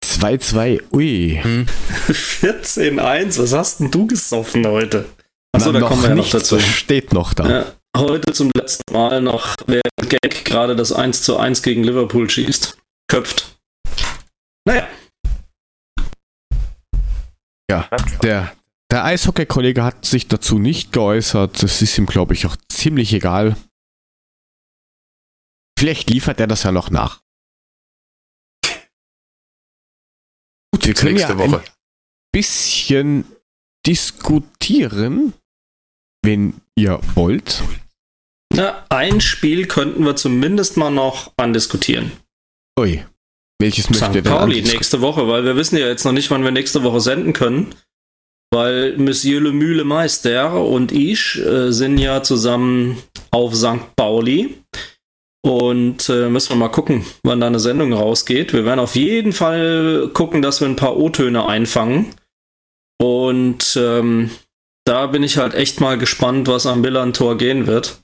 2-2, 0.08 0.82
ui. 0.94 1.40
Hm. 1.42 1.66
14-1, 2.08 3.40
was 3.42 3.54
hast 3.54 3.80
denn 3.80 3.92
du 3.92 4.08
gesoffen 4.08 4.66
heute? 4.68 5.06
Achso, 5.54 5.72
Na, 5.72 5.80
da 5.80 5.88
kommen 5.88 6.02
wir 6.04 6.10
ja 6.10 6.16
noch 6.16 6.30
dazu. 6.30 6.60
steht 6.60 7.14
noch 7.14 7.34
da. 7.34 7.50
Ja, 7.50 7.66
heute 7.98 8.32
zum 8.34 8.52
letzten 8.56 8.94
Mal 8.94 9.22
noch, 9.22 9.56
wer 9.66 9.82
Gag 10.08 10.46
gerade 10.46 10.76
das 10.76 10.92
1 10.92 11.24
zu 11.24 11.38
1 11.38 11.62
gegen 11.62 11.84
Liverpool 11.84 12.30
schießt. 12.30 12.78
Köpft. 13.10 13.58
Naja, 14.66 14.88
Der, 18.24 18.52
der 18.92 19.04
Eishockey-Kollege 19.04 19.84
hat 19.84 20.06
sich 20.06 20.28
dazu 20.28 20.58
nicht 20.60 20.92
geäußert. 20.94 21.62
Das 21.62 21.82
ist 21.82 21.98
ihm, 21.98 22.06
glaube 22.06 22.34
ich, 22.34 22.46
auch 22.46 22.56
ziemlich 22.70 23.14
egal. 23.14 23.56
Vielleicht 25.78 26.10
liefert 26.10 26.40
er 26.40 26.48
das 26.48 26.64
ja 26.64 26.72
noch 26.72 26.90
nach. 26.90 27.22
Gut, 30.74 30.86
wir 30.86 30.94
können 30.94 31.18
ja 31.18 31.28
Nächste 31.28 31.44
ein 31.44 31.52
Woche. 31.52 31.64
bisschen 32.34 33.26
diskutieren, 33.86 35.34
wenn 36.24 36.62
ihr 36.76 37.00
wollt. 37.16 37.64
na, 38.54 38.86
ein 38.90 39.22
Spiel 39.22 39.68
könnten 39.68 40.04
wir 40.06 40.16
zumindest 40.16 40.78
mal 40.78 40.90
noch 40.92 41.32
andiskutieren. 41.38 42.12
Ui, 42.80 43.04
welches 43.60 43.90
möchtet 43.90 44.16
ihr 44.16 44.22
St. 44.22 44.26
denn 44.28 44.34
Pauli 44.34 44.62
nächste 44.62 45.02
Woche, 45.02 45.28
weil 45.28 45.44
wir 45.46 45.56
wissen 45.56 45.78
ja 45.78 45.88
jetzt 45.88 46.04
noch 46.06 46.12
nicht, 46.12 46.30
wann 46.30 46.44
wir 46.44 46.52
nächste 46.52 46.84
Woche 46.84 47.00
senden 47.02 47.34
können. 47.34 47.74
Weil 48.54 48.98
Monsieur 48.98 49.42
Le 49.42 49.52
Mühle 49.52 49.84
Meister 49.84 50.64
und 50.64 50.92
ich 50.94 51.38
äh, 51.38 51.72
sind 51.72 51.98
ja 51.98 52.24
zusammen 52.24 52.98
auf 53.32 53.56
St. 53.56 53.96
Pauli. 53.98 54.64
Und 55.48 56.10
äh, 56.10 56.28
müssen 56.30 56.50
wir 56.50 56.56
mal 56.58 56.68
gucken, 56.68 57.06
wann 57.24 57.40
da 57.40 57.48
eine 57.48 57.62
Sendung 57.62 57.94
rausgeht. 57.94 58.52
Wir 58.52 58.66
werden 58.66 58.82
auf 58.82 58.96
jeden 58.96 59.32
Fall 59.32 60.10
gucken, 60.14 60.42
dass 60.42 60.60
wir 60.60 60.68
ein 60.68 60.76
paar 60.76 60.98
O-Töne 60.98 61.48
einfangen. 61.48 62.14
Und 63.02 63.78
ähm, 63.78 64.30
da 64.84 65.08
bin 65.08 65.24
ich 65.24 65.38
halt 65.38 65.54
echt 65.54 65.80
mal 65.80 65.98
gespannt, 65.98 66.50
was 66.50 66.66
am 66.66 66.82
Millantor 66.82 67.38
gehen 67.38 67.66
wird. 67.66 68.04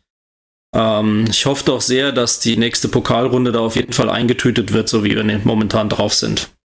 Ähm, 0.73 1.25
ich 1.29 1.45
hoffe 1.45 1.65
doch 1.65 1.81
sehr, 1.81 2.13
dass 2.13 2.39
die 2.39 2.55
nächste 2.55 2.87
Pokalrunde 2.87 3.51
da 3.51 3.59
auf 3.59 3.75
jeden 3.75 3.91
Fall 3.91 4.09
eingetütet 4.09 4.71
wird, 4.71 4.87
so 4.87 5.03
wie 5.03 5.13
wir 5.13 5.25
ne- 5.25 5.41
momentan 5.43 5.89
drauf 5.89 6.13
sind. 6.13 6.55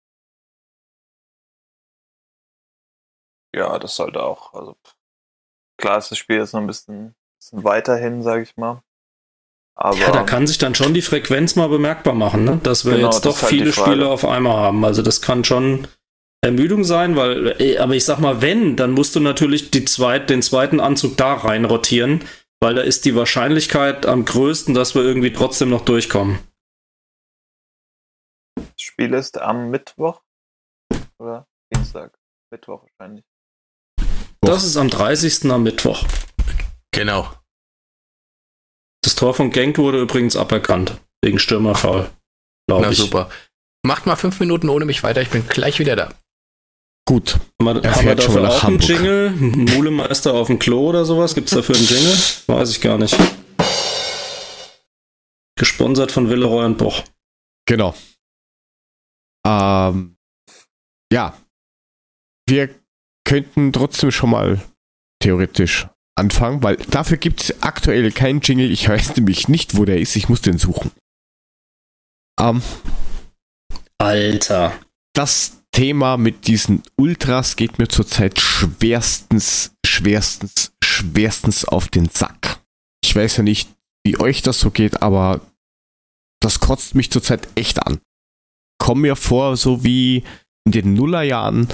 Ja, 3.52 3.80
das 3.80 3.96
sollte 3.96 4.22
auch. 4.22 4.54
Also 4.54 4.76
klar 5.76 5.98
ist 5.98 6.12
das 6.12 6.18
Spiel 6.18 6.36
jetzt 6.36 6.52
noch 6.52 6.60
ein 6.60 6.68
bisschen, 6.68 7.16
bisschen 7.40 7.64
weiter 7.64 7.96
hin, 7.96 8.22
sage 8.22 8.42
ich 8.44 8.56
mal. 8.56 8.82
Aber 9.80 9.96
Ja, 9.96 10.10
da 10.10 10.24
kann 10.24 10.46
sich 10.46 10.58
dann 10.58 10.74
schon 10.74 10.92
die 10.92 11.02
Frequenz 11.02 11.54
mal 11.54 11.68
bemerkbar 11.68 12.14
machen, 12.14 12.44
ne? 12.44 12.60
dass 12.64 12.84
wir 12.84 12.96
Genau, 12.96 13.06
jetzt 13.06 13.24
doch 13.24 13.40
halt 13.40 13.50
viele. 13.50 13.72
Spiele 13.72 14.08
auf 14.08 14.24
einmal 14.24 14.56
haben. 14.56 14.84
Also 14.84 15.02
das 15.02 15.22
kann 15.22 15.44
schon 15.44 15.86
Ermüdung 16.40 16.82
sein, 16.82 17.14
weil, 17.14 17.60
äh, 17.60 17.78
aber 17.78 17.94
ich 17.94 18.04
sag 18.04 18.18
mal, 18.18 18.42
wenn, 18.42 18.74
dann 18.76 18.90
musst 18.90 19.14
du 19.14 19.20
natürlich 19.20 19.70
die 19.70 19.84
zweit, 19.84 20.30
den 20.30 20.42
zweiten 20.42 20.80
Anzug 20.80 21.16
da 21.16 21.34
rein 21.34 21.64
rotieren, 21.64 22.24
weil 22.60 22.74
da 22.74 22.82
ist 22.82 23.04
die 23.04 23.14
Wahrscheinlichkeit 23.14 24.04
am 24.04 24.24
größten, 24.24 24.74
dass 24.74 24.96
wir 24.96 25.02
irgendwie 25.02 25.32
trotzdem 25.32 25.70
noch 25.70 25.84
durchkommen. 25.84 26.40
das 28.56 28.66
Spiel 28.76 29.14
ist 29.14 29.38
am 29.40 29.70
Mittwoch 29.70 30.22
oder 31.20 31.46
Dienstag. 31.72 32.18
Mittwoch 32.50 32.82
wahrscheinlich. 32.82 33.24
Das 34.40 34.64
ist 34.64 34.76
am 34.76 34.88
30. 34.88 35.50
am 35.50 35.62
Mittwoch. 35.62 36.04
Genau. 36.92 37.28
Tor 39.18 39.34
von 39.34 39.50
Genk 39.50 39.78
wurde 39.78 40.00
übrigens 40.00 40.36
aberkannt, 40.36 41.00
wegen 41.24 41.38
Stürmerfoul, 41.38 42.08
glaube 42.68 42.84
Na 42.84 42.90
ich. 42.90 42.98
super. 42.98 43.28
Macht 43.84 44.06
mal 44.06 44.16
fünf 44.16 44.38
Minuten 44.40 44.68
ohne 44.68 44.84
mich 44.84 45.02
weiter, 45.02 45.20
ich 45.22 45.30
bin 45.30 45.46
gleich 45.48 45.78
wieder 45.80 45.96
da. 45.96 46.14
Gut, 47.06 47.38
Haben 47.60 47.64
wir, 47.76 47.84
Er 47.84 47.94
haben 47.94 48.04
wir 48.06 48.16
fährt 48.16 48.22
schon 48.22 48.34
dafür 48.34 48.42
mal 48.42 48.48
nach 48.48 48.54
auch 48.56 48.64
einen 48.64 48.80
Hamburg. 48.80 48.88
Jingle? 48.88 49.30
Mulemeister 49.74 50.34
auf 50.34 50.46
dem 50.48 50.58
Klo 50.58 50.88
oder 50.88 51.04
sowas? 51.04 51.34
Gibt 51.34 51.48
es 51.48 51.54
dafür 51.54 51.74
einen 51.74 51.86
Jingle? 51.86 52.16
Weiß 52.46 52.70
ich 52.70 52.80
gar 52.80 52.98
nicht. 52.98 53.16
Gesponsert 55.56 56.12
von 56.12 56.28
Willeroy 56.30 56.64
und 56.66 56.78
Boch. 56.78 57.02
genau. 57.66 57.94
Ähm, 59.46 60.16
ja, 61.12 61.36
wir 62.48 62.74
könnten 63.24 63.72
trotzdem 63.72 64.10
schon 64.10 64.30
mal 64.30 64.60
theoretisch 65.22 65.86
anfangen, 66.18 66.62
weil 66.62 66.76
dafür 66.76 67.16
gibt 67.16 67.42
es 67.42 67.62
aktuell 67.62 68.10
keinen 68.12 68.40
Jingle. 68.40 68.70
Ich 68.70 68.88
weiß 68.88 69.16
nämlich 69.16 69.48
nicht, 69.48 69.76
wo 69.76 69.84
der 69.84 70.00
ist. 70.00 70.16
Ich 70.16 70.28
muss 70.28 70.42
den 70.42 70.58
suchen. 70.58 70.90
Ähm, 72.40 72.62
Alter. 73.98 74.78
das 75.14 75.58
Thema 75.72 76.16
mit 76.16 76.46
diesen 76.46 76.82
Ultras 76.96 77.56
geht 77.56 77.78
mir 77.78 77.88
zurzeit 77.88 78.40
schwerstens, 78.40 79.72
schwerstens, 79.84 80.72
schwerstens 80.82 81.64
auf 81.64 81.88
den 81.88 82.08
Sack. 82.08 82.60
Ich 83.04 83.14
weiß 83.14 83.38
ja 83.38 83.42
nicht, 83.42 83.70
wie 84.04 84.18
euch 84.18 84.42
das 84.42 84.60
so 84.60 84.70
geht, 84.70 85.02
aber 85.02 85.40
das 86.40 86.60
kotzt 86.60 86.94
mich 86.94 87.10
zurzeit 87.10 87.48
echt 87.54 87.84
an. 87.86 88.00
Komm 88.78 89.02
mir 89.02 89.16
vor, 89.16 89.56
so 89.56 89.84
wie 89.84 90.24
in 90.64 90.72
den 90.72 90.94
Nullerjahren. 90.94 91.68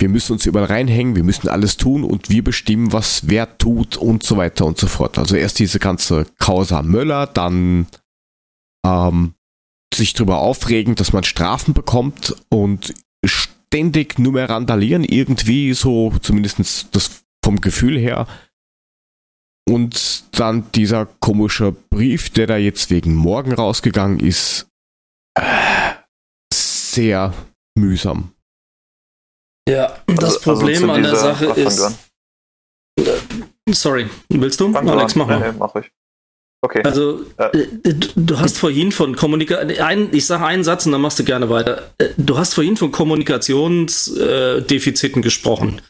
Wir 0.00 0.08
müssen 0.08 0.32
uns 0.32 0.46
überall 0.46 0.66
reinhängen, 0.66 1.16
wir 1.16 1.24
müssen 1.24 1.48
alles 1.48 1.76
tun 1.76 2.04
und 2.04 2.30
wir 2.30 2.44
bestimmen, 2.44 2.92
was 2.92 3.28
wer 3.28 3.58
tut 3.58 3.96
und 3.96 4.22
so 4.22 4.36
weiter 4.36 4.64
und 4.64 4.78
so 4.78 4.86
fort. 4.86 5.18
Also 5.18 5.34
erst 5.34 5.58
diese 5.58 5.80
ganze 5.80 6.26
Causa 6.38 6.82
Möller, 6.82 7.26
dann 7.26 7.86
ähm, 8.86 9.34
sich 9.92 10.12
darüber 10.12 10.38
aufregen, 10.38 10.94
dass 10.94 11.12
man 11.12 11.24
Strafen 11.24 11.74
bekommt 11.74 12.36
und 12.48 12.94
ständig 13.24 14.18
nur 14.18 14.34
mehr 14.34 14.48
randalieren, 14.48 15.02
irgendwie 15.04 15.72
so, 15.72 16.12
zumindest 16.22 16.94
das 16.94 17.24
vom 17.44 17.60
Gefühl 17.60 17.98
her. 17.98 18.26
Und 19.68 20.24
dann 20.38 20.70
dieser 20.72 21.06
komische 21.06 21.72
Brief, 21.72 22.30
der 22.30 22.46
da 22.46 22.56
jetzt 22.56 22.90
wegen 22.90 23.14
morgen 23.14 23.52
rausgegangen 23.52 24.20
ist, 24.20 24.66
äh, 25.34 25.94
sehr 26.52 27.34
mühsam. 27.74 28.32
Ja, 29.68 29.98
das 30.06 30.18
Also- 30.18 30.26
also 30.26 30.40
Problem 30.40 30.80
zu 30.80 30.90
an 30.90 31.02
der 31.02 31.16
Sache 31.16 31.46
ist. 31.46 31.98
Sorry, 33.70 34.06
willst 34.30 34.58
du? 34.60 34.72
Fang 34.72 34.88
Alex, 34.88 35.14
mach. 35.14 35.28
Nee, 35.28 35.38
nee, 35.38 35.52
mach 35.58 35.74
ich. 35.76 35.90
Okay. 36.60 36.82
Also, 36.84 37.20
Ja. 37.38 37.50
äh, 37.50 37.68
du, 37.84 38.08
du 38.16 38.40
hast 38.40 38.58
vorhin 38.58 38.90
von 38.90 39.14
Kommunikation. 39.14 40.08
Ich 40.12 40.26
sage 40.26 40.44
einen 40.44 40.64
Satz 40.64 40.86
und 40.86 40.92
dann 40.92 41.00
machst 41.02 41.18
du 41.20 41.24
gerne 41.24 41.48
weiter. 41.50 41.92
Äh, 41.98 42.08
Du 42.16 42.36
hast 42.38 42.54
vorhin 42.54 42.76
von 42.76 42.90
Kommunikationsdefiziten 42.90 45.22
gesprochen. 45.22 45.80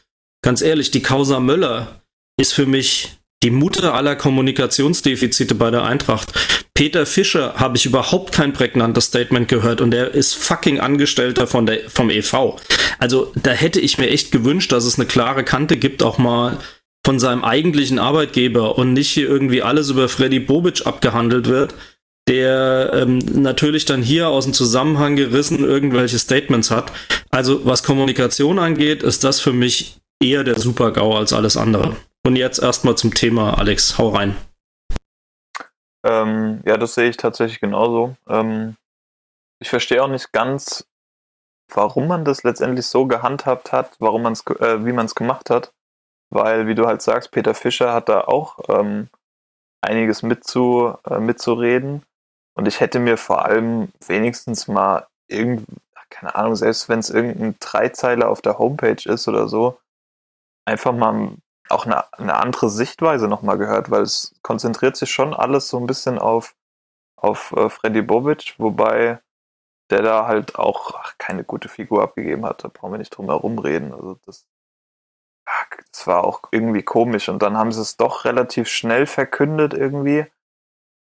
Ganz 0.43 0.61
ehrlich, 0.61 0.91
die 0.91 1.01
Causa 1.01 1.39
Möller 1.39 2.01
ist 2.39 2.53
für 2.53 2.67
mich 2.67 3.17
die 3.43 3.49
Mutter 3.51 3.93
aller 3.95 4.15
Kommunikationsdefizite 4.15 5.55
bei 5.55 5.71
der 5.71 5.83
Eintracht. 5.83 6.33
Peter 6.79 7.05
Fischer 7.05 7.55
habe 7.55 7.75
ich 7.75 7.85
überhaupt 7.85 8.31
kein 8.31 8.53
prägnantes 8.53 9.07
Statement 9.07 9.49
gehört 9.49 9.81
und 9.81 9.93
er 9.93 10.13
ist 10.13 10.35
fucking 10.35 10.79
Angestellter 10.79 11.45
von 11.45 11.65
der, 11.65 11.89
vom 11.89 12.09
EV. 12.09 12.55
Also 12.99 13.33
da 13.35 13.51
hätte 13.51 13.81
ich 13.81 13.97
mir 13.97 14.09
echt 14.09 14.31
gewünscht, 14.31 14.71
dass 14.71 14.85
es 14.85 14.97
eine 14.97 15.05
klare 15.05 15.43
Kante 15.43 15.75
gibt, 15.75 16.01
auch 16.03 16.17
mal 16.17 16.57
von 17.05 17.19
seinem 17.19 17.43
eigentlichen 17.43 17.99
Arbeitgeber 17.99 18.77
und 18.77 18.93
nicht 18.93 19.09
hier 19.09 19.27
irgendwie 19.27 19.61
alles 19.61 19.89
über 19.89 20.07
Freddy 20.07 20.39
Bobic 20.39 20.87
abgehandelt 20.87 21.47
wird, 21.47 21.75
der 22.29 22.91
ähm, 22.93 23.19
natürlich 23.33 23.83
dann 23.83 24.01
hier 24.01 24.29
aus 24.29 24.45
dem 24.45 24.53
Zusammenhang 24.53 25.17
gerissen 25.17 25.65
irgendwelche 25.65 26.17
Statements 26.17 26.71
hat. 26.71 26.93
Also 27.29 27.65
was 27.65 27.83
Kommunikation 27.83 28.57
angeht, 28.57 29.03
ist 29.03 29.25
das 29.25 29.41
für 29.41 29.51
mich 29.51 29.97
eher 30.23 30.45
der 30.45 30.57
Super-GAU 30.57 31.17
als 31.17 31.33
alles 31.33 31.57
andere. 31.57 31.97
Und 32.25 32.37
jetzt 32.37 32.63
erstmal 32.63 32.95
zum 32.95 33.13
Thema, 33.13 33.57
Alex, 33.57 33.97
hau 33.97 34.11
rein. 34.15 34.37
Ähm, 36.03 36.61
ja, 36.65 36.77
das 36.77 36.95
sehe 36.95 37.09
ich 37.09 37.17
tatsächlich 37.17 37.59
genauso. 37.59 38.15
Ähm, 38.27 38.77
ich 39.59 39.69
verstehe 39.69 40.03
auch 40.03 40.07
nicht 40.07 40.31
ganz, 40.31 40.87
warum 41.73 42.07
man 42.07 42.25
das 42.25 42.43
letztendlich 42.43 42.85
so 42.87 43.05
gehandhabt 43.07 43.71
hat, 43.71 43.95
warum 43.99 44.23
man's, 44.23 44.45
äh, 44.47 44.85
wie 44.85 44.93
man 44.93 45.05
es 45.05 45.15
gemacht 45.15 45.49
hat. 45.49 45.73
Weil, 46.31 46.67
wie 46.67 46.75
du 46.75 46.85
halt 46.85 47.01
sagst, 47.01 47.31
Peter 47.31 47.53
Fischer 47.55 47.93
hat 47.93 48.07
da 48.07 48.21
auch 48.21 48.59
ähm, 48.69 49.09
einiges 49.81 50.23
mitzu, 50.23 50.93
äh, 51.09 51.19
mitzureden. 51.19 52.03
Und 52.55 52.67
ich 52.67 52.79
hätte 52.79 52.99
mir 52.99 53.17
vor 53.17 53.45
allem 53.45 53.91
wenigstens 54.05 54.67
mal 54.67 55.07
irgend, 55.27 55.65
keine 56.09 56.35
Ahnung, 56.35 56.55
selbst 56.55 56.89
wenn 56.89 56.99
es 56.99 57.09
irgendein 57.09 57.55
Dreizeiler 57.59 58.29
auf 58.29 58.41
der 58.41 58.57
Homepage 58.59 59.09
ist 59.09 59.27
oder 59.27 59.47
so, 59.47 59.79
einfach 60.65 60.93
mal 60.93 61.31
auch 61.71 61.85
eine, 61.85 62.11
eine 62.13 62.35
andere 62.37 62.69
Sichtweise 62.69 63.27
nochmal 63.27 63.57
gehört, 63.57 63.91
weil 63.91 64.01
es 64.01 64.35
konzentriert 64.41 64.97
sich 64.97 65.11
schon 65.11 65.33
alles 65.33 65.67
so 65.67 65.77
ein 65.77 65.87
bisschen 65.87 66.19
auf, 66.19 66.55
auf 67.15 67.51
äh, 67.53 67.69
Freddy 67.69 68.01
Bobic, 68.01 68.55
wobei 68.57 69.19
der 69.89 70.01
da 70.01 70.27
halt 70.27 70.57
auch 70.57 70.95
ach, 70.95 71.15
keine 71.17 71.43
gute 71.43 71.69
Figur 71.69 72.03
abgegeben 72.03 72.45
hat. 72.45 72.63
Da 72.63 72.67
brauchen 72.67 72.93
wir 72.93 72.99
nicht 72.99 73.09
drum 73.09 73.27
herum 73.27 73.59
reden. 73.59 73.93
Also 73.93 74.17
das, 74.25 74.45
ach, 75.45 75.65
das 75.91 76.07
war 76.07 76.23
auch 76.23 76.43
irgendwie 76.51 76.83
komisch. 76.83 77.29
Und 77.29 77.41
dann 77.41 77.57
haben 77.57 77.71
sie 77.71 77.81
es 77.81 77.97
doch 77.97 78.25
relativ 78.25 78.67
schnell 78.67 79.05
verkündet 79.05 79.73
irgendwie. 79.73 80.25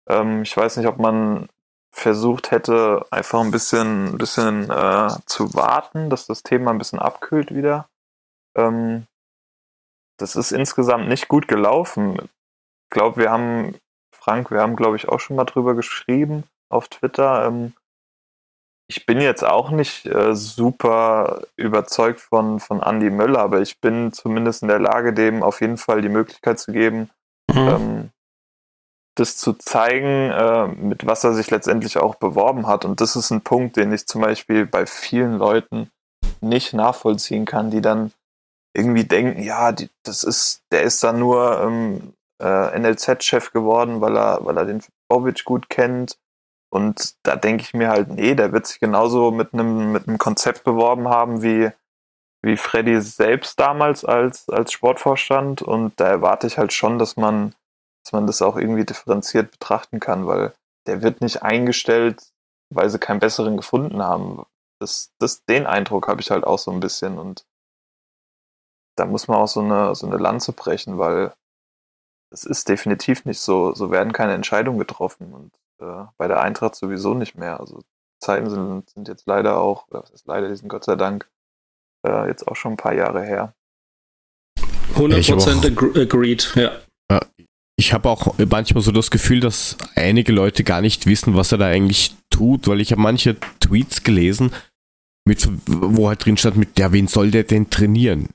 Ähm, 0.09 0.41
ich 0.43 0.55
weiß 0.55 0.77
nicht, 0.77 0.87
ob 0.87 0.97
man 0.97 1.49
versucht 1.91 2.51
hätte, 2.51 3.05
einfach 3.11 3.41
ein 3.41 3.51
bisschen, 3.51 4.13
ein 4.13 4.17
bisschen 4.17 4.69
äh, 4.69 5.09
zu 5.27 5.53
warten, 5.53 6.09
dass 6.09 6.25
das 6.25 6.43
Thema 6.43 6.71
ein 6.71 6.79
bisschen 6.79 6.99
abkühlt 6.99 7.53
wieder. 7.53 7.87
Ähm, 8.55 9.05
das 10.17 10.35
ist 10.35 10.51
insgesamt 10.51 11.07
nicht 11.07 11.27
gut 11.27 11.47
gelaufen. 11.47 12.17
Ich 12.19 12.89
glaube, 12.89 13.17
wir 13.17 13.31
haben, 13.31 13.75
Frank, 14.13 14.51
wir 14.51 14.61
haben, 14.61 14.75
glaube 14.75 14.95
ich, 14.95 15.07
auch 15.09 15.19
schon 15.19 15.35
mal 15.35 15.45
drüber 15.45 15.75
geschrieben 15.75 16.43
auf 16.69 16.87
Twitter. 16.87 17.45
Ähm, 17.45 17.73
ich 18.87 19.05
bin 19.05 19.21
jetzt 19.21 19.43
auch 19.43 19.71
nicht 19.71 20.05
äh, 20.05 20.35
super 20.35 21.41
überzeugt 21.55 22.19
von, 22.19 22.59
von 22.59 22.81
Andy 22.81 23.09
Möller, 23.09 23.39
aber 23.39 23.61
ich 23.61 23.79
bin 23.79 24.11
zumindest 24.11 24.61
in 24.61 24.67
der 24.67 24.79
Lage, 24.79 25.13
dem 25.13 25.41
auf 25.41 25.61
jeden 25.61 25.77
Fall 25.77 26.01
die 26.01 26.09
Möglichkeit 26.09 26.59
zu 26.59 26.71
geben, 26.71 27.09
mhm. 27.51 27.57
ähm, 27.57 28.09
das 29.15 29.37
zu 29.37 29.53
zeigen, 29.53 30.31
äh, 30.31 30.67
mit 30.67 31.05
was 31.05 31.23
er 31.23 31.33
sich 31.33 31.49
letztendlich 31.49 31.97
auch 31.97 32.15
beworben 32.15 32.67
hat. 32.67 32.83
Und 32.85 32.99
das 32.99 33.15
ist 33.15 33.31
ein 33.31 33.41
Punkt, 33.41 33.77
den 33.77 33.93
ich 33.93 34.05
zum 34.05 34.21
Beispiel 34.21 34.65
bei 34.65 34.85
vielen 34.85 35.37
Leuten 35.37 35.89
nicht 36.41 36.73
nachvollziehen 36.73 37.45
kann, 37.45 37.71
die 37.71 37.81
dann 37.81 38.11
irgendwie 38.73 39.05
denken, 39.05 39.41
ja, 39.41 39.71
die, 39.71 39.89
das 40.03 40.23
ist, 40.23 40.63
der 40.71 40.83
ist 40.83 41.03
da 41.03 41.13
nur 41.13 41.61
ähm, 41.61 42.13
äh, 42.41 42.79
NLZ-Chef 42.79 43.51
geworden, 43.51 44.01
weil 44.01 44.17
er, 44.17 44.39
weil 44.43 44.57
er 44.57 44.65
den 44.65 44.83
Bobic 45.07 45.45
gut 45.45 45.69
kennt. 45.69 46.17
Und 46.71 47.15
da 47.23 47.35
denke 47.35 47.63
ich 47.63 47.73
mir 47.73 47.89
halt, 47.89 48.09
nee, 48.09 48.33
der 48.35 48.51
wird 48.51 48.65
sich 48.65 48.79
genauso 48.79 49.31
mit 49.31 49.53
einem 49.53 49.91
mit 49.91 50.05
Konzept 50.17 50.63
beworben 50.63 51.07
haben 51.07 51.43
wie 51.43 51.71
wie 52.41 52.57
Freddy 52.57 52.99
selbst 53.01 53.59
damals 53.59 54.03
als 54.03 54.49
als 54.49 54.71
Sportvorstand. 54.71 55.61
Und 55.61 55.99
da 55.99 56.07
erwarte 56.07 56.47
ich 56.47 56.57
halt 56.57 56.73
schon, 56.73 56.97
dass 56.97 57.15
man 57.15 57.53
dass 58.03 58.11
man 58.11 58.27
das 58.27 58.41
auch 58.41 58.57
irgendwie 58.57 58.85
differenziert 58.85 59.51
betrachten 59.51 59.99
kann, 59.99 60.27
weil 60.27 60.53
der 60.87 61.01
wird 61.01 61.21
nicht 61.21 61.43
eingestellt, 61.43 62.21
weil 62.69 62.89
sie 62.89 62.99
keinen 62.99 63.19
besseren 63.19 63.55
gefunden 63.55 64.03
haben. 64.03 64.43
Das, 64.79 65.11
das, 65.19 65.45
den 65.45 65.65
Eindruck 65.65 66.07
habe 66.07 66.21
ich 66.21 66.31
halt 66.31 66.43
auch 66.43 66.59
so 66.59 66.71
ein 66.71 66.81
bisschen 66.81 67.17
und 67.17 67.45
da 68.95 69.05
muss 69.05 69.27
man 69.27 69.37
auch 69.37 69.47
so 69.47 69.61
eine, 69.61 69.95
so 69.95 70.07
eine 70.07 70.17
Lanze 70.17 70.53
brechen, 70.53 70.97
weil 70.97 71.33
es 72.31 72.43
ist 72.43 72.69
definitiv 72.69 73.25
nicht 73.25 73.39
so. 73.39 73.73
So 73.73 73.91
werden 73.91 74.13
keine 74.13 74.33
Entscheidungen 74.33 74.79
getroffen 74.79 75.33
und 75.33 75.53
äh, 75.79 76.05
bei 76.17 76.27
der 76.27 76.41
Eintracht 76.41 76.75
sowieso 76.75 77.13
nicht 77.13 77.37
mehr. 77.37 77.59
Also 77.59 77.81
Zeiten 78.19 78.49
sind, 78.49 78.89
sind 78.89 79.07
jetzt 79.07 79.27
leider 79.27 79.57
auch, 79.57 79.87
das 79.89 80.09
ist 80.11 80.27
leider, 80.27 80.49
die 80.49 80.55
sind 80.55 80.69
Gott 80.69 80.83
sei 80.83 80.95
Dank 80.95 81.29
äh, 82.05 82.27
jetzt 82.27 82.47
auch 82.47 82.55
schon 82.55 82.73
ein 82.73 82.77
paar 82.77 82.93
Jahre 82.93 83.23
her. 83.23 83.53
100% 84.95 86.01
agreed, 86.01 86.53
ja. 86.55 86.71
Ich 87.75 87.91
habe 87.91 88.07
auch 88.07 88.35
manchmal 88.37 88.83
so 88.83 88.91
das 88.91 89.09
Gefühl, 89.09 89.39
dass 89.39 89.77
einige 89.95 90.31
Leute 90.31 90.63
gar 90.63 90.81
nicht 90.81 91.07
wissen, 91.07 91.35
was 91.35 91.51
er 91.51 91.57
da 91.57 91.65
eigentlich 91.65 92.15
tut, 92.29 92.67
weil 92.67 92.79
ich 92.79 92.91
habe 92.91 93.01
manche 93.01 93.35
Tweets 93.59 94.03
gelesen, 94.03 94.53
mit, 95.25 95.49
wo 95.65 96.07
halt 96.07 96.23
drin 96.23 96.37
stand 96.37 96.57
mit, 96.57 96.77
ja, 96.77 96.91
wen 96.91 97.07
soll 97.07 97.31
der 97.31 97.43
denn 97.43 97.69
trainieren? 97.69 98.29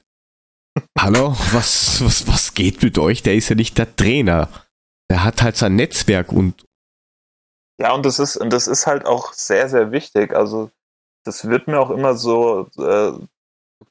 Hallo, 0.98 1.34
was, 1.52 2.05
was, 2.05 2.26
was 2.28 2.55
geht 2.55 2.82
mit 2.82 2.98
euch? 2.98 3.22
Der 3.22 3.34
ist 3.34 3.48
ja 3.48 3.56
nicht 3.56 3.78
der 3.78 3.94
Trainer. 3.96 4.48
Der 5.10 5.24
hat 5.24 5.42
halt 5.42 5.56
sein 5.56 5.76
Netzwerk 5.76 6.32
und. 6.32 6.64
Ja, 7.80 7.92
und 7.94 8.05
das 8.05 8.18
ist, 8.18 8.36
und 8.36 8.52
das 8.52 8.66
ist 8.66 8.86
halt 8.86 9.06
auch 9.06 9.32
sehr, 9.32 9.68
sehr 9.68 9.92
wichtig. 9.92 10.34
Also, 10.34 10.70
das 11.24 11.48
wird 11.48 11.68
mir 11.68 11.78
auch 11.78 11.90
immer 11.90 12.14
so 12.14 12.68
äh, 12.78 13.12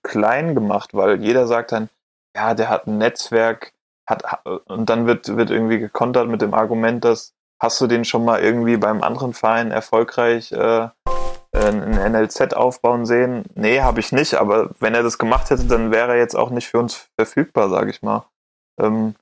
klein 0.04 0.56
gemacht, 0.56 0.94
weil 0.94 1.24
jeder 1.24 1.48
sagt 1.48 1.72
dann, 1.72 1.90
ja, 2.36 2.54
der 2.54 2.70
hat 2.70 2.88
ein 2.88 2.98
Netzwerk, 2.98 3.74
hat, 4.06 4.24
und 4.46 4.90
dann 4.90 5.06
wird, 5.06 5.36
wird 5.36 5.50
irgendwie 5.50 5.80
gekontert 5.80 6.28
mit 6.28 6.42
dem 6.42 6.54
Argument, 6.54 7.04
dass 7.04 7.34
hast 7.60 7.82
du 7.82 7.88
den 7.88 8.06
schon 8.06 8.24
mal 8.24 8.42
irgendwie 8.42 8.78
beim 8.78 9.04
anderen 9.04 9.34
Verein 9.34 9.72
erfolgreich 9.72 10.52
äh, 10.52 10.90
ein 11.60 12.12
NLZ 12.12 12.54
aufbauen 12.54 13.06
sehen? 13.06 13.46
Nee, 13.56 13.82
habe 13.82 14.00
ich 14.00 14.12
nicht, 14.12 14.36
aber 14.36 14.72
wenn 14.80 14.96
er 14.96 15.04
das 15.04 15.18
gemacht 15.18 15.50
hätte, 15.50 15.66
dann 15.66 15.92
wäre 15.92 16.12
er 16.14 16.18
jetzt 16.18 16.36
auch 16.36 16.50
nicht 16.50 16.68
für 16.68 16.80
uns 16.80 17.10
verfügbar, 17.18 17.70
sage 17.70 17.92
ich 17.92 18.02
mal. 18.02 18.26
Ähm, 18.80 19.16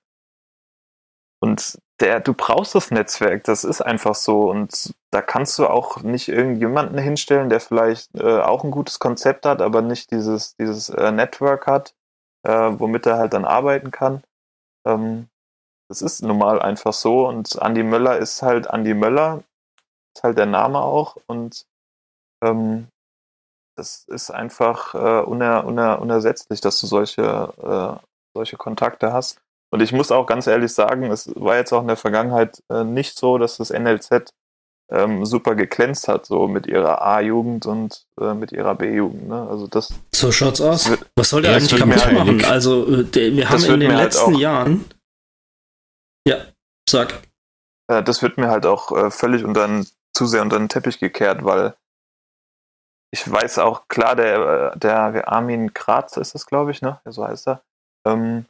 und 1.42 1.80
der, 2.00 2.20
du 2.20 2.34
brauchst 2.34 2.76
das 2.76 2.92
Netzwerk, 2.92 3.44
das 3.46 3.64
ist 3.64 3.82
einfach 3.82 4.16
so. 4.16 4.50
Und 4.50 4.94
da 5.12 5.22
kannst 5.22 5.58
du 5.60 5.68
auch 5.68 6.02
nicht 6.02 6.28
irgendjemanden 6.28 6.98
hinstellen, 6.98 7.50
der 7.50 7.60
vielleicht 7.60 8.14
äh, 8.16 8.40
auch 8.40 8.64
ein 8.64 8.72
gutes 8.72 9.00
Konzept 9.00 9.46
hat, 9.46 9.62
aber 9.62 9.82
nicht 9.82 10.12
dieses, 10.12 10.56
dieses 10.58 10.90
äh, 10.90 11.12
Network 11.12 11.68
hat, 11.68 11.96
äh, 12.44 12.52
womit 12.52 13.06
er 13.06 13.18
halt 13.18 13.34
dann 13.34 13.46
arbeiten 13.46 13.92
kann. 13.92 14.24
Ähm, 14.86 15.30
das 15.90 16.02
ist 16.02 16.22
normal 16.22 16.62
einfach 16.62 16.94
so. 16.94 17.28
Und 17.28 17.56
Andy 17.62 17.84
Möller 17.84 18.18
ist 18.18 18.42
halt 18.42 18.68
Andy 18.68 18.94
Möller, 18.94 19.44
ist 20.16 20.24
halt 20.24 20.38
der 20.38 20.48
Name 20.48 20.80
auch. 20.80 21.18
Und 21.28 21.66
ähm, 22.46 22.88
das 23.78 24.06
ist 24.08 24.32
einfach 24.32 24.96
äh, 24.96 25.24
uner, 25.26 25.66
uner, 25.66 26.02
unersetzlich, 26.02 26.62
dass 26.62 26.80
du 26.80 26.88
solche, 26.88 27.54
äh, 27.62 28.06
solche 28.34 28.58
Kontakte 28.58 29.12
hast. 29.12 29.40
Und 29.72 29.82
ich 29.82 29.92
muss 29.92 30.12
auch 30.12 30.26
ganz 30.26 30.48
ehrlich 30.48 30.74
sagen, 30.74 31.12
es 31.12 31.30
war 31.36 31.58
jetzt 31.58 31.74
auch 31.74 31.82
in 31.82 31.88
der 31.88 31.98
Vergangenheit 31.98 32.64
äh, 32.72 32.84
nicht 32.84 33.18
so, 33.18 33.38
dass 33.38 33.58
das 33.58 33.72
NLZ 33.72 34.32
ähm, 34.92 35.26
super 35.26 35.56
geglänzt 35.56 36.08
hat, 36.08 36.26
so 36.26 36.48
mit 36.48 36.68
ihrer 36.68 37.02
A-Jugend 37.02 37.66
und 37.66 38.06
äh, 38.22 38.34
mit 38.34 38.52
ihrer 38.52 38.76
B-Jugend. 38.76 39.28
Ne? 39.28 39.48
Also 39.50 39.68
das. 39.68 39.94
So 40.14 40.32
schaut's 40.32 40.62
aus. 40.62 40.90
Wird, 40.90 41.10
Was 41.16 41.32
soll 41.32 41.42
der 41.42 41.52
ja, 41.52 41.58
eigentlich 41.58 41.80
kaputt 41.80 42.14
machen? 42.14 42.28
Halt, 42.28 42.46
also 42.46 42.86
äh, 42.88 43.04
der, 43.04 43.34
wir 43.34 43.50
haben 43.50 43.64
in 43.64 43.80
den 43.80 43.92
halt 43.92 44.04
letzten 44.06 44.32
halt 44.32 44.40
Jahren. 44.40 44.86
Ja, 46.28 46.38
sag. 46.90 47.22
Äh, 47.88 48.04
das 48.04 48.22
wird 48.22 48.38
mir 48.38 48.48
halt 48.48 48.66
auch 48.66 48.92
äh, 48.92 49.12
völlig 49.12 49.44
unter 49.44 49.68
den, 49.68 49.88
zu 50.16 50.26
sehr 50.28 50.44
unter 50.44 50.60
den 50.60 50.70
Teppich 50.70 51.00
gekehrt, 51.00 51.44
weil 51.44 51.76
ich 53.12 53.30
weiß 53.30 53.60
auch, 53.60 53.88
klar, 53.88 54.16
der, 54.16 54.74
äh, 54.74 54.80
der 54.80 55.28
Armin 55.32 55.74
Kratz 55.74 56.18
ist 56.18 56.36
das, 56.36 56.46
glaube 56.46 56.72
ich, 56.72 56.82
ne? 56.82 57.00
So 57.06 57.26
heißt 57.26 57.48
er. 57.48 57.62
Ähm, 58.06 58.46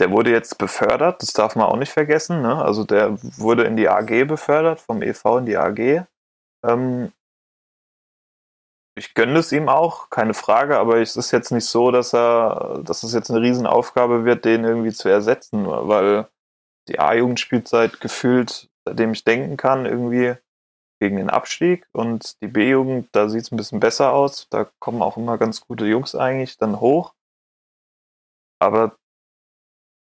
der 0.00 0.10
wurde 0.10 0.30
jetzt 0.30 0.58
befördert, 0.58 1.22
das 1.22 1.32
darf 1.32 1.56
man 1.56 1.66
auch 1.66 1.76
nicht 1.76 1.92
vergessen. 1.92 2.42
Ne? 2.42 2.62
Also 2.62 2.84
der 2.84 3.16
wurde 3.38 3.64
in 3.64 3.76
die 3.76 3.88
AG 3.88 4.24
befördert, 4.26 4.80
vom 4.80 5.02
EV 5.02 5.38
in 5.38 5.46
die 5.46 5.56
AG. 5.56 6.06
Ähm, 6.64 7.12
ich 8.96 9.14
gönne 9.14 9.38
es 9.38 9.52
ihm 9.52 9.68
auch, 9.68 10.10
keine 10.10 10.34
Frage, 10.34 10.78
aber 10.78 10.98
es 10.98 11.16
ist 11.16 11.32
jetzt 11.32 11.50
nicht 11.50 11.66
so, 11.66 11.90
dass 11.90 12.14
er, 12.14 12.80
dass 12.84 13.02
es 13.02 13.12
jetzt 13.12 13.30
eine 13.30 13.40
Riesenaufgabe 13.40 14.24
wird, 14.24 14.44
den 14.44 14.64
irgendwie 14.64 14.92
zu 14.92 15.08
ersetzen, 15.08 15.66
weil 15.66 16.28
die 16.88 16.98
A-Jugend 16.98 17.40
spielt 17.40 17.66
seit 17.66 18.00
gefühlt, 18.00 18.68
seitdem 18.84 19.12
ich 19.12 19.24
denken 19.24 19.56
kann, 19.56 19.86
irgendwie 19.86 20.36
gegen 21.04 21.18
den 21.18 21.28
Abstieg 21.28 21.86
und 21.92 22.40
die 22.40 22.46
B-Jugend, 22.46 23.10
da 23.12 23.28
sieht 23.28 23.42
es 23.42 23.52
ein 23.52 23.58
bisschen 23.58 23.78
besser 23.78 24.14
aus. 24.14 24.48
Da 24.48 24.66
kommen 24.78 25.02
auch 25.02 25.18
immer 25.18 25.36
ganz 25.36 25.60
gute 25.60 25.84
Jungs 25.84 26.14
eigentlich 26.14 26.56
dann 26.56 26.80
hoch. 26.80 27.12
Aber 28.58 28.96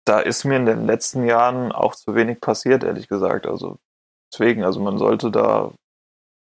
da 0.06 0.20
ist 0.20 0.44
mir 0.44 0.56
in 0.56 0.66
den 0.66 0.84
letzten 0.84 1.24
Jahren 1.24 1.72
auch 1.72 1.94
zu 1.94 2.14
wenig 2.14 2.42
passiert, 2.42 2.84
ehrlich 2.84 3.08
gesagt. 3.08 3.46
Also 3.46 3.78
deswegen, 4.30 4.62
also 4.62 4.78
man 4.80 4.98
sollte 4.98 5.30
da 5.30 5.72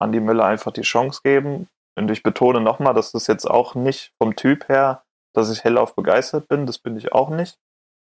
Andi 0.01 0.21
Müller 0.21 0.45
einfach 0.45 0.71
die 0.71 0.83
Chance 0.83 1.19
geben. 1.21 1.67
Und 1.97 2.09
ich 2.09 2.23
betone 2.23 2.61
nochmal, 2.61 2.93
dass 2.93 3.11
das 3.11 3.27
jetzt 3.27 3.43
auch 3.43 3.75
nicht 3.75 4.13
vom 4.17 4.37
Typ 4.37 4.69
her, 4.69 5.03
dass 5.35 5.51
ich 5.51 5.65
hellauf 5.65 5.95
begeistert 5.95 6.47
bin. 6.47 6.65
Das 6.65 6.79
bin 6.79 6.95
ich 6.95 7.11
auch 7.11 7.29
nicht. 7.29 7.57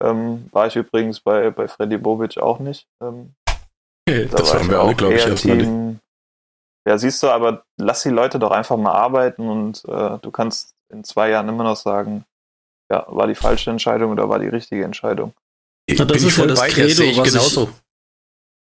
Ähm, 0.03 0.49
war 0.51 0.67
ich 0.67 0.75
übrigens 0.75 1.19
bei, 1.19 1.49
bei 1.49 1.67
Freddy 1.67 1.97
Bobic 1.97 2.37
auch 2.37 2.59
nicht. 2.59 2.85
Ähm, 3.01 3.33
da 4.05 4.37
das 4.37 4.53
haben 4.53 4.69
wir 4.69 4.83
auch, 4.83 4.95
glaube 4.95 5.15
ich, 5.15 5.25
erstmal 5.25 5.57
nicht. 5.57 6.00
Ja, 6.87 6.97
siehst 6.97 7.21
du, 7.23 7.29
aber 7.29 7.63
lass 7.79 8.03
die 8.03 8.09
Leute 8.09 8.39
doch 8.39 8.51
einfach 8.51 8.77
mal 8.77 8.93
arbeiten 8.93 9.47
und 9.47 9.83
äh, 9.85 10.17
du 10.19 10.31
kannst 10.31 10.73
in 10.91 11.03
zwei 11.03 11.29
Jahren 11.29 11.47
immer 11.49 11.63
noch 11.63 11.75
sagen, 11.77 12.25
ja, 12.91 13.05
war 13.07 13.27
die 13.27 13.35
falsche 13.35 13.69
Entscheidung 13.69 14.11
oder 14.11 14.27
war 14.29 14.39
die 14.39 14.47
richtige 14.47 14.83
Entscheidung. 14.83 15.33
Ja, 15.89 16.03
das 16.05 16.07
bin 16.07 16.15
ich 16.17 16.23
ist 16.27 16.37
ja 16.37 16.41
voll 16.41 16.47
das 16.49 16.59
bei 16.59 16.69
Credo, 16.69 16.93
sehe 16.93 17.11
ich 17.11 17.17
was 17.17 17.27
ich- 17.27 17.33
genauso. 17.33 17.71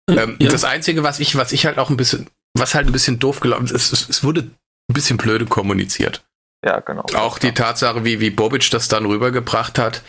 Ähm, 0.10 0.38
Ja. 0.40 0.50
Das 0.52 0.64
Einzige, 0.64 1.04
was 1.04 1.20
ich, 1.20 1.36
was 1.36 1.52
ich 1.52 1.66
halt 1.66 1.80
auch 1.80 1.90
ein 1.90 1.98
bisschen, 1.98 2.30
was 2.58 2.76
halt 2.76 2.86
ein 2.88 2.92
bisschen 2.94 3.18
doof 3.20 3.40
gelaufen 3.40 3.66
ist, 3.66 3.72
es, 3.74 3.92
es, 3.92 4.10
es 4.10 4.24
wurde 4.24 4.42
ein 4.42 4.94
bisschen 4.94 5.18
blöde 5.18 5.46
kommuniziert. 5.46 6.24
Ja, 6.64 6.80
genau. 6.80 7.04
Auch 7.16 7.40
die 7.40 7.54
Tatsache, 7.54 8.06
wie, 8.06 8.20
wie 8.20 8.30
Bobic 8.30 8.70
das 8.72 8.88
dann 8.88 9.06
rübergebracht 9.06 9.78
hat, 9.80 10.04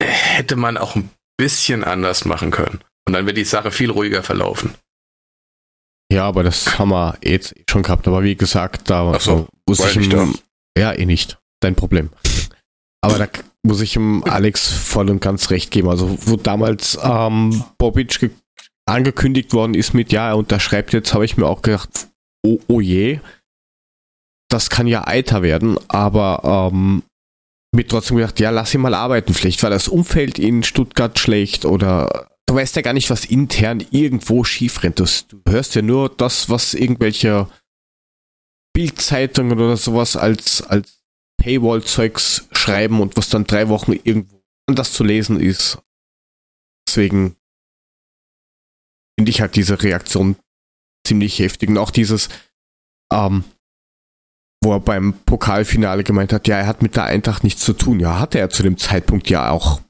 äh, 0.00 0.06
hätte 0.06 0.54
man 0.56 0.76
auch 0.76 0.94
ein 0.94 1.10
bisschen 1.36 1.82
anders 1.84 2.24
machen 2.24 2.50
können. 2.52 2.82
Und 3.06 3.14
dann 3.14 3.26
wird 3.26 3.36
die 3.36 3.44
Sache 3.44 3.72
viel 3.72 3.90
ruhiger 3.90 4.22
verlaufen. 4.22 4.74
Ja, 6.12 6.24
aber 6.26 6.42
das 6.42 6.78
haben 6.78 6.90
wir 6.90 7.16
jetzt 7.24 7.54
schon 7.70 7.82
gehabt. 7.82 8.06
Aber 8.06 8.22
wie 8.22 8.36
gesagt, 8.36 8.90
da 8.90 9.18
so, 9.18 9.48
muss 9.66 9.80
ich 9.80 9.86
ich 9.92 9.96
nicht 9.96 10.12
ihm, 10.12 10.34
ja 10.76 10.92
eh 10.92 11.06
nicht. 11.06 11.38
Dein 11.60 11.74
Problem. 11.74 12.10
Aber 13.00 13.18
da 13.18 13.26
muss 13.66 13.80
ich 13.80 13.96
ihm 13.96 14.22
Alex 14.24 14.70
voll 14.70 15.08
und 15.10 15.20
ganz 15.20 15.50
recht 15.50 15.70
geben. 15.70 15.88
Also 15.88 16.18
wo 16.26 16.36
damals 16.36 16.98
ähm, 17.02 17.64
Bobic 17.78 18.18
ge- 18.20 18.30
angekündigt 18.84 19.54
worden 19.54 19.74
ist 19.74 19.94
mit 19.94 20.12
ja, 20.12 20.28
er 20.28 20.36
unterschreibt 20.36 20.92
jetzt, 20.92 21.14
habe 21.14 21.24
ich 21.24 21.36
mir 21.36 21.46
auch 21.46 21.62
gedacht, 21.62 22.08
oh, 22.44 22.58
oh 22.68 22.80
je, 22.80 23.20
das 24.50 24.68
kann 24.70 24.86
ja 24.86 25.06
eiter 25.06 25.42
werden. 25.42 25.78
Aber 25.88 26.70
ähm, 26.72 27.02
mir 27.74 27.86
trotzdem 27.86 28.18
gedacht, 28.18 28.38
ja, 28.38 28.50
lass 28.50 28.74
ihn 28.74 28.82
mal 28.82 28.94
arbeiten. 28.94 29.32
Vielleicht 29.32 29.62
war 29.62 29.70
das 29.70 29.88
Umfeld 29.88 30.38
in 30.38 30.62
Stuttgart 30.62 31.18
schlecht 31.18 31.64
oder 31.64 32.28
du 32.52 32.56
weißt 32.56 32.76
ja 32.76 32.82
gar 32.82 32.92
nicht, 32.92 33.08
was 33.08 33.24
intern 33.24 33.82
irgendwo 33.90 34.44
schief 34.44 34.82
rennt. 34.82 34.98
Du, 34.98 35.06
hörst 35.48 35.74
ja 35.74 35.80
nur 35.80 36.10
das, 36.10 36.50
was 36.50 36.74
irgendwelche 36.74 37.48
Bildzeitungen 38.74 39.58
oder 39.58 39.78
sowas 39.78 40.16
als, 40.16 40.60
als 40.60 41.02
Paywall-Zeugs 41.40 42.48
schreiben 42.52 43.00
und 43.00 43.16
was 43.16 43.30
dann 43.30 43.44
drei 43.44 43.70
Wochen 43.70 43.92
irgendwo 43.92 44.42
anders 44.68 44.92
zu 44.92 45.02
lesen 45.02 45.40
ist. 45.40 45.78
Deswegen 46.86 47.36
finde 49.18 49.30
ich 49.30 49.40
halt 49.40 49.56
diese 49.56 49.82
Reaktion 49.82 50.36
ziemlich 51.06 51.38
heftig. 51.38 51.70
Und 51.70 51.78
auch 51.78 51.90
dieses, 51.90 52.28
ähm, 53.10 53.44
wo 54.62 54.74
er 54.74 54.80
beim 54.80 55.14
Pokalfinale 55.24 56.04
gemeint 56.04 56.34
hat, 56.34 56.48
ja, 56.48 56.58
er 56.58 56.66
hat 56.66 56.82
mit 56.82 56.96
der 56.96 57.04
Eintracht 57.04 57.44
nichts 57.44 57.64
zu 57.64 57.72
tun. 57.72 57.98
Ja, 57.98 58.18
hatte 58.18 58.38
er 58.38 58.50
zu 58.50 58.62
dem 58.62 58.76
Zeitpunkt 58.76 59.30
ja 59.30 59.50
auch 59.50 59.80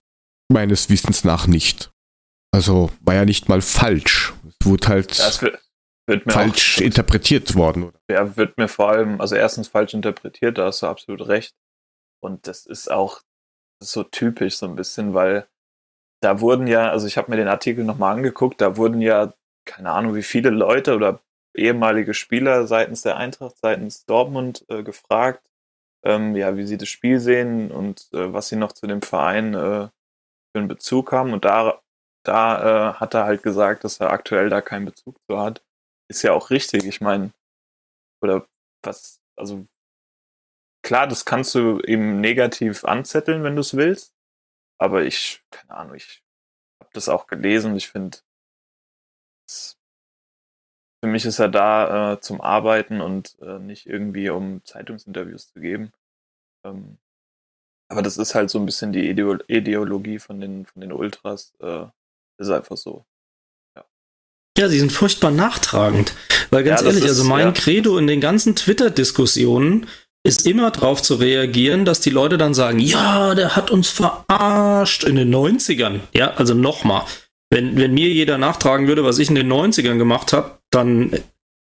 meines 0.48 0.90
Wissens 0.90 1.24
nach 1.24 1.48
nicht. 1.48 1.92
Also 2.52 2.90
war 3.00 3.14
ja 3.14 3.24
nicht 3.24 3.48
mal 3.48 3.62
falsch. 3.62 4.34
Es 4.60 4.66
wurde 4.66 4.88
halt 4.88 5.42
wird, 5.42 5.60
wird 6.06 6.26
mir 6.26 6.32
falsch 6.32 6.78
auch, 6.78 6.82
interpretiert 6.82 7.54
worden. 7.54 7.92
Ja, 8.10 8.36
wird 8.36 8.58
mir 8.58 8.68
vor 8.68 8.90
allem, 8.90 9.20
also 9.20 9.34
erstens 9.34 9.68
falsch 9.68 9.94
interpretiert, 9.94 10.58
da 10.58 10.66
hast 10.66 10.82
du 10.82 10.86
absolut 10.86 11.26
recht. 11.26 11.54
Und 12.20 12.46
das 12.46 12.66
ist 12.66 12.90
auch 12.90 13.22
so 13.82 14.04
typisch 14.04 14.56
so 14.56 14.66
ein 14.66 14.76
bisschen, 14.76 15.14
weil 15.14 15.48
da 16.22 16.40
wurden 16.40 16.66
ja, 16.66 16.90
also 16.90 17.06
ich 17.06 17.16
habe 17.16 17.30
mir 17.30 17.36
den 17.36 17.48
Artikel 17.48 17.84
nochmal 17.84 18.14
angeguckt, 18.14 18.60
da 18.60 18.76
wurden 18.76 19.00
ja, 19.00 19.32
keine 19.64 19.90
Ahnung, 19.90 20.14
wie 20.14 20.22
viele 20.22 20.50
Leute 20.50 20.94
oder 20.94 21.20
ehemalige 21.54 22.14
Spieler 22.14 22.66
seitens 22.66 23.02
der 23.02 23.16
Eintracht, 23.16 23.56
seitens 23.60 24.04
Dortmund 24.06 24.64
äh, 24.68 24.82
gefragt, 24.82 25.50
ähm, 26.04 26.36
ja, 26.36 26.56
wie 26.56 26.66
sie 26.66 26.78
das 26.78 26.88
Spiel 26.88 27.18
sehen 27.18 27.70
und 27.70 28.08
äh, 28.12 28.32
was 28.32 28.48
sie 28.48 28.56
noch 28.56 28.72
zu 28.72 28.86
dem 28.86 29.02
Verein 29.02 29.54
äh, 29.54 29.88
für 29.88 30.58
einen 30.58 30.68
Bezug 30.68 31.12
haben. 31.12 31.32
Und 31.32 31.44
da, 31.44 31.81
da 32.24 32.90
äh, 32.90 32.94
hat 32.94 33.14
er 33.14 33.24
halt 33.24 33.42
gesagt, 33.42 33.84
dass 33.84 34.00
er 34.00 34.10
aktuell 34.10 34.48
da 34.48 34.60
keinen 34.60 34.86
Bezug 34.86 35.16
zu 35.28 35.38
hat. 35.38 35.64
Ist 36.08 36.22
ja 36.22 36.32
auch 36.32 36.50
richtig. 36.50 36.84
Ich 36.84 37.00
meine, 37.00 37.32
oder 38.22 38.46
was, 38.84 39.20
also 39.36 39.66
klar, 40.84 41.06
das 41.06 41.24
kannst 41.24 41.54
du 41.54 41.80
eben 41.80 42.20
negativ 42.20 42.84
anzetteln, 42.84 43.44
wenn 43.44 43.56
du 43.56 43.60
es 43.60 43.76
willst. 43.76 44.14
Aber 44.78 45.04
ich, 45.04 45.42
keine 45.50 45.74
Ahnung, 45.76 45.94
ich 45.94 46.22
habe 46.80 46.90
das 46.92 47.08
auch 47.08 47.26
gelesen 47.26 47.76
ich 47.76 47.88
finde, 47.88 48.18
für 51.04 51.10
mich 51.10 51.24
ist 51.24 51.38
er 51.40 51.48
da 51.48 52.14
äh, 52.14 52.20
zum 52.20 52.40
Arbeiten 52.40 53.00
und 53.00 53.36
äh, 53.40 53.58
nicht 53.58 53.86
irgendwie, 53.86 54.30
um 54.30 54.64
Zeitungsinterviews 54.64 55.52
zu 55.52 55.60
geben. 55.60 55.92
Ähm, 56.64 56.98
aber 57.90 58.02
das 58.02 58.18
ist 58.18 58.34
halt 58.34 58.50
so 58.50 58.58
ein 58.58 58.66
bisschen 58.66 58.92
die 58.92 59.08
Ideo 59.08 59.38
Ideologie 59.48 60.18
von 60.18 60.40
den, 60.40 60.64
von 60.64 60.80
den 60.80 60.92
Ultras. 60.92 61.54
Äh, 61.60 61.86
ist 62.38 62.50
einfach 62.50 62.76
so. 62.76 63.04
Ja, 64.58 64.68
sie 64.68 64.78
sind 64.78 64.92
furchtbar 64.92 65.30
nachtragend. 65.30 66.12
Weil 66.50 66.62
ganz 66.64 66.82
Ja, 66.82 66.88
ehrlich, 66.88 67.04
ist- 67.04 67.10
also 67.10 67.24
mein 67.24 67.46
ja. 67.46 67.52
Credo 67.52 67.96
in 67.96 68.06
den 68.06 68.20
ganzen 68.20 68.54
Twitter-Diskussionen 68.54 69.86
ist 70.24 70.46
immer 70.46 70.70
darauf 70.70 71.00
zu 71.02 71.14
reagieren, 71.14 71.84
dass 71.86 72.00
die 72.00 72.10
Leute 72.10 72.36
dann 72.36 72.52
sagen, 72.54 72.78
ja, 72.78 73.34
der 73.34 73.56
hat 73.56 73.70
uns 73.70 73.88
verarscht 73.88 75.04
in 75.04 75.16
den 75.16 75.30
90ern. 75.34 76.00
Ja, 76.12 76.32
also 76.34 76.52
nochmal. 76.54 77.04
Wenn, 77.50 77.76
wenn 77.76 77.94
mir 77.94 78.08
jeder 78.10 78.36
nachtragen 78.38 78.88
würde, 78.88 79.04
was 79.04 79.18
ich 79.18 79.28
in 79.30 79.34
den 79.34 79.50
90ern 79.50 79.96
gemacht 79.98 80.32
habe, 80.34 80.58
dann, 80.70 81.18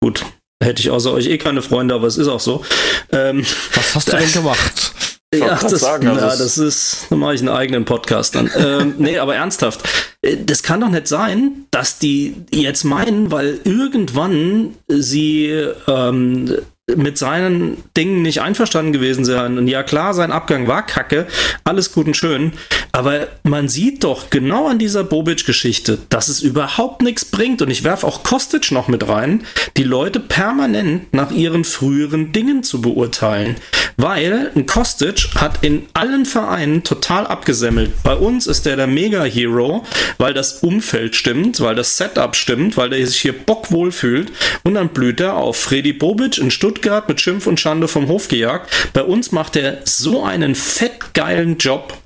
gut, 0.01 0.25
hätte 0.61 0.81
ich 0.81 0.89
außer 0.89 1.13
euch 1.13 1.27
eh 1.27 1.37
keine 1.37 1.61
Freunde, 1.61 1.93
aber 1.95 2.07
es 2.07 2.17
ist 2.17 2.27
auch 2.27 2.39
so. 2.39 2.65
Ähm, 3.11 3.45
Was 3.75 3.95
hast 3.95 4.11
du 4.11 4.17
denn 4.17 4.31
gemacht? 4.31 4.93
Ich 5.33 5.39
ja, 5.39 5.55
das, 5.55 5.79
sagen, 5.79 6.07
also 6.07 6.21
na, 6.21 6.35
das 6.35 6.57
ist, 6.59 7.07
da 7.09 7.15
mache 7.15 7.33
ich 7.33 7.41
einen 7.41 7.49
eigenen 7.49 7.85
Podcast 7.85 8.35
dann. 8.35 8.51
ähm, 8.57 8.95
nee, 8.99 9.17
aber 9.17 9.35
ernsthaft. 9.35 9.81
Äh, 10.21 10.37
Das 10.45 10.61
kann 10.61 10.81
doch 10.81 10.89
nicht 10.89 11.07
sein, 11.07 11.65
dass 11.71 11.97
die 11.97 12.35
jetzt 12.51 12.83
meinen, 12.83 13.31
weil 13.31 13.59
irgendwann 13.63 14.75
sie 14.87 15.47
ähm, 15.87 16.55
mit 16.93 17.17
seinen 17.17 17.81
Dingen 17.95 18.21
nicht 18.21 18.41
einverstanden 18.41 18.91
gewesen 18.91 19.23
sein. 19.23 19.57
Und 19.57 19.69
ja, 19.69 19.83
klar, 19.83 20.13
sein 20.13 20.33
Abgang 20.33 20.67
war 20.67 20.85
kacke, 20.85 21.27
alles 21.63 21.93
gut 21.93 22.07
und 22.07 22.17
schön. 22.17 22.51
Aber 22.91 23.27
man 23.43 23.69
sieht 23.69 24.03
doch 24.03 24.29
genau 24.29 24.67
an 24.67 24.79
dieser 24.79 25.05
Bobic-Geschichte, 25.05 25.97
dass 26.09 26.27
es 26.27 26.41
überhaupt 26.41 27.01
nichts 27.01 27.23
bringt. 27.23 27.61
Und 27.61 27.71
ich 27.71 27.85
werfe 27.85 28.05
auch 28.05 28.23
Kostic 28.23 28.71
noch 28.71 28.89
mit 28.89 29.07
rein, 29.07 29.45
die 29.77 29.83
Leute 29.83 30.19
permanent 30.19 31.13
nach 31.13 31.31
ihren 31.31 31.63
früheren 31.63 32.33
Dingen 32.33 32.63
zu 32.63 32.81
beurteilen. 32.81 33.55
Weil 33.95 34.51
ein 34.55 34.65
Kostic 34.65 35.29
hat 35.35 35.63
in 35.63 35.85
allen 35.93 36.25
Vereinen 36.25 36.83
total 36.83 37.27
abgesemmelt. 37.27 37.91
Bei 38.03 38.15
uns 38.15 38.45
ist 38.45 38.65
der 38.65 38.75
der 38.75 38.87
Mega-Hero, 38.87 39.85
weil 40.17 40.33
das 40.33 40.63
Umfeld 40.63 41.15
stimmt, 41.15 41.61
weil 41.61 41.75
das 41.75 41.97
Setup 41.97 42.35
stimmt, 42.35 42.75
weil 42.75 42.89
der 42.89 43.05
sich 43.05 43.21
hier 43.21 43.33
bockwohl 43.33 43.91
fühlt. 43.91 44.31
Und 44.63 44.73
dann 44.73 44.89
blüht 44.89 45.21
er 45.21 45.35
auf. 45.35 45.57
Freddy 45.57 45.93
Bobic 45.93 46.37
in 46.37 46.51
Stuttgart 46.51 46.72
mit 47.07 47.21
Schimpf 47.21 47.47
und 47.47 47.59
Schande 47.59 47.87
vom 47.87 48.07
Hof 48.07 48.27
gejagt. 48.27 48.91
Bei 48.93 49.03
uns 49.03 49.31
macht 49.31 49.55
er 49.55 49.81
so 49.85 50.23
einen 50.23 50.55
fettgeilen 50.55 51.57
Job. 51.57 51.97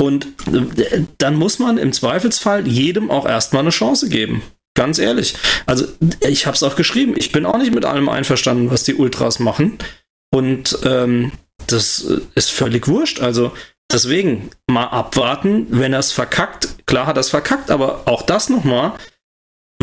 Und 0.00 0.26
äh, 0.52 1.02
dann 1.18 1.36
muss 1.36 1.58
man 1.58 1.78
im 1.78 1.92
Zweifelsfall 1.92 2.66
jedem 2.66 3.10
auch 3.10 3.26
erstmal 3.26 3.62
eine 3.62 3.70
Chance 3.70 4.08
geben. 4.08 4.42
Ganz 4.74 4.98
ehrlich. 4.98 5.34
Also, 5.66 5.86
ich 6.20 6.46
habe 6.46 6.54
es 6.54 6.62
auch 6.62 6.76
geschrieben. 6.76 7.14
Ich 7.16 7.30
bin 7.30 7.44
auch 7.44 7.58
nicht 7.58 7.74
mit 7.74 7.84
allem 7.84 8.08
einverstanden, 8.08 8.70
was 8.70 8.84
die 8.84 8.94
Ultras 8.94 9.38
machen. 9.38 9.78
Und 10.32 10.78
ähm, 10.84 11.32
das 11.66 12.04
äh, 12.04 12.20
ist 12.34 12.50
völlig 12.50 12.88
wurscht. 12.88 13.20
Also, 13.20 13.52
deswegen 13.92 14.50
mal 14.66 14.86
abwarten, 14.86 15.66
wenn 15.70 15.92
er 15.92 16.00
es 16.00 16.12
verkackt. 16.12 16.68
Klar 16.86 17.06
hat 17.06 17.16
er 17.16 17.20
es 17.20 17.30
verkackt, 17.30 17.70
aber 17.70 18.02
auch 18.06 18.22
das 18.22 18.48
nochmal. 18.48 18.94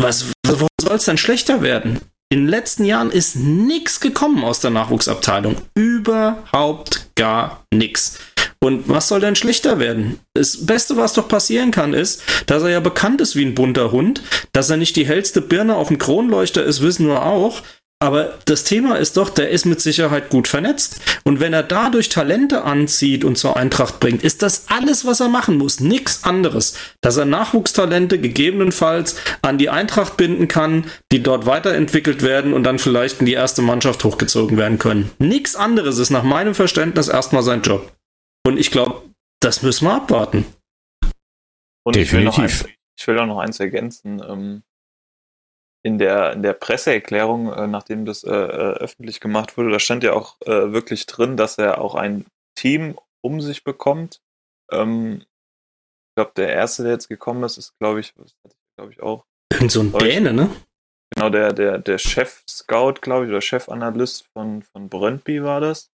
Was, 0.00 0.26
wo 0.46 0.66
soll 0.80 0.96
es 0.96 1.04
denn 1.04 1.18
schlechter 1.18 1.62
werden? 1.62 2.00
In 2.32 2.42
den 2.42 2.48
letzten 2.48 2.84
Jahren 2.84 3.10
ist 3.10 3.34
nichts 3.34 3.98
gekommen 3.98 4.44
aus 4.44 4.60
der 4.60 4.70
Nachwuchsabteilung. 4.70 5.56
Überhaupt 5.74 7.10
gar 7.16 7.64
nichts. 7.74 8.20
Und 8.60 8.88
was 8.88 9.08
soll 9.08 9.18
denn 9.18 9.34
schlechter 9.34 9.80
werden? 9.80 10.20
Das 10.34 10.64
Beste, 10.64 10.96
was 10.96 11.14
doch 11.14 11.26
passieren 11.26 11.72
kann, 11.72 11.92
ist, 11.92 12.22
dass 12.46 12.62
er 12.62 12.68
ja 12.68 12.78
bekannt 12.78 13.20
ist 13.20 13.34
wie 13.34 13.44
ein 13.44 13.56
bunter 13.56 13.90
Hund, 13.90 14.22
dass 14.52 14.70
er 14.70 14.76
nicht 14.76 14.94
die 14.94 15.06
hellste 15.06 15.40
Birne 15.40 15.74
auf 15.74 15.88
dem 15.88 15.98
Kronleuchter 15.98 16.62
ist, 16.62 16.82
wissen 16.82 17.08
wir 17.08 17.24
auch. 17.24 17.62
Aber 18.02 18.38
das 18.46 18.64
Thema 18.64 18.96
ist 18.96 19.18
doch, 19.18 19.28
der 19.28 19.50
ist 19.50 19.66
mit 19.66 19.82
Sicherheit 19.82 20.30
gut 20.30 20.48
vernetzt. 20.48 21.02
Und 21.24 21.38
wenn 21.38 21.52
er 21.52 21.62
dadurch 21.62 22.08
Talente 22.08 22.64
anzieht 22.64 23.24
und 23.24 23.36
zur 23.36 23.58
Eintracht 23.58 24.00
bringt, 24.00 24.22
ist 24.22 24.40
das 24.40 24.68
alles, 24.70 25.04
was 25.04 25.20
er 25.20 25.28
machen 25.28 25.58
muss. 25.58 25.80
Nichts 25.80 26.24
anderes. 26.24 26.78
Dass 27.02 27.18
er 27.18 27.26
Nachwuchstalente 27.26 28.18
gegebenenfalls 28.18 29.16
an 29.42 29.58
die 29.58 29.68
Eintracht 29.68 30.16
binden 30.16 30.48
kann, 30.48 30.86
die 31.12 31.22
dort 31.22 31.44
weiterentwickelt 31.44 32.22
werden 32.22 32.54
und 32.54 32.64
dann 32.64 32.78
vielleicht 32.78 33.20
in 33.20 33.26
die 33.26 33.34
erste 33.34 33.60
Mannschaft 33.60 34.02
hochgezogen 34.02 34.56
werden 34.56 34.78
können. 34.78 35.10
Nichts 35.18 35.54
anderes 35.54 35.98
ist 35.98 36.10
nach 36.10 36.24
meinem 36.24 36.54
Verständnis 36.54 37.08
erstmal 37.08 37.42
sein 37.42 37.60
Job. 37.60 37.92
Und 38.46 38.58
ich 38.58 38.70
glaube, 38.70 39.02
das 39.40 39.62
müssen 39.62 39.84
wir 39.84 39.94
abwarten. 39.94 40.46
Und 41.84 41.96
ich 41.96 42.10
will, 42.12 42.24
noch 42.24 42.36
Definitiv. 42.36 42.64
eins, 42.64 42.74
ich 42.98 43.06
will 43.06 43.18
auch 43.18 43.26
noch 43.26 43.38
eins 43.40 43.60
ergänzen. 43.60 44.22
Ähm, 44.26 44.62
in 45.82 45.98
der, 45.98 46.32
in 46.32 46.42
der 46.42 46.52
Presseerklärung, 46.52 47.52
äh, 47.52 47.66
nachdem 47.66 48.04
das 48.04 48.24
äh, 48.24 48.30
äh, 48.30 48.74
öffentlich 48.78 49.20
gemacht 49.20 49.56
wurde, 49.56 49.70
da 49.70 49.78
stand 49.78 50.02
ja 50.02 50.12
auch 50.12 50.36
äh, 50.42 50.72
wirklich 50.72 51.06
drin, 51.06 51.36
dass 51.36 51.58
er 51.58 51.80
auch 51.80 51.94
ein 51.94 52.26
Team 52.54 52.98
um 53.22 53.40
sich 53.40 53.64
bekommt. 53.64 54.20
Ähm, 54.70 55.22
ich 55.22 56.14
glaube, 56.16 56.32
der 56.36 56.50
erste, 56.50 56.82
der 56.82 56.92
jetzt 56.92 57.08
gekommen 57.08 57.42
ist, 57.44 57.56
ist, 57.56 57.78
glaube 57.78 58.00
ich, 58.00 58.12
das 58.14 58.34
hatte 58.44 58.54
ich, 58.54 58.76
glaube 58.76 58.92
ich, 58.92 59.02
auch, 59.02 59.24
Irgend 59.52 59.72
so 59.72 59.80
ein 59.80 59.92
Däne, 59.92 60.32
ne? 60.32 60.50
genau 61.14 61.28
der, 61.28 61.52
der, 61.52 61.78
der 61.78 61.98
Chef-Scout, 61.98 62.94
glaube 63.00 63.24
ich, 63.24 63.30
oder 63.30 63.40
Chefanalyst 63.40 64.26
von, 64.32 64.62
von 64.62 64.88
Brøndby 64.88 65.42
war 65.42 65.60
das. 65.60 65.90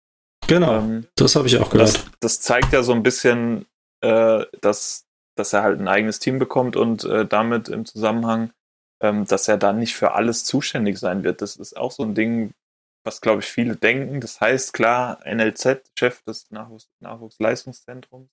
Genau. 0.47 0.79
Ähm, 0.79 1.07
das 1.17 1.37
habe 1.37 1.49
ich 1.49 1.59
auch 1.59 1.71
gehört. 1.71 1.95
das, 1.95 2.07
das 2.21 2.41
zeigt 2.41 2.73
ja 2.73 2.83
so 2.83 2.93
ein 2.93 3.03
bisschen, 3.03 3.67
äh, 4.01 4.45
dass 4.61 5.07
dass 5.37 5.53
er 5.53 5.63
halt 5.63 5.81
ein 5.81 5.89
eigenes 5.89 6.19
Team 6.19 6.39
bekommt 6.39 6.77
und 6.77 7.05
äh, 7.05 7.27
damit 7.27 7.69
im 7.69 7.85
Zusammenhang, 7.85 8.53
dass 9.03 9.49
er 9.49 9.59
dann 9.59 9.79
nicht 9.79 9.95
für 9.95 10.13
alles 10.13 10.45
zuständig 10.45 10.99
sein 10.99 11.25
wird. 11.25 11.43
Das 11.43 11.57
ist 11.57 11.77
auch 11.77 11.91
so 11.91 12.05
ein 12.05 12.15
Ding, 12.15 12.53
was 13.05 13.21
glaube 13.21 13.43
ich 13.43 13.49
viele 13.49 13.77
denken. 13.77 14.21
Das 14.21 14.41
heißt 14.41 14.73
klar, 14.73 15.19
NLZ, 15.27 15.83
Chef 15.99 16.23
des 16.23 16.51
Nachwuchs 16.51 16.89
Nachwuchsleistungszentrums. 17.01 18.29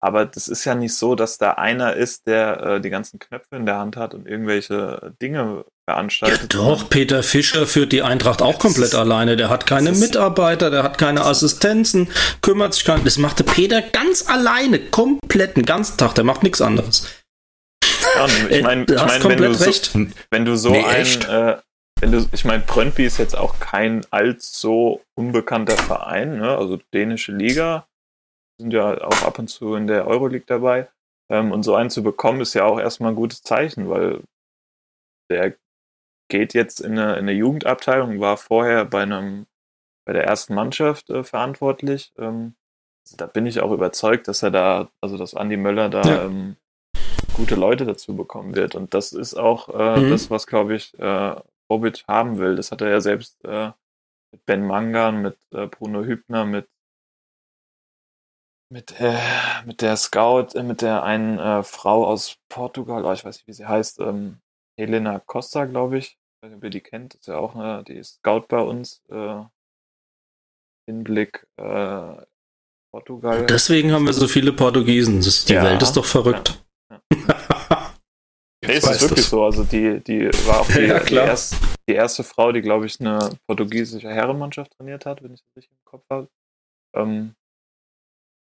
Aber 0.00 0.26
das 0.26 0.46
ist 0.46 0.64
ja 0.64 0.76
nicht 0.76 0.94
so, 0.94 1.16
dass 1.16 1.38
da 1.38 1.52
einer 1.52 1.94
ist, 1.94 2.28
der 2.28 2.60
äh, 2.60 2.80
die 2.80 2.90
ganzen 2.90 3.18
Knöpfe 3.18 3.56
in 3.56 3.66
der 3.66 3.78
Hand 3.78 3.96
hat 3.96 4.14
und 4.14 4.28
irgendwelche 4.28 5.12
Dinge 5.20 5.64
veranstaltet. 5.88 6.54
Ja, 6.54 6.60
doch, 6.60 6.88
Peter 6.88 7.24
Fischer 7.24 7.66
führt 7.66 7.90
die 7.90 8.02
Eintracht 8.02 8.40
auch 8.40 8.60
komplett 8.60 8.94
alleine. 8.94 9.36
Der 9.36 9.48
hat 9.48 9.66
keine 9.66 9.90
Mitarbeiter, 9.90 10.70
der 10.70 10.84
hat 10.84 10.98
keine 10.98 11.24
Assistenzen, 11.24 12.08
kümmert 12.42 12.74
sich 12.74 12.84
gar 12.84 12.94
nicht. 12.94 13.06
Das 13.08 13.18
machte 13.18 13.42
Peter 13.42 13.82
ganz 13.82 14.28
alleine, 14.28 14.78
komplett, 14.78 15.56
den 15.56 15.64
ganzen 15.64 15.96
Tag. 15.96 16.14
Der 16.14 16.22
macht 16.22 16.44
nichts 16.44 16.60
anderes. 16.60 17.08
Ja, 18.16 18.26
ich 18.50 18.62
meine, 18.62 18.84
ich 18.84 19.04
mein, 19.04 19.24
wenn, 19.24 19.38
du 19.38 19.54
so, 19.54 20.06
wenn 20.30 20.44
du 20.44 20.56
so 20.56 20.70
nee, 20.70 20.84
ein, 20.84 21.06
äh, 21.22 21.58
wenn 22.00 22.12
du, 22.12 22.28
ich 22.32 22.44
meine, 22.44 22.62
Brøndby 22.62 23.04
ist 23.04 23.18
jetzt 23.18 23.36
auch 23.36 23.58
kein 23.58 24.06
allzu 24.10 25.00
unbekannter 25.14 25.76
Verein, 25.76 26.38
ne? 26.38 26.56
also 26.56 26.78
dänische 26.94 27.32
Liga, 27.32 27.86
sind 28.60 28.72
ja 28.72 29.00
auch 29.02 29.22
ab 29.22 29.38
und 29.38 29.48
zu 29.48 29.74
in 29.74 29.86
der 29.86 30.06
Euroleague 30.06 30.46
dabei. 30.46 30.88
Ähm, 31.30 31.52
und 31.52 31.62
so 31.62 31.74
einen 31.74 31.90
zu 31.90 32.02
bekommen, 32.02 32.40
ist 32.40 32.54
ja 32.54 32.64
auch 32.64 32.78
erstmal 32.78 33.12
ein 33.12 33.16
gutes 33.16 33.42
Zeichen, 33.42 33.88
weil 33.90 34.22
der 35.30 35.54
geht 36.30 36.54
jetzt 36.54 36.80
in 36.80 36.98
eine, 36.98 37.12
in 37.14 37.20
eine 37.20 37.32
Jugendabteilung, 37.32 38.20
war 38.20 38.36
vorher 38.36 38.84
bei 38.84 39.02
einem 39.02 39.46
bei 40.08 40.14
der 40.14 40.24
ersten 40.24 40.54
Mannschaft 40.54 41.10
äh, 41.10 41.22
verantwortlich. 41.22 42.12
Ähm, 42.16 42.54
da 43.18 43.26
bin 43.26 43.44
ich 43.44 43.60
auch 43.60 43.72
überzeugt, 43.72 44.26
dass 44.26 44.42
er 44.42 44.50
da, 44.50 44.90
also 45.02 45.18
dass 45.18 45.34
Andi 45.34 45.58
Möller 45.58 45.90
da 45.90 46.02
ja. 46.02 46.24
ähm, 46.24 46.56
gute 47.38 47.54
Leute 47.54 47.86
dazu 47.86 48.14
bekommen 48.14 48.54
wird. 48.54 48.74
Und 48.74 48.92
das 48.92 49.12
ist 49.12 49.34
auch 49.34 49.68
äh, 49.68 50.00
mhm. 50.00 50.10
das, 50.10 50.30
was, 50.30 50.46
glaube 50.46 50.74
ich, 50.74 50.98
äh, 50.98 51.36
Bobic 51.68 52.04
haben 52.06 52.38
will. 52.38 52.56
Das 52.56 52.70
hat 52.70 52.82
er 52.82 52.90
ja 52.90 53.00
selbst 53.00 53.42
äh, 53.44 53.70
mit 54.32 54.44
Ben 54.44 54.66
Mangan, 54.66 55.22
mit 55.22 55.38
äh, 55.52 55.66
Bruno 55.66 56.04
Hübner, 56.04 56.44
mit 56.44 56.68
mit, 58.70 59.00
äh, 59.00 59.16
mit 59.64 59.80
der 59.80 59.96
Scout, 59.96 60.48
äh, 60.54 60.62
mit 60.62 60.82
der 60.82 61.02
einen 61.02 61.38
äh, 61.38 61.62
Frau 61.62 62.06
aus 62.06 62.36
Portugal, 62.50 63.02
oh, 63.06 63.12
ich 63.12 63.24
weiß 63.24 63.36
nicht, 63.36 63.46
wie 63.46 63.54
sie 63.54 63.66
heißt, 63.66 64.00
ähm, 64.00 64.40
Helena 64.78 65.20
Costa, 65.20 65.64
glaube 65.64 65.96
ich. 65.96 66.06
Ich 66.10 66.42
weiß 66.42 66.50
nicht, 66.50 66.58
ob 66.58 66.64
ihr 66.64 66.70
die 66.70 66.82
kennt, 66.82 67.14
ist 67.14 67.28
ja 67.28 67.38
auch 67.38 67.54
eine, 67.54 67.82
die 67.84 67.94
ist 67.94 68.16
Scout 68.16 68.44
bei 68.48 68.60
uns. 68.60 69.02
Äh, 69.08 69.42
Hinblick 70.86 71.46
äh, 71.56 72.16
Portugal. 72.90 73.46
Deswegen 73.46 73.92
haben 73.92 74.06
wir 74.06 74.14
so 74.14 74.26
viele 74.26 74.52
Portugiesen. 74.52 75.20
Die 75.20 75.52
ja, 75.52 75.62
Welt 75.62 75.82
ist 75.82 75.96
doch 75.96 76.04
verrückt. 76.04 76.57
Nee, 78.68 78.74
es 78.74 78.84
ist 78.84 79.00
wirklich 79.02 79.20
das. 79.20 79.30
so. 79.30 79.44
Also 79.44 79.64
die, 79.64 80.00
die 80.00 80.26
war 80.46 80.60
auch 80.60 80.66
die, 80.72 80.82
ja, 80.82 81.00
die, 81.00 81.14
erste, 81.14 81.56
die 81.88 81.94
erste 81.94 82.24
Frau, 82.24 82.52
die, 82.52 82.60
glaube 82.60 82.86
ich, 82.86 83.00
eine 83.00 83.30
portugiesische 83.46 84.10
Herrenmannschaft 84.10 84.72
trainiert 84.76 85.06
hat, 85.06 85.22
wenn 85.22 85.32
ich 85.32 85.40
das 85.40 85.56
richtig 85.56 85.72
im 85.72 85.84
Kopf 85.84 86.04
habe. 86.10 86.28
Ähm, 86.94 87.34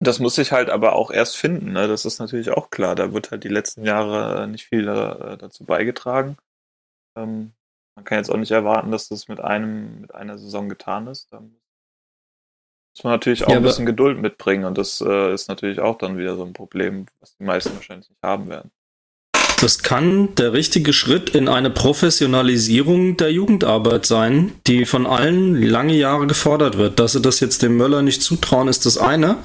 das 0.03 0.19
muss 0.19 0.35
sich 0.35 0.53
halt 0.53 0.71
aber 0.71 0.95
auch 0.95 1.11
erst 1.11 1.37
finden. 1.37 1.73
Ne? 1.73 1.87
Das 1.87 2.07
ist 2.07 2.19
natürlich 2.19 2.51
auch 2.51 2.71
klar. 2.71 2.95
Da 2.95 3.13
wird 3.13 3.31
halt 3.31 3.45
die 3.45 3.49
letzten 3.49 3.85
Jahre 3.85 4.49
nicht 4.49 4.67
viel 4.67 4.89
äh, 4.89 5.37
dazu 5.37 5.65
beigetragen. 5.65 6.39
Ähm, 7.17 7.53
man 7.95 8.05
kann 8.05 8.19
jetzt 8.19 8.31
auch 8.31 8.39
nicht 8.39 8.51
erwarten, 8.51 8.91
dass 8.91 9.09
das 9.09 9.29
mit 9.29 9.41
einem, 9.41 10.01
mit 10.01 10.15
einer 10.15 10.39
Saison 10.39 10.71
getan 10.71 11.07
ist. 11.07 11.31
Da 11.33 11.41
muss 11.41 11.60
man 13.05 13.13
natürlich 13.13 13.45
auch 13.45 13.51
ja, 13.51 13.57
ein 13.57 13.63
bisschen 13.63 13.87
Geduld 13.87 14.21
mitbringen 14.21 14.65
und 14.65 14.77
das 14.77 15.01
äh, 15.01 15.33
ist 15.33 15.49
natürlich 15.49 15.81
auch 15.81 15.97
dann 15.97 16.19
wieder 16.19 16.37
so 16.37 16.45
ein 16.45 16.53
Problem, 16.53 17.07
was 17.21 17.37
die 17.37 17.45
meisten 17.45 17.75
wahrscheinlich 17.75 18.09
nicht 18.11 18.23
haben 18.23 18.49
werden. 18.49 18.71
Das 19.61 19.83
kann 19.83 20.35
der 20.37 20.55
richtige 20.55 20.95
Schritt 20.95 21.31
in 21.35 21.47
eine 21.47 21.69
Professionalisierung 21.69 23.19
der 23.19 23.31
Jugendarbeit 23.31 24.07
sein, 24.07 24.53
die 24.67 24.87
von 24.87 25.07
allen 25.07 25.55
lange 25.61 25.93
Jahre 25.93 26.27
gefordert 26.27 26.79
wird. 26.79 26.99
Dass 26.99 27.13
sie 27.13 27.21
das 27.21 27.41
jetzt 27.41 27.63
dem 27.63 27.77
Möller 27.77 28.01
nicht 28.01 28.23
zutrauen, 28.23 28.69
ist 28.69 28.87
das 28.87 28.97
eine. 28.97 29.37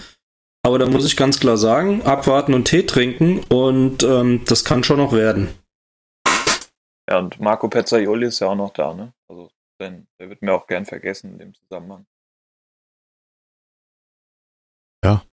Aber 0.63 0.79
da 0.79 0.87
muss 0.87 1.05
ich 1.05 1.17
ganz 1.17 1.39
klar 1.41 1.57
sagen, 1.57 2.01
abwarten 2.03 2.53
und 2.53 2.63
Tee 2.65 2.83
trinken 2.83 3.43
und 3.49 4.03
ähm, 4.03 4.41
das 4.45 4.63
kann 4.63 4.85
schon 4.85 4.97
noch 4.97 5.11
werden. 5.11 5.49
Ja, 7.09 7.19
und 7.19 7.39
Marco 7.39 7.67
Pezzaioli 7.67 8.27
ist 8.27 8.39
ja 8.39 8.47
auch 8.47 8.55
noch 8.55 8.71
da, 8.71 8.93
ne? 8.93 9.13
Also 9.27 9.51
der 9.79 10.01
wird 10.17 10.41
mir 10.41 10.53
auch 10.53 10.65
gern 10.65 10.85
vergessen 10.85 11.33
in 11.33 11.39
dem 11.39 11.53
Zusammenhang. 11.53 12.05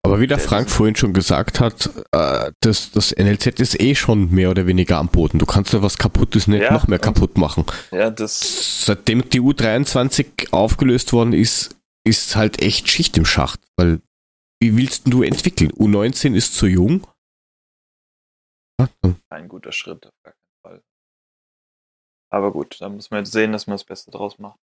Aber 0.07 0.21
wie 0.21 0.29
der 0.29 0.39
Frank 0.39 0.71
vorhin 0.71 0.95
schon 0.95 1.13
gesagt 1.13 1.59
hat, 1.59 1.91
äh, 2.13 2.53
das, 2.61 2.93
das 2.93 3.11
NLZ 3.11 3.59
ist 3.59 3.81
eh 3.81 3.97
schon 3.97 4.31
mehr 4.31 4.53
oder 4.53 4.69
weniger 4.69 4.99
am 4.99 5.09
Boden. 5.09 5.41
Du 5.41 5.47
kannst 5.47 5.73
ja 5.73 5.83
was 5.83 5.99
Kaputtes 5.99 6.47
nicht 6.47 6.63
ja, 6.63 6.73
noch 6.73 6.87
mehr 6.87 7.01
kaputt 7.01 7.37
machen. 7.37 7.65
Ja, 7.91 8.11
das 8.11 8.85
Seitdem 8.85 9.29
die 9.29 9.41
U23 9.41 10.53
aufgelöst 10.53 11.13
worden 11.13 11.33
ist, 11.33 11.75
ist 12.05 12.37
halt 12.37 12.63
echt 12.63 12.89
Schicht 12.89 13.17
im 13.17 13.25
Schacht, 13.25 13.59
weil 13.77 14.01
wie 14.61 14.77
willst 14.77 15.03
du 15.07 15.25
entwickeln? 15.25 15.73
U19 15.73 16.37
ist 16.37 16.55
zu 16.55 16.69
jung? 16.69 17.05
Ein 19.29 19.49
guter 19.49 19.73
Schritt, 19.73 20.07
auf 20.07 20.15
gar 20.23 20.35
keinen 20.35 20.61
Fall. 20.63 20.83
Aber 22.31 22.53
gut, 22.53 22.81
da 22.81 22.89
muss 22.89 23.11
man 23.11 23.25
jetzt 23.25 23.33
sehen, 23.33 23.51
dass 23.51 23.67
man 23.67 23.75
das 23.75 23.83
Beste 23.83 24.13
draus 24.13 24.39
macht. 24.39 24.61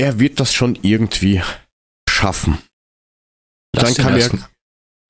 Er 0.00 0.18
wird 0.18 0.40
das 0.40 0.52
schon 0.52 0.74
irgendwie 0.82 1.40
schaffen. 2.10 2.58
Lass 3.74 3.94
dann 3.94 4.04
kann 4.04 4.18
er. 4.18 4.30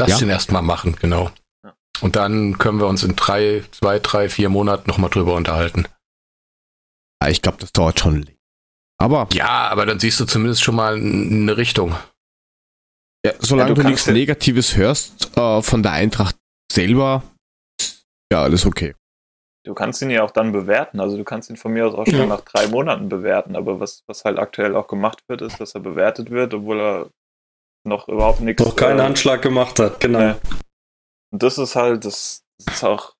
Lass 0.00 0.10
ja? 0.10 0.18
den 0.18 0.30
erstmal 0.30 0.62
machen, 0.62 0.96
genau. 1.00 1.30
Ja. 1.64 1.74
Und 2.00 2.16
dann 2.16 2.58
können 2.58 2.78
wir 2.78 2.86
uns 2.86 3.02
in 3.02 3.16
drei, 3.16 3.64
zwei, 3.72 3.98
drei, 3.98 4.28
vier 4.28 4.48
Monaten 4.48 4.88
nochmal 4.88 5.10
drüber 5.10 5.34
unterhalten. 5.34 5.86
Ja, 7.22 7.28
ich 7.28 7.42
glaube, 7.42 7.58
das 7.58 7.72
dauert 7.72 8.00
schon. 8.00 8.28
Aber. 8.98 9.28
Ja, 9.32 9.68
aber 9.68 9.86
dann 9.86 10.00
siehst 10.00 10.18
du 10.20 10.24
zumindest 10.24 10.62
schon 10.62 10.76
mal 10.76 10.94
eine 10.94 11.56
Richtung. 11.56 11.94
Ja, 13.24 13.32
solange 13.38 13.70
ja, 13.70 13.74
du, 13.74 13.82
du 13.82 13.88
nichts 13.88 14.06
Negatives 14.06 14.76
hörst 14.76 15.36
äh, 15.36 15.62
von 15.62 15.82
der 15.82 15.92
Eintracht 15.92 16.36
selber, 16.72 17.22
ja, 18.32 18.42
alles 18.42 18.66
okay. 18.66 18.94
Du 19.64 19.74
kannst 19.74 20.02
ihn 20.02 20.10
ja 20.10 20.24
auch 20.24 20.30
dann 20.32 20.50
bewerten. 20.50 20.98
Also 20.98 21.16
du 21.16 21.22
kannst 21.22 21.48
ihn 21.50 21.56
von 21.56 21.72
mir 21.72 21.86
aus 21.86 21.94
auch 21.94 22.06
schon 22.06 22.18
ja. 22.18 22.26
nach 22.26 22.40
drei 22.40 22.66
Monaten 22.66 23.08
bewerten. 23.08 23.54
Aber 23.54 23.78
was, 23.78 24.02
was 24.06 24.24
halt 24.24 24.38
aktuell 24.38 24.74
auch 24.74 24.88
gemacht 24.88 25.22
wird, 25.28 25.42
ist, 25.42 25.60
dass 25.60 25.74
er 25.74 25.80
bewertet 25.80 26.30
wird, 26.30 26.52
obwohl 26.54 26.80
er 26.80 27.10
noch 27.84 28.08
überhaupt 28.08 28.40
nichts. 28.40 28.64
Noch 28.64 28.76
keinen 28.76 29.00
äh, 29.00 29.02
Anschlag 29.02 29.42
gemacht 29.42 29.78
hat, 29.78 30.00
genau. 30.00 30.18
Ne. 30.18 30.40
Und 31.30 31.42
das 31.42 31.58
ist 31.58 31.76
halt, 31.76 32.04
das, 32.04 32.44
das 32.58 32.76
ist 32.76 32.84
auch 32.84 33.14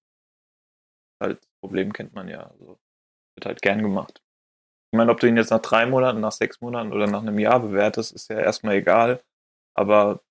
halt, 1.21 1.43
das 1.43 1.51
Problem 1.61 1.93
kennt 1.93 2.15
man 2.15 2.29
ja. 2.29 2.45
Also, 2.51 2.79
wird 3.35 3.47
halt 3.47 3.63
gern 3.63 3.83
gemacht. 3.83 4.23
Ich 4.93 4.97
meine, 4.99 5.11
ob 5.11 5.21
du 5.21 5.27
ihn 5.27 5.37
jetzt 5.37 5.51
nach 5.51 5.63
drei 5.63 5.87
Monaten, 5.87 6.21
nach 6.21 6.33
sechs 6.33 6.61
Monaten 6.61 6.93
oder 6.93 7.07
nach 7.07 7.23
einem 7.23 7.39
Jahr 7.39 7.61
bewertest, 7.61 8.13
ist 8.13 8.29
ja 8.29 8.39
erstmal 8.39 8.75
egal. 8.75 9.23
Aber 9.75 10.23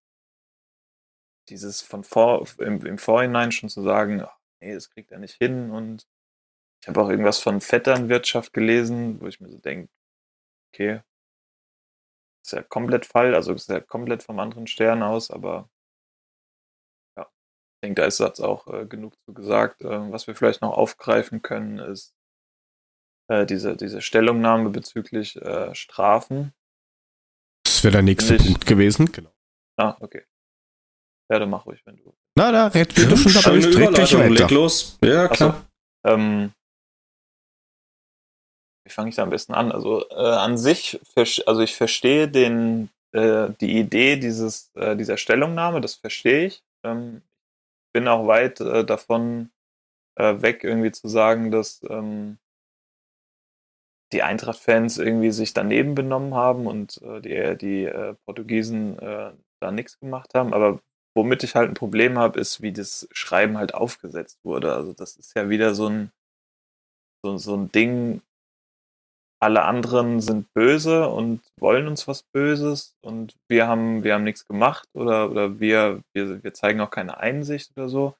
dieses 1.49 1.81
von 1.81 2.03
vor, 2.03 2.47
im, 2.59 2.85
im 2.85 2.97
Vorhinein 2.97 3.51
schon 3.51 3.69
zu 3.69 3.81
sagen, 3.81 4.21
ach, 4.21 4.37
nee, 4.61 4.73
das 4.73 4.91
kriegt 4.91 5.11
er 5.11 5.19
nicht 5.19 5.35
hin 5.35 5.71
und 5.71 6.07
ich 6.81 6.87
habe 6.87 7.01
auch 7.01 7.09
irgendwas 7.09 7.39
von 7.39 7.61
Vetternwirtschaft 7.61 8.53
gelesen, 8.53 9.21
wo 9.21 9.27
ich 9.27 9.39
mir 9.39 9.49
so 9.49 9.57
denke, 9.57 9.91
okay, 10.73 11.01
ist 12.43 12.53
ja 12.53 12.63
komplett 12.63 13.05
Fall, 13.05 13.35
also 13.35 13.53
ist 13.53 13.69
ja 13.69 13.79
komplett 13.79 14.23
vom 14.23 14.39
anderen 14.39 14.67
Stern 14.67 15.03
aus, 15.03 15.31
aber 15.31 15.69
ja, 17.17 17.23
ich 17.23 17.79
denke, 17.83 18.01
da 18.01 18.07
ist 18.07 18.19
jetzt 18.19 18.39
auch 18.39 18.67
äh, 18.67 18.85
genug 18.85 19.13
zu 19.25 19.33
gesagt. 19.33 19.81
Äh, 19.81 20.11
was 20.11 20.27
wir 20.27 20.35
vielleicht 20.35 20.61
noch 20.61 20.77
aufgreifen 20.77 21.41
können, 21.41 21.79
ist 21.79 22.15
äh, 23.29 23.45
diese, 23.45 23.77
diese 23.77 24.01
Stellungnahme 24.01 24.69
bezüglich 24.69 25.35
äh, 25.41 25.73
Strafen. 25.75 26.53
Das 27.63 27.83
wäre 27.83 27.93
der 27.93 28.01
nächste 28.01 28.35
ich, 28.35 28.45
Punkt 28.45 28.65
gewesen. 28.65 29.11
Genau. 29.11 29.31
Ah, 29.77 29.95
okay. 29.99 30.25
Ja, 31.31 31.39
dann 31.39 31.49
mach 31.49 31.65
ruhig, 31.65 31.81
wenn 31.85 31.95
du. 31.97 32.13
Na, 32.35 32.51
da 32.51 32.67
red, 32.67 32.97
ja, 32.97 33.05
du 33.05 33.15
schon 33.15 33.33
dabei 33.33 33.57
red 33.57 33.97
weiter. 33.97 34.29
Leg 34.29 34.51
los. 34.51 34.97
Ja, 35.01 35.27
klar. 35.27 35.65
So, 36.03 36.11
ähm, 36.11 36.51
wie 38.91 38.93
fange 38.93 39.09
ich 39.09 39.15
da 39.15 39.23
am 39.23 39.29
besten 39.29 39.53
an? 39.53 39.71
Also 39.71 40.07
äh, 40.09 40.15
an 40.15 40.57
sich, 40.57 40.99
also 41.45 41.61
ich 41.61 41.75
verstehe 41.75 42.27
den, 42.27 42.89
äh, 43.13 43.49
die 43.61 43.77
Idee 43.79 44.17
dieses, 44.17 44.71
äh, 44.75 44.95
dieser 44.97 45.17
Stellungnahme, 45.17 45.79
das 45.79 45.95
verstehe 45.95 46.47
ich. 46.47 46.63
Ähm, 46.83 47.21
bin 47.93 48.07
auch 48.07 48.27
weit 48.27 48.59
äh, 48.59 48.83
davon 48.83 49.49
äh, 50.15 50.41
weg, 50.41 50.63
irgendwie 50.63 50.91
zu 50.91 51.07
sagen, 51.07 51.51
dass 51.51 51.81
ähm, 51.89 52.37
die 54.11 54.23
Eintracht-Fans 54.23 54.97
irgendwie 54.97 55.31
sich 55.31 55.53
daneben 55.53 55.95
benommen 55.95 56.35
haben 56.35 56.67
und 56.67 57.01
äh, 57.01 57.21
die, 57.21 57.57
die 57.57 58.13
Portugiesen 58.25 58.97
da 58.97 59.71
nichts 59.71 59.99
gemacht 59.99 60.33
haben. 60.33 60.53
Aber 60.53 60.81
womit 61.15 61.43
ich 61.43 61.55
halt 61.55 61.69
ein 61.69 61.75
Problem 61.75 62.17
habe, 62.17 62.39
ist, 62.39 62.61
wie 62.61 62.73
das 62.73 63.07
Schreiben 63.11 63.57
halt 63.57 63.73
aufgesetzt 63.73 64.39
wurde. 64.43 64.73
Also 64.73 64.93
das 64.93 65.15
ist 65.15 65.35
ja 65.35 65.49
wieder 65.49 65.75
so 65.75 65.87
ein, 65.87 66.11
so, 67.23 67.37
so 67.37 67.55
ein 67.55 67.71
Ding, 67.71 68.21
alle 69.41 69.63
anderen 69.63 70.21
sind 70.21 70.53
böse 70.53 71.07
und 71.09 71.41
wollen 71.57 71.87
uns 71.87 72.07
was 72.07 72.21
Böses 72.21 72.95
und 73.01 73.35
wir 73.47 73.67
haben, 73.67 74.03
wir 74.03 74.13
haben 74.13 74.23
nichts 74.23 74.47
gemacht 74.47 74.87
oder, 74.93 75.31
oder 75.31 75.59
wir, 75.59 76.03
wir, 76.13 76.43
wir 76.43 76.53
zeigen 76.53 76.79
auch 76.79 76.91
keine 76.91 77.17
Einsicht 77.17 77.71
oder 77.75 77.89
so. 77.89 78.15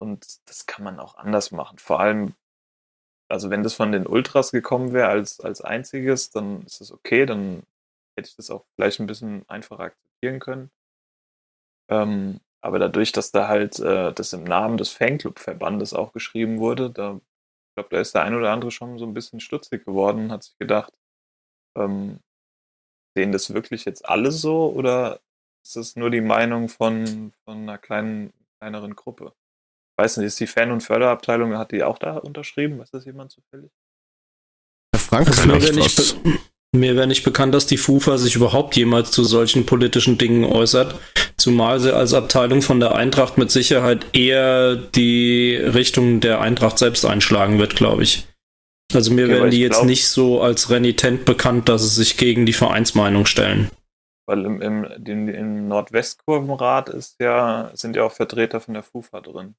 Und 0.00 0.40
das 0.46 0.66
kann 0.66 0.84
man 0.84 0.98
auch 0.98 1.16
anders 1.16 1.52
machen. 1.52 1.78
Vor 1.78 2.00
allem, 2.00 2.34
also 3.28 3.48
wenn 3.50 3.62
das 3.62 3.74
von 3.74 3.92
den 3.92 4.08
Ultras 4.08 4.50
gekommen 4.50 4.92
wäre 4.92 5.08
als, 5.08 5.38
als 5.40 5.60
einziges, 5.60 6.30
dann 6.30 6.62
ist 6.62 6.80
das 6.80 6.90
okay, 6.90 7.26
dann 7.26 7.62
hätte 8.16 8.28
ich 8.28 8.36
das 8.36 8.50
auch 8.50 8.64
vielleicht 8.74 8.98
ein 8.98 9.06
bisschen 9.06 9.48
einfacher 9.48 9.84
akzeptieren 9.84 10.40
können. 10.40 10.70
Ähm, 11.88 12.40
aber 12.60 12.80
dadurch, 12.80 13.12
dass 13.12 13.30
da 13.30 13.46
halt 13.46 13.78
äh, 13.78 14.12
das 14.12 14.32
im 14.32 14.42
Namen 14.42 14.78
des 14.78 14.90
Fanclub-Verbandes 14.90 15.94
auch 15.94 16.12
geschrieben 16.12 16.58
wurde, 16.58 16.90
da 16.90 17.20
glaube, 17.74 17.88
da 17.90 18.00
ist 18.00 18.14
der 18.14 18.22
ein 18.22 18.34
oder 18.34 18.52
andere 18.52 18.70
schon 18.70 18.98
so 18.98 19.06
ein 19.06 19.14
bisschen 19.14 19.40
stutzig 19.40 19.84
geworden 19.84 20.30
hat 20.32 20.44
sich 20.44 20.56
gedacht, 20.58 20.92
ähm, 21.76 22.20
sehen 23.16 23.32
das 23.32 23.54
wirklich 23.54 23.84
jetzt 23.84 24.08
alle 24.08 24.32
so 24.32 24.72
oder 24.72 25.20
ist 25.64 25.76
das 25.76 25.96
nur 25.96 26.10
die 26.10 26.20
Meinung 26.20 26.68
von, 26.68 27.32
von 27.44 27.62
einer 27.62 27.78
kleinen, 27.78 28.32
kleineren 28.60 28.94
Gruppe? 28.94 29.32
Ich 29.96 30.02
weiß 30.02 30.18
nicht, 30.18 30.26
ist 30.26 30.40
die 30.40 30.46
Fan- 30.46 30.72
und 30.72 30.82
Förderabteilung, 30.82 31.56
hat 31.56 31.72
die 31.72 31.84
auch 31.84 31.98
da 31.98 32.16
unterschrieben? 32.16 32.78
Weiß 32.78 32.90
das 32.90 33.04
jemand 33.04 33.30
zufällig? 33.30 33.70
Herr 34.92 35.00
Frank, 35.00 35.28
Also 35.28 35.46
mir 35.46 35.62
wäre 35.62 35.74
nicht, 35.74 36.16
mir 36.72 36.96
wär 36.96 37.06
nicht 37.06 37.24
bekannt, 37.24 37.54
dass 37.54 37.66
die 37.66 37.76
FUFA 37.76 38.18
sich 38.18 38.34
überhaupt 38.34 38.76
jemals 38.76 39.12
zu 39.12 39.24
solchen 39.24 39.64
politischen 39.64 40.18
Dingen 40.18 40.44
äußert, 40.44 40.98
zumal 41.44 41.78
sie 41.78 41.94
als 41.94 42.14
Abteilung 42.14 42.62
von 42.62 42.80
der 42.80 42.94
Eintracht 42.94 43.36
mit 43.36 43.50
Sicherheit 43.50 44.06
eher 44.14 44.76
die 44.76 45.54
Richtung 45.56 46.20
der 46.20 46.40
Eintracht 46.40 46.78
selbst 46.78 47.04
einschlagen 47.04 47.58
wird, 47.58 47.76
glaube 47.76 48.02
ich. 48.02 48.26
Also 48.94 49.12
mir 49.12 49.26
Okay, 49.26 49.34
werden 49.34 49.50
die 49.50 49.60
jetzt 49.60 49.76
glaub- 49.76 49.86
nicht 49.86 50.08
so 50.08 50.40
als 50.40 50.70
renitent 50.70 51.26
bekannt, 51.26 51.68
dass 51.68 51.82
sie 51.82 52.02
sich 52.02 52.16
gegen 52.16 52.46
die 52.46 52.54
Vereinsmeinung 52.54 53.26
stellen. 53.26 53.70
Weil 54.26 54.46
im, 54.46 54.62
im, 54.62 54.84
im, 55.04 55.28
im 55.28 55.68
Nordwestkurvenrat 55.68 56.88
ist 56.88 57.16
ja, 57.20 57.70
sind 57.74 57.94
ja 57.94 58.04
auch 58.04 58.12
Vertreter 58.12 58.58
von 58.60 58.72
der 58.72 58.82
FUFA 58.82 59.20
drin. 59.20 59.54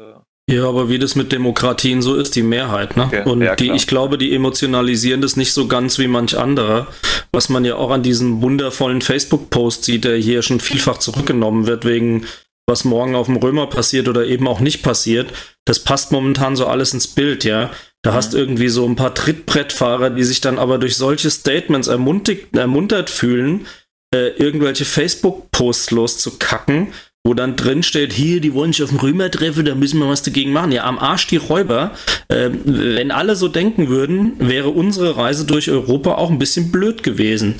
Äh, 0.00 0.14
Ja, 0.50 0.66
aber 0.66 0.88
wie 0.88 0.98
das 0.98 1.14
mit 1.14 1.30
Demokratien 1.30 2.00
so 2.00 2.14
ist, 2.14 2.34
die 2.34 2.42
Mehrheit, 2.42 2.96
ne? 2.96 3.04
Okay, 3.04 3.22
und 3.28 3.42
ja, 3.42 3.54
die, 3.54 3.70
ich 3.70 3.86
glaube, 3.86 4.16
die 4.16 4.34
emotionalisieren 4.34 5.20
das 5.20 5.36
nicht 5.36 5.52
so 5.52 5.68
ganz 5.68 5.98
wie 5.98 6.08
manch 6.08 6.38
anderer, 6.38 6.86
was 7.32 7.50
man 7.50 7.66
ja 7.66 7.76
auch 7.76 7.90
an 7.90 8.02
diesem 8.02 8.40
wundervollen 8.40 9.02
Facebook-Post 9.02 9.84
sieht, 9.84 10.04
der 10.04 10.16
hier 10.16 10.40
schon 10.40 10.60
vielfach 10.60 10.98
zurückgenommen 10.98 11.66
wird, 11.66 11.84
wegen 11.84 12.24
was 12.66 12.84
morgen 12.84 13.14
auf 13.14 13.26
dem 13.26 13.36
Römer 13.36 13.66
passiert 13.66 14.08
oder 14.08 14.26
eben 14.26 14.48
auch 14.48 14.60
nicht 14.60 14.82
passiert. 14.82 15.32
Das 15.66 15.84
passt 15.84 16.12
momentan 16.12 16.56
so 16.56 16.66
alles 16.66 16.94
ins 16.94 17.08
Bild, 17.08 17.44
ja. 17.44 17.70
Da 18.02 18.14
hast 18.14 18.32
irgendwie 18.34 18.68
so 18.68 18.86
ein 18.86 18.96
paar 18.96 19.14
Trittbrettfahrer, 19.14 20.10
die 20.10 20.24
sich 20.24 20.40
dann 20.40 20.58
aber 20.58 20.78
durch 20.78 20.96
solche 20.96 21.28
Statements 21.28 21.88
ermuntert 21.88 23.10
fühlen, 23.10 23.66
äh, 24.14 24.28
irgendwelche 24.28 24.86
Facebook-Posts 24.86 25.90
loszukacken, 25.90 26.94
wo 27.28 27.34
dann 27.34 27.56
drin 27.56 27.82
steht, 27.82 28.14
hier, 28.14 28.40
die 28.40 28.54
wollen 28.54 28.72
sich 28.72 28.82
auf 28.82 28.88
dem 28.88 29.00
Römer 29.00 29.30
treffen, 29.30 29.66
da 29.66 29.74
müssen 29.74 30.00
wir 30.00 30.08
was 30.08 30.22
dagegen 30.22 30.50
machen. 30.50 30.72
Ja, 30.72 30.84
am 30.84 30.98
Arsch 30.98 31.26
die 31.26 31.36
Räuber. 31.36 31.92
Ähm, 32.30 32.62
wenn 32.64 33.10
alle 33.10 33.36
so 33.36 33.48
denken 33.48 33.88
würden, 33.88 34.32
wäre 34.38 34.70
unsere 34.70 35.18
Reise 35.18 35.44
durch 35.44 35.70
Europa 35.70 36.14
auch 36.14 36.30
ein 36.30 36.38
bisschen 36.38 36.72
blöd 36.72 37.02
gewesen. 37.02 37.56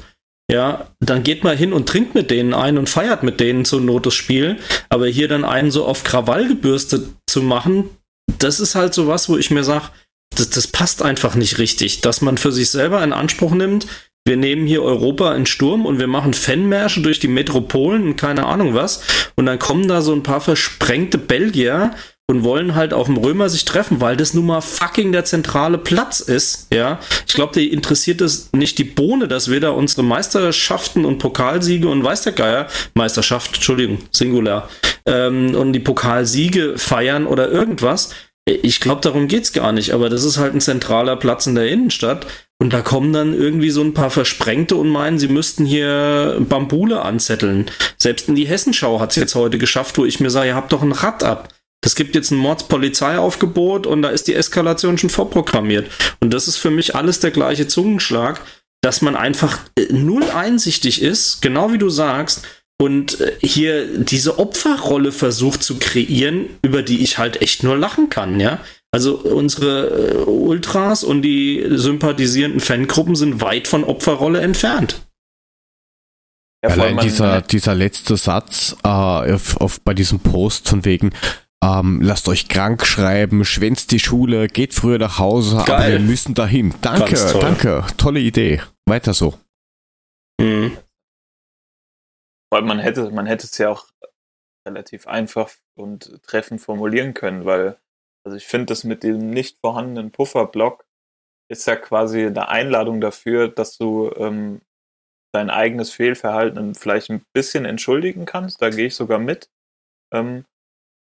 Ja, 0.51 0.89
dann 1.01 1.23
geht 1.23 1.45
mal 1.45 1.55
hin 1.55 1.75
und 1.75 1.87
trinkt 1.87 2.15
mit 2.15 2.31
denen 2.31 2.55
ein 2.55 2.79
und 2.79 2.89
feiert 2.89 3.23
mit 3.23 3.41
denen 3.41 3.67
zur 3.67 3.83
Not 3.83 4.07
das 4.07 4.15
Spiel. 4.15 4.57
Aber 4.89 5.07
hier 5.07 5.29
dann 5.29 5.45
einen 5.45 5.71
so 5.71 5.85
auf 5.85 6.03
Krawall 6.03 6.49
gebürstet 6.49 7.07
zu 7.29 7.43
machen, 7.43 7.91
das 8.39 8.61
ist 8.61 8.75
halt 8.75 8.95
so 8.95 9.07
was, 9.07 9.29
wo 9.29 9.37
ich 9.37 9.51
mir 9.51 9.65
sage, 9.65 9.91
das, 10.35 10.49
das 10.49 10.67
passt 10.67 11.03
einfach 11.03 11.35
nicht 11.35 11.59
richtig. 11.59 12.01
Dass 12.01 12.23
man 12.23 12.39
für 12.39 12.53
sich 12.53 12.71
selber 12.71 13.05
in 13.05 13.13
Anspruch 13.13 13.53
nimmt, 13.53 13.87
wir 14.25 14.37
nehmen 14.37 14.67
hier 14.67 14.83
Europa 14.83 15.35
in 15.35 15.47
Sturm 15.47 15.87
und 15.87 15.99
wir 15.99 16.07
machen 16.07 16.35
Fanmärsche 16.35 17.01
durch 17.01 17.19
die 17.19 17.29
Metropolen 17.29 18.03
und 18.05 18.17
keine 18.17 18.47
Ahnung 18.47 18.75
was. 18.75 19.03
Und 19.37 19.47
dann 19.47 19.59
kommen 19.59 19.89
da 19.89 20.03
so 20.03 20.13
ein 20.13 20.23
paar 20.23 20.41
versprengte 20.41 21.17
Belgier 21.17 21.93
und 22.31 22.45
wollen 22.45 22.75
halt 22.75 22.93
auf 22.93 23.07
dem 23.07 23.17
Römer 23.17 23.49
sich 23.49 23.65
treffen, 23.65 24.03
weil 24.03 24.17
das 24.17 24.35
nun 24.35 24.47
mal 24.47 24.61
fucking 24.61 25.13
der 25.13 25.25
zentrale 25.25 25.79
Platz 25.79 26.21
ist, 26.21 26.67
ja. 26.73 27.01
Ich 27.27 27.33
glaube, 27.33 27.55
die 27.55 27.73
interessiert 27.73 28.21
es 28.21 28.51
nicht 28.53 28.77
die 28.77 28.85
Bohne, 28.85 29.29
dass 29.29 29.51
wir 29.51 29.61
da 29.61 29.71
unsere 29.71 30.05
Meisterschaften 30.05 31.07
und 31.07 31.19
Pokalsiege 31.19 31.89
und 31.89 32.05
weiß 32.05 32.23
der 32.23 32.35
Geier, 32.35 32.67
Meisterschaft, 32.93 33.55
Entschuldigung, 33.55 33.99
Singular, 34.13 34.69
ähm, 35.07 35.55
und 35.55 35.73
die 35.73 35.81
Pokalsiege 35.81 36.77
feiern 36.77 37.27
oder 37.27 37.51
irgendwas. 37.51 38.11
Ich 38.45 38.81
glaube, 38.81 39.01
darum 39.01 39.29
geht's 39.29 39.53
gar 39.53 39.73
nicht, 39.73 39.93
aber 39.93 40.11
das 40.11 40.25
ist 40.25 40.37
halt 40.37 40.55
ein 40.55 40.61
zentraler 40.61 41.17
Platz 41.17 41.47
in 41.47 41.55
der 41.55 41.69
Innenstadt. 41.69 42.27
Und 42.61 42.73
da 42.73 42.81
kommen 42.81 43.13
dann 43.13 43.35
irgendwie 43.35 43.71
so 43.71 43.83
ein 43.83 43.95
paar 43.95 44.11
Versprengte 44.11 44.75
und 44.75 44.89
meinen, 44.89 45.19
sie 45.19 45.29
müssten 45.29 45.65
hier 45.65 46.39
Bambule 46.41 47.03
anzetteln. 47.03 47.71
Selbst 47.97 48.29
in 48.29 48.35
die 48.35 48.47
Hessenschau 48.47 48.99
hat's 48.99 49.15
jetzt 49.15 49.37
heute 49.37 49.59
geschafft, 49.59 49.97
wo 49.97 50.05
ich 50.05 50.19
mir 50.19 50.31
sage, 50.31 50.49
ihr 50.49 50.55
habt 50.57 50.73
doch 50.73 50.83
ein 50.83 50.93
Rad 50.93 51.23
ab. 51.23 51.55
Das 51.81 51.95
gibt 51.95 52.17
jetzt 52.17 52.33
ein 52.33 52.39
Mordspolizeiaufgebot 52.39 53.87
und 53.87 54.03
da 54.03 54.09
ist 54.09 54.27
die 54.27 54.35
Eskalation 54.35 54.99
schon 54.99 55.11
vorprogrammiert. 55.11 55.89
Und 56.21 56.35
das 56.35 56.49
ist 56.49 56.57
für 56.57 56.71
mich 56.71 56.97
alles 56.97 57.21
der 57.21 57.31
gleiche 57.31 57.69
Zungenschlag, 57.69 58.41
dass 58.81 59.03
man 59.03 59.15
einfach 59.15 59.61
äh, 59.79 59.93
null 59.93 60.25
einsichtig 60.25 61.01
ist, 61.01 61.41
genau 61.41 61.73
wie 61.73 61.79
du 61.79 61.89
sagst, 61.91 62.43
und 62.81 63.21
äh, 63.21 63.35
hier 63.41 63.99
diese 63.99 64.39
Opferrolle 64.39 65.13
versucht 65.13 65.63
zu 65.63 65.79
kreieren, 65.79 66.47
über 66.63 66.83
die 66.83 67.03
ich 67.03 67.19
halt 67.19 67.43
echt 67.43 67.63
nur 67.63 67.77
lachen 67.77 68.11
kann, 68.11 68.41
ja. 68.41 68.61
Also 68.91 69.19
unsere 69.19 69.89
äh, 69.89 70.25
Ultras 70.25 71.05
und 71.05 71.23
die 71.23 71.65
sympathisierenden 71.71 72.61
Fangruppen 72.61 73.17
sind 73.17 73.41
weit 73.41 73.69
von 73.69 73.85
Opferrolle 73.85 74.41
entfernt. 74.41 75.07
ja, 76.65 76.71
vor 76.71 76.85
allem 76.85 76.99
Allein 76.99 77.09
dieser, 77.09 77.43
dieser 77.43 77.75
letzte 77.75 78.17
Satz 78.17 78.77
äh, 78.83 78.89
auf, 78.89 79.59
auf, 79.59 79.81
bei 79.83 79.93
diesem 79.93 80.21
Post 80.21 80.69
von 80.69 80.85
wegen, 80.87 81.11
ähm, 81.63 82.01
lasst 82.01 82.29
euch 82.29 82.49
krank 82.49 82.87
schreiben, 82.87 83.45
schwänzt 83.45 83.91
die 83.91 83.99
Schule, 83.99 84.47
geht 84.47 84.75
früher 84.75 84.99
nach 84.99 85.19
Hause, 85.19 85.59
aber 85.59 85.67
Geil. 85.67 85.93
wir 85.93 86.01
müssen 86.01 86.35
dahin. 86.35 86.75
Danke, 86.81 87.15
toll. 87.15 87.41
danke, 87.41 87.85
tolle 87.97 88.21
Idee. 88.21 88.63
Weiter 88.87 89.13
so. 89.13 89.39
Mhm. 90.41 90.77
Weil 92.51 92.63
man 92.63 92.79
hätte, 92.79 93.11
man 93.11 93.27
hätte 93.27 93.47
es 93.47 93.59
ja 93.59 93.69
auch 93.71 93.89
relativ 94.67 95.07
einfach 95.07 95.51
und 95.75 96.23
treffend 96.23 96.61
formulieren 96.61 97.13
können, 97.13 97.45
weil, 97.45 97.79
also 98.25 98.37
ich 98.37 98.47
finde, 98.47 98.67
das 98.67 98.85
mit 98.85 99.03
dem 99.03 99.31
nicht 99.31 99.59
vorhandenen 99.61 100.11
Pufferblock 100.11 100.85
ist 101.51 101.67
ja 101.67 101.77
quasi 101.77 102.27
eine 102.27 102.49
Einladung 102.49 103.01
dafür, 103.01 103.49
dass 103.49 103.79
du 103.79 104.13
ähm, 104.17 104.61
dein 105.33 105.51
eigenes 105.51 105.91
Fehlverhalten 105.93 106.75
vielleicht 106.75 107.11
ein 107.11 107.25
bisschen 107.33 107.65
entschuldigen 107.65 108.27
kannst. 108.27 108.61
Da 108.63 108.71
gehe 108.71 108.87
ich 108.87 108.97
sogar 108.97 109.19
mit. 109.19 109.51
Ähm, 110.13 110.45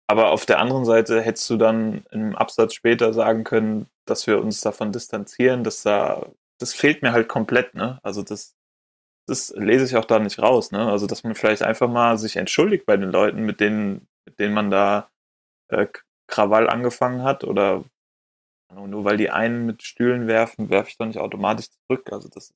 aber 0.09 0.31
auf 0.31 0.47
der 0.47 0.59
anderen 0.59 0.85
Seite 0.85 1.23
hättest 1.23 1.49
du 1.51 1.57
dann 1.57 2.05
im 2.11 2.35
Absatz 2.37 2.75
später 2.75 3.13
sagen 3.13 3.45
können, 3.45 3.87
dass 4.07 4.27
wir 4.27 4.41
uns 4.41 4.61
davon 4.61 4.93
distanzieren, 4.93 5.63
dass 5.63 5.83
da, 5.83 6.27
das 6.59 6.75
fehlt 6.75 7.03
mir 7.03 7.13
halt 7.13 7.29
komplett, 7.29 7.75
ne? 7.75 8.01
Also 8.03 8.23
das, 8.23 8.57
das 9.29 9.51
lese 9.57 9.85
ich 9.85 9.97
auch 9.97 10.05
da 10.05 10.19
nicht 10.19 10.41
raus, 10.41 10.73
ne? 10.73 10.91
Also, 10.91 11.07
dass 11.07 11.23
man 11.25 11.35
vielleicht 11.37 11.63
einfach 11.63 11.89
mal 11.89 12.19
sich 12.19 12.37
entschuldigt 12.37 12.87
bei 12.87 12.97
den 12.97 13.11
Leuten, 13.13 13.43
mit 13.47 13.61
denen, 13.61 14.09
mit 14.27 14.39
denen 14.41 14.55
man 14.55 14.71
da 14.71 15.11
äh, 15.69 15.87
Krawall 16.31 16.69
angefangen 16.69 17.23
hat 17.23 17.45
oder 17.45 17.85
nur 18.73 19.05
weil 19.05 19.17
die 19.17 19.31
einen 19.31 19.67
mit 19.67 19.83
Stühlen 19.83 20.27
werfen, 20.29 20.71
werfe 20.71 20.91
ich 20.91 20.97
doch 20.97 21.07
nicht 21.07 21.19
automatisch 21.19 21.67
zurück. 21.71 22.09
Also 22.13 22.29
das 22.29 22.53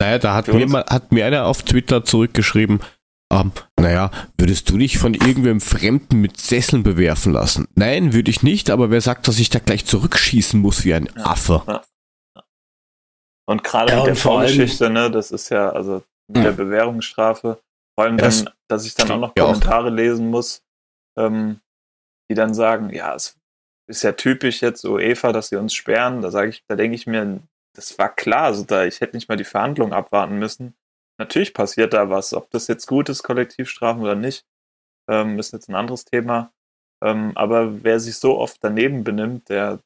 Naja, 0.00 0.18
da 0.18 0.34
hat 0.34 0.48
mir, 0.48 0.66
mal, 0.68 0.84
hat 0.84 1.10
mir 1.10 1.24
einer 1.26 1.46
auf 1.46 1.62
Twitter 1.62 2.04
zurückgeschrieben, 2.04 2.80
ähm, 3.32 3.52
naja, 3.78 4.10
würdest 4.36 4.68
du 4.68 4.76
dich 4.76 4.98
von 4.98 5.14
irgendwem 5.14 5.60
Fremden 5.60 6.20
mit 6.20 6.36
Sesseln 6.36 6.82
bewerfen 6.82 7.32
lassen? 7.32 7.68
Nein, 7.76 8.12
würde 8.12 8.30
ich 8.30 8.42
nicht, 8.42 8.70
aber 8.70 8.90
wer 8.90 9.00
sagt, 9.00 9.28
dass 9.28 9.38
ich 9.38 9.50
da 9.50 9.60
gleich 9.60 9.86
zurückschießen 9.86 10.60
muss 10.60 10.84
wie 10.84 10.94
ein 10.94 11.08
Ja. 11.16 11.24
Affe? 11.24 11.82
Und 13.48 13.64
gerade 13.64 13.92
Ja, 13.92 13.98
mit 13.98 14.06
der 14.08 14.16
Vorgeschichte, 14.16 14.90
ne, 14.90 15.10
das 15.10 15.30
ist 15.30 15.48
ja, 15.48 15.70
also 15.70 16.02
mit 16.28 16.38
Hm. 16.38 16.42
der 16.44 16.52
Bewährungsstrafe, 16.52 17.60
vor 17.96 18.04
allem 18.04 18.18
Ja, 18.18 18.24
das 18.24 18.44
dann, 18.44 18.54
dass 18.68 18.84
ich 18.84 18.94
dann 18.94 19.10
auch 19.12 19.18
noch 19.18 19.32
ja 19.36 19.44
auch. 19.44 19.48
Kommentare 19.48 19.90
lesen 19.90 20.28
muss, 20.30 20.62
ähm, 21.16 21.60
die 22.30 22.34
dann 22.34 22.54
sagen, 22.54 22.90
ja, 22.94 23.14
es 23.14 23.38
ist 23.88 24.02
ja 24.04 24.12
typisch 24.12 24.62
jetzt 24.62 24.84
UEFA, 24.84 25.32
dass 25.32 25.48
sie 25.48 25.56
uns 25.56 25.74
sperren. 25.74 26.22
Da 26.22 26.30
sage 26.30 26.50
ich, 26.50 26.64
da 26.68 26.76
denke 26.76 26.94
ich 26.94 27.08
mir, 27.08 27.40
das 27.74 27.98
war 27.98 28.14
klar, 28.14 28.44
also 28.44 28.64
da, 28.64 28.84
ich 28.84 29.00
hätte 29.00 29.16
nicht 29.16 29.28
mal 29.28 29.36
die 29.36 29.44
Verhandlungen 29.44 29.92
abwarten 29.92 30.38
müssen. 30.38 30.76
Natürlich 31.18 31.52
passiert 31.54 31.92
da 31.92 32.08
was, 32.08 32.32
ob 32.32 32.50
das 32.50 32.68
jetzt 32.68 32.86
gut 32.86 33.08
ist, 33.08 33.24
Kollektivstrafen 33.24 34.02
oder 34.02 34.14
nicht, 34.14 34.46
ähm, 35.08 35.38
ist 35.38 35.52
jetzt 35.52 35.68
ein 35.68 35.74
anderes 35.74 36.04
Thema. 36.04 36.52
Ähm, 37.02 37.32
aber 37.34 37.82
wer 37.82 37.98
sich 37.98 38.16
so 38.16 38.38
oft 38.38 38.58
daneben 38.62 39.02
benimmt, 39.04 39.48
der, 39.48 39.80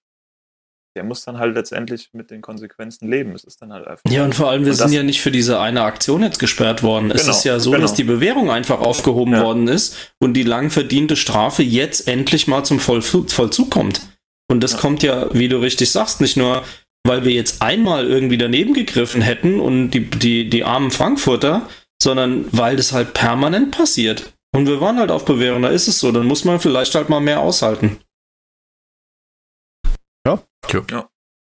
der 0.94 1.04
muss 1.04 1.24
dann 1.24 1.38
halt 1.38 1.54
letztendlich 1.54 2.10
mit 2.12 2.30
den 2.30 2.40
Konsequenzen 2.40 3.08
leben. 3.10 3.32
Es 3.34 3.44
ist 3.44 3.60
dann 3.62 3.72
halt 3.72 3.86
einfach. 3.86 4.08
Ja, 4.10 4.24
und 4.24 4.34
vor 4.34 4.50
allem, 4.50 4.64
wir 4.64 4.74
sind 4.74 4.92
ja 4.92 5.02
nicht 5.02 5.20
für 5.20 5.30
diese 5.30 5.60
eine 5.60 5.82
Aktion 5.82 6.22
jetzt 6.22 6.38
gesperrt 6.38 6.82
worden. 6.82 7.10
Es 7.10 7.22
Genau, 7.22 7.36
ist 7.36 7.44
ja 7.44 7.58
so, 7.58 7.70
genau. 7.72 7.82
dass 7.82 7.94
die 7.94 8.04
Bewährung 8.04 8.50
einfach 8.50 8.80
aufgehoben 8.80 9.32
Ja. 9.34 9.42
worden 9.44 9.66
ist 9.68 9.96
und 10.20 10.34
die 10.34 10.42
lang 10.44 10.70
verdiente 10.70 11.16
Strafe 11.16 11.62
jetzt 11.62 12.06
endlich 12.08 12.46
mal 12.46 12.64
zum 12.64 12.78
Vollzug, 12.80 13.30
Vollzug 13.30 13.70
kommt. 13.70 14.00
Und 14.50 14.62
das 14.62 14.72
Ja. 14.72 14.78
kommt 14.78 15.02
ja, 15.02 15.32
wie 15.34 15.48
du 15.48 15.58
richtig 15.58 15.90
sagst, 15.90 16.20
nicht 16.20 16.36
nur 16.36 16.62
weil 17.06 17.24
wir 17.26 17.32
jetzt 17.32 17.60
einmal 17.60 18.06
irgendwie 18.06 18.38
daneben 18.38 18.72
gegriffen 18.72 19.20
hätten 19.20 19.60
und 19.60 19.90
die, 19.90 20.08
die, 20.08 20.48
die 20.48 20.64
armen 20.64 20.90
Frankfurter, 20.90 21.68
sondern 22.02 22.46
weil 22.52 22.76
das 22.76 22.92
halt 22.92 23.12
permanent 23.12 23.72
passiert. 23.72 24.32
Und 24.56 24.66
wir 24.66 24.80
waren 24.80 24.98
halt 24.98 25.10
auf 25.10 25.24
Bewährung, 25.26 25.60
da 25.62 25.68
ist 25.68 25.86
es 25.88 26.00
so. 26.00 26.12
Dann 26.12 26.26
muss 26.26 26.44
man 26.46 26.60
vielleicht 26.60 26.94
halt 26.94 27.10
mal 27.10 27.20
mehr 27.20 27.40
aushalten. 27.40 27.98
Tja. 30.66 31.08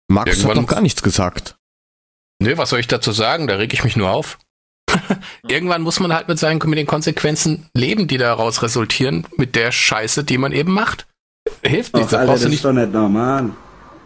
Max 0.10 0.32
hat 0.32 0.38
Irgendwann- 0.38 0.58
noch 0.64 0.70
gar 0.70 0.82
nichts 0.82 1.04
gesagt. 1.04 1.58
Nee, 2.42 2.58
was 2.58 2.70
soll 2.70 2.80
ich 2.80 2.88
dazu 2.88 3.12
sagen? 3.12 3.48
Da 3.48 3.56
reg 3.56 3.74
ich 3.74 3.84
mich 3.84 3.96
nur 3.96 4.10
auf. 4.10 4.40
Irgendwann 5.48 5.82
muss 5.84 6.00
man 6.00 6.14
halt 6.14 6.28
mit, 6.28 6.40
seinen, 6.40 6.58
mit 6.70 6.78
den 6.80 6.88
Konsequenzen 6.88 7.70
leben, 7.76 8.08
die 8.08 8.18
daraus 8.18 8.62
resultieren, 8.64 9.28
mit 9.38 9.56
der 9.56 9.72
Scheiße, 9.72 10.24
die 10.24 10.38
man 10.38 10.52
eben 10.52 10.74
macht. 10.74 11.08
Hilft 11.64 11.94
nichts, 11.94 12.14
Alter, 12.14 12.32
das 12.34 12.42
du 12.42 12.48
ist 12.48 12.52
nicht. 12.52 12.66
doch 12.66 12.74
nicht 12.74 12.92
normal. 12.92 13.52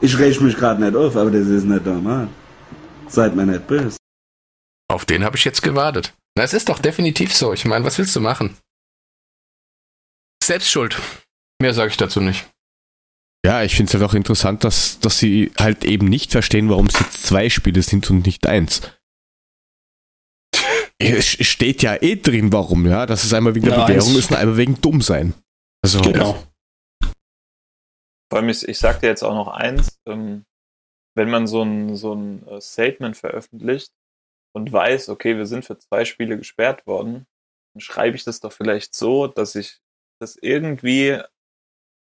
Ich 0.02 0.18
reg 0.18 0.40
mich 0.42 0.56
gerade 0.56 0.82
nicht 0.84 0.96
auf, 0.96 1.16
aber 1.16 1.32
das 1.32 1.48
ist 1.48 1.64
nicht 1.64 1.86
normal. 1.86 2.28
Seid 3.08 3.36
mir 3.36 3.46
nicht 3.46 3.66
böse. 3.68 3.98
Auf 4.92 5.06
den 5.06 5.24
habe 5.24 5.38
ich 5.38 5.46
jetzt 5.46 5.62
gewartet. 5.62 6.14
Na, 6.38 6.44
es 6.44 6.54
ist 6.54 6.70
doch 6.70 6.80
definitiv 6.80 7.34
so. 7.34 7.54
Ich 7.54 7.66
meine, 7.66 7.86
was 7.86 7.98
willst 7.98 8.16
du 8.16 8.20
machen? 8.20 8.58
Selbstschuld. 10.44 11.00
Mehr 11.62 11.74
sage 11.74 11.90
ich 11.90 11.98
dazu 11.98 12.20
nicht. 12.22 12.46
Ja, 13.46 13.62
ich 13.62 13.76
finde 13.76 13.90
es 13.90 13.94
halt 13.94 14.04
auch 14.04 14.16
interessant, 14.16 14.64
dass, 14.64 15.00
dass 15.00 15.20
sie 15.20 15.52
halt 15.60 15.86
eben 15.86 16.08
nicht 16.08 16.32
verstehen, 16.32 16.68
warum 16.68 16.88
es 16.88 17.00
jetzt 17.00 17.28
zwei 17.28 17.48
Spiele 17.50 17.84
sind 17.84 18.10
und 18.10 18.26
nicht 18.26 18.48
eins. 18.48 18.82
Es 20.98 21.28
steht 21.28 21.84
ja 21.84 22.02
eh 22.02 22.16
drin, 22.16 22.52
warum, 22.52 22.88
ja. 22.88 23.06
Das 23.06 23.24
ist 23.24 23.34
einmal 23.36 23.54
wegen 23.54 23.66
der 23.66 23.78
Ja, 23.78 23.86
Bewährung 23.86 24.16
ist 24.16 24.32
und 24.32 24.38
einmal 24.38 24.58
wegen 24.58 24.82
dumm 24.82 25.00
sein. 25.02 25.36
Also, 25.84 26.02
Genau. 26.02 26.42
Vor 28.32 28.40
allem, 28.40 28.50
ich, 28.50 28.68
ich 28.68 28.80
sag 28.80 29.02
dir 29.02 29.08
jetzt 29.08 29.24
auch 29.24 29.36
noch 29.36 29.50
eins, 29.50 30.00
ähm, 30.08 30.46
wenn 31.16 31.30
man 31.30 31.46
so 31.46 31.62
ein, 31.62 31.96
so 31.96 32.16
ein 32.16 32.48
äh, 32.48 32.60
Statement 32.60 33.16
veröffentlicht 33.16 33.92
und 34.56 34.72
weiß, 34.72 35.10
okay, 35.10 35.38
wir 35.38 35.46
sind 35.46 35.66
für 35.66 35.78
zwei 35.78 36.04
Spiele 36.04 36.36
gesperrt 36.36 36.88
worden, 36.88 37.28
dann 37.76 37.82
schreibe 37.82 38.16
ich 38.16 38.24
das 38.24 38.40
doch 38.40 38.52
vielleicht 38.52 38.96
so, 38.96 39.28
dass 39.28 39.54
ich 39.54 39.82
das 40.20 40.36
irgendwie 40.36 41.22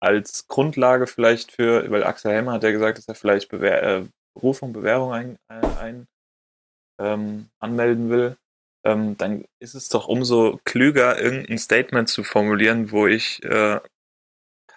als 0.00 0.46
Grundlage 0.48 1.06
vielleicht 1.06 1.52
für, 1.52 1.90
weil 1.90 2.04
Axel 2.04 2.32
Helmer 2.32 2.52
hat 2.52 2.62
ja 2.62 2.70
gesagt, 2.70 2.98
dass 2.98 3.08
er 3.08 3.14
vielleicht 3.14 3.48
Bewehr, 3.48 3.82
äh, 3.82 4.04
Berufung, 4.34 4.72
Bewährung 4.72 5.12
ein, 5.12 5.38
ein, 5.48 5.64
ein 5.78 6.06
ähm, 7.00 7.48
anmelden 7.58 8.10
will, 8.10 8.36
ähm, 8.84 9.16
dann 9.16 9.44
ist 9.60 9.74
es 9.74 9.88
doch 9.88 10.08
umso 10.08 10.60
klüger, 10.64 11.20
irgendein 11.20 11.58
Statement 11.58 12.08
zu 12.08 12.22
formulieren, 12.22 12.90
wo 12.90 13.06
ich 13.06 13.42
äh, 13.44 13.80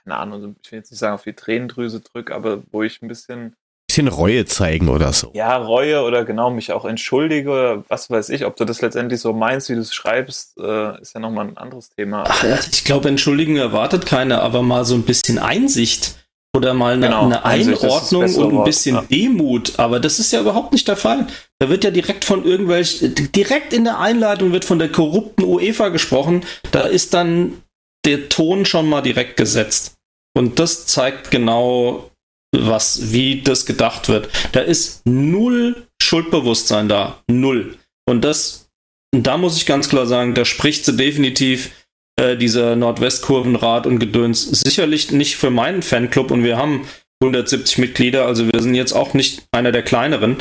keine 0.10 0.18
Ahnung, 0.18 0.56
ich 0.64 0.72
will 0.72 0.80
jetzt 0.80 0.92
nicht 0.92 1.00
sagen, 1.00 1.14
auf 1.14 1.24
die 1.24 1.34
Tränendrüse 1.34 2.02
drücke, 2.02 2.34
aber 2.34 2.64
wo 2.72 2.82
ich 2.82 3.02
ein 3.02 3.08
bisschen, 3.08 3.56
bisschen 3.90 4.08
Reue 4.08 4.46
zeigen 4.46 4.88
oder 4.88 5.12
so. 5.14 5.32
ja, 5.34 5.58
reue 5.58 6.04
oder 6.04 6.24
genau 6.24 6.52
mich 6.52 6.72
auch 6.72 6.86
entschuldige 6.86 7.50
oder 7.50 7.84
was 7.90 8.10
weiß 8.10 8.30
ich, 8.30 8.46
ob 8.46 8.56
du 8.56 8.64
das 8.64 8.82
letztendlich 8.82 9.20
so 9.20 9.34
meinst, 9.34 9.70
wie 9.70 9.74
du 9.74 9.82
es 9.82 9.94
schreibst, 9.94 10.58
äh, 10.60 11.02
ist 11.02 11.16
ja 11.16 11.20
nochmal 11.20 11.48
ein 11.48 11.58
anderes 11.58 11.90
Thema. 11.90 12.24
Ach, 12.28 12.44
ich 12.72 12.84
glaube, 12.84 13.10
Entschuldigung 13.10 13.58
erwartet 13.58 14.06
keiner, 14.06 14.44
aber 14.44 14.62
mal 14.62 14.86
so 14.86 14.94
ein 14.94 15.02
bisschen 15.02 15.40
Einsicht 15.40 16.16
oder 16.56 16.74
mal 16.74 16.94
eine, 16.94 17.08
Genau, 17.08 17.26
eine 17.26 17.46
Einordnung 17.46 18.24
und 18.24 18.50
ein 18.50 18.56
Wort, 18.58 18.66
bisschen 18.66 18.96
ja. 18.96 19.02
Demut. 19.10 19.80
Aber 19.80 20.00
das 20.00 20.20
ist 20.20 20.32
ja 20.32 20.42
überhaupt 20.42 20.72
nicht 20.72 20.88
der 20.88 20.98
Fall. 20.98 21.28
Da 21.60 21.70
wird 21.70 21.84
ja 21.84 21.92
direkt 21.92 22.26
von 22.26 22.44
irgendwelch, 22.46 23.00
direkt 23.02 23.74
in 23.74 23.84
der 23.84 24.00
Einleitung 24.00 24.52
wird 24.52 24.66
von 24.66 24.80
der 24.80 24.92
korrupten 24.92 25.44
UEFA 25.44 25.90
gesprochen. 25.90 26.44
Da 26.72 26.82
ist 26.82 27.14
dann 27.14 27.62
der 28.06 28.30
Ton 28.30 28.66
schon 28.66 28.88
mal 28.88 29.02
direkt 29.02 29.36
gesetzt. 29.38 29.96
Und 30.36 30.60
das 30.60 30.86
zeigt 30.86 31.32
genau, 31.32 32.10
was, 32.56 33.12
wie 33.12 33.42
das 33.42 33.66
gedacht 33.66 34.10
wird. 34.10 34.30
Da 34.52 34.62
ist 34.62 35.06
null 35.06 35.88
Schuldbewusstsein 36.02 36.90
da. 36.90 37.22
Null. 37.30 37.78
Und 38.08 38.24
das, 38.24 38.70
da 39.12 39.38
muss 39.38 39.58
ich 39.58 39.66
ganz 39.66 39.90
klar 39.90 40.08
sagen, 40.08 40.34
da 40.34 40.46
spricht 40.46 40.86
sie 40.86 40.96
definitiv 40.96 41.72
äh, 42.20 42.36
dieser 42.38 42.76
Nordwestkurvenrat 42.76 43.86
und 43.86 44.00
Gedöns 44.00 44.44
sicherlich 44.66 45.12
nicht 45.12 45.38
für 45.38 45.52
meinen 45.52 45.82
Fanclub 45.82 46.32
und 46.32 46.44
wir 46.44 46.58
haben 46.58 46.88
170 47.22 47.78
Mitglieder, 47.80 48.26
also 48.26 48.52
wir 48.52 48.62
sind 48.62 48.76
jetzt 48.76 48.94
auch 48.94 49.14
nicht 49.14 49.44
einer 49.52 49.72
der 49.72 49.84
kleineren. 49.84 50.38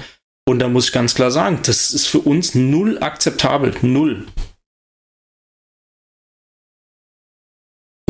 Und 0.48 0.60
da 0.60 0.68
muss 0.68 0.86
ich 0.86 0.92
ganz 0.92 1.14
klar 1.14 1.30
sagen, 1.30 1.60
das 1.64 1.92
ist 1.92 2.06
für 2.06 2.20
uns 2.20 2.54
null 2.54 2.98
akzeptabel. 3.02 3.74
Null. 3.82 4.26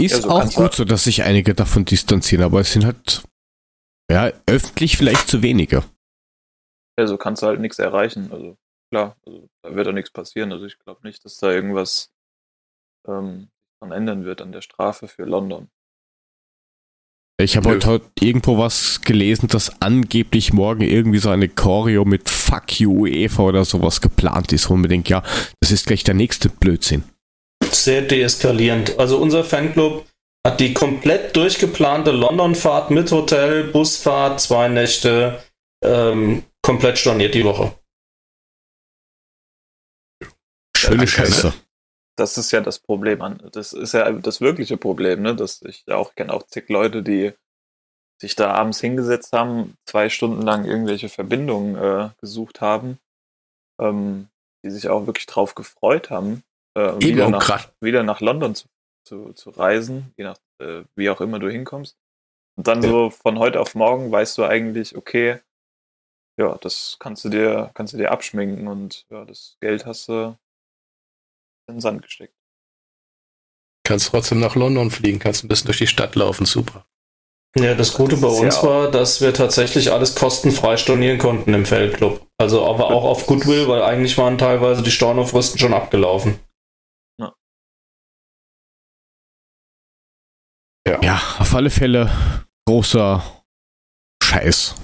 Ist 0.01 0.13
Ja, 0.13 0.21
so 0.21 0.31
auch 0.31 0.55
gut 0.55 0.75
so, 0.75 0.85
dass 0.85 1.05
sich 1.05 1.25
einige 1.25 1.55
davon 1.55 1.85
distanzieren, 1.85 2.45
aber 2.45 2.61
es 2.61 2.73
sind 2.73 2.85
halt, 2.85 3.25
ja, 4.11 4.33
öffentlich 4.47 4.97
vielleicht 4.97 5.29
zu 5.29 5.43
wenige. 5.43 5.85
Also 6.97 7.17
kannst 7.17 7.43
du 7.43 7.47
halt 7.47 7.61
nichts 7.61 7.79
erreichen. 7.79 8.33
Also 8.33 8.57
klar, 8.91 9.17
also, 9.25 9.49
da 9.63 9.75
wird 9.75 9.89
auch 9.89 9.93
nichts 9.93 10.11
passieren. 10.11 10.53
Also 10.53 10.67
ich 10.67 10.79
glaube 10.79 11.01
nicht, 11.05 11.25
dass 11.25 11.39
da 11.39 11.51
irgendwas 11.53 12.11
ähm, 13.07 13.49
dran 13.81 13.93
ändern 13.93 14.25
wird 14.25 14.41
an 14.41 14.53
der 14.53 14.63
Strafe 14.63 15.09
für 15.09 15.25
London. 15.25 15.69
Ich 17.41 17.57
habe 17.57 17.69
heute, 17.69 17.87
heute 17.87 18.11
irgendwo 18.19 18.59
was 18.59 19.01
gelesen, 19.03 19.47
dass 19.47 19.81
angeblich 19.81 20.53
morgen 20.53 20.83
irgendwie 20.83 21.19
so 21.19 21.31
eine 21.31 21.49
Choreo 21.49 22.05
mit 22.05 22.29
Fuck 22.29 22.81
you 22.81 23.03
UEFA 23.03 23.45
oder 23.45 23.65
sowas 23.65 24.01
geplant 24.01 24.53
ist, 24.53 24.69
wo 24.69 24.75
man 24.75 24.89
denkt, 24.91 25.09
ja, 25.09 25.23
das 25.61 25.71
ist 25.71 25.87
gleich 25.87 26.03
der 26.03 26.15
nächste 26.15 26.49
Blödsinn. 26.49 27.05
Sehr 27.71 28.03
deeskalierend. 28.03 28.99
Also 28.99 29.19
unser 29.19 29.45
Fanclub 29.45 30.08
hat 30.49 30.61
die 30.61 30.73
komplett 30.73 31.37
durchgeplante 31.37 32.11
London-Fahrt 32.11 32.91
mit 32.91 33.13
Hotel, 33.13 33.65
Busfahrt, 33.65 34.41
zwei 34.41 34.69
Nächte 34.69 35.43
ähm, 35.85 36.43
komplett 36.63 36.99
storniert 36.99 37.35
die 37.35 37.45
Woche. 37.45 37.75
Schöne 40.75 41.07
Scheiße. 41.07 41.53
Das 42.17 42.39
ist 42.39 42.51
ja 42.51 42.63
das 42.63 42.79
Problem 42.79 43.21
an. 43.21 43.43
Das 43.53 43.75
ist 43.75 43.93
ja 43.93 44.11
das 44.11 44.41
wirkliche 44.41 44.79
Problem, 44.79 45.21
ne? 45.21 45.37
Dass 45.37 45.61
ich 45.63 45.87
auch 45.89 46.15
kenne 46.15 46.33
auch 46.33 46.45
zig 46.45 46.69
Leute, 46.71 47.03
die 47.03 47.33
sich 48.19 48.35
da 48.35 48.53
abends 48.55 48.81
hingesetzt 48.81 49.35
haben, 49.35 49.77
zwei 49.85 50.09
Stunden 50.09 50.43
lang 50.43 50.65
irgendwelche 50.65 51.11
Verbindungen 51.11 51.77
äh, 51.77 52.09
gesucht 52.23 52.63
haben, 52.63 52.99
ähm, 53.81 54.29
die 54.65 54.71
sich 54.71 54.89
auch 54.89 55.07
wirklich 55.07 55.27
drauf 55.27 55.55
gefreut 55.55 56.09
haben, 56.09 56.43
äh, 56.75 56.95
wieder, 57.01 57.27
auch 57.27 57.31
nach, 57.31 57.69
wieder 57.81 58.03
nach 58.03 58.21
London 58.21 58.55
zu, 58.55 58.67
zu, 59.09 59.33
zu 59.33 59.51
reisen, 59.51 60.13
je 60.17 60.25
nach 60.25 60.39
äh, 60.61 60.85
wie 60.97 61.11
auch 61.11 61.21
immer 61.21 61.39
du 61.39 61.51
hinkommst. 61.51 61.97
Und 62.57 62.67
dann 62.69 62.83
Ja. 62.83 62.91
so 62.91 63.11
von 63.11 63.39
heute 63.39 63.61
auf 63.61 63.75
morgen 63.75 64.11
weißt 64.13 64.37
du 64.39 64.45
eigentlich, 64.45 64.97
okay, 64.97 65.41
ja, 66.39 66.57
das 66.61 66.97
kannst 67.01 67.25
du 67.25 67.29
dir, 67.31 67.71
kannst 67.75 67.95
du 67.95 67.99
dir 67.99 68.13
abschminken 68.13 68.69
und 68.69 69.07
ja, 69.11 69.25
das 69.25 69.57
Geld 69.61 69.87
hast 69.87 70.09
du 70.09 70.37
in 71.69 71.77
den 71.77 71.81
Sand 71.81 72.03
gesteckt. 72.03 72.35
Kannst 73.87 74.09
trotzdem 74.11 74.41
nach 74.41 74.55
London 74.55 74.91
fliegen, 74.91 75.19
kannst 75.19 75.45
ein 75.45 75.49
bisschen 75.49 75.67
durch 75.67 75.79
die 75.79 75.87
Stadt 75.87 76.15
laufen, 76.15 76.45
super. 76.47 76.85
Ja, 77.57 77.75
das 77.75 77.95
Gute 77.95 78.13
Das 78.13 78.21
bei 78.21 78.29
uns 78.29 78.57
ja 78.57 78.63
war, 78.63 78.91
dass 78.91 79.21
wir 79.21 79.33
tatsächlich 79.33 79.91
alles 79.91 80.15
kostenfrei 80.15 80.77
stornieren 80.77 81.19
konnten 81.19 81.55
im 81.55 81.65
Feldclub. 81.65 82.27
Also 82.39 82.65
aber 82.67 82.89
auch 82.89 83.05
auf 83.05 83.27
Goodwill, 83.27 83.67
weil 83.69 83.83
eigentlich 83.83 84.17
waren 84.19 84.39
teilweise 84.39 84.83
die 84.83 84.91
Stornofristen 84.91 85.59
schon 85.59 85.75
abgelaufen. 85.75 86.39
Ja, 91.03 91.21
auf 91.39 91.55
alle 91.55 91.71
Fälle 91.71 92.11
großer 92.67 93.45
Scheiß. 94.23 94.75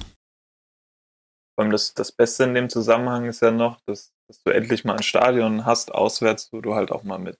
Vor 1.54 1.62
allem 1.62 1.70
das, 1.70 1.94
das 1.94 2.12
Beste 2.12 2.44
in 2.44 2.54
dem 2.54 2.68
Zusammenhang 2.68 3.26
ist 3.26 3.40
ja 3.40 3.50
noch, 3.50 3.80
dass, 3.86 4.12
dass 4.28 4.42
du 4.42 4.50
endlich 4.50 4.84
mal 4.84 4.96
ein 4.96 5.02
Stadion 5.02 5.64
hast, 5.64 5.92
auswärts, 5.92 6.52
wo 6.52 6.60
du 6.60 6.74
halt 6.74 6.90
auch 6.90 7.04
mal 7.04 7.18
mit, 7.18 7.38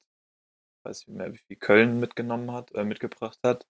weiß 0.84 1.02
ich 1.02 1.08
nicht 1.08 1.16
mehr, 1.16 1.32
wie 1.32 1.38
viel 1.38 1.56
Köln 1.56 1.98
mitgenommen 2.00 2.52
hat, 2.52 2.72
äh, 2.72 2.84
mitgebracht 2.84 3.38
hat. 3.44 3.66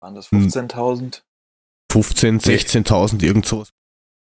Waren 0.00 0.14
das 0.14 0.30
Hm. 0.30 0.46
15.000? 0.46 1.22
15, 1.90 2.40
16.000, 2.40 3.22
irgend 3.24 3.46
sowas. 3.46 3.72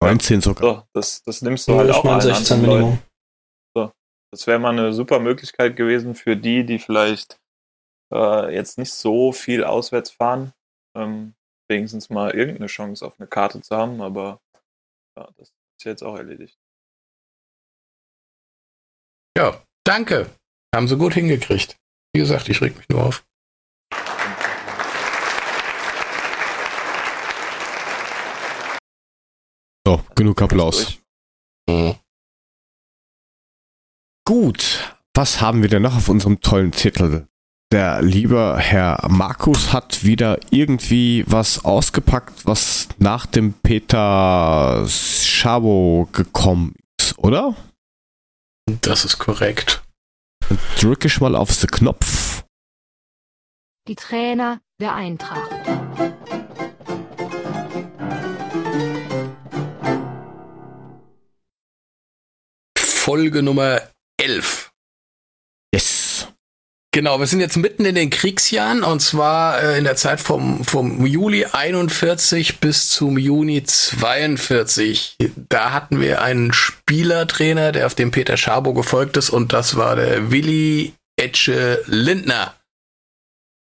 19 0.03 0.41
sogar. 0.41 0.75
So, 0.75 0.83
das, 0.93 1.23
das 1.23 1.41
nimmst 1.41 1.67
du 1.67 1.75
halt 1.75 1.89
ich 1.89 1.95
auch 1.95 2.03
meine 2.03 2.21
allen 2.21 2.35
16 2.35 2.57
anderen 2.57 2.69
Leuten. 2.69 2.83
Minimum. 2.83 3.01
Das 4.31 4.47
wäre 4.47 4.59
mal 4.59 4.71
eine 4.71 4.91
super 4.91 5.19
Möglichkeit 5.19 5.77
gewesen 5.77 6.13
für 6.13 6.35
die, 6.35 6.65
die 6.65 6.77
vielleicht 6.77 7.39
äh, 8.13 8.53
jetzt 8.53 8.77
nicht 8.77 8.93
so 8.93 9.31
viel 9.31 9.63
auswärts 9.63 10.11
fahren, 10.11 10.53
ähm, 10.95 11.35
wenigstens 11.69 12.09
mal 12.09 12.31
irgendeine 12.31 12.67
Chance 12.67 13.05
auf 13.05 13.19
eine 13.19 13.27
Karte 13.27 13.61
zu 13.61 13.75
haben, 13.75 14.01
aber 14.01 14.41
ja, 15.17 15.29
das 15.37 15.49
ist 15.49 15.85
jetzt 15.85 16.03
auch 16.03 16.17
erledigt. 16.17 16.57
Ja, 19.37 19.61
danke. 19.85 20.29
Haben 20.73 20.87
sie 20.87 20.97
gut 20.97 21.13
hingekriegt. 21.13 21.77
Wie 22.13 22.19
gesagt, 22.19 22.49
ich 22.49 22.61
reg 22.61 22.77
mich 22.77 22.87
nur 22.89 23.03
auf. 23.03 23.25
So, 29.85 30.03
genug 30.15 30.41
Applaus. 30.41 30.99
Mhm. 31.67 31.95
Gut, 34.27 34.97
was 35.13 35.41
haben 35.41 35.61
wir 35.61 35.69
denn 35.69 35.83
noch 35.83 35.95
auf 35.95 36.09
unserem 36.09 36.41
tollen 36.41 36.73
Zettel? 36.73 37.27
Der 37.75 38.01
liebe 38.01 38.55
Herr 38.57 39.05
Markus 39.09 39.73
hat 39.73 40.05
wieder 40.05 40.39
irgendwie 40.49 41.25
was 41.27 41.65
ausgepackt, 41.65 42.45
was 42.45 42.87
nach 42.99 43.25
dem 43.25 43.51
Peter 43.51 44.85
Schabo 44.87 46.07
gekommen 46.13 46.75
ist, 46.97 47.19
oder? 47.19 47.53
Das 48.79 49.03
ist 49.03 49.17
korrekt. 49.17 49.83
Dann 50.47 50.57
drücke 50.79 51.07
ich 51.07 51.19
mal 51.19 51.35
auf 51.35 51.53
den 51.59 51.69
Knopf. 51.69 52.45
Die 53.89 53.95
Trainer 53.95 54.61
der 54.79 54.95
Eintracht. 54.95 55.51
Folge 62.77 63.43
Nummer 63.43 63.81
11. 64.17 64.71
Yes. 65.73 66.04
Genau, 66.95 67.19
wir 67.19 67.27
sind 67.27 67.41
jetzt 67.41 67.57
mitten 67.57 67.83
in 67.83 67.93
den 67.93 68.09
Kriegsjahren 68.09 68.81
und 68.81 69.01
zwar 69.01 69.61
äh, 69.61 69.77
in 69.77 69.83
der 69.83 69.97
Zeit 69.97 70.21
vom, 70.21 70.63
vom 70.63 71.05
Juli 71.05 71.43
41 71.43 72.61
bis 72.61 72.87
zum 72.87 73.17
Juni 73.17 73.61
42. 73.61 75.17
Da 75.49 75.73
hatten 75.73 75.99
wir 75.99 76.21
einen 76.21 76.53
Spielertrainer, 76.53 77.73
der 77.73 77.87
auf 77.87 77.95
dem 77.95 78.11
Peter 78.11 78.37
Schabo 78.37 78.73
gefolgt 78.73 79.17
ist 79.17 79.29
und 79.29 79.51
das 79.51 79.75
war 79.75 79.97
der 79.97 80.31
Willi 80.31 80.93
Etche 81.17 81.83
Lindner. 81.87 82.55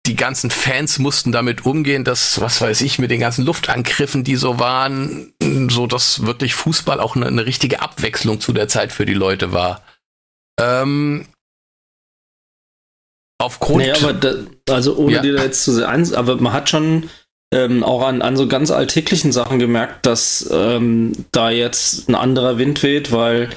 die 0.06 0.16
ganzen 0.16 0.50
Fans 0.50 0.98
mussten 0.98 1.30
damit 1.30 1.64
umgehen, 1.64 2.04
dass, 2.04 2.40
was 2.40 2.60
weiß 2.60 2.80
ich, 2.80 2.98
mit 2.98 3.10
den 3.10 3.20
ganzen 3.20 3.44
Luftangriffen, 3.44 4.24
die 4.24 4.34
so 4.34 4.58
waren, 4.58 5.32
so 5.68 5.86
dass 5.86 6.26
wirklich 6.26 6.54
Fußball 6.54 6.98
auch 6.98 7.14
eine, 7.14 7.26
eine 7.26 7.46
richtige 7.46 7.80
Abwechslung 7.80 8.40
zu 8.40 8.52
der 8.52 8.66
Zeit 8.66 8.90
für 8.90 9.06
die 9.06 9.14
Leute 9.14 9.52
war. 9.52 9.82
Ähm, 10.60 11.26
aufgrund. 13.38 13.84
Nee, 13.84 13.92
aber 13.92 14.12
da, 14.12 14.34
also 14.70 14.96
ohne 14.96 15.16
Ja. 15.16 15.22
dir 15.22 15.34
da 15.34 15.44
jetzt 15.44 15.62
zu 15.62 15.72
sehr 15.72 15.88
eins, 15.88 16.12
aber 16.12 16.36
man 16.36 16.52
hat 16.52 16.68
schon 16.68 17.08
ähm, 17.52 17.84
auch 17.84 18.02
an, 18.02 18.22
an 18.22 18.36
so 18.36 18.48
ganz 18.48 18.70
alltäglichen 18.70 19.30
Sachen 19.30 19.58
gemerkt, 19.58 20.06
dass 20.06 20.50
ähm, 20.52 21.12
da 21.30 21.50
jetzt 21.50 22.08
ein 22.08 22.14
anderer 22.14 22.58
Wind 22.58 22.82
weht, 22.82 23.12
weil 23.12 23.50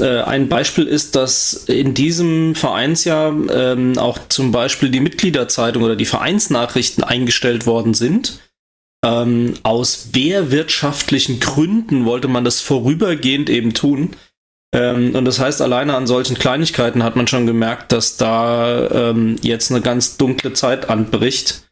äh, 0.00 0.22
ein 0.22 0.48
Beispiel 0.48 0.86
ist, 0.86 1.14
dass 1.14 1.52
in 1.66 1.94
diesem 1.94 2.54
Vereinsjahr 2.54 3.32
ähm, 3.50 3.98
auch 3.98 4.18
zum 4.28 4.50
Beispiel 4.50 4.88
die 4.88 5.00
Mitgliederzeitung 5.00 5.82
oder 5.82 5.94
die 5.94 6.06
Vereinsnachrichten 6.06 7.04
eingestellt 7.04 7.66
worden 7.66 7.94
sind. 7.94 8.40
Ähm, 9.04 9.54
aus 9.62 10.08
wehrwirtschaftlichen 10.12 11.38
Gründen 11.38 12.06
wollte 12.06 12.26
man 12.26 12.44
das 12.44 12.60
vorübergehend 12.60 13.50
eben 13.50 13.74
tun. 13.74 14.16
Ähm, 14.74 15.14
und 15.14 15.26
das 15.26 15.38
heißt, 15.38 15.60
alleine 15.60 15.94
an 15.94 16.06
solchen 16.06 16.38
Kleinigkeiten 16.38 17.04
hat 17.04 17.14
man 17.14 17.28
schon 17.28 17.46
gemerkt, 17.46 17.92
dass 17.92 18.16
da 18.16 19.10
ähm, 19.10 19.36
jetzt 19.42 19.70
eine 19.70 19.82
ganz 19.82 20.16
dunkle 20.16 20.54
Zeit 20.54 20.88
anbricht. 20.88 21.68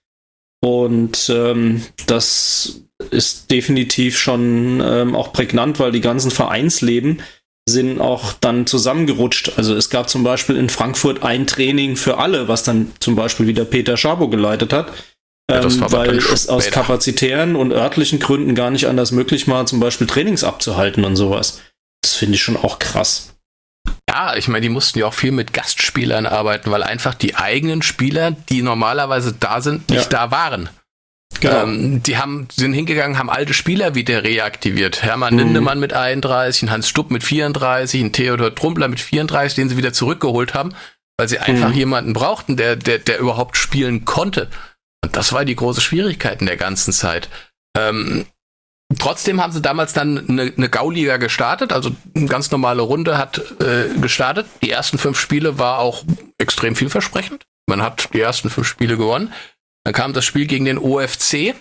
Und 0.64 1.28
ähm, 1.28 1.82
das 2.06 2.82
ist 3.10 3.50
definitiv 3.50 4.16
schon 4.16 4.80
ähm, 4.84 5.16
auch 5.16 5.32
prägnant, 5.32 5.80
weil 5.80 5.90
die 5.90 6.00
ganzen 6.00 6.30
Vereinsleben 6.30 7.20
sind 7.68 8.00
auch 8.00 8.32
dann 8.32 8.66
zusammengerutscht. 8.66 9.52
Also 9.56 9.74
es 9.74 9.90
gab 9.90 10.08
zum 10.08 10.24
Beispiel 10.24 10.56
in 10.56 10.68
Frankfurt 10.68 11.22
ein 11.22 11.46
Training 11.46 11.96
für 11.96 12.18
alle, 12.18 12.48
was 12.48 12.62
dann 12.64 12.92
zum 13.00 13.16
Beispiel 13.16 13.46
wieder 13.46 13.64
Peter 13.64 13.96
Schabo 13.96 14.28
geleitet 14.28 14.72
hat. 14.72 14.92
Ja, 15.50 15.62
ähm, 15.62 15.82
aber 15.82 15.98
weil 15.98 16.18
es 16.18 16.48
aus 16.48 16.64
später. 16.64 16.80
kapazitären 16.80 17.56
und 17.56 17.72
örtlichen 17.72 18.20
Gründen 18.20 18.54
gar 18.54 18.70
nicht 18.70 18.86
anders 18.86 19.12
möglich 19.12 19.48
war, 19.48 19.66
zum 19.66 19.80
Beispiel 19.80 20.06
Trainings 20.06 20.44
abzuhalten 20.44 21.04
und 21.04 21.16
sowas. 21.16 21.60
Das 22.02 22.14
finde 22.14 22.36
ich 22.36 22.42
schon 22.42 22.56
auch 22.56 22.78
krass. 22.78 23.31
Ja, 24.12 24.36
ich 24.36 24.46
meine, 24.48 24.60
die 24.60 24.68
mussten 24.68 24.98
ja 24.98 25.06
auch 25.06 25.14
viel 25.14 25.32
mit 25.32 25.54
Gastspielern 25.54 26.26
arbeiten, 26.26 26.70
weil 26.70 26.82
einfach 26.82 27.14
die 27.14 27.34
eigenen 27.34 27.80
Spieler, 27.80 28.32
die 28.32 28.60
normalerweise 28.60 29.32
da 29.32 29.62
sind, 29.62 29.88
nicht 29.88 30.12
da 30.12 30.30
waren. 30.30 30.68
Genau. 31.40 31.62
Ähm, 31.62 32.02
die 32.02 32.18
haben, 32.18 32.46
sind 32.52 32.74
hingegangen, 32.74 33.18
haben 33.18 33.30
alte 33.30 33.54
Spieler 33.54 33.94
wieder 33.94 34.22
reaktiviert. 34.22 35.02
Hermann 35.02 35.32
Mhm. 35.32 35.40
Lindemann 35.40 35.80
mit 35.80 35.94
31, 35.94 36.64
ein 36.64 36.70
Hans 36.70 36.88
Stupp 36.90 37.10
mit 37.10 37.24
34, 37.24 38.02
ein 38.02 38.12
Theodor 38.12 38.54
Trumpler 38.54 38.88
mit 38.88 39.00
34, 39.00 39.54
den 39.56 39.70
sie 39.70 39.78
wieder 39.78 39.94
zurückgeholt 39.94 40.52
haben, 40.52 40.74
weil 41.16 41.28
sie 41.30 41.38
einfach 41.38 41.70
Mhm. 41.70 41.74
jemanden 41.74 42.12
brauchten, 42.12 42.58
der, 42.58 42.76
der, 42.76 42.98
der 42.98 43.18
überhaupt 43.18 43.56
spielen 43.56 44.04
konnte. 44.04 44.48
Und 45.02 45.16
das 45.16 45.32
war 45.32 45.46
die 45.46 45.56
große 45.56 45.80
Schwierigkeit 45.80 46.40
in 46.42 46.46
der 46.46 46.58
ganzen 46.58 46.92
Zeit. 46.92 47.30
Ähm, 47.78 48.26
trotzdem 48.98 49.40
haben 49.40 49.52
sie 49.52 49.62
damals 49.62 49.92
dann 49.92 50.28
eine, 50.28 50.52
eine 50.56 50.68
Gauliga 50.68 51.16
gestartet, 51.16 51.72
also 51.72 51.90
eine 52.14 52.26
ganz 52.26 52.50
normale 52.50 52.82
Runde 52.82 53.18
hat 53.18 53.42
äh, 53.60 53.88
gestartet. 54.00 54.46
Die 54.62 54.70
ersten 54.70 54.98
fünf 54.98 55.18
Spiele 55.18 55.58
war 55.58 55.78
auch 55.78 56.04
extrem 56.38 56.76
vielversprechend. 56.76 57.46
Man 57.66 57.82
hat 57.82 58.12
die 58.12 58.20
ersten 58.20 58.50
fünf 58.50 58.66
Spiele 58.66 58.96
gewonnen. 58.96 59.32
Dann 59.84 59.94
kam 59.94 60.12
das 60.12 60.24
Spiel 60.24 60.46
gegen 60.46 60.64
den 60.64 60.78
OFC. 60.78 61.54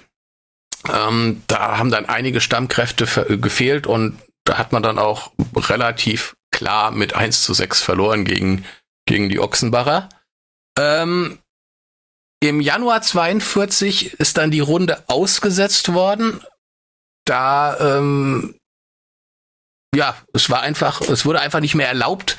Ähm, 0.91 1.43
da 1.47 1.77
haben 1.77 1.91
dann 1.91 2.05
einige 2.05 2.41
Stammkräfte 2.41 3.37
gefehlt 3.37 3.85
und 3.87 4.19
da 4.43 4.57
hat 4.57 4.71
man 4.71 4.81
dann 4.81 4.97
auch 4.97 5.31
relativ 5.55 6.35
klar 6.51 6.91
mit 6.91 7.13
1 7.13 7.43
zu 7.43 7.53
6 7.53 7.81
verloren 7.81 8.25
gegen, 8.25 8.65
gegen 9.05 9.29
die 9.29 9.39
Ochsenbacher. 9.39 10.09
Ähm, 10.77 11.39
Im 12.39 12.61
Januar 12.61 13.01
42 13.01 14.13
ist 14.19 14.37
dann 14.37 14.51
die 14.51 14.59
Runde 14.59 15.03
ausgesetzt 15.07 15.93
worden. 15.93 16.41
Da, 17.25 17.97
ähm, 17.97 18.55
ja, 19.95 20.15
es 20.33 20.49
war 20.49 20.61
einfach, 20.61 21.01
es 21.01 21.25
wurde 21.25 21.41
einfach 21.41 21.59
nicht 21.59 21.75
mehr 21.75 21.87
erlaubt, 21.87 22.37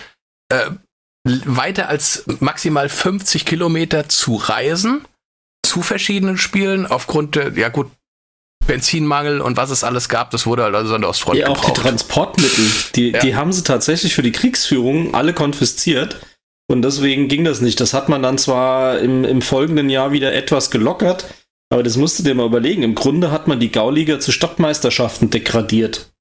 äh, 0.48 0.70
weiter 1.24 1.88
als 1.88 2.24
maximal 2.40 2.88
50 2.88 3.44
Kilometer 3.46 4.08
zu 4.08 4.34
reisen 4.36 5.06
zu 5.64 5.82
verschiedenen 5.82 6.36
Spielen 6.38 6.86
aufgrund 6.86 7.36
der, 7.36 7.52
ja 7.52 7.68
gut, 7.68 7.90
Benzinmangel 8.66 9.40
und 9.40 9.56
was 9.56 9.70
es 9.70 9.84
alles 9.84 10.08
gab, 10.08 10.30
das 10.30 10.46
wurde 10.46 10.62
halt 10.64 10.74
also 10.74 10.94
an 10.94 11.00
der 11.00 11.10
Ostfront 11.10 11.38
Ja, 11.38 11.48
auch 11.48 11.60
die 11.60 11.66
gebraucht. 11.66 11.82
Transportmittel, 11.82 12.64
die, 12.94 13.10
Ja. 13.10 13.20
die 13.20 13.34
haben 13.36 13.52
sie 13.52 13.62
tatsächlich 13.62 14.14
für 14.14 14.22
die 14.22 14.32
Kriegsführung 14.32 15.14
alle 15.14 15.32
konfisziert. 15.34 16.20
Und 16.70 16.82
deswegen 16.82 17.28
ging 17.28 17.44
das 17.44 17.60
nicht. 17.60 17.80
Das 17.80 17.92
hat 17.92 18.08
man 18.08 18.22
dann 18.22 18.38
zwar 18.38 18.98
im, 19.00 19.24
im 19.24 19.42
folgenden 19.42 19.90
Jahr 19.90 20.12
wieder 20.12 20.32
etwas 20.32 20.70
gelockert, 20.70 21.26
aber 21.72 21.82
das 21.82 21.96
musst 21.96 22.18
du 22.18 22.22
dir 22.22 22.34
mal 22.34 22.44
überlegen. 22.44 22.82
Im 22.82 22.94
Grunde 22.94 23.30
hat 23.30 23.48
man 23.48 23.58
die 23.58 23.72
Gauliga 23.72 24.20
zu 24.20 24.30
Stadtmeisterschaften 24.30 25.30
degradiert. 25.30 26.12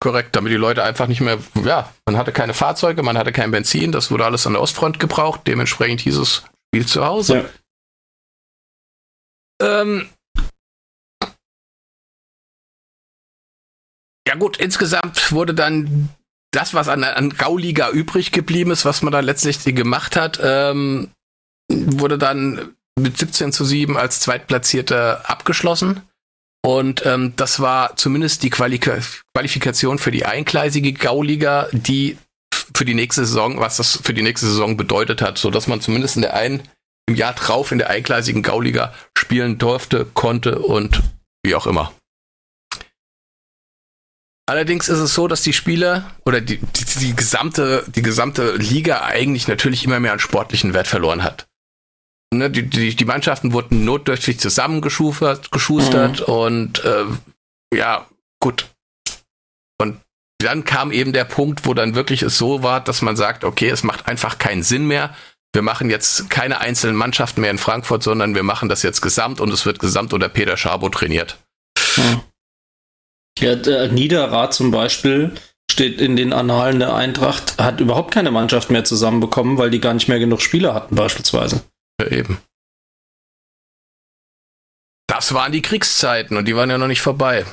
Korrekt, 0.00 0.34
damit 0.34 0.50
die 0.50 0.56
Leute 0.56 0.82
einfach 0.82 1.06
nicht 1.06 1.20
mehr, 1.20 1.38
ja, 1.64 1.94
man 2.06 2.16
hatte 2.16 2.32
keine 2.32 2.52
Fahrzeuge, 2.52 3.04
man 3.04 3.16
hatte 3.16 3.30
kein 3.30 3.52
Benzin, 3.52 3.92
das 3.92 4.10
wurde 4.10 4.24
alles 4.24 4.48
an 4.48 4.54
der 4.54 4.62
Ostfront 4.62 4.98
gebraucht, 4.98 5.42
dementsprechend 5.46 6.00
hieß 6.00 6.16
es 6.16 6.42
Spiel 6.74 6.86
zu 6.86 7.04
Hause. 7.04 7.48
Ja. 9.60 9.80
Ähm, 9.80 10.08
ja 14.26 14.34
gut, 14.34 14.56
insgesamt 14.56 15.30
wurde 15.30 15.54
dann 15.54 16.08
das, 16.50 16.74
was 16.74 16.88
an, 16.88 17.04
an 17.04 17.30
Gauliga 17.30 17.90
übrig 17.90 18.32
geblieben 18.32 18.72
ist, 18.72 18.84
was 18.84 19.02
man 19.02 19.12
dann 19.12 19.24
letztlich 19.24 19.62
gemacht 19.62 20.16
hat, 20.16 20.40
ähm, 20.42 21.12
wurde 21.70 22.18
dann 22.18 22.74
mit 22.98 23.16
17 23.18 23.52
zu 23.52 23.64
7 23.64 23.96
als 23.96 24.20
Zweitplatzierter 24.20 25.28
abgeschlossen. 25.28 26.02
Und 26.62 27.04
ähm, 27.06 27.34
das 27.36 27.60
war 27.60 27.96
zumindest 27.96 28.42
die 28.42 28.50
Quali 28.50 28.78
Qualifikation 28.78 29.98
für 29.98 30.10
die 30.10 30.26
eingleisige 30.26 30.92
Gauliga, 30.92 31.68
die 31.72 32.18
für 32.74 32.84
die 32.84 32.94
nächste 32.94 33.24
Saison, 33.24 33.58
was 33.58 33.78
das 33.78 34.00
für 34.02 34.14
die 34.14 34.22
nächste 34.22 34.46
Saison 34.46 34.76
bedeutet 34.76 35.22
hat, 35.22 35.38
so 35.38 35.50
dass 35.50 35.66
man 35.66 35.80
zumindest 35.80 36.16
in 36.16 36.22
der 36.22 36.34
einen 36.34 36.62
im 37.08 37.14
Jahr 37.14 37.32
drauf 37.32 37.72
in 37.72 37.78
der 37.78 37.90
eingleisigen 37.90 38.42
Gauliga 38.42 38.94
spielen 39.16 39.58
durfte, 39.58 40.04
konnte 40.04 40.60
und 40.60 41.02
wie 41.42 41.54
auch 41.54 41.66
immer. 41.66 41.92
Allerdings 44.46 44.88
ist 44.88 44.98
es 44.98 45.14
so, 45.14 45.28
dass 45.28 45.42
die 45.42 45.52
Spieler 45.52 46.10
oder 46.24 46.40
die, 46.40 46.58
die, 46.58 46.84
die 46.98 47.14
gesamte 47.14 47.84
die 47.86 48.02
gesamte 48.02 48.56
Liga 48.56 49.02
eigentlich 49.02 49.46
natürlich 49.46 49.84
immer 49.84 50.00
mehr 50.00 50.12
an 50.12 50.18
sportlichen 50.18 50.74
Wert 50.74 50.88
verloren 50.88 51.22
hat. 51.22 51.46
Ne, 52.32 52.48
die, 52.48 52.62
die, 52.62 52.94
die 52.94 53.04
Mannschaften 53.04 53.52
wurden 53.52 53.84
notdürftig 53.84 54.38
zusammengeschustert 54.38 55.50
geschustert 55.50 56.20
und 56.20 56.84
äh, 56.84 57.04
ja, 57.74 58.06
gut. 58.38 58.68
Und 59.78 60.00
dann 60.38 60.64
kam 60.64 60.92
eben 60.92 61.12
der 61.12 61.24
Punkt, 61.24 61.66
wo 61.66 61.74
dann 61.74 61.96
wirklich 61.96 62.22
es 62.22 62.38
so 62.38 62.62
war, 62.62 62.80
dass 62.80 63.02
man 63.02 63.16
sagt, 63.16 63.42
okay, 63.42 63.68
es 63.68 63.82
macht 63.82 64.06
einfach 64.06 64.38
keinen 64.38 64.62
Sinn 64.62 64.86
mehr. 64.86 65.14
Wir 65.52 65.62
machen 65.62 65.90
jetzt 65.90 66.30
keine 66.30 66.60
einzelnen 66.60 66.96
Mannschaften 66.96 67.40
mehr 67.40 67.50
in 67.50 67.58
Frankfurt, 67.58 68.04
sondern 68.04 68.36
wir 68.36 68.44
machen 68.44 68.68
das 68.68 68.84
jetzt 68.84 69.00
gesamt 69.00 69.40
und 69.40 69.52
es 69.52 69.66
wird 69.66 69.80
gesamt 69.80 70.12
unter 70.12 70.28
Peter 70.28 70.56
Schabo 70.56 70.88
trainiert. 70.88 71.36
Ja. 71.96 72.24
Ja, 73.40 73.56
der 73.56 73.90
Niederrad 73.90 74.54
zum 74.54 74.70
Beispiel 74.70 75.34
steht 75.70 76.00
in 76.00 76.16
den 76.16 76.32
Annalen 76.32 76.78
der 76.78 76.94
Eintracht, 76.94 77.58
hat 77.58 77.80
überhaupt 77.80 78.12
keine 78.12 78.30
Mannschaft 78.30 78.70
mehr 78.70 78.84
zusammenbekommen, 78.84 79.56
weil 79.56 79.70
die 79.70 79.80
gar 79.80 79.94
nicht 79.94 80.08
mehr 80.08 80.18
genug 80.18 80.42
Spieler 80.42 80.74
hatten, 80.74 80.94
beispielsweise. 80.94 81.62
Eben. 82.06 82.38
Das 85.08 85.34
waren 85.34 85.52
die 85.52 85.62
Kriegszeiten 85.62 86.36
und 86.36 86.46
die 86.46 86.54
waren 86.54 86.70
ja 86.70 86.78
noch 86.78 86.86
nicht 86.86 87.02
vorbei. 87.02 87.44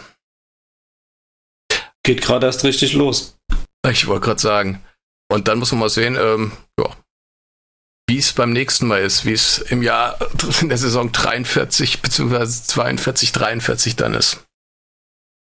Geht 2.03 2.21
gerade 2.21 2.45
erst 2.45 2.63
richtig 2.63 2.93
los. 2.93 3.37
Ich 3.89 4.07
wollte 4.07 4.25
gerade 4.25 4.39
sagen. 4.39 4.83
Und 5.29 5.47
dann 5.47 5.59
muss 5.59 5.71
man 5.71 5.81
mal 5.81 5.89
sehen, 5.89 6.15
ähm, 6.15 6.51
ja, 6.79 6.95
wie 8.09 8.17
es 8.17 8.31
beim 8.31 8.53
nächsten 8.53 8.87
Mal 8.87 9.01
ist, 9.01 9.25
wie 9.25 9.33
es 9.33 9.57
im 9.57 9.83
Jahr 9.83 10.17
in 10.61 10.69
der 10.69 10.77
Saison 10.77 11.11
43 11.11 12.01
bzw. 12.01 12.45
42, 12.45 13.31
43 13.31 13.95
dann 13.95 14.13
ist. 14.13 14.45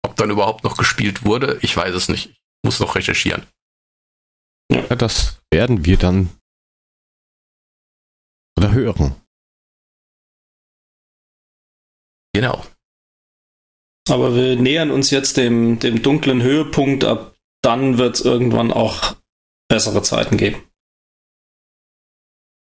Ob 0.03 0.17
dann 0.17 0.31
überhaupt 0.31 0.65
noch 0.65 0.77
gespielt 0.77 1.25
wurde, 1.25 1.59
ich 1.63 1.77
weiß 1.77 1.95
es 1.95 2.09
nicht. 2.09 2.31
Ich 2.31 2.37
muss 2.65 2.81
noch 2.81 2.97
recherchieren. 2.97 3.47
Ja, 4.73 4.83
das 4.97 5.41
werden 5.53 5.85
wir 5.85 5.97
dann 5.97 6.31
oder 8.59 8.73
hören. 8.73 9.15
Genau. 12.35 12.65
Aber 14.09 14.35
wir 14.35 14.57
nähern 14.57 14.91
uns 14.91 15.11
jetzt 15.11 15.37
dem, 15.37 15.79
dem 15.79 16.03
dunklen 16.03 16.43
Höhepunkt. 16.43 17.05
Ab 17.05 17.35
dann 17.63 17.99
wird 17.99 18.17
es 18.17 18.21
irgendwann 18.21 18.73
auch 18.73 19.17
bessere 19.69 20.03
Zeiten 20.03 20.37
geben. 20.37 20.63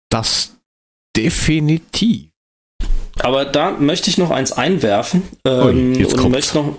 Das 0.09 0.57
definitiv. 1.15 2.29
Aber 3.19 3.45
da 3.45 3.71
möchte 3.71 4.09
ich 4.09 4.17
noch 4.17 4.31
eins 4.31 4.53
einwerfen 4.53 5.23
ähm, 5.45 5.93
Ui, 5.93 5.99
jetzt 5.99 6.13
und 6.13 6.19
kommt's. 6.21 6.35
möchte 6.35 6.57
noch, 6.57 6.77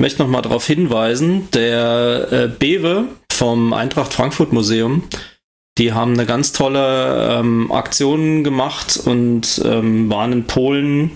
möchte 0.00 0.22
noch 0.22 0.28
mal 0.28 0.42
darauf 0.42 0.66
hinweisen, 0.66 1.50
der 1.50 2.28
äh, 2.30 2.48
Bewe 2.48 3.08
vom 3.32 3.72
Eintracht 3.72 4.12
Frankfurt 4.12 4.52
Museum, 4.52 5.08
die 5.78 5.92
haben 5.92 6.12
eine 6.12 6.26
ganz 6.26 6.52
tolle 6.52 7.38
ähm, 7.38 7.72
Aktion 7.72 8.44
gemacht 8.44 9.00
und 9.04 9.62
ähm, 9.64 10.10
waren 10.10 10.32
in 10.32 10.44
Polen 10.44 11.12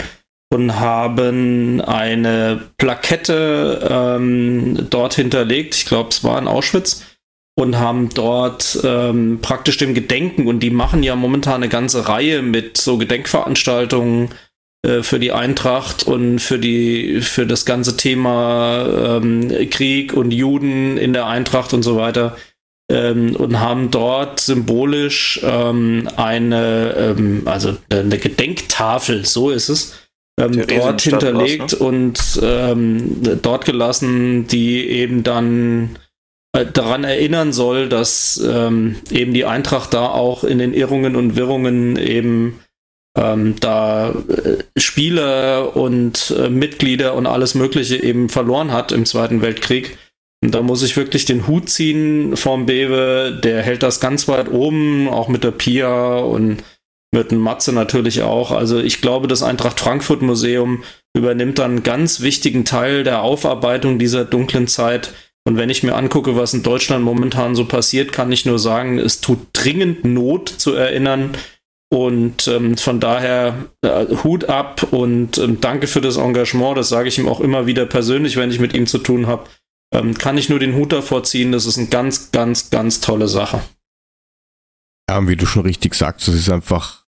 und 0.53 0.78
haben 0.78 1.81
eine 1.81 2.61
Plakette 2.78 3.89
ähm, 3.91 4.87
dort 4.89 5.15
hinterlegt. 5.15 5.74
Ich 5.74 5.87
glaube, 5.87 6.11
es 6.11 6.24
war 6.24 6.39
in 6.39 6.49
Auschwitz 6.49 7.05
und 7.59 7.78
haben 7.78 8.11
dort 8.11 8.78
ähm, 8.85 9.41
praktisch 9.43 9.77
dem 9.78 9.95
Gedenken 9.95 10.47
und 10.47 10.61
die 10.61 10.70
machen 10.70 11.03
ja 11.03 11.16
momentan 11.16 11.57
eine 11.57 11.69
ganze 11.69 12.09
Reihe 12.09 12.43
mit 12.43 12.77
so 12.77 12.97
Gedenkveranstaltungen 12.97 14.31
äh, 14.87 15.03
für 15.03 15.19
die 15.19 15.33
Eintracht 15.33 16.05
und 16.05 16.39
für 16.39 16.59
die 16.59 17.20
für 17.20 17.47
das 17.47 17.66
ganze 17.66 17.97
Thema 17.97 19.19
ähm, 19.19 19.70
Krieg 19.70 20.12
und 20.12 20.31
Juden 20.31 20.97
in 20.97 21.12
der 21.12 21.27
Eintracht 21.27 21.73
und 21.73 21.83
so 21.83 21.97
weiter 21.97 22.37
ähm, 22.90 23.36
und 23.36 23.60
haben 23.60 23.90
dort 23.90 24.40
symbolisch 24.40 25.40
ähm, 25.42 26.08
eine 26.16 26.94
ähm, 26.96 27.42
also 27.46 27.76
eine 27.90 28.18
Gedenktafel 28.18 29.24
so 29.24 29.50
ist 29.50 29.68
es 29.68 29.94
ähm, 30.38 30.52
dort 30.52 30.68
Theresienstadt 30.68 31.22
hinterlegt 31.22 31.60
war's, 31.60 31.74
und 31.74 32.40
ähm, 32.42 33.40
dort 33.42 33.64
gelassen, 33.64 34.46
die 34.46 34.86
eben 34.86 35.22
dann 35.22 35.98
äh, 36.52 36.66
daran 36.66 37.04
erinnern 37.04 37.52
soll, 37.52 37.88
dass 37.88 38.42
ähm, 38.46 38.96
eben 39.10 39.32
die 39.32 39.46
Eintracht 39.46 39.94
da 39.94 40.08
auch 40.08 40.44
in 40.44 40.58
den 40.58 40.74
Irrungen 40.74 41.16
und 41.16 41.36
Wirrungen 41.36 41.96
eben 41.96 42.60
da 43.18 44.10
äh, 44.10 44.58
Spieler 44.78 45.74
und 45.74 46.34
äh, 46.38 46.50
Mitglieder 46.50 47.14
und 47.14 47.26
alles 47.26 47.54
Mögliche 47.54 47.96
eben 47.96 48.28
verloren 48.28 48.72
hat 48.72 48.92
im 48.92 49.06
Zweiten 49.06 49.40
Weltkrieg. 49.40 49.96
Da 50.51 50.62
muss 50.62 50.82
ich 50.82 50.97
wirklich 50.97 51.24
den 51.24 51.47
Hut 51.47 51.68
ziehen 51.68 52.36
vom 52.36 52.66
Bewe. 52.66 53.39
Der 53.43 53.62
hält 53.62 53.82
das 53.82 54.01
ganz 54.01 54.28
weit 54.28 54.51
oben, 54.51 55.09
auch 55.09 55.28
mit 55.28 55.44
der 55.44 55.51
Pia 55.51 56.16
und 56.16 56.62
mit 57.12 57.31
dem 57.31 57.39
Matze 57.39 57.73
natürlich 57.73 58.23
auch. 58.23 58.52
Also 58.52 58.78
ich 58.78 59.01
glaube, 59.01 59.28
das 59.28 59.43
Eintracht 59.43 59.81
Frankfurt 59.81 60.23
Museum 60.23 60.82
übernimmt 61.16 61.59
dann 61.59 61.73
einen 61.73 61.82
ganz 61.82 62.20
wichtigen 62.20 62.64
Teil 62.64 63.05
der 63.05 63.23
Aufarbeitung 63.23 63.98
dieser 63.98 64.24
dunklen 64.24 64.66
Zeit. 64.68 65.12
Und 65.47 65.56
wenn 65.56 65.70
ich 65.70 65.82
mir 65.82 65.94
angucke, 65.94 66.36
was 66.36 66.55
in 66.55 66.62
Deutschland 66.62 67.05
momentan 67.05 67.55
so 67.55 67.66
passiert, 67.66 68.12
kann 68.12 68.32
ich 68.32 68.47
nur 68.47 68.59
sagen, 68.59 68.98
es 68.98 69.20
tut 69.20 69.39
dringend 69.52 70.05
Not 70.05 70.48
zu 70.48 70.74
erinnern. 70.74 71.31
Und 71.89 72.48
ähm, 72.48 72.77
von 72.77 72.98
daher 72.98 73.66
äh, 73.82 74.06
Hut 74.24 74.47
ab 74.48 74.89
und 74.90 75.39
ähm, 75.39 75.60
danke 75.60 75.86
für 75.86 76.01
das 76.01 76.16
Engagement. 76.16 76.77
Das 76.77 76.89
sage 76.89 77.09
ich 77.09 77.16
ihm 77.16 77.28
auch 77.28 77.40
immer 77.40 77.66
wieder 77.66 77.86
persönlich, 77.86 78.36
wenn 78.36 78.51
ich 78.51 78.59
mit 78.59 78.74
ihm 78.74 78.89
zu 78.89 78.98
tun 78.98 79.28
habe. 79.28 79.44
Ähm, 79.92 80.14
kann 80.18 80.38
ich 80.38 80.48
nur 80.48 80.58
den 80.58 80.74
Hut 80.74 80.92
davor 80.92 81.24
ziehen. 81.24 81.52
Das 81.52 81.66
ist 81.66 81.78
eine 81.78 81.88
ganz, 81.88 82.32
ganz, 82.32 82.70
ganz 82.70 83.00
tolle 83.00 83.28
Sache. 83.28 83.62
Ja, 85.08 85.18
und 85.18 85.28
wie 85.28 85.36
du 85.36 85.46
schon 85.46 85.62
richtig 85.62 85.94
sagst, 85.94 86.26
das 86.26 86.34
ist 86.34 86.50
einfach 86.50 87.06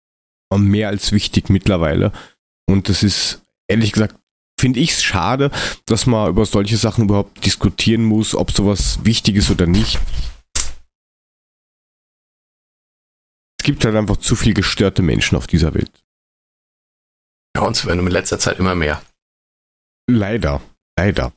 mehr 0.56 0.88
als 0.88 1.12
wichtig 1.12 1.50
mittlerweile. 1.50 2.12
Und 2.68 2.88
das 2.88 3.02
ist, 3.02 3.42
ehrlich 3.68 3.92
gesagt, 3.92 4.16
finde 4.58 4.80
ich 4.80 4.92
es 4.92 5.02
schade, 5.02 5.50
dass 5.86 6.06
man 6.06 6.28
über 6.28 6.46
solche 6.46 6.76
Sachen 6.76 7.04
überhaupt 7.04 7.44
diskutieren 7.44 8.04
muss, 8.04 8.34
ob 8.34 8.52
sowas 8.52 9.04
wichtig 9.04 9.36
ist 9.36 9.50
oder 9.50 9.66
nicht. 9.66 9.98
Es 13.60 13.64
gibt 13.64 13.84
halt 13.84 13.96
einfach 13.96 14.16
zu 14.16 14.36
viel 14.36 14.54
gestörte 14.54 15.02
Menschen 15.02 15.36
auf 15.36 15.46
dieser 15.46 15.74
Welt. 15.74 15.90
Ja, 17.56 17.62
uns 17.62 17.84
werden 17.84 18.00
in 18.00 18.06
letzter 18.06 18.38
Zeit 18.38 18.58
immer 18.58 18.74
mehr. 18.74 19.02
Leider. 20.08 20.62
Leider. 20.96 21.32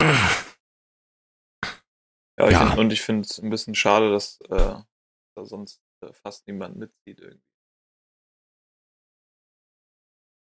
Ja, 2.38 2.46
ich 2.46 2.52
Ja. 2.52 2.66
Find, 2.68 2.78
und 2.78 2.90
ich 2.90 3.02
finde 3.02 3.26
es 3.28 3.38
ein 3.38 3.50
bisschen 3.50 3.74
schade, 3.74 4.10
dass 4.10 4.40
äh, 4.48 4.48
da 5.36 5.44
sonst 5.44 5.82
äh, 6.02 6.10
fast 6.14 6.46
niemand 6.46 6.76
mitzieht 6.76 7.20
irgendwie. 7.20 7.44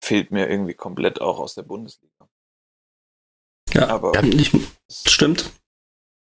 Fehlt 0.02 0.30
mir 0.30 0.48
irgendwie 0.48 0.74
komplett 0.74 1.20
auch 1.20 1.38
aus 1.38 1.54
der 1.54 1.62
Bundesliga. 1.62 2.28
Ja, 3.74 3.88
Aber 3.88 4.14
Ja, 4.14 4.22
Ich, 4.22 4.50
stimmt. 5.06 5.50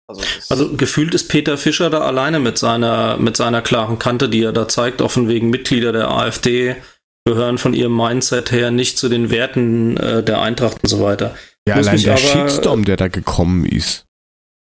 also, 0.09 0.23
Also 0.51 0.77
gefühlt 0.77 1.15
ist 1.15 1.29
Peter 1.29 1.57
Fischer 1.59 1.91
da 1.91 2.01
alleine 2.01 2.41
mit 2.41 2.59
seiner, 2.59 3.17
mit 3.17 3.37
seiner 3.37 3.63
klaren 3.63 4.01
Kante, 4.01 4.29
die 4.29 4.43
er 4.43 4.53
da 4.53 4.67
zeigt, 4.67 5.01
auch 5.01 5.11
von 5.13 5.29
wegen 5.29 5.51
Mitglieder 5.51 5.93
der 5.93 6.11
AfD 6.11 6.77
gehören 7.25 7.59
von 7.59 7.75
ihrem 7.75 7.97
Mindset 7.97 8.51
her 8.53 8.71
nicht 8.71 8.99
zu 8.99 9.09
den 9.09 9.31
Werten 9.31 9.97
äh, 9.97 10.25
der 10.25 10.41
Eintracht 10.41 10.83
und 10.83 10.89
so 10.89 11.01
weiter. 11.01 11.37
Ja, 11.69 11.77
Muss 11.77 11.89
allein 11.89 12.03
der 12.03 12.17
Shitstorm, 12.17 12.85
der 12.85 12.97
da 12.97 13.09
gekommen 13.09 13.65
ist. 13.65 14.05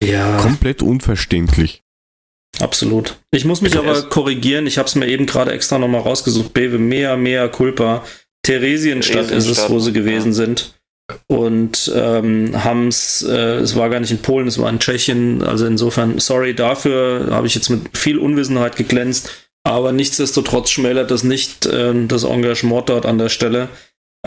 Ja, 0.03 0.39
Komplett 0.39 0.83
unverständlich. 0.83 1.83
absolut. 2.61 3.19
Ich 3.31 3.45
muss 3.45 3.61
mich 3.61 3.77
aber 3.77 4.03
korrigieren. 4.03 4.67
Ich 4.67 4.79
habe 4.79 4.89
es 4.89 4.95
mir 4.95 5.07
eben 5.07 5.27
gerade 5.27 5.53
extra 5.53 5.79
nochmal 5.79 6.03
rausgesucht. 6.03 6.55
Bewe, 6.55 6.79
mehr, 6.79 7.17
mehr 7.17 7.49
Culpa. 7.49 8.05
Theresienstadt 8.43 9.31
ist 9.31 9.47
es, 9.47 9.69
wo 9.69 9.79
sie 9.79 9.93
gewesen 9.93 10.29
ja. 10.29 10.35
sind. 10.35 10.75
Und 11.27 11.91
ähm, 11.95 12.65
haben 12.65 12.89
es, 12.89 13.23
äh, 13.23 13.57
es 13.57 13.77
war 13.77 13.89
gar 13.89 14.01
nicht 14.01 14.11
in 14.11 14.19
Polen, 14.19 14.47
es 14.47 14.59
war 14.59 14.69
in 14.69 14.79
Tschechien. 14.79 15.43
Also 15.43 15.67
insofern, 15.67 16.19
sorry 16.19 16.55
dafür, 16.55 17.29
habe 17.31 17.47
ich 17.47 17.55
jetzt 17.55 17.71
mit 17.71 17.97
viel 17.97 18.19
Unwissenheit 18.19 18.77
geglänzt. 18.77 19.31
Aber 19.65 19.93
nichtsdestotrotz 19.93 20.71
schmälert 20.71 21.11
das 21.11 21.25
nicht 21.25 21.67
äh, 21.67 21.95
das 22.07 22.25
Engagement 22.25 22.89
dort 22.89 23.07
an 23.07 23.19
der 23.19 23.29
Stelle. 23.29 23.69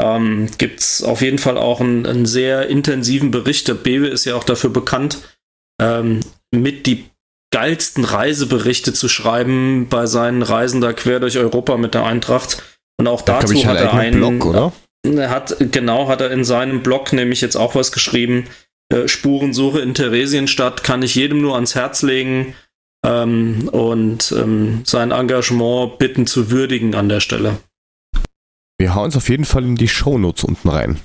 Ähm, 0.01 0.49
Gibt 0.57 0.79
es 0.79 1.03
auf 1.03 1.21
jeden 1.21 1.37
Fall 1.37 1.57
auch 1.57 1.79
einen, 1.79 2.05
einen 2.05 2.25
sehr 2.25 2.67
intensiven 2.67 3.29
Bericht. 3.29 3.67
Der 3.67 3.75
Bewe 3.75 4.07
ist 4.07 4.25
ja 4.25 4.35
auch 4.35 4.43
dafür 4.43 4.71
bekannt, 4.71 5.19
ähm, 5.79 6.21
mit 6.51 6.87
die 6.87 7.05
geilsten 7.53 8.03
Reiseberichte 8.03 8.93
zu 8.93 9.07
schreiben 9.07 9.87
bei 9.89 10.07
seinen 10.07 10.41
Reisen 10.41 10.81
da 10.81 10.93
quer 10.93 11.19
durch 11.19 11.37
Europa 11.37 11.77
mit 11.77 11.93
der 11.93 12.05
Eintracht. 12.05 12.63
Und 12.97 13.07
auch 13.07 13.21
Da 13.21 13.39
dazu 13.39 13.65
hat 13.65 13.77
er 13.77 13.93
einen 13.93 14.17
Blog, 14.17 14.45
oder? 14.45 14.73
er 15.05 15.29
hat, 15.29 15.57
genau, 15.71 16.07
hat 16.07 16.21
er 16.21 16.31
in 16.31 16.43
seinem 16.43 16.81
Blog 16.81 17.13
nämlich 17.13 17.41
jetzt 17.41 17.55
auch 17.55 17.75
was 17.75 17.91
geschrieben. 17.91 18.45
Äh, 18.91 19.07
Spurensuche 19.07 19.79
in 19.79 19.93
Theresienstadt 19.93 20.83
kann 20.83 21.03
ich 21.03 21.15
jedem 21.15 21.41
nur 21.41 21.55
ans 21.55 21.75
Herz 21.75 22.01
legen 22.01 22.55
ähm, 23.05 23.67
und 23.69 24.31
ähm, 24.31 24.81
sein 24.85 25.11
Engagement 25.11 25.97
bitten 25.97 26.27
zu 26.27 26.51
würdigen 26.51 26.95
an 26.95 27.09
der 27.09 27.19
Stelle. 27.19 27.57
Wir 28.81 28.95
hauen 28.95 29.09
es 29.09 29.15
auf 29.15 29.29
jeden 29.29 29.45
Fall 29.45 29.63
in 29.63 29.75
die 29.75 29.87
Shownotes 29.87 30.43
unten 30.43 30.67
rein. 30.67 30.99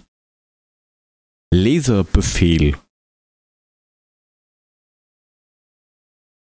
Lesebefehl. 1.53 2.74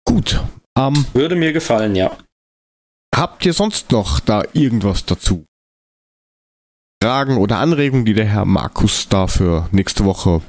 Gut. 0.06 0.40
Ähm, 0.78 1.04
Würde 1.14 1.34
mir 1.34 1.52
gefallen, 1.52 1.96
ja. 1.96 2.16
habt 3.12 3.44
ihr 3.44 3.52
sonst 3.52 3.90
noch 3.90 4.20
da 4.20 4.44
irgendwas 4.52 5.06
dazu? 5.06 5.44
Fragen 7.02 7.38
oder 7.38 7.58
Anregungen, 7.58 8.04
die 8.04 8.14
der 8.14 8.26
Herr 8.26 8.44
Markus 8.44 9.08
da 9.08 9.26
für 9.26 9.68
nächste 9.72 10.04
Woche 10.04 10.40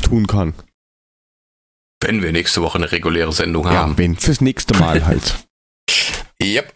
tun 0.00 0.28
kann? 0.28 0.54
Wenn 2.00 2.22
wir 2.22 2.30
nächste 2.30 2.62
Woche 2.62 2.78
eine 2.78 2.92
reguläre 2.92 3.32
Sendung 3.32 3.66
haben. 3.66 3.90
Ja, 3.90 3.98
wen? 3.98 4.16
Fürs 4.16 4.40
nächste 4.40 4.78
Mal 4.78 5.04
halt. 5.04 5.44
Yep. 6.40 6.72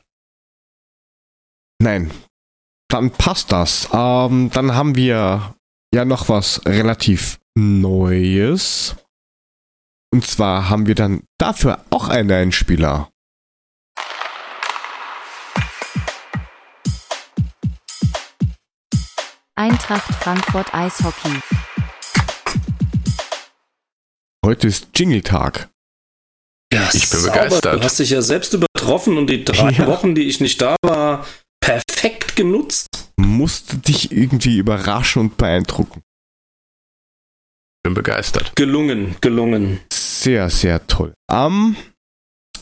Nein. 1.81 2.11
Dann 2.89 3.11
passt 3.11 3.53
das. 3.53 3.89
Ähm, 3.93 4.51
dann 4.53 4.75
haben 4.75 4.95
wir 4.97 5.55
ja 5.95 6.05
noch 6.05 6.29
was 6.29 6.65
relativ 6.67 7.39
Neues. 7.59 8.97
Und 10.13 10.27
zwar 10.27 10.69
haben 10.69 10.87
wir 10.87 10.95
dann 10.95 11.23
dafür 11.39 11.85
auch 11.91 12.09
einen 12.09 12.31
Einspieler. 12.31 13.11
Eintracht 19.55 20.15
Frankfurt 20.23 20.73
Eishockey. 20.75 21.41
Heute 24.45 24.67
ist 24.69 24.89
Jingle-Tag. 24.95 25.69
Ja, 26.73 26.89
Ich 26.93 27.09
bin 27.11 27.21
sauber. 27.21 27.33
begeistert. 27.35 27.81
Du 27.81 27.85
hast 27.85 27.99
dich 27.99 28.11
ja 28.11 28.23
selbst 28.23 28.53
übertroffen 28.55 29.17
und 29.19 29.29
die 29.29 29.45
drei 29.45 29.71
Ja. 29.79 29.87
Wochen, 29.87 30.15
die 30.15 30.25
ich 30.29 30.41
nicht 30.41 30.61
da 30.61 30.77
war, 30.85 31.27
perfekt 31.67 32.37
genutzt. 32.37 33.11
Musste 33.17 33.79
dich 33.79 34.13
irgendwie 34.13 34.59
überraschen 34.59 35.21
und 35.21 35.37
beeindrucken. 35.37 36.03
Bin 37.83 37.95
begeistert. 37.95 38.55
Gelungen, 38.55 39.17
gelungen. 39.21 39.81
Sehr, 39.93 40.49
sehr 40.49 40.87
toll. 40.87 41.13
Ähm, 41.31 41.75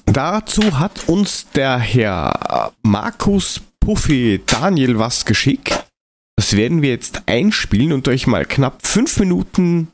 dazu 0.06 0.78
hat 0.78 1.06
uns 1.09 1.51
der 1.51 1.78
Herr 1.78 2.72
Markus 2.82 3.60
Puffy 3.78 4.40
Daniel 4.47 4.98
was 4.98 5.26
geschickt. 5.26 5.86
Das 6.36 6.56
werden 6.56 6.81
wir 6.81 6.89
jetzt 6.89 7.24
einspielen 7.26 7.93
und 7.93 8.09
euch 8.09 8.26
mal 8.26 8.47
knapp 8.47 8.86
fünf 8.86 9.18
Minuten 9.20 9.89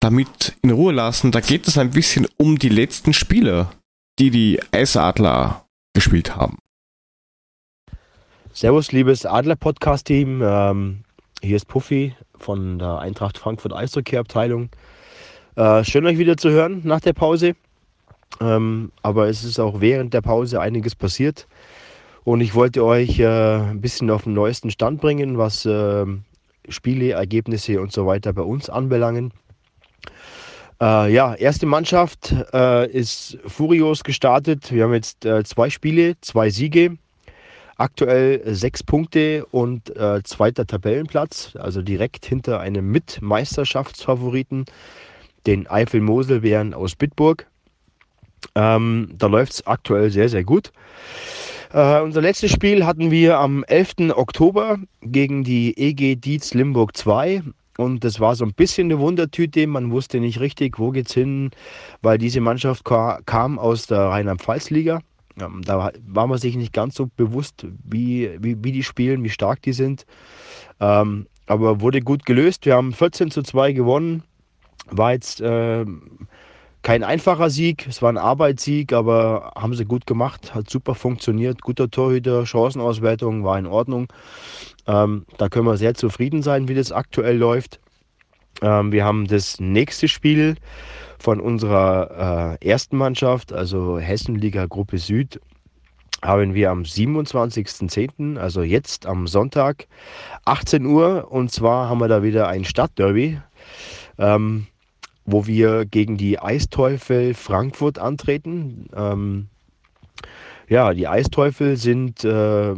damit 0.00 0.54
in 0.62 0.70
Ruhe 0.70 0.92
lassen. 0.92 1.30
Da 1.30 1.40
geht 1.40 1.68
es 1.68 1.78
ein 1.78 1.90
bisschen 1.90 2.26
um 2.36 2.58
die 2.58 2.68
letzten 2.68 3.12
Spiele, 3.12 3.70
die 4.18 4.30
die 4.30 4.60
Eisadler 4.72 5.66
gespielt 5.94 6.34
haben. 6.34 6.58
Servus, 8.60 8.92
liebes 8.92 9.24
Adler-Podcast-Team. 9.24 10.42
Ähm, 10.44 10.98
hier 11.40 11.56
ist 11.56 11.66
Puffy 11.66 12.14
von 12.36 12.78
der 12.78 12.98
Eintracht 12.98 13.38
Frankfurt 13.38 13.72
Eishockey-Abteilung. 13.72 14.68
Äh, 15.56 15.82
schön, 15.82 16.04
euch 16.04 16.18
wieder 16.18 16.36
zu 16.36 16.50
hören 16.50 16.82
nach 16.84 17.00
der 17.00 17.14
Pause. 17.14 17.54
Ähm, 18.38 18.92
aber 19.00 19.30
es 19.30 19.44
ist 19.44 19.58
auch 19.58 19.80
während 19.80 20.12
der 20.12 20.20
Pause 20.20 20.60
einiges 20.60 20.94
passiert. 20.94 21.48
Und 22.24 22.42
ich 22.42 22.54
wollte 22.54 22.84
euch 22.84 23.18
äh, 23.18 23.26
ein 23.26 23.80
bisschen 23.80 24.10
auf 24.10 24.24
den 24.24 24.34
neuesten 24.34 24.70
Stand 24.70 25.00
bringen, 25.00 25.38
was 25.38 25.64
äh, 25.64 26.04
Spiele, 26.68 27.12
Ergebnisse 27.12 27.80
und 27.80 27.92
so 27.92 28.04
weiter 28.04 28.34
bei 28.34 28.42
uns 28.42 28.68
anbelangen. 28.68 29.32
Äh, 30.82 31.14
ja, 31.14 31.34
erste 31.34 31.64
Mannschaft 31.64 32.34
äh, 32.52 32.90
ist 32.90 33.38
furios 33.46 34.04
gestartet. 34.04 34.70
Wir 34.70 34.84
haben 34.84 34.92
jetzt 34.92 35.24
äh, 35.24 35.44
zwei 35.44 35.70
Spiele, 35.70 36.20
zwei 36.20 36.50
Siege. 36.50 36.98
Aktuell 37.80 38.42
sechs 38.54 38.82
Punkte 38.82 39.46
und 39.46 39.96
äh, 39.96 40.22
zweiter 40.22 40.66
Tabellenplatz, 40.66 41.56
also 41.58 41.80
direkt 41.80 42.26
hinter 42.26 42.60
einem 42.60 42.90
Mitmeisterschaftsfavoriten, 42.90 44.66
den 45.46 45.66
Eifel-Mosel-Bären 45.66 46.74
aus 46.74 46.94
Bitburg. 46.94 47.46
Ähm, 48.54 49.08
da 49.16 49.28
läuft 49.28 49.52
es 49.52 49.66
aktuell 49.66 50.10
sehr, 50.10 50.28
sehr 50.28 50.44
gut. 50.44 50.72
Äh, 51.72 52.02
unser 52.02 52.20
letztes 52.20 52.50
Spiel 52.50 52.84
hatten 52.84 53.10
wir 53.10 53.38
am 53.38 53.64
11. 53.64 54.14
Oktober 54.14 54.78
gegen 55.00 55.42
die 55.42 55.74
EG 55.78 56.16
Dietz 56.16 56.52
Limburg 56.52 56.94
2. 56.94 57.42
Und 57.78 58.04
das 58.04 58.20
war 58.20 58.34
so 58.34 58.44
ein 58.44 58.52
bisschen 58.52 58.88
eine 58.88 58.98
Wundertüte. 58.98 59.66
Man 59.66 59.90
wusste 59.90 60.20
nicht 60.20 60.38
richtig, 60.40 60.78
wo 60.78 60.90
geht's 60.90 61.14
hin, 61.14 61.50
weil 62.02 62.18
diese 62.18 62.42
Mannschaft 62.42 62.84
ka 62.84 63.20
kam 63.24 63.58
aus 63.58 63.86
der 63.86 64.00
Rheinland-Pfalz-Liga. 64.00 65.00
Da 65.64 65.92
war 66.06 66.26
man 66.26 66.38
sich 66.38 66.56
nicht 66.56 66.72
ganz 66.72 66.94
so 66.94 67.08
bewusst, 67.16 67.66
wie, 67.84 68.30
wie, 68.40 68.62
wie 68.62 68.72
die 68.72 68.82
spielen, 68.82 69.24
wie 69.24 69.30
stark 69.30 69.62
die 69.62 69.72
sind. 69.72 70.06
Ähm, 70.80 71.26
aber 71.46 71.80
wurde 71.80 72.00
gut 72.00 72.26
gelöst. 72.26 72.66
Wir 72.66 72.76
haben 72.76 72.92
14 72.92 73.30
zu 73.30 73.42
2 73.42 73.72
gewonnen. 73.72 74.22
War 74.90 75.12
jetzt 75.12 75.42
ähm, 75.44 76.28
kein 76.82 77.04
einfacher 77.04 77.50
Sieg, 77.50 77.86
es 77.88 78.00
war 78.00 78.10
ein 78.10 78.16
Arbeitssieg, 78.16 78.92
aber 78.92 79.52
haben 79.54 79.74
sie 79.74 79.84
gut 79.84 80.06
gemacht, 80.06 80.54
hat 80.54 80.70
super 80.70 80.94
funktioniert. 80.94 81.60
Guter 81.60 81.90
Torhüter, 81.90 82.46
Chancenauswertung 82.46 83.44
war 83.44 83.58
in 83.58 83.66
Ordnung. 83.66 84.08
Ähm, 84.86 85.26
da 85.36 85.48
können 85.48 85.66
wir 85.66 85.76
sehr 85.76 85.94
zufrieden 85.94 86.42
sein, 86.42 86.68
wie 86.68 86.74
das 86.74 86.90
aktuell 86.90 87.36
läuft. 87.36 87.80
Ähm, 88.62 88.92
wir 88.92 89.04
haben 89.04 89.26
das 89.26 89.60
nächste 89.60 90.08
Spiel 90.08 90.56
von 91.18 91.40
unserer 91.40 92.58
äh, 92.60 92.66
ersten 92.66 92.96
Mannschaft, 92.96 93.52
also 93.52 93.98
Hessenliga 93.98 94.66
Gruppe 94.66 94.98
Süd, 94.98 95.40
haben 96.22 96.54
wir 96.54 96.70
am 96.70 96.82
27.10., 96.82 98.38
also 98.38 98.62
jetzt 98.62 99.06
am 99.06 99.26
Sonntag, 99.26 99.86
18 100.44 100.84
Uhr. 100.84 101.28
Und 101.30 101.50
zwar 101.50 101.88
haben 101.88 102.00
wir 102.00 102.08
da 102.08 102.22
wieder 102.22 102.48
ein 102.48 102.64
Stadtderby, 102.64 103.40
ähm, 104.18 104.66
wo 105.24 105.46
wir 105.46 105.86
gegen 105.86 106.16
die 106.16 106.38
Eisteufel 106.38 107.34
Frankfurt 107.34 107.98
antreten. 107.98 108.88
Ähm, 108.94 109.48
ja, 110.68 110.92
die 110.92 111.08
Eisteufel 111.08 111.76
sind, 111.76 112.24
äh, 112.24 112.74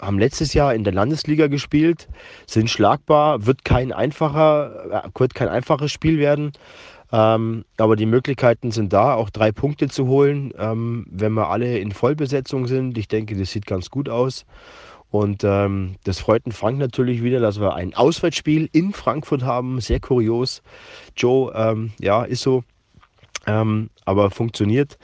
haben 0.00 0.18
letztes 0.18 0.54
Jahr 0.54 0.74
in 0.74 0.84
der 0.84 0.92
Landesliga 0.92 1.46
gespielt, 1.46 2.08
sind 2.46 2.70
schlagbar, 2.70 3.46
wird 3.46 3.64
kein 3.64 3.92
einfacher, 3.92 5.04
äh, 5.04 5.20
wird 5.20 5.34
kein 5.34 5.48
einfaches 5.48 5.92
Spiel 5.92 6.18
werden. 6.18 6.52
Ähm, 7.12 7.64
aber 7.76 7.96
die 7.96 8.06
Möglichkeiten 8.06 8.70
sind 8.70 8.92
da, 8.92 9.14
auch 9.14 9.30
drei 9.30 9.50
Punkte 9.50 9.88
zu 9.88 10.06
holen, 10.06 10.52
ähm, 10.56 11.06
wenn 11.10 11.32
wir 11.32 11.48
alle 11.48 11.78
in 11.78 11.92
Vollbesetzung 11.92 12.66
sind. 12.66 12.96
Ich 12.98 13.08
denke, 13.08 13.36
das 13.36 13.50
sieht 13.50 13.66
ganz 13.66 13.90
gut 13.90 14.08
aus. 14.08 14.46
Und 15.10 15.42
ähm, 15.42 15.96
das 16.04 16.20
freut 16.20 16.46
den 16.46 16.52
Frank 16.52 16.78
natürlich 16.78 17.22
wieder, 17.22 17.40
dass 17.40 17.60
wir 17.60 17.74
ein 17.74 17.94
Auswärtsspiel 17.94 18.68
in 18.72 18.92
Frankfurt 18.92 19.42
haben. 19.42 19.80
Sehr 19.80 19.98
kurios. 19.98 20.62
Joe, 21.16 21.52
ähm, 21.54 21.92
ja, 21.98 22.22
ist 22.22 22.42
so. 22.42 22.62
Ähm, 23.46 23.90
aber 24.04 24.30
funktioniert. 24.30 24.98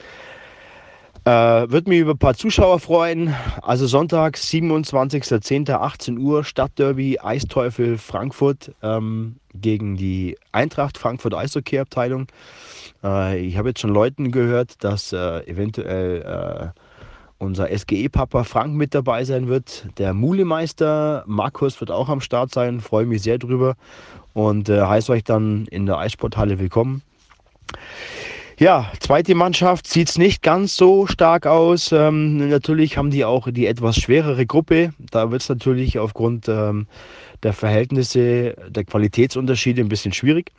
Äh, 1.27 1.69
Würde 1.69 1.89
mich 1.89 1.99
über 1.99 2.11
ein 2.11 2.17
paar 2.17 2.35
Zuschauer 2.35 2.79
freuen. 2.79 3.35
Also 3.61 3.85
Sonntag, 3.85 4.37
27.10.18 4.37 6.17
Uhr, 6.19 6.45
Stadtderby, 6.45 7.19
Eisteufel 7.19 7.97
Frankfurt 7.97 8.73
ähm, 8.81 9.35
gegen 9.53 9.97
die 9.97 10.37
Eintracht 10.53 10.97
Frankfurt 10.97 11.33
Eishockey-Abteilung. 11.33 12.27
Äh, 13.03 13.45
ich 13.45 13.57
habe 13.57 13.67
jetzt 13.67 13.81
schon 13.81 13.89
Leuten 13.89 14.31
gehört, 14.31 14.81
dass 14.85 15.11
äh, 15.11 15.45
eventuell 15.47 16.21
äh, 16.21 16.79
unser 17.39 17.77
SGE-Papa 17.77 18.45
Frank 18.45 18.75
mit 18.75 18.95
dabei 18.95 19.25
sein 19.25 19.49
wird. 19.49 19.85
Der 19.97 20.13
Mulemeister 20.13 21.25
Markus 21.27 21.77
wird 21.81 21.91
auch 21.91 22.07
am 22.07 22.21
Start 22.21 22.53
sein, 22.53 22.79
freue 22.79 23.05
mich 23.05 23.21
sehr 23.21 23.37
drüber 23.37 23.75
und 24.31 24.69
äh, 24.69 24.79
heiße 24.79 25.11
euch 25.11 25.25
dann 25.25 25.65
in 25.65 25.87
der 25.87 25.97
Eissporthalle 25.97 26.57
willkommen. 26.57 27.01
Ja, 28.59 28.91
zweite 28.99 29.35
Mannschaft 29.35 29.85
sieht 29.85 30.09
es 30.09 30.17
nicht 30.17 30.41
ganz 30.41 30.75
so 30.75 31.05
stark 31.05 31.45
aus. 31.45 31.91
Ähm, 31.91 32.49
natürlich 32.49 32.97
haben 32.97 33.11
die 33.11 33.23
auch 33.23 33.47
die 33.51 33.67
etwas 33.67 33.97
schwerere 33.97 34.47
Gruppe. 34.47 34.93
Da 35.11 35.29
wird 35.29 35.43
es 35.43 35.49
natürlich 35.49 35.99
aufgrund 35.99 36.49
ähm, 36.49 36.87
der 37.43 37.53
Verhältnisse, 37.53 38.55
der 38.67 38.83
Qualitätsunterschiede 38.83 39.81
ein 39.81 39.89
bisschen 39.89 40.11
schwierig. 40.11 40.53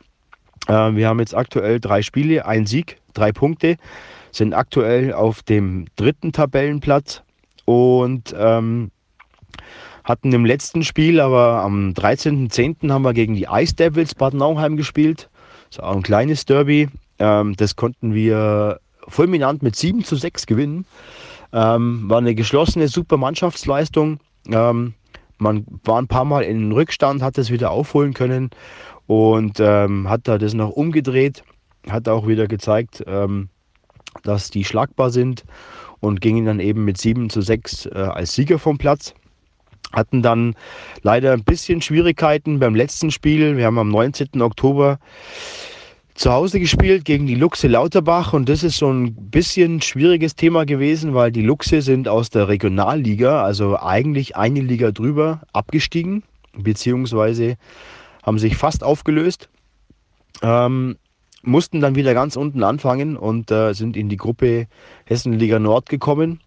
Ähm, 0.68 0.94
wir 0.94 1.08
haben 1.08 1.18
jetzt 1.18 1.34
aktuell 1.34 1.80
drei 1.80 2.02
Spiele, 2.02 2.46
ein 2.46 2.66
Sieg, 2.66 2.98
drei 3.14 3.32
Punkte, 3.32 3.78
sind 4.30 4.54
aktuell 4.54 5.12
auf 5.12 5.42
dem 5.42 5.86
dritten 5.96 6.30
Tabellenplatz 6.30 7.24
und 7.64 8.32
ähm, 8.38 8.92
hatten 10.04 10.32
im 10.32 10.44
letzten 10.44 10.84
Spiel, 10.84 11.18
aber 11.18 11.64
am 11.64 11.94
13.10. 11.94 12.92
haben 12.92 13.02
wir 13.02 13.12
gegen 13.12 13.34
die 13.34 13.48
Ice 13.50 13.74
Devils 13.74 14.14
Bad 14.14 14.34
Nauheim 14.34 14.76
gespielt. 14.76 15.28
Das 15.70 15.78
ist 15.78 15.82
auch 15.82 15.96
ein 15.96 16.02
kleines 16.02 16.44
Derby. 16.44 16.88
Ähm, 17.18 17.54
das 17.56 17.76
konnten 17.76 18.14
wir 18.14 18.80
fulminant 19.08 19.62
mit 19.62 19.76
7 19.76 20.04
zu 20.04 20.16
6 20.16 20.46
gewinnen. 20.46 20.86
Ähm, 21.52 22.08
war 22.08 22.18
eine 22.18 22.34
geschlossene, 22.34 22.88
super 22.88 23.16
Mannschaftsleistung. 23.16 24.20
Ähm, 24.48 24.94
man 25.38 25.64
war 25.84 26.00
ein 26.00 26.08
paar 26.08 26.24
Mal 26.24 26.42
in 26.42 26.72
Rückstand, 26.72 27.22
hat 27.22 27.38
es 27.38 27.50
wieder 27.50 27.70
aufholen 27.70 28.12
können 28.12 28.50
und 29.06 29.60
ähm, 29.60 30.08
hat 30.08 30.26
da 30.28 30.36
das 30.36 30.52
noch 30.52 30.70
umgedreht, 30.70 31.42
hat 31.88 32.08
auch 32.08 32.26
wieder 32.26 32.46
gezeigt, 32.46 33.04
ähm, 33.06 33.48
dass 34.22 34.50
die 34.50 34.64
schlagbar 34.64 35.10
sind 35.10 35.44
und 36.00 36.20
gingen 36.20 36.44
dann 36.44 36.60
eben 36.60 36.84
mit 36.84 36.98
7 36.98 37.30
zu 37.30 37.40
6 37.40 37.86
äh, 37.86 37.90
als 37.94 38.34
Sieger 38.34 38.58
vom 38.58 38.78
Platz. 38.78 39.14
Hatten 39.92 40.22
dann 40.22 40.54
leider 41.02 41.32
ein 41.32 41.44
bisschen 41.44 41.80
Schwierigkeiten 41.80 42.58
beim 42.58 42.74
letzten 42.74 43.10
Spiel. 43.10 43.56
Wir 43.56 43.64
haben 43.64 43.78
am 43.78 43.88
19. 43.88 44.42
Oktober 44.42 44.98
zu 46.18 46.32
Hause 46.32 46.58
gespielt 46.58 47.04
gegen 47.04 47.28
die 47.28 47.36
Luchse 47.36 47.68
Lauterbach 47.68 48.32
und 48.32 48.48
das 48.48 48.64
ist 48.64 48.78
so 48.78 48.90
ein 48.90 49.14
bisschen 49.30 49.80
schwieriges 49.80 50.34
Thema 50.34 50.66
gewesen, 50.66 51.14
weil 51.14 51.30
die 51.30 51.42
Luchse 51.42 51.80
sind 51.80 52.08
aus 52.08 52.28
der 52.28 52.48
Regionalliga, 52.48 53.44
also 53.44 53.78
eigentlich 53.78 54.34
eine 54.34 54.60
Liga 54.60 54.90
drüber, 54.90 55.42
abgestiegen, 55.52 56.24
beziehungsweise 56.56 57.56
haben 58.24 58.40
sich 58.40 58.56
fast 58.56 58.82
aufgelöst, 58.82 59.48
ähm, 60.42 60.96
mussten 61.42 61.80
dann 61.80 61.94
wieder 61.94 62.14
ganz 62.14 62.34
unten 62.34 62.64
anfangen 62.64 63.16
und 63.16 63.52
äh, 63.52 63.72
sind 63.72 63.96
in 63.96 64.08
die 64.08 64.16
Gruppe 64.16 64.66
Hessenliga 65.04 65.60
Nord 65.60 65.88
gekommen. 65.88 66.40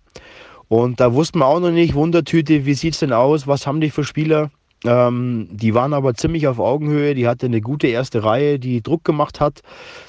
Und 0.67 0.99
da 0.99 1.13
wussten 1.13 1.39
wir 1.39 1.45
auch 1.45 1.61
noch 1.61 1.71
nicht, 1.71 1.93
Wundertüte, 1.93 2.65
wie 2.65 2.73
sieht 2.73 2.95
es 2.95 2.99
denn 2.99 3.13
aus, 3.13 3.47
was 3.47 3.65
haben 3.65 3.79
die 3.79 3.89
für 3.89 4.03
Spieler? 4.03 4.51
Ähm, 4.83 5.47
die 5.51 5.73
waren 5.73 5.93
aber 5.93 6.15
ziemlich 6.15 6.47
auf 6.47 6.59
Augenhöhe. 6.59 7.13
Die 7.13 7.27
hatte 7.27 7.45
eine 7.45 7.61
gute 7.61 7.87
erste 7.87 8.23
Reihe, 8.23 8.57
die 8.59 8.81
Druck 8.81 9.03
gemacht 9.03 9.39
hat. 9.39 9.61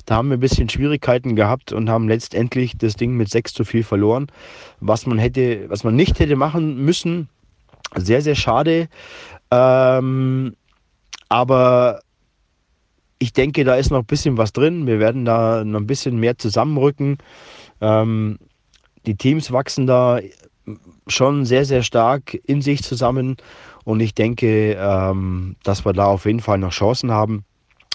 Da 0.06 0.16
haben 0.16 0.30
wir 0.30 0.36
ein 0.36 0.40
bisschen 0.40 0.68
Schwierigkeiten 0.68 1.36
gehabt 1.36 1.72
und 1.72 1.90
haben 1.90 2.08
letztendlich 2.08 2.76
das 2.78 2.94
Ding 2.94 3.16
mit 3.16 3.28
6 3.28 3.52
zu 3.52 3.64
viel 3.64 3.82
verloren. 3.82 4.28
Was 4.80 5.06
man 5.06 5.18
hätte, 5.18 5.68
was 5.68 5.84
man 5.84 5.94
nicht 5.94 6.18
hätte 6.18 6.36
machen 6.36 6.84
müssen. 6.84 7.28
Sehr, 7.96 8.22
sehr 8.22 8.34
schade. 8.34 8.88
Ähm, 9.50 10.56
aber 11.28 12.00
ich 13.18 13.32
denke, 13.32 13.64
da 13.64 13.74
ist 13.76 13.90
noch 13.90 14.00
ein 14.00 14.06
bisschen 14.06 14.38
was 14.38 14.52
drin. 14.52 14.86
Wir 14.86 14.98
werden 14.98 15.24
da 15.24 15.64
noch 15.64 15.80
ein 15.80 15.86
bisschen 15.86 16.18
mehr 16.18 16.38
zusammenrücken. 16.38 17.18
Ähm, 17.80 18.38
die 19.06 19.16
Teams 19.16 19.52
wachsen 19.52 19.86
da 19.86 20.20
schon 21.08 21.44
sehr, 21.44 21.64
sehr 21.64 21.82
stark 21.82 22.34
in 22.46 22.62
sich 22.62 22.82
zusammen. 22.82 23.36
Und 23.84 24.00
ich 24.00 24.14
denke, 24.14 24.74
ähm, 24.74 25.56
dass 25.62 25.84
wir 25.84 25.92
da 25.92 26.06
auf 26.06 26.24
jeden 26.26 26.40
Fall 26.40 26.58
noch 26.58 26.72
Chancen 26.72 27.10
haben. 27.10 27.44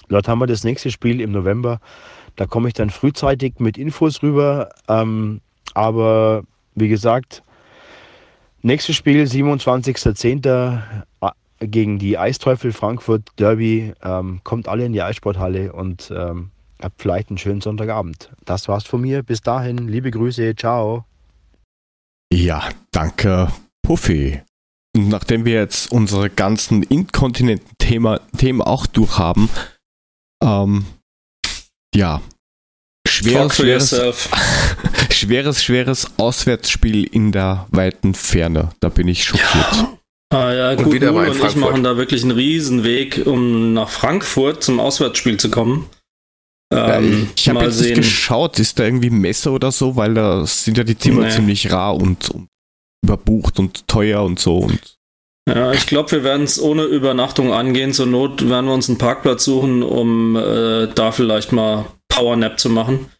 Dort 0.08 0.28
haben 0.28 0.38
wir 0.38 0.46
das 0.46 0.64
nächste 0.64 0.90
Spiel 0.90 1.20
im 1.20 1.32
November. 1.32 1.80
Da 2.36 2.46
komme 2.46 2.68
ich 2.68 2.74
dann 2.74 2.90
frühzeitig 2.90 3.54
mit 3.58 3.76
Infos 3.78 4.22
rüber. 4.22 4.70
Ähm, 4.88 5.40
aber 5.74 6.42
wie 6.74 6.88
gesagt, 6.88 7.42
nächstes 8.62 8.96
Spiel 8.96 9.24
27.10. 9.24 10.46
Äh, 10.46 11.28
gegen 11.60 11.98
die 11.98 12.18
Eisteufel 12.18 12.72
Frankfurt 12.72 13.22
Derby. 13.38 13.92
Ähm, 14.02 14.40
kommt 14.44 14.68
alle 14.68 14.84
in 14.84 14.92
die 14.92 15.02
Eissporthalle 15.02 15.72
und 15.72 16.12
ähm, 16.16 16.50
habt 16.80 17.00
vielleicht 17.00 17.30
einen 17.30 17.38
schönen 17.38 17.60
Sonntagabend. 17.60 18.30
Das 18.44 18.68
war's 18.68 18.84
von 18.84 19.00
mir. 19.00 19.22
Bis 19.22 19.40
dahin, 19.40 19.88
liebe 19.88 20.10
Grüße. 20.10 20.54
Ciao. 20.56 21.04
Ja, 22.32 22.68
danke, 22.92 23.48
Puffy. 23.82 24.42
Und 24.96 25.08
nachdem 25.08 25.44
wir 25.44 25.54
jetzt 25.54 25.92
unsere 25.92 26.30
ganzen 26.30 26.82
inkontinenten 26.82 27.70
Thema, 27.78 28.20
Themen 28.36 28.62
auch 28.62 28.86
durchhaben, 28.86 29.48
ähm, 30.42 30.86
ja, 31.94 32.20
schweres, 33.06 33.56
schweres, 33.56 34.28
schweres, 35.10 35.64
schweres 35.64 36.18
Auswärtsspiel 36.18 37.04
in 37.04 37.32
der 37.32 37.66
weiten 37.70 38.14
Ferne. 38.14 38.70
Da 38.80 38.88
bin 38.88 39.08
ich 39.08 39.24
schockiert. 39.24 39.72
Ja. 39.72 39.98
Ah 40.30 40.52
ja, 40.52 40.74
gut, 40.74 40.86
und, 40.86 40.92
wieder 40.92 41.14
und 41.14 41.42
ich 41.42 41.56
machen 41.56 41.82
da 41.82 41.96
wirklich 41.96 42.22
einen 42.22 42.32
Riesenweg, 42.32 43.26
um 43.26 43.72
nach 43.72 43.88
Frankfurt 43.88 44.62
zum 44.62 44.78
Auswärtsspiel 44.78 45.38
zu 45.38 45.50
kommen. 45.50 45.88
Ähm, 46.70 47.30
ich 47.34 47.48
habe 47.48 47.64
jetzt 47.64 47.78
sehen. 47.78 47.94
geschaut, 47.96 48.58
ist 48.58 48.78
da 48.78 48.84
irgendwie 48.84 49.08
Messe 49.08 49.50
oder 49.50 49.72
so, 49.72 49.96
weil 49.96 50.12
da 50.12 50.44
sind 50.44 50.76
ja 50.76 50.84
die 50.84 50.98
Zimmer 50.98 51.22
nee. 51.22 51.30
ziemlich 51.30 51.72
rar 51.72 51.96
und, 51.96 52.28
und 52.30 52.48
überbucht 53.02 53.58
und 53.58 53.86
teuer 53.88 54.22
und 54.22 54.38
so. 54.38 54.58
Und 54.58 54.98
ja, 55.48 55.72
ich 55.72 55.86
glaube, 55.86 56.10
wir 56.12 56.24
werden 56.24 56.44
es 56.44 56.60
ohne 56.60 56.84
Übernachtung 56.84 57.52
angehen. 57.52 57.92
Zur 57.92 58.06
Not 58.06 58.48
werden 58.48 58.66
wir 58.66 58.74
uns 58.74 58.88
einen 58.88 58.98
Parkplatz 58.98 59.44
suchen, 59.44 59.82
um 59.82 60.36
äh, 60.36 60.88
da 60.94 61.10
vielleicht 61.10 61.52
mal 61.52 61.86
Powernap 62.08 62.60
zu 62.60 62.68
machen. 62.68 63.10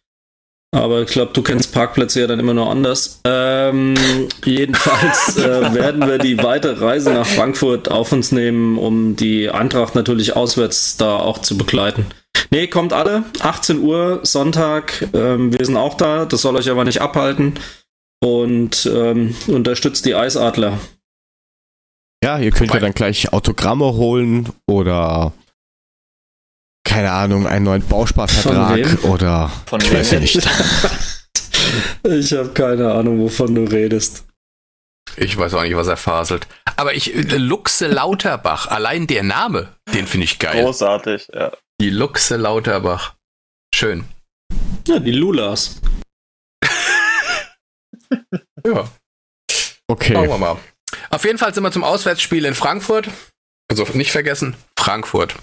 Aber 0.70 1.00
ich 1.00 1.08
glaube, 1.08 1.32
du 1.32 1.42
kennst 1.42 1.72
Parkplätze 1.72 2.20
ja 2.20 2.26
dann 2.26 2.40
immer 2.40 2.52
nur 2.52 2.68
anders. 2.68 3.22
Ähm, 3.24 3.94
jedenfalls 4.44 5.38
äh, 5.38 5.72
werden 5.72 6.06
wir 6.06 6.18
die 6.18 6.42
weitere 6.42 6.84
Reise 6.84 7.14
nach 7.14 7.26
Frankfurt 7.26 7.90
auf 7.90 8.12
uns 8.12 8.32
nehmen, 8.32 8.76
um 8.76 9.16
die 9.16 9.48
Eintracht 9.48 9.94
natürlich 9.94 10.36
auswärts 10.36 10.98
da 10.98 11.16
auch 11.16 11.38
zu 11.38 11.56
begleiten. 11.56 12.04
Nee, 12.50 12.66
kommt 12.66 12.92
alle. 12.92 13.24
18 13.40 13.80
Uhr, 13.80 14.20
Sonntag. 14.22 15.08
Ähm, 15.14 15.58
wir 15.58 15.64
sind 15.64 15.78
auch 15.78 15.94
da. 15.94 16.26
Das 16.26 16.42
soll 16.42 16.56
euch 16.56 16.70
aber 16.70 16.84
nicht 16.84 17.00
abhalten 17.00 17.54
und 18.20 18.86
ähm, 18.92 19.34
unterstützt 19.46 20.04
die 20.06 20.14
Eisadler. 20.14 20.78
Ja, 22.22 22.38
ihr 22.38 22.50
könnt 22.50 22.70
Wobei. 22.70 22.78
ja 22.78 22.86
dann 22.86 22.94
gleich 22.94 23.32
Autogramme 23.32 23.94
holen 23.94 24.48
oder 24.66 25.32
keine 26.84 27.12
Ahnung, 27.12 27.46
einen 27.46 27.64
neuen 27.64 27.86
Bausparvertrag 27.86 29.04
oder 29.04 29.52
Von 29.66 29.80
ich 29.80 29.92
weiß 29.92 30.10
ja 30.12 30.20
nicht. 30.20 30.36
ich 32.02 32.32
habe 32.32 32.48
keine 32.54 32.92
Ahnung, 32.92 33.20
wovon 33.20 33.54
du 33.54 33.64
redest. 33.64 34.24
Ich 35.16 35.36
weiß 35.36 35.54
auch 35.54 35.62
nicht, 35.62 35.76
was 35.76 35.88
er 35.88 35.96
faselt. 35.96 36.46
Aber 36.76 36.94
ich, 36.94 37.12
Luxe 37.14 37.88
Lauterbach, 37.88 38.68
allein 38.68 39.06
der 39.06 39.22
Name, 39.22 39.68
den 39.92 40.06
finde 40.06 40.24
ich 40.24 40.38
geil. 40.38 40.62
Großartig, 40.62 41.28
ja. 41.32 41.52
Die 41.80 41.90
Luxe 41.90 42.36
Lauterbach. 42.36 43.14
Schön. 43.74 44.04
Ja, 44.86 44.98
die 44.98 45.12
Lulas. 45.12 45.80
Ja. 48.66 48.88
Okay. 49.88 50.14
Schauen 50.14 50.28
wir 50.28 50.38
mal. 50.38 50.56
Auf 51.10 51.24
jeden 51.24 51.38
Fall 51.38 51.54
sind 51.54 51.62
wir 51.62 51.72
zum 51.72 51.84
Auswärtsspiel 51.84 52.44
in 52.44 52.54
Frankfurt. 52.54 53.08
Also 53.70 53.86
nicht 53.94 54.12
vergessen, 54.12 54.56
Frankfurt. 54.78 55.36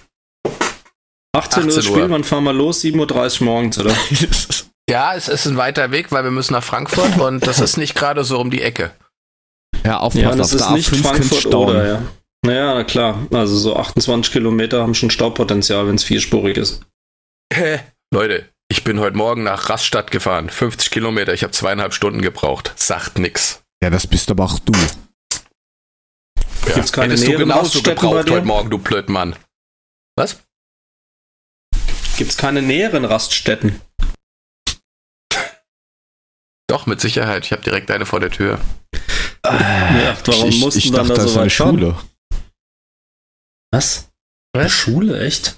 18, 1.36 1.64
18 1.64 1.70
Uhr 1.70 1.82
Spiel, 1.82 2.10
wann 2.10 2.24
fahren 2.24 2.44
wir 2.44 2.52
los? 2.52 2.82
7.30 2.82 3.40
Uhr 3.40 3.44
morgens, 3.44 3.78
oder? 3.78 3.94
ja, 4.90 5.14
es 5.14 5.28
ist 5.28 5.46
ein 5.46 5.56
weiter 5.56 5.90
Weg, 5.90 6.10
weil 6.12 6.24
wir 6.24 6.30
müssen 6.30 6.54
nach 6.54 6.64
Frankfurt 6.64 7.18
und 7.18 7.46
das 7.46 7.60
ist 7.60 7.76
nicht 7.76 7.94
gerade 7.94 8.24
so 8.24 8.40
um 8.40 8.50
die 8.50 8.62
Ecke. 8.62 8.92
Ja, 9.84 9.98
aufpassen, 9.98 10.22
ja, 10.22 10.34
das 10.34 10.52
ist 10.52 10.70
nicht 10.70 10.88
Frankfurt 10.88 11.46
oder, 11.54 11.86
ja. 11.86 12.02
Naja, 12.44 12.74
na 12.74 12.84
klar. 12.84 13.26
Also 13.32 13.56
so 13.56 13.76
28 13.76 14.32
Kilometer 14.32 14.82
haben 14.82 14.94
schon 14.94 15.10
Staupotenzial, 15.10 15.86
wenn 15.88 15.96
es 15.96 16.04
vierspurig 16.04 16.56
ist. 16.56 16.82
Hä? 17.52 17.80
Leute, 18.12 18.48
ich 18.68 18.84
bin 18.84 19.00
heute 19.00 19.16
Morgen 19.16 19.42
nach 19.42 19.68
Raststadt 19.68 20.10
gefahren. 20.10 20.50
50 20.50 20.90
Kilometer, 20.90 21.32
ich 21.32 21.42
habe 21.42 21.52
zweieinhalb 21.52 21.94
Stunden 21.94 22.22
gebraucht. 22.22 22.72
Sagt 22.76 23.18
nix. 23.18 23.62
Ja, 23.82 23.90
das 23.90 24.06
bist 24.06 24.30
aber 24.30 24.44
auch 24.44 24.58
du. 24.58 24.72
Ja. 26.66 26.74
Gibt's 26.74 26.92
keine 26.92 27.12
Hättest 27.12 27.28
du 27.28 27.38
genauso 27.38 27.82
gebraucht 27.82 28.30
heute 28.30 28.42
Morgen, 28.42 28.70
du 28.70 28.78
Blödmann. 28.78 29.36
Was? 30.16 30.38
Gibt's 32.16 32.36
keine 32.36 32.62
näheren 32.62 33.04
Raststätten? 33.04 33.80
Doch, 36.68 36.86
mit 36.86 37.00
Sicherheit. 37.00 37.44
Ich 37.44 37.52
habe 37.52 37.62
direkt 37.62 37.90
eine 37.90 38.06
vor 38.06 38.20
der 38.20 38.30
Tür. 38.30 38.60
Ja, 39.44 40.16
warum 40.24 40.48
ich, 40.48 40.58
mussten 40.60 40.78
ich 40.80 40.90
dann 40.90 41.06
dachte, 41.06 41.20
da 41.22 41.28
so 41.28 41.40
weit 41.40 41.52
Schule. 41.52 41.96
Was? 43.70 44.08
Was? 44.52 44.72
Schule, 44.72 45.24
echt? 45.24 45.56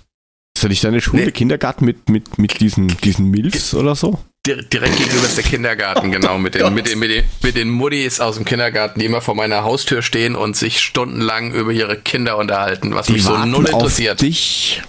Ist 0.58 0.62
ja 0.64 0.68
nicht 0.70 0.82
deine 0.82 1.00
Schule, 1.00 1.26
nee. 1.26 1.30
Kindergarten 1.30 1.84
mit, 1.84 2.08
mit, 2.08 2.36
mit 2.36 2.58
diesen, 2.58 2.88
diesen 3.04 3.30
Milfs 3.30 3.74
oder 3.74 3.94
so? 3.94 4.18
Dir- 4.44 4.60
Direkt 4.60 4.96
gegenüber 4.96 5.24
ist 5.24 5.36
der 5.36 5.44
Kindergarten, 5.44 6.10
genau, 6.10 6.36
mit 6.36 6.56
den, 6.56 6.74
mit, 6.74 6.90
den, 6.90 6.98
mit, 6.98 7.10
den, 7.12 7.24
mit 7.44 7.56
den 7.56 7.70
Muddis 7.70 8.18
aus 8.18 8.34
dem 8.34 8.44
Kindergarten, 8.44 8.98
die 8.98 9.06
immer 9.06 9.20
vor 9.20 9.36
meiner 9.36 9.62
Haustür 9.62 10.02
stehen 10.02 10.34
und 10.34 10.56
sich 10.56 10.80
stundenlang 10.80 11.52
über 11.54 11.70
ihre 11.70 11.96
Kinder 11.96 12.36
unterhalten, 12.38 12.92
was 12.92 13.08
mich 13.08 13.18
Die 13.18 13.22
so 13.22 13.34
warten 13.34 13.52
null 13.52 13.66
auf 13.66 13.72
interessiert. 13.72 14.20
dich. 14.20 14.82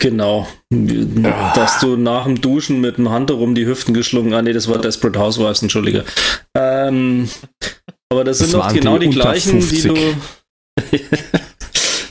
Genau. 0.00 0.46
Dass 1.54 1.80
du 1.80 1.96
nach 1.96 2.24
dem 2.24 2.38
Duschen 2.42 2.82
mit 2.82 2.98
dem 2.98 3.08
Handtuch 3.08 3.40
um 3.40 3.54
die 3.54 3.64
Hüften 3.64 3.94
geschlungen, 3.94 4.34
ah 4.34 4.42
nee, 4.42 4.52
das 4.52 4.68
war 4.68 4.76
Desperate 4.78 5.18
Housewives, 5.18 5.62
entschuldige. 5.62 6.04
Ähm, 6.54 7.26
aber 8.10 8.24
das, 8.24 8.36
Das 8.40 8.50
sind 8.50 8.60
doch 8.60 8.70
genau 8.70 8.98
die 8.98 9.08
die, 9.08 9.14
gleichen, 9.14 9.60
die 9.60 9.66
50. 9.80 9.92
du. 9.94 10.14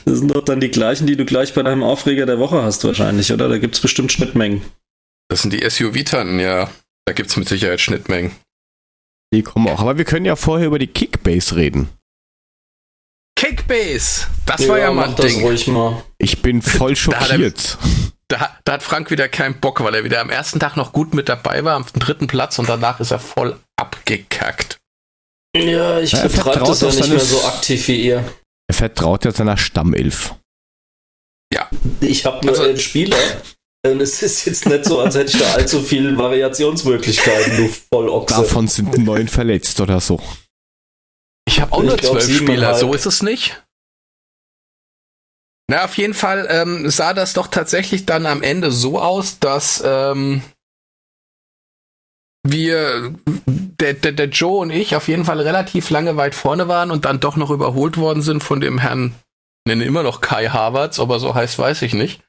das 0.04 0.18
sind 0.18 0.28
doch 0.34 0.44
dann 0.44 0.60
die 0.60 0.70
gleichen, 0.70 1.06
die 1.06 1.16
du 1.16 1.24
gleich 1.24 1.54
bei 1.54 1.62
deinem 1.62 1.82
Aufreger 1.82 2.26
der 2.26 2.38
Woche 2.38 2.62
hast, 2.62 2.84
wahrscheinlich, 2.84 3.32
oder? 3.32 3.48
Da 3.48 3.58
gibt 3.58 3.74
es 3.74 3.80
bestimmt 3.80 4.12
Schnittmengen. 4.12 4.62
Das 5.28 5.42
sind 5.42 5.52
die 5.52 5.68
SUV-Tanten, 5.68 6.38
ja. 6.40 6.70
Da 7.06 7.12
gibt's 7.14 7.36
mit 7.36 7.48
Sicherheit 7.48 7.80
Schnittmengen. 7.80 8.32
Die 9.34 9.42
kommen 9.42 9.68
auch. 9.68 9.80
Aber 9.80 9.96
wir 9.98 10.04
können 10.04 10.26
ja 10.26 10.36
vorher 10.36 10.66
über 10.66 10.78
die 10.78 10.86
Kickbase 10.88 11.56
reden. 11.56 11.88
Kickbase! 13.36 14.26
Das 14.46 14.68
war 14.68 14.78
ja 14.78 14.92
mal 14.92 15.08
ein 15.08 15.16
Ding. 15.16 15.40
ruhig 15.42 15.66
mal. 15.66 16.02
Ich 16.18 16.42
bin 16.42 16.62
voll 16.62 16.94
Da 16.94 17.14
hat 17.20 17.20
er- 17.22 17.26
schockiert. 17.28 17.78
Da, 18.28 18.56
da 18.64 18.72
hat 18.74 18.82
Frank 18.82 19.10
wieder 19.10 19.28
keinen 19.28 19.60
Bock, 19.60 19.82
weil 19.82 19.94
er 19.94 20.04
wieder 20.04 20.20
am 20.20 20.30
ersten 20.30 20.58
Tag 20.60 20.76
noch 20.76 20.92
gut 20.92 21.12
mit 21.12 21.28
dabei 21.28 21.64
war, 21.64 21.74
am 21.76 21.84
dritten 21.94 22.28
Platz 22.28 22.58
und 22.58 22.68
danach 22.68 22.98
ist 23.00 23.10
er 23.10 23.18
voll 23.18 23.58
abgekackt. 23.76 24.78
Ja, 25.54 25.98
ich 26.00 26.12
Ja, 26.12 26.22
betreibe 26.22 26.60
das 26.60 26.80
ja 26.80 26.88
nicht 26.88 27.08
mehr 27.10 27.20
so 27.20 27.44
aktiv 27.44 27.88
wie 27.88 28.00
ihr. 28.06 28.24
Er 28.72 28.74
vertraut 28.74 29.26
ja 29.26 29.32
seiner 29.32 29.58
Stammelf. 29.58 30.34
Ich 32.00 32.24
habe 32.24 32.44
nur 32.46 32.54
Also- 32.54 32.64
elf 32.64 32.80
Spieler. 32.80 33.18
Und 33.84 34.00
es 34.00 34.22
ist 34.22 34.46
jetzt 34.46 34.64
nicht 34.64 34.86
so, 34.86 35.00
als 35.00 35.14
hätte 35.14 35.36
ich 35.36 35.38
da 35.42 35.52
allzu 35.54 35.82
viele 35.82 36.16
Variationsmöglichkeiten, 36.16 37.56
du 37.58 37.68
Vollochse. 37.92 38.34
Davon 38.36 38.68
sind 38.68 38.96
neun 38.96 39.28
verletzt 39.28 39.78
oder 39.80 40.00
so. 40.00 40.20
Ich 41.46 41.60
habe 41.60 41.72
auch 41.72 41.80
Ich 41.82 41.88
nur 41.88 41.96
glaub, 41.98 42.12
zwölf 42.12 42.24
Spieler, 42.24 42.38
siebeneinhalb. 42.38 42.78
so 42.78 42.94
ist 42.94 43.04
es 43.06 43.22
nicht. 43.22 43.62
Na, 45.68 45.84
auf 45.84 45.98
jeden 45.98 46.14
Fall 46.14 46.46
ähm, 46.48 46.88
sah 46.88 47.12
das 47.12 47.34
doch 47.34 47.48
tatsächlich 47.48 48.06
dann 48.06 48.24
am 48.24 48.42
Ende 48.42 48.70
so 48.72 48.98
aus, 49.00 49.38
dass 49.38 49.82
ähm, 49.84 50.42
wir, 52.44 53.14
der, 53.36 53.94
der, 53.94 54.12
der 54.12 54.28
Joe 54.28 54.58
und 54.60 54.70
ich, 54.70 54.96
auf 54.96 55.08
jeden 55.08 55.24
Fall 55.24 55.40
relativ 55.40 55.90
lange 55.90 56.16
weit 56.16 56.34
vorne 56.34 56.68
waren 56.68 56.90
und 56.90 57.04
dann 57.04 57.20
doch 57.20 57.36
noch 57.36 57.50
überholt 57.50 57.96
worden 57.96 58.22
sind 58.22 58.42
von 58.42 58.60
dem 58.60 58.78
Herrn, 58.78 59.14
nenne 59.66 59.84
immer 59.84 60.02
noch 60.02 60.20
Kai 60.20 60.48
Havertz, 60.48 60.98
aber 60.98 61.20
so 61.20 61.34
heißt, 61.34 61.58
weiß 61.58 61.82
ich 61.82 61.94
nicht. 61.94 62.20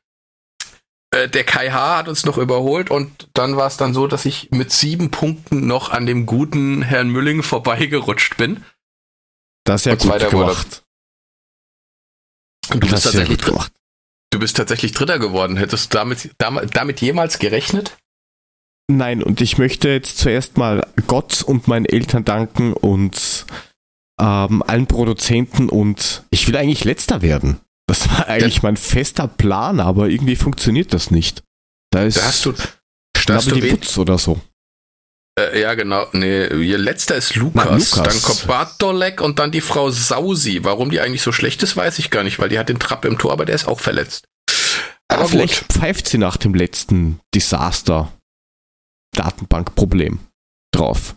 Äh, 1.12 1.30
Der 1.30 1.44
Kai 1.44 1.70
H. 1.72 1.98
hat 1.98 2.08
uns 2.08 2.26
noch 2.26 2.38
überholt 2.38 2.92
und 2.92 3.30
dann 3.34 3.56
war 3.58 3.68
es 3.68 3.78
dann 3.78 3.94
so, 3.94 4.08
dass 4.08 4.26
ich 4.26 4.52
mit 4.52 4.72
sieben 4.72 5.10
Punkten 5.12 5.66
noch 5.68 5.90
an 5.90 6.06
dem 6.06 6.26
guten 6.26 6.82
Herrn 6.84 7.10
Mülling 7.10 7.42
vorbeigerutscht 7.44 8.38
bin. 8.38 8.64
Das 9.64 9.82
ist 9.82 9.86
ja 9.86 9.92
Und 9.94 10.00
gut 10.02 10.08
zweiter 10.12 10.32
wurde- 10.32 10.48
gemacht. 10.52 10.84
Und 12.72 12.84
du 12.84 12.88
Das 12.88 12.92
bist 13.04 13.06
ist 13.08 13.14
ja 13.14 13.20
tatsächlich 13.20 13.38
gut 13.40 13.48
gemacht. 13.48 13.72
Du 14.32 14.40
bist 14.40 14.58
tatsächlich 14.58 14.92
Dritter 14.94 15.20
geworden. 15.20 15.58
Hättest 15.58 15.94
du 15.94 15.98
damit, 15.98 16.32
damit, 16.40 16.76
damit 16.76 17.02
jemals 17.02 17.38
gerechnet? 17.40 17.98
Nein, 18.98 19.24
und 19.24 19.42
ich 19.42 19.58
möchte 19.58 19.90
jetzt 19.90 20.18
zuerst 20.20 20.58
mal 20.58 20.86
Gott 21.08 21.42
und 21.42 21.68
meinen 21.68 21.86
Eltern 21.86 22.24
danken 22.26 22.74
und 22.74 23.46
ähm, 24.20 24.64
allen 24.68 24.88
Produzenten 24.88 25.70
und 25.70 26.24
ich 26.30 26.48
will 26.48 26.56
eigentlich 26.56 26.84
letzter 26.84 27.22
werden. 27.22 27.60
Das 27.88 28.08
war 28.10 28.28
eigentlich 28.28 28.62
mein 28.64 28.78
fester 28.78 29.28
Plan, 29.28 29.80
aber 29.80 30.08
irgendwie 30.10 30.36
funktioniert 30.36 30.94
das 30.94 31.12
nicht. 31.12 31.44
Da 31.92 32.04
ist 32.04 32.18
Da 32.18 32.24
hast 32.26 32.46
du, 32.46 32.54
da 33.26 33.36
hast 33.36 33.52
du 33.52 33.60
Putz 33.60 33.98
oder 33.98 34.18
so. 34.18 34.40
äh, 35.40 35.62
ja 35.62 35.74
genau, 35.74 36.06
nee, 36.14 36.46
ihr 36.48 36.78
letzter 36.78 37.16
ist 37.16 37.36
Lukas, 37.36 37.66
Na, 37.66 37.76
Lukas. 37.76 37.92
dann 38.14 38.22
kommt 38.22 38.48
Bartolek 38.48 39.22
und 39.22 39.40
dann 39.40 39.52
die 39.52 39.62
Frau 39.62 39.90
Sausi. 39.90 40.64
Warum 40.64 40.92
die 40.92 41.02
eigentlich 41.02 41.24
so 41.24 41.32
schlecht 41.32 41.64
ist, 41.64 41.76
weiß 41.76 42.00
ich 42.00 42.10
gar 42.12 42.24
nicht, 42.24 42.40
weil 42.40 42.50
die 42.50 42.60
hat 42.60 42.70
den 42.70 42.80
Trapp 42.80 43.06
im 43.06 43.18
Tor, 43.18 43.32
aber 43.32 43.46
der 43.46 43.56
ist 43.56 43.68
auch 43.68 43.80
verletzt. 43.80 44.26
Aber 45.08 45.22
Aber 45.22 45.30
vielleicht 45.30 45.66
pfeift 45.74 46.08
sie 46.08 46.18
nach 46.18 46.38
dem 46.38 46.54
letzten 46.54 47.20
Desaster 47.36 48.12
Datenbankproblem 49.24 50.20
drauf. 50.74 51.16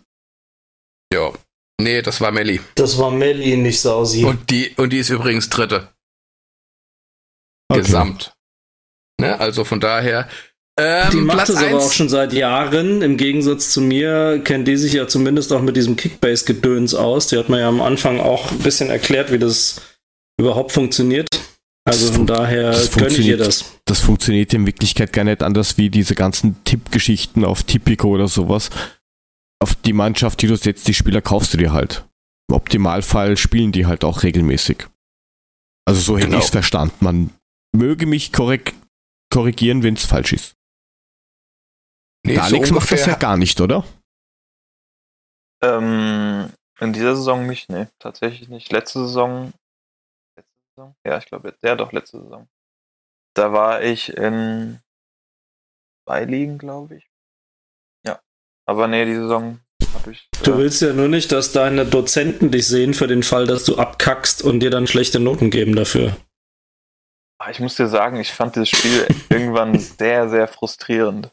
Ja. 1.13 1.33
Nee, 1.81 2.03
das 2.03 2.21
war 2.21 2.31
Melli. 2.31 2.61
Das 2.75 2.99
war 2.99 3.11
Melli, 3.11 3.57
nicht 3.57 3.81
Sausi. 3.81 4.25
Und 4.25 4.51
die, 4.51 4.71
und 4.77 4.91
die 4.93 4.99
ist 4.99 5.11
übrigens 5.11 5.51
Dritte. 5.51 5.93
Okay. 7.69 7.81
Gesamt. 7.83 8.33
Ne, 9.21 9.39
also 9.39 9.65
von 9.65 9.81
daher. 9.81 10.29
Ähm, 10.79 11.11
die 11.11 11.17
macht 11.17 11.37
Platz 11.39 11.49
es 11.51 11.57
aber 11.57 11.67
eins- 11.69 11.85
auch 11.85 11.93
schon 11.93 12.09
seit 12.09 12.33
Jahren. 12.33 13.03
Im 13.03 13.17
Gegensatz 13.17 13.71
zu 13.71 13.81
mir 13.81 14.41
kennt 14.45 14.69
die 14.69 14.77
sich 14.77 14.93
ja 14.93 15.09
zumindest 15.09 15.53
auch 15.53 15.63
mit 15.63 15.77
diesem 15.77 15.97
Kickbase-Gedöns 15.97 16.95
aus. 16.95 17.29
Die 17.29 17.39
hat 17.39 17.49
mir 17.49 17.61
ja 17.61 17.69
am 17.69 17.81
Anfang 17.83 18.21
auch 18.21 18.51
ein 18.53 18.59
bisschen 18.61 18.89
erklärt, 18.91 19.33
wie 19.33 19.39
das 19.39 19.81
überhaupt 20.39 20.73
funktioniert. 20.73 21.29
Also 21.85 22.13
von 22.13 22.27
daher 22.27 22.71
das 22.73 22.93
gönne 22.93 23.09
ich 23.09 23.27
ihr 23.27 23.37
das. 23.39 23.76
Das 23.87 24.01
funktioniert 24.01 24.53
in 24.53 24.67
Wirklichkeit 24.67 25.13
gar 25.13 25.25
nicht 25.25 25.43
anders 25.43 25.79
wie 25.79 25.91
diese 25.91 26.15
ganzen 26.15 26.63
Tippgeschichten 26.65 27.45
auf 27.45 27.63
Tipico 27.63 28.09
oder 28.09 28.29
sowas. 28.29 28.71
Auf 29.61 29.75
die 29.75 29.93
Mannschaft, 29.93 30.43
die 30.43 30.49
du 30.49 30.57
setzt, 30.57 30.89
die 30.89 30.95
Spieler 30.95 31.23
kaufst 31.23 31.55
du 31.55 31.59
dir 31.59 31.73
halt. 31.73 32.05
Im 32.49 32.57
Optimalfall 32.57 33.37
spielen 33.37 33.73
die 33.73 33.87
halt 33.87 34.05
auch 34.05 34.23
regelmäßig. 34.23 34.87
Also 35.87 36.01
so 36.01 36.17
hätte 36.17 36.27
Genau. 36.27 36.39
ich 36.39 36.45
es 36.47 36.51
verstanden. 36.51 36.97
Man 37.01 37.31
möge 37.75 38.07
mich 38.07 38.33
korrekt 38.33 38.75
korrigieren, 39.33 39.83
wenn 39.83 39.95
es 39.95 40.05
falsch 40.05 40.33
ist. 40.33 40.57
Nee, 42.25 42.35
Der 42.35 42.45
so 42.45 42.57
Alex 42.57 42.71
macht 42.73 42.91
das 42.91 43.07
ja 43.07 43.15
gar 43.15 43.37
nicht, 43.37 43.61
oder? 43.61 43.85
Ähm, 45.63 46.51
in 46.81 46.93
dieser 46.93 47.17
Saison 47.17 47.47
nicht, 47.47 47.71
nee, 47.71 47.87
tatsächlich 47.99 48.49
nicht. 48.49 48.71
Letzte 48.73 49.01
Saison, 49.01 49.53
letzte 50.37 50.53
Saison? 50.75 50.97
Ja, 51.05 51.19
ich 51.19 51.27
glaube, 51.27 51.57
ja 51.63 51.75
doch, 51.77 51.93
letzte 51.93 52.21
Saison. 52.21 52.49
Da 53.37 53.53
war 53.53 53.83
ich 53.83 54.17
in 54.17 54.81
zwei 56.07 56.25
Ligen, 56.25 56.59
glaube 56.59 56.97
ich. 56.97 57.07
Ja. 58.07 58.21
Aber 58.67 58.89
nee, 58.89 59.05
die 59.05 59.15
Saison 59.15 59.61
habe 59.95 60.13
ich. 60.13 60.29
Du 60.43 60.53
äh, 60.53 60.59
willst 60.59 60.81
ja 60.81 60.93
nur 60.93 61.09
nicht, 61.09 61.33
dass 61.33 61.53
deine 61.53 61.85
Dozenten 61.85 62.51
dich 62.51 62.67
sehen 62.67 62.95
für 62.95 63.07
den 63.07 63.23
Fall, 63.23 63.47
dass 63.47 63.65
du 63.65 63.77
abkackst 63.77 64.43
und 64.43 64.61
dir 64.61 64.71
dann 64.71 64.87
schlechte 64.87 65.21
Noten 65.21 65.51
geben 65.51 65.77
dafür. 65.77 66.17
Ah, 67.39 67.51
Ich 67.51 67.61
muss 67.61 67.77
dir 67.77 67.89
sagen, 67.89 68.19
ich 68.19 68.33
fand 68.33 68.57
das 68.57 68.71
Spiel 68.71 69.07
irgendwann 69.29 69.79
sehr, 69.79 70.29
sehr 70.31 70.49
frustrierend. 70.49 71.31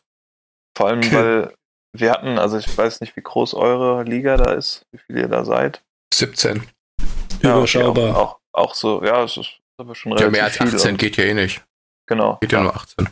Vor 0.77 0.87
allem, 0.87 0.99
Okay. 0.99 1.13
weil 1.15 1.53
wir 1.95 2.11
hatten, 2.11 2.37
also 2.39 2.57
ich 2.57 2.77
weiß 2.77 2.99
nicht, 3.01 3.15
wie 3.15 3.21
groß 3.21 3.53
eure 3.53 4.03
Liga 4.03 4.35
da 4.35 4.51
ist, 4.53 4.85
wie 4.91 4.97
viel 4.97 5.17
ihr 5.19 5.27
da 5.29 5.45
seid. 5.45 5.81
17. 6.13 6.57
Ja, 6.57 7.51
okay, 7.51 7.57
Überschaubar. 7.59 8.17
auch, 8.17 8.19
auch, 8.33 8.39
auch 8.51 8.75
so, 8.75 9.03
ja, 9.03 9.23
es 9.23 9.37
ist 9.37 9.59
aber 9.77 9.95
schon 9.95 10.11
Ja, 10.13 10.17
relativ 10.17 10.31
mehr 10.33 10.43
als 10.43 10.57
viel. 10.57 10.67
18 10.67 10.91
und, 10.91 10.97
geht 10.97 11.15
ja 11.17 11.23
eh 11.25 11.33
nicht. 11.33 11.63
Genau. 12.05 12.37
Geht 12.41 12.51
ja, 12.51 12.59
ja. 12.59 12.63
nur 12.63 12.75
18. 12.75 13.09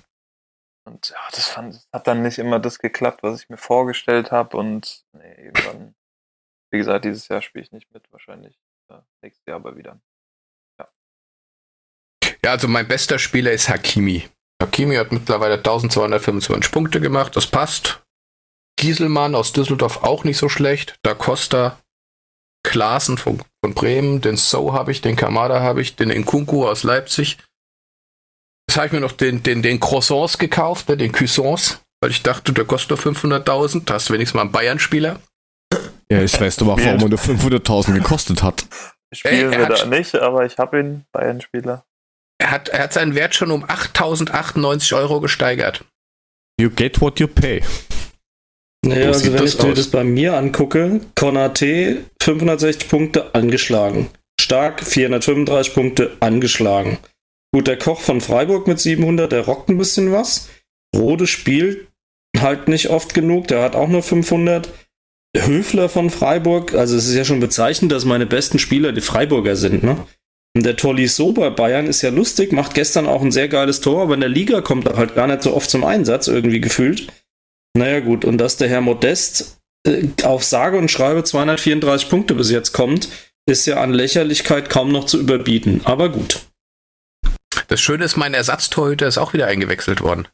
Und 0.86 1.10
ja, 1.10 1.18
das, 1.32 1.48
fand, 1.48 1.76
das 1.76 1.88
hat 1.94 2.08
dann 2.08 2.22
nicht 2.22 2.40
immer 2.40 2.60
das 2.60 2.80
geklappt, 2.80 3.24
was 3.24 3.42
ich 3.42 3.50
mir 3.50 3.58
vorgestellt 3.58 4.32
habe. 4.32 4.58
Und 4.58 5.06
nee, 5.14 5.46
irgendwann, 5.46 5.96
wie 6.72 6.78
gesagt, 6.78 7.06
dieses 7.06 7.28
Jahr 7.28 7.42
spiele 7.42 7.64
ich 7.64 7.72
nicht 7.72 7.94
mit, 7.94 8.12
wahrscheinlich 8.12 8.60
äh, 8.90 8.98
nächstes 9.22 9.46
Jahr 9.46 9.58
aber 9.58 9.78
wieder. 9.78 10.00
Ja, 12.44 12.52
also 12.52 12.68
mein 12.68 12.88
bester 12.88 13.20
Spieler 13.20 13.52
ist 13.52 13.70
Hakimi. 13.70 14.28
Hakimi 14.62 14.96
hat 14.96 15.12
mittlerweile 15.12 15.56
1225 15.56 16.72
Punkte 16.72 17.00
gemacht, 17.00 17.36
das 17.36 17.48
passt. 17.48 18.02
Gieselmann 18.78 19.36
aus 19.36 19.54
Düsseldorf 19.54 20.04
auch 20.04 20.24
nicht 20.24 20.38
so 20.38 20.50
schlecht. 20.50 20.96
Da 21.04 21.14
Costa, 21.14 21.78
Klaassen 22.64 23.18
von, 23.18 23.44
von 23.64 23.74
Bremen, 23.76 24.22
den 24.22 24.38
So 24.38 24.74
habe 24.74 24.92
ich, 24.92 25.02
den 25.02 25.16
Kamada 25.16 25.62
habe 25.62 25.82
ich, 25.82 25.96
den 25.96 26.10
Nkunku 26.10 26.68
aus 26.68 26.84
Leipzig. 26.84 27.38
Jetzt 28.72 28.78
habe 28.78 28.88
ich 28.88 28.94
mir 28.94 29.02
noch 29.02 29.12
den, 29.12 29.44
den, 29.44 29.62
den 29.62 29.82
Croissants 29.82 30.38
gekauft, 30.38 30.88
ne, 30.88 30.96
den 30.96 31.12
Cuisance, 31.12 31.80
weil 32.00 32.10
ich 32.10 32.24
dachte, 32.24 32.54
der 32.54 32.64
kostet 32.64 32.92
nur 32.92 33.00
500.000. 33.00 33.84
Da 33.84 33.96
hast 33.96 34.08
du 34.08 34.14
wenigstens 34.14 34.36
mal 34.36 34.44
einen 34.44 34.54
Bayern-Spieler. 34.54 35.20
Ja, 36.10 36.22
ich 36.22 36.40
weiß 36.40 36.62
aber 36.62 36.76
auch, 36.76 36.80
warum 36.80 37.02
er 37.02 37.10
nur 37.10 37.20
500.000 37.20 37.96
gekostet 37.96 38.42
hat. 38.44 38.66
Spielen 39.14 39.52
er 39.52 39.60
wir 39.60 39.66
da 39.76 39.86
nicht, 39.88 40.16
aber 40.16 40.46
ich 40.46 40.58
habe 40.58 40.80
ihn, 40.80 41.04
Bayern-Spieler. 41.12 41.84
Er 42.42 42.52
hat, 42.52 42.70
er 42.70 42.84
hat 42.84 42.94
seinen 42.94 43.14
Wert 43.14 43.36
schon 43.36 43.52
um 43.52 43.66
8.098 43.66 44.96
Euro 44.96 45.20
gesteigert. 45.20 45.84
You 46.58 46.70
get 46.70 47.02
what 47.02 47.20
you 47.20 47.28
pay. 47.28 47.62
Naja, 48.86 49.12
So 49.12 49.20
also 49.20 49.34
wenn 49.34 49.42
das 49.42 49.54
ich 49.56 49.62
mir 49.62 49.70
aus. 49.72 49.76
das 49.76 49.88
bei 49.88 50.06
mir 50.06 50.38
angucke, 50.38 51.02
Konate 51.16 52.06
560 52.24 52.88
Punkte 52.90 53.36
angeschlagen. 53.36 54.10
Stark 54.40 54.82
435 54.82 55.74
Punkte 55.74 56.16
angeschlagen. 56.22 57.00
Gut, 57.54 57.68
der 57.68 57.78
Koch 57.78 58.00
von 58.00 58.22
Freiburg 58.22 58.68
mit 58.68 58.80
700, 58.80 59.32
der 59.32 59.46
rockt 59.46 59.70
ein 59.70 59.78
bisschen 59.78 60.12
was. 60.12 60.50
Rode 60.96 61.28
spielt 61.28 61.88
halt 62.40 62.68
nicht 62.68 62.90
oft 62.90 63.14
genug, 63.14 63.48
der 63.48 63.62
hat 63.62 63.76
auch 63.76 63.88
nur 63.88 64.04
500. 64.04 64.70
Höfler 65.38 65.88
von 65.88 66.10
Freiburg, 66.10 66.74
also 66.74 66.98
es 66.98 67.08
ist 67.08 67.16
ja 67.16 67.24
schon 67.24 67.40
bezeichnend, 67.40 67.92
dass 67.92 68.04
meine 68.04 68.26
besten 68.26 68.60
Spieler 68.60 68.92
die 68.92 69.02
Freiburger 69.02 69.56
sind, 69.56 69.82
ne? 69.84 70.06
Und 70.54 70.66
der 70.66 70.76
Tolisso 70.76 71.32
bei 71.32 71.50
Bayern 71.50 71.88
ist 71.88 72.02
ja 72.02 72.10
lustig, 72.10 72.52
macht 72.52 72.74
gestern 72.74 73.08
auch 73.08 73.22
ein 73.22 73.32
sehr 73.32 73.48
geiles 73.48 73.80
Tor, 73.80 74.02
aber 74.02 74.16
in 74.16 74.20
der 74.20 74.28
Liga 74.28 74.60
kommt 74.60 74.86
er 74.88 74.98
halt 74.98 75.16
gar 75.16 75.28
nicht 75.28 75.44
so 75.44 75.54
oft 75.54 75.70
zum 75.70 75.86
Einsatz, 75.86 76.28
irgendwie 76.28 76.60
gefühlt. 76.60 77.08
Naja, 77.74 78.02
gut, 78.02 78.26
und 78.26 78.38
dass 78.38 78.58
der 78.58 78.68
Herr 78.68 78.82
Modest 78.82 79.62
äh, 79.88 80.08
auf 80.24 80.44
sage 80.44 80.78
und 80.78 80.92
schreibe 80.92 81.24
234 81.24 82.10
Punkte 82.10 82.36
bis 82.36 82.52
jetzt 82.52 82.74
kommt, 82.74 83.08
ist 83.46 83.66
ja 83.66 83.82
an 83.82 83.94
Lächerlichkeit 83.94 84.70
kaum 84.70 84.92
noch 84.92 85.06
zu 85.06 85.18
überbieten. 85.18 85.80
Aber 85.86 86.10
gut. 86.10 86.42
Das 87.72 87.80
Schöne 87.80 88.04
ist, 88.04 88.18
mein 88.18 88.34
Ersatztorhüter 88.34 89.08
ist 89.08 89.18
auch 89.18 89.32
wieder 89.34 89.48
eingewechselt 89.48 90.02
worden. 90.02 90.28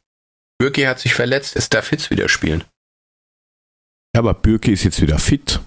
Bürki 0.58 0.82
hat 0.82 0.98
sich 0.98 1.14
verletzt, 1.14 1.54
es 1.54 1.68
darf 1.68 1.88
Hitz 1.88 2.10
wieder 2.10 2.28
spielen. 2.28 2.64
Ja, 4.14 4.20
aber 4.20 4.34
Bürki 4.34 4.72
ist 4.72 4.82
jetzt 4.82 5.00
wieder 5.00 5.18
fit. 5.20 5.60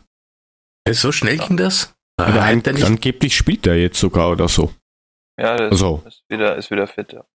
Ist 0.86 1.00
so 1.02 1.12
schnell 1.14 1.38
ging 1.38 1.56
das? 1.56 1.94
Aber 2.20 2.42
Ah, 2.42 2.48
an, 2.48 2.62
der 2.64 2.74
nicht- 2.74 2.84
angeblich 2.84 3.36
spielt 3.38 3.66
er 3.68 3.76
jetzt 3.78 4.00
sogar 4.00 4.30
oder 4.32 4.50
so. 4.50 4.74
Ja, 5.40 5.56
der 5.56 5.72
Also. 5.72 6.04
ist, 6.06 6.24
wieder, 6.28 6.58
ist 6.58 6.70
wieder 6.72 6.88
fit, 6.88 7.14
ja. 7.14 7.26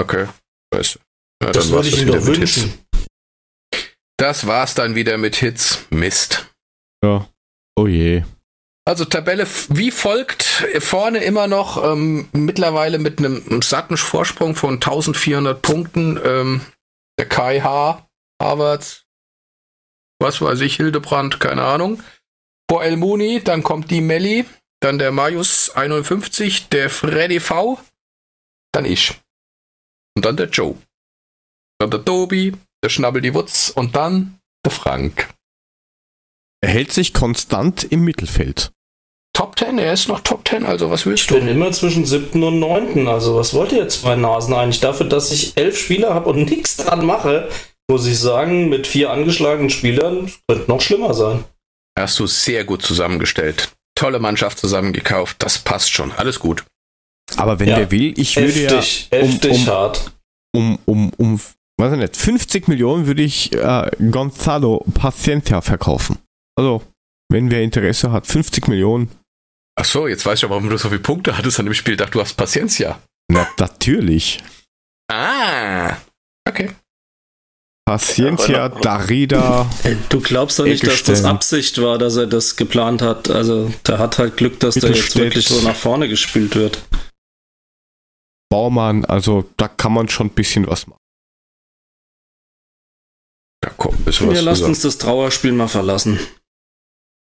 Okay. 0.00 0.26
Weißt 0.72 0.96
du. 0.96 0.98
Ja, 1.44 1.52
Das 1.52 1.70
war's 1.70 1.86
ich 1.86 2.00
wieder 2.00 2.18
doch 2.18 2.26
wünschen. 2.26 2.72
Hits. 2.72 3.06
Das 4.18 4.46
war's 4.46 4.74
dann 4.74 4.96
wieder 4.96 5.18
mit 5.18 5.36
Hits. 5.36 5.86
Mist. 5.90 6.48
Ja. 7.04 7.28
Oh 7.76 7.86
je. 7.86 8.24
Also 8.84 9.04
Tabelle 9.04 9.46
wie 9.68 9.90
folgt. 9.90 10.42
Vorne 10.78 11.22
immer 11.22 11.46
noch 11.46 11.82
ähm, 11.84 12.28
mittlerweile 12.32 12.98
mit 12.98 13.18
einem 13.18 13.62
satten 13.62 13.96
Vorsprung 13.96 14.56
von 14.56 14.74
1400 14.74 15.62
Punkten. 15.62 16.20
Ähm, 16.24 16.60
der 17.18 17.28
Kai 17.28 17.60
H. 17.60 18.08
Harvards. 18.40 19.04
Was 20.18 20.40
weiß 20.40 20.60
ich, 20.60 20.76
Hildebrand, 20.76 21.40
keine 21.40 21.64
Ahnung. 21.64 22.02
Vor 22.70 22.82
El 22.84 22.96
Muni, 22.96 23.42
dann 23.42 23.62
kommt 23.62 23.90
die 23.90 24.00
Melli, 24.00 24.46
dann 24.80 24.98
der 24.98 25.12
Marius 25.12 25.70
51, 25.70 26.68
der 26.68 26.90
Freddy 26.90 27.40
V, 27.40 27.78
dann 28.72 28.84
ich. 28.84 29.20
Und 30.16 30.24
dann 30.24 30.36
der 30.36 30.48
Joe. 30.48 30.76
Dann 31.78 31.90
der 31.90 32.04
Tobi, 32.04 32.56
der 32.82 32.88
Schnabbel 32.88 33.20
die 33.20 33.34
Wutz 33.34 33.70
und 33.70 33.94
dann 33.96 34.40
der 34.64 34.72
Frank. 34.72 35.31
Er 36.62 36.70
hält 36.70 36.92
sich 36.92 37.12
konstant 37.12 37.84
im 37.84 38.04
Mittelfeld. 38.04 38.70
Top 39.34 39.58
10, 39.58 39.78
er 39.78 39.92
ist 39.94 40.08
noch 40.08 40.20
Top 40.20 40.46
10, 40.46 40.64
also 40.66 40.90
was 40.90 41.06
willst 41.06 41.22
Ich 41.22 41.26
du? 41.28 41.34
bin 41.36 41.48
immer 41.48 41.72
zwischen 41.72 42.04
siebten 42.04 42.42
und 42.42 42.58
neunten. 42.60 43.08
Also, 43.08 43.34
was 43.36 43.54
wollt 43.54 43.72
ihr 43.72 43.88
zwei 43.88 44.14
Nasen 44.14 44.52
eigentlich? 44.54 44.80
Dafür, 44.80 45.06
dass 45.06 45.32
ich 45.32 45.56
elf 45.56 45.78
Spieler 45.78 46.14
habe 46.14 46.30
und 46.30 46.44
nichts 46.50 46.76
dran 46.76 47.04
mache, 47.06 47.48
muss 47.90 48.06
ich 48.06 48.18
sagen, 48.18 48.68
mit 48.68 48.86
vier 48.86 49.10
angeschlagenen 49.10 49.70
Spielern 49.70 50.30
könnte 50.48 50.70
noch 50.70 50.80
schlimmer 50.80 51.14
sein. 51.14 51.44
Hast 51.98 52.18
du 52.18 52.26
sehr 52.26 52.64
gut 52.64 52.82
zusammengestellt. 52.82 53.70
Tolle 53.94 54.18
Mannschaft 54.18 54.58
zusammengekauft. 54.58 55.36
Das 55.42 55.58
passt 55.58 55.90
schon. 55.92 56.12
Alles 56.12 56.38
gut. 56.38 56.64
Aber 57.36 57.58
wenn 57.58 57.68
Ja. 57.68 57.76
der 57.76 57.90
will, 57.90 58.14
ich 58.18 58.36
würde 58.36 58.52
Heftig, 58.52 59.08
ja 59.12 59.20
um, 59.20 59.28
heftig 59.28 59.52
um, 59.52 59.66
hart. 59.66 60.12
um, 60.54 60.78
um, 60.86 61.10
um, 61.16 61.40
weiß 61.78 61.92
ich 61.94 61.98
nicht, 61.98 62.16
50 62.16 62.68
Millionen 62.68 63.06
würde 63.06 63.22
ich 63.22 63.52
äh, 63.52 63.90
Gonzalo 64.10 64.84
Paciencia 64.94 65.60
verkaufen. 65.62 66.18
Also, 66.56 66.82
wenn 67.30 67.50
wer 67.50 67.62
Interesse 67.62 68.12
hat, 68.12 68.26
50 68.26 68.68
Millionen, 68.68 69.10
Ach 69.74 69.86
so, 69.86 70.06
jetzt 70.06 70.26
weiß 70.26 70.38
ich 70.38 70.44
aber, 70.44 70.56
warum 70.56 70.68
du 70.68 70.76
so 70.76 70.88
viele 70.90 71.00
Punkte 71.00 71.36
hattest 71.38 71.58
an 71.58 71.64
dem 71.64 71.72
Spiel. 71.74 71.94
Ich 71.94 71.98
dachte, 71.98 72.12
du 72.12 72.20
hast 72.20 72.34
Paciencia. 72.34 73.00
na, 73.30 73.48
natürlich. 73.58 74.42
Ah. 75.10 75.96
Okay. 76.46 76.72
Paciencia, 77.86 78.52
Ja, 78.52 78.68
Darida, 78.68 79.68
Du 80.08 80.20
glaubst 80.20 80.58
doch 80.58 80.64
nicht, 80.64 80.86
dass 80.86 81.02
das. 81.02 81.24
Absicht 81.24 81.80
war, 81.80 81.98
dass 81.98 82.16
er 82.16 82.26
das 82.26 82.56
geplant 82.56 83.02
hat. 83.02 83.30
Also, 83.30 83.72
der 83.86 83.98
hat 83.98 84.18
halt 84.18 84.36
Glück, 84.36 84.60
dass 84.60 84.74
der 84.74 84.90
jetzt 84.90 85.16
wirklich 85.16 85.48
so 85.48 85.60
nach 85.62 85.74
vorne 85.74 86.08
gespielt 86.08 86.54
wird. 86.54 86.82
Baumann, 88.50 89.04
also 89.06 89.48
da 89.56 89.68
kann 89.68 89.94
man 89.94 90.08
schon 90.08 90.26
ein 90.26 90.34
bisschen 90.34 90.66
was 90.66 90.86
machen. 90.86 91.00
Ja, 93.64 93.70
komm, 93.76 93.96
bisschen 94.04 94.28
was 94.28 94.34
Wir 94.34 94.42
lasst 94.42 94.62
uns 94.62 94.80
das 94.80 94.98
Trauerspiel 94.98 95.52
mal 95.52 95.68
verlassen. 95.68 96.18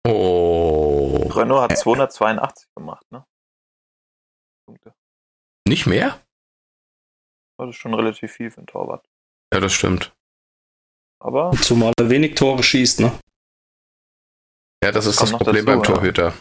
Oh. 0.08 1.30
Renault 1.34 1.70
hat 1.70 1.78
282 1.78 2.68
gemacht, 2.76 3.06
ne? 3.12 3.26
Punkte. 4.66 4.96
Nicht 5.68 5.86
mehr? 5.86 6.24
Das 7.60 7.70
ist 7.70 7.76
schon 7.76 7.94
relativ 7.94 8.32
viel 8.32 8.52
für 8.52 8.60
einen 8.60 8.68
Torwart. 8.68 9.06
Ja, 9.54 9.60
das 9.60 9.74
stimmt. 9.74 10.16
Aber 11.20 11.52
Zumal 11.62 11.94
er 11.98 12.10
wenig 12.10 12.36
Tore 12.36 12.64
schießt, 12.64 13.02
ne? 13.02 13.20
Ja, 14.84 14.92
das 14.92 15.08
ist 15.08 15.18
Kommt 15.18 15.34
das 15.34 15.38
Problem 15.40 15.66
dazu, 15.66 15.66
beim 15.66 15.80
ja. 15.80 15.86
Torhüter. 15.86 16.34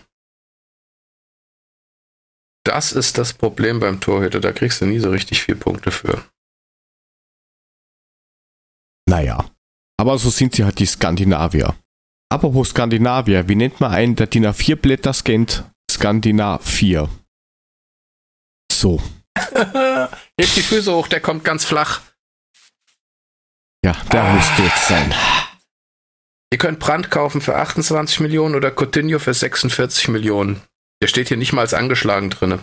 Das 2.64 2.93
ist 2.93 3.16
das 3.18 3.32
Problem 3.32 3.80
beim 3.80 4.01
Torhüter. 4.01 4.40
Da 4.40 4.52
kriegst 4.52 4.80
du 4.80 4.86
nie 4.86 4.98
so 4.98 5.10
richtig 5.10 5.43
viel 5.43 5.56
Punkte 5.56 5.90
für. 5.90 6.24
Naja, 9.09 9.51
aber 9.98 10.18
so 10.18 10.30
sind 10.30 10.55
sie 10.55 10.64
halt 10.64 10.78
die 10.78 10.86
Skandinavier. 10.86 11.74
Apropos 12.28 12.70
Skandinavier, 12.70 13.48
wie 13.48 13.55
nennt 13.55 13.81
man 13.81 13.93
einen, 13.93 14.16
der 14.16 14.27
DIN 14.27 14.47
A4 14.47 14.77
Blätter 14.77 15.12
scannt? 15.12 15.65
Skandinavier. 15.90 17.09
So, 18.73 19.01
Hebt 20.39 20.57
die 20.57 20.62
Füße 20.62 20.93
hoch, 20.94 21.09
der 21.09 21.20
kommt 21.20 21.44
ganz 21.44 21.65
flach. 21.65 22.01
ja, 23.85 23.93
der 24.12 24.24
musste 24.24 24.62
jetzt 24.62 24.89
sein. 24.89 25.15
Ihr 26.53 26.59
könnt 26.59 26.78
Brand 26.78 27.11
kaufen 27.11 27.40
für 27.40 27.57
28 27.57 28.20
Millionen 28.20 28.55
oder 28.55 28.70
Coutinho 28.70 29.19
für 29.19 29.35
46 29.35 30.09
Millionen. 30.09 30.62
Der 31.03 31.09
steht 31.09 31.28
hier 31.28 31.36
nicht 31.36 31.53
mal 31.53 31.62
als 31.62 31.74
angeschlagen 31.74 32.31
drinne. 32.31 32.61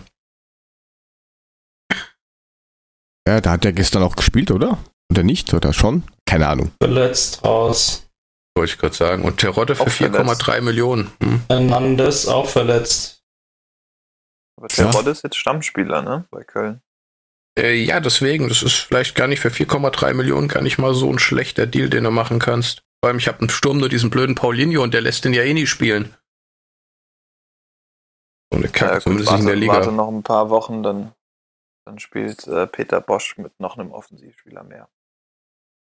Ja, 3.26 3.40
da 3.40 3.52
hat 3.52 3.64
er 3.64 3.72
gestern 3.72 4.02
auch 4.02 4.16
gespielt, 4.16 4.50
oder? 4.50 4.78
Oder 5.10 5.22
nicht? 5.22 5.54
Oder 5.54 5.72
schon? 5.72 6.02
Keine 6.26 6.48
Ahnung. 6.48 6.72
Verletzt 6.82 7.44
raus. 7.44 8.03
Wollte 8.56 8.72
ich 8.72 8.78
gerade 8.78 8.94
sagen. 8.94 9.24
Und 9.24 9.38
Terodde 9.38 9.74
für 9.74 9.82
Auch 9.82 9.88
verletzt. 9.88 10.42
4,3 10.42 10.60
Millionen. 10.60 11.10
Hm. 11.22 11.42
Hernandez 11.48 12.26
auch 12.28 12.48
verletzt. 12.48 13.22
aber 14.56 14.68
der 14.68 14.90
Ja. 14.92 15.10
Ist 15.10 15.24
jetzt 15.24 15.36
Stammspieler, 15.36 16.02
ne? 16.02 16.24
Bei 16.30 16.44
Köln. 16.44 16.80
Äh, 17.58 17.74
ja, 17.84 18.00
deswegen, 18.00 18.48
das 18.48 18.62
ist 18.62 18.74
vielleicht 18.74 19.14
gar 19.14 19.26
nicht 19.28 19.40
für 19.40 19.48
4,3 19.50 20.14
Millionen 20.14 20.48
gar 20.48 20.62
nicht 20.62 20.78
mal 20.78 20.94
so 20.94 21.10
ein 21.12 21.18
schlechter 21.18 21.66
Deal, 21.66 21.88
den 21.88 22.04
du 22.04 22.10
machen 22.10 22.38
kannst. 22.38 22.82
Vor 23.02 23.08
allem, 23.08 23.18
ich 23.18 23.28
habe 23.28 23.42
im 23.42 23.48
Sturm 23.48 23.78
nur 23.78 23.88
diesen 23.88 24.10
blöden 24.10 24.34
Paulinho 24.34 24.82
und 24.82 24.94
der 24.94 25.00
lässt 25.02 25.24
den 25.24 25.34
ja 25.34 25.42
eh 25.42 25.52
nie 25.54 25.66
spielen. 25.66 26.16
So 28.52 28.58
eine 28.58 28.68
Kacke, 28.68 28.84
Ja, 28.86 28.94
gut, 28.94 29.02
zumindest 29.02 29.30
nicht 29.32 29.40
in 29.40 29.46
der 29.46 29.54
warte, 29.54 29.60
Liga. 29.60 29.72
warte 29.74 29.92
noch 29.92 30.08
ein 30.08 30.22
paar 30.22 30.50
Wochen, 30.50 30.82
dann, 30.82 31.12
dann 31.86 31.98
spielt 31.98 32.46
äh, 32.46 32.66
Peter 32.66 33.00
Bosch 33.00 33.36
mit 33.36 33.58
noch 33.60 33.76
einem 33.76 33.92
Offensivspieler 33.92 34.62
mehr. 34.64 34.88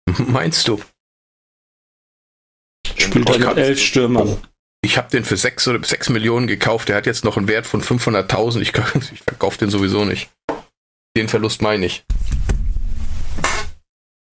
Meinst 0.28 0.68
du? 0.68 0.80
Spielt 3.00 3.30
er 3.30 3.40
mit 3.40 3.58
elf 3.58 3.80
Stürmern. 3.80 4.38
Ich 4.82 4.98
habe 4.98 5.10
den 5.10 5.26
für 5.26 5.36
6 5.38 5.68
oder 5.68 5.84
6 5.84 6.10
Millionen 6.10 6.48
gekauft. 6.48 6.90
Der 6.90 6.96
hat 6.96 7.06
jetzt 7.06 7.26
noch 7.26 7.38
einen 7.38 7.48
Wert 7.48 7.68
von 7.68 7.82
500.000. 7.82 8.62
Ich, 8.62 8.70
ich 9.14 9.22
verkaufe 9.22 9.58
den 9.58 9.70
sowieso 9.70 10.06
nicht. 10.06 10.30
Den 11.18 11.28
Verlust 11.28 11.62
meine 11.62 11.86
ich. 11.86 12.06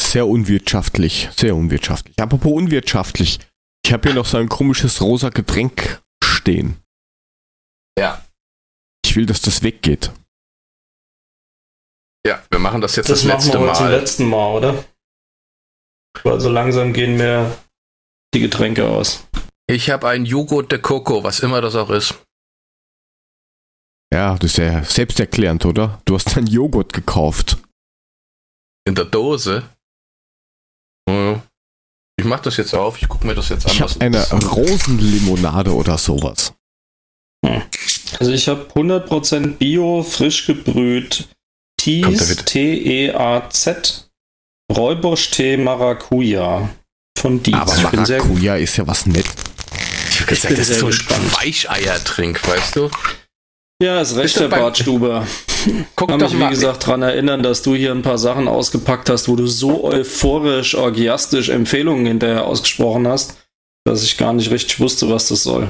Sehr 0.01 0.27
unwirtschaftlich. 0.27 1.29
Sehr 1.37 1.57
unwirtschaftlich. 1.57 2.19
Apropos 2.21 2.53
unwirtschaftlich. 2.53 3.41
Ich 3.85 3.93
habe 3.93 4.09
hier 4.09 4.15
noch 4.15 4.27
so 4.27 4.37
ein 4.39 4.49
komisches 4.49 5.01
rosa 5.01 5.31
Getränk 5.31 6.03
stehen. 6.23 6.77
Ja. 7.99 8.25
Ich 9.05 9.17
will, 9.17 9.27
dass 9.27 9.41
das 9.41 9.63
weggeht. 9.63 10.11
Ja, 12.27 12.43
wir 12.51 12.59
machen 12.59 12.81
das 12.81 12.97
jetzt 12.97 13.09
Das, 13.09 13.21
das, 13.21 13.29
machen 13.29 13.37
letzte 13.39 13.59
wir 13.61 13.61
heute 13.61 13.75
zum 13.77 13.85
Mal. 13.87 13.97
letzten 13.97 14.29
Mal, 14.29 14.53
oder? 14.55 14.85
Weil 16.25 16.41
so 16.41 16.49
langsam 16.51 16.93
gehen 16.93 17.17
mir 17.17 17.57
die 18.37 18.41
Getränke 18.41 18.87
aus. 18.87 19.27
Ich 19.67 19.91
habe 19.91 20.09
einen 20.09 20.27
Joghurt 20.27 20.71
de 20.71 20.79
Coco, 20.79 21.25
was 21.25 21.41
immer 21.41 21.61
das 21.61 21.75
auch 21.75 21.91
ist. 21.91 22.15
Ja, 24.13 24.37
das 24.37 24.53
ist 24.53 24.59
ja 24.59 24.85
selbsterklärend, 24.85 25.65
oder? 25.65 26.01
Du 26.05 26.15
hast 26.15 26.37
einen 26.37 26.47
Joghurt 26.47 26.93
gekauft. 26.93 27.57
In 28.87 28.95
der 28.95 29.07
Dose. 29.07 29.69
Oh, 31.09 31.13
ja. 31.13 31.43
Ich 32.19 32.25
mach 32.25 32.41
das 32.41 32.57
jetzt 32.59 32.75
auf. 32.75 33.01
Ich 33.01 33.09
gucke 33.09 33.27
mir 33.27 33.35
das 33.35 33.49
jetzt 33.49 33.67
an. 33.67 33.73
Ich 33.73 33.81
was 33.81 33.95
habe 33.95 34.05
eine. 34.05 34.23
Rosenlimonade 34.47 35.75
oder 35.75 35.99
sowas. 35.99 36.55
Also 38.19 38.33
ich 38.33 38.49
habe 38.49 38.65
100% 38.75 39.57
Bio, 39.57 40.03
frisch 40.03 40.47
gebrüht, 40.47 41.29
Teas? 41.79 42.37
T-E-A-Z, 42.45 44.11
Räubusch-Tee 44.73 45.57
Maracuja 45.57 46.69
von 47.19 47.43
Dietz. 47.43 47.57
Aber 47.57 47.77
ich 47.77 47.87
bin 47.89 48.05
sehr 48.05 48.19
gut. 48.19 48.29
Maracuja 48.29 48.57
ist 48.57 48.77
ja 48.77 48.87
was 48.87 49.07
nett. 49.07 49.27
Ich 50.11 50.21
hab 50.21 50.27
gesagt, 50.29 50.59
das 50.59 50.69
ist 50.69 50.81
so 50.81 50.87
ein. 50.87 51.33
Weicheiertrink, 51.33 52.47
weißt 52.47 52.77
du? 52.77 52.91
Ja, 53.83 54.01
ist 54.01 54.17
recht, 54.17 54.39
beim- 54.39 54.51
Bartstuber. 54.51 55.27
Guck 55.97 56.09
kann 56.09 56.19
doch 56.19 56.29
mich, 56.29 56.39
wie 56.39 56.43
mal. 56.45 56.51
gesagt, 56.51 56.85
daran 56.87 57.03
erinnern, 57.03 57.43
dass 57.43 57.63
du 57.63 57.75
hier 57.75 57.91
ein 57.93 58.03
paar 58.03 58.19
Sachen 58.19 58.49
ausgepackt 58.49 59.11
hast, 59.11 59.29
wo 59.29 59.37
du 59.37 59.47
so 59.47 59.85
euphorisch, 59.85 60.75
orgiastisch 60.77 61.49
Empfehlungen 61.49 62.07
hinterher 62.07 62.45
ausgesprochen 62.45 63.07
hast, 63.09 63.37
dass 63.85 64.03
ich 64.03 64.17
gar 64.17 64.33
nicht 64.33 64.51
richtig 64.51 64.81
wusste, 64.81 65.11
was 65.11 65.29
das 65.29 65.43
soll. 65.43 65.69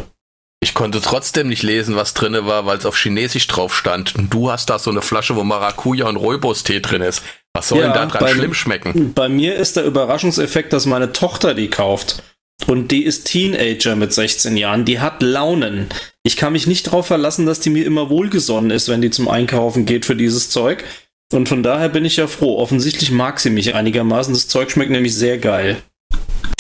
Ich 0.60 0.74
konnte 0.74 1.01
trotzdem 1.01 1.48
nicht 1.48 1.62
lesen, 1.62 1.97
was 1.97 2.14
drinne 2.14 2.47
war, 2.47 2.66
weil 2.66 2.78
es 2.78 2.86
auf 2.86 2.97
Chinesisch 2.97 3.47
drauf 3.47 3.74
stand. 3.77 4.14
Und 4.14 4.32
du 4.32 4.51
hast 4.51 4.70
da 4.70 4.78
so 4.78 4.90
eine 4.90 5.02
Flasche, 5.02 5.36
wo 5.36 5.44
Maracuja 5.44 6.06
und 6.09 6.16
Rooibos-Tee 6.16 6.81
drin 6.81 7.02
ist. 7.02 7.23
Was 7.57 7.69
soll 7.69 7.78
Ja, 7.81 7.85
denn 7.87 7.95
da 7.95 8.07
dran 8.07 8.20
beim- 8.24 8.37
schlimm 8.37 8.55
schmecken? 8.55 9.15
Bei 9.15 9.28
mir 9.28 9.57
ist 9.57 9.77
der 9.77 9.85
Überraschungseffekt, 9.85 10.73
dass 10.73 10.87
meine 10.87 11.12
Tochter 11.12 11.55
die 11.55 11.69
kauft. 11.70 12.23
Und 12.66 12.91
die 12.91 13.05
ist 13.05 13.27
Teenager 13.27 13.97
mit 13.97 14.12
16 14.12 14.57
Jahren. 14.57 14.85
Die 14.85 14.99
hat 15.01 15.23
Launen. 15.23 15.89
Ich 16.23 16.37
kann 16.37 16.53
mich 16.55 16.66
nicht 16.66 16.87
darauf 16.87 17.07
verlassen, 17.07 17.45
dass 17.47 17.61
die 17.61 17.70
mir 17.70 17.85
immer 17.85 18.09
wohlgesonnen 18.11 18.70
ist, 18.70 18.89
wenn 18.89 19.03
die 19.03 19.11
zum 19.11 19.28
Einkaufen 19.28 19.85
geht 19.87 20.05
für 20.07 20.16
dieses 20.16 20.49
Zeug. 20.51 20.85
Und 21.33 21.49
von 21.49 21.62
daher 21.62 21.89
bin 21.89 22.05
ich 22.05 22.16
ja 22.16 22.27
froh. 22.27 22.59
Offensichtlich 22.59 23.11
mag 23.11 23.41
sie 23.41 23.51
mich 23.51 23.74
einigermaßen. 23.74 24.33
Das 24.33 24.49
Zeug 24.49 24.70
schmeckt 24.70 24.91
nämlich 24.91 25.15
sehr 25.15 25.39
geil. 25.39 25.83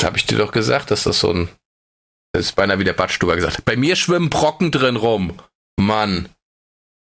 Habe 0.02 0.18
ich 0.18 0.26
dir 0.26 0.36
doch 0.38 0.52
gesagt, 0.52 0.90
dass 0.90 1.04
das 1.04 1.20
so 1.20 1.32
ein. 1.32 1.48
Das 2.32 2.44
ist 2.46 2.56
beinahe 2.56 2.78
wie 2.78 2.84
der 2.84 2.92
Batschtuber 2.92 3.34
gesagt. 3.36 3.64
Bei 3.64 3.76
mir 3.76 3.96
schwimmen 3.96 4.28
Brocken 4.28 4.70
drin 4.70 4.96
rum. 4.96 5.34
Mann. 5.80 6.28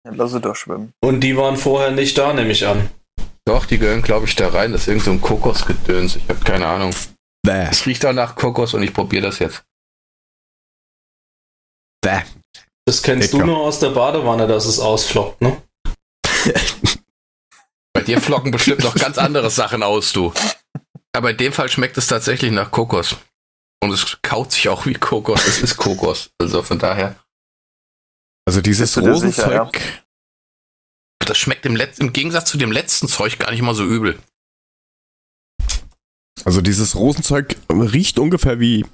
Ja, 0.06 0.12
lass 0.16 0.32
sie 0.34 0.42
doch 0.42 0.56
schwimmen. 0.56 0.92
Und 1.00 1.22
die 1.22 1.38
waren 1.38 1.56
vorher 1.58 1.92
nicht 1.92 2.18
da, 2.18 2.34
nehme 2.34 2.52
ich 2.52 2.68
an. 2.68 2.90
Doch, 3.46 3.66
die 3.66 3.78
gehören, 3.78 4.02
glaube 4.02 4.26
ich, 4.26 4.36
da 4.36 4.50
rein. 4.50 4.72
Das 4.72 4.82
ist 4.82 4.88
irgend 4.88 5.04
so 5.04 5.12
ein 5.12 5.22
Kokosgedöns. 5.22 6.16
Ich 6.16 6.24
habe 6.30 6.40
keine 6.44 6.68
Ahnung. 6.68 6.96
Bäh, 7.46 7.68
Es 7.70 7.86
riecht 7.86 8.06
auch 8.06 8.14
nach 8.14 8.36
Kokos 8.36 8.74
und 8.74 8.84
ich 8.84 8.94
probiere 8.94 9.24
das 9.24 9.40
jetzt. 9.40 9.64
bäh. 12.02 12.22
Das 12.86 13.02
kennst 13.02 13.32
Lecker. 13.34 13.46
du 13.46 13.52
nur 13.52 13.60
aus 13.62 13.80
der 13.80 13.90
Badewanne, 13.92 14.46
dass 14.48 14.66
es 14.66 14.80
ausflockt, 14.80 15.42
ne? 15.42 15.62
Bei 17.94 18.02
dir 18.02 18.20
flocken 18.20 18.52
bestimmt 18.52 18.84
noch 18.84 18.96
ganz 18.96 19.18
andere 19.18 19.50
Sachen 19.50 19.84
aus, 19.84 20.12
du. 20.12 20.34
Aber 21.16 21.32
in 21.32 21.38
dem 21.38 21.54
Fall 21.54 21.70
schmeckt 21.70 21.98
es 21.98 22.08
tatsächlich 22.08 22.52
nach 22.52 22.72
Kokos. 22.72 23.16
Und 23.82 23.92
es 23.92 24.18
kaut 24.22 24.52
sich 24.52 24.68
auch 24.70 24.86
wie 24.86 24.94
Kokos. 24.96 25.46
Es 25.48 25.62
ist 25.62 25.78
Kokos. 25.78 26.32
Also 26.42 26.62
von 26.64 26.80
daher. 26.80 27.16
Also 28.46 28.60
dieses 28.62 28.98
Rosenzeug, 28.98 29.80
Das 31.26 31.38
schmeckt 31.38 31.66
im, 31.66 31.76
Letz 31.76 32.00
im 32.00 32.14
Gegensatz 32.14 32.50
zu 32.50 32.58
dem 32.58 32.72
letzten 32.72 33.08
Zeug 33.08 33.40
gar 33.40 33.52
nicht 33.52 33.62
mal 33.62 33.76
so 33.76 33.86
übel. 33.86 34.20
also 36.46 36.62
dieses 36.62 36.96
Rosenzeug 36.96 37.56
riecht 37.70 38.20
ungefähr 38.20 38.60
wie 38.60 38.86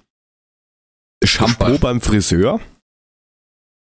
Shampoo 1.24 1.78
beim 1.80 2.02
Friseur 2.02 2.62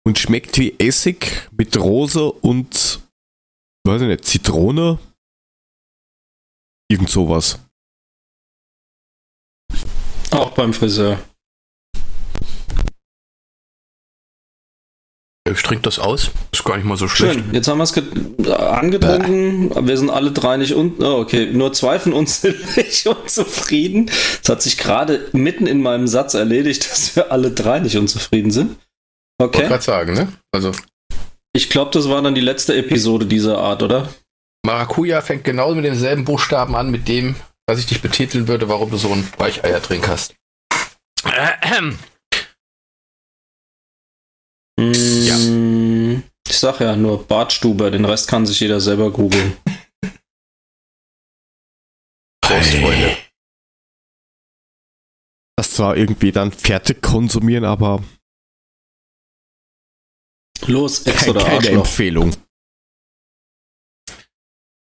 und 0.07 0.19
schmeckt 0.19 0.59
wie 0.59 0.79
Essig 0.79 1.49
mit 1.51 1.77
Rose 1.77 2.31
und 2.31 3.01
weiß 3.85 4.03
ich 4.03 4.09
nicht, 4.09 4.25
Zitrone. 4.25 4.99
Irgend 6.89 7.11
sowas. 7.11 7.59
Auch 10.31 10.53
beim 10.55 10.73
Friseur. 10.73 11.19
Ich 15.53 15.63
trinke 15.63 15.83
das 15.83 15.99
aus. 15.99 16.31
Ist 16.53 16.65
gar 16.65 16.77
nicht 16.77 16.87
mal 16.87 16.97
so 16.97 17.07
schlecht. 17.09 17.35
Schön, 17.35 17.55
jetzt 17.55 17.69
haben 17.69 17.79
wir 17.79 17.85
es 17.85 17.93
ge- 17.93 18.05
angetrunken. 18.53 19.87
Wir 19.87 19.97
sind 19.97 20.11
alle 20.11 20.33
drei 20.33 20.57
nicht 20.57 20.75
un 20.75 20.95
oh, 20.99 21.19
okay, 21.21 21.47
nur 21.53 21.73
zwei 21.73 21.99
von 21.99 22.13
uns 22.13 22.41
sind 22.43 22.77
nicht 22.77 23.07
unzufrieden. 23.07 24.11
Es 24.43 24.49
hat 24.49 24.63
sich 24.63 24.77
gerade 24.79 25.29
mitten 25.33 25.67
in 25.67 25.83
meinem 25.83 26.07
Satz 26.09 26.35
erledigt, 26.35 26.91
dass 26.91 27.15
wir 27.17 27.31
alle 27.33 27.51
drei 27.51 27.81
nicht 27.81 27.97
unzufrieden 27.97 28.51
sind. 28.51 28.77
Wollte 29.41 29.59
Okay. 29.59 29.69
gerade 29.69 29.83
sagen, 29.85 30.15
ne? 30.15 30.29
Also 30.53 30.73
Ich 31.55 31.71
glaube, 31.71 31.91
das 31.93 32.09
war 32.09 32.23
dann 32.23 32.35
die 32.35 32.41
letzte 32.41 32.75
Episode 32.77 33.27
dieser 33.27 33.59
Art, 33.59 33.83
oder? 33.83 34.09
Maracuja 34.65 35.21
fängt 35.21 35.45
genau 35.45 35.75
mit 35.75 35.85
demselben 35.85 36.25
Buchstaben 36.25 36.75
an, 36.75 36.91
mit 36.91 37.07
dem, 37.07 37.37
was 37.69 37.79
ich 37.79 37.87
dich 37.87 38.03
betiteln 38.03 38.49
würde, 38.49 38.69
warum 38.69 38.91
du 38.91 38.97
so 38.97 39.11
ein 39.13 39.27
Weicheierdrink 39.39 40.09
hast. 40.09 40.35
Mm, 44.79 46.23
Ich 46.49 46.59
sag 46.59 46.81
ja 46.81 46.95
nur 46.97 47.27
Bartstuber, 47.27 47.91
den 47.91 48.05
Rest 48.05 48.29
kann 48.29 48.47
sich 48.47 48.61
jeder 48.61 48.81
selber 48.81 49.11
googeln. 49.11 49.57
Prost, 52.43 52.75
Freunde. 52.75 53.17
Das 55.59 55.71
zwar 55.73 55.97
irgendwie 55.97 56.33
dann 56.33 56.53
fertig 56.53 57.03
konsumieren, 57.03 57.65
aber 57.65 58.05
Los, 60.67 61.07
Ex 61.07 61.21
kein, 61.21 61.31
oder 61.31 61.41
keine 61.45 61.57
Arschloch. 61.57 61.73
Empfehlung. 61.79 62.37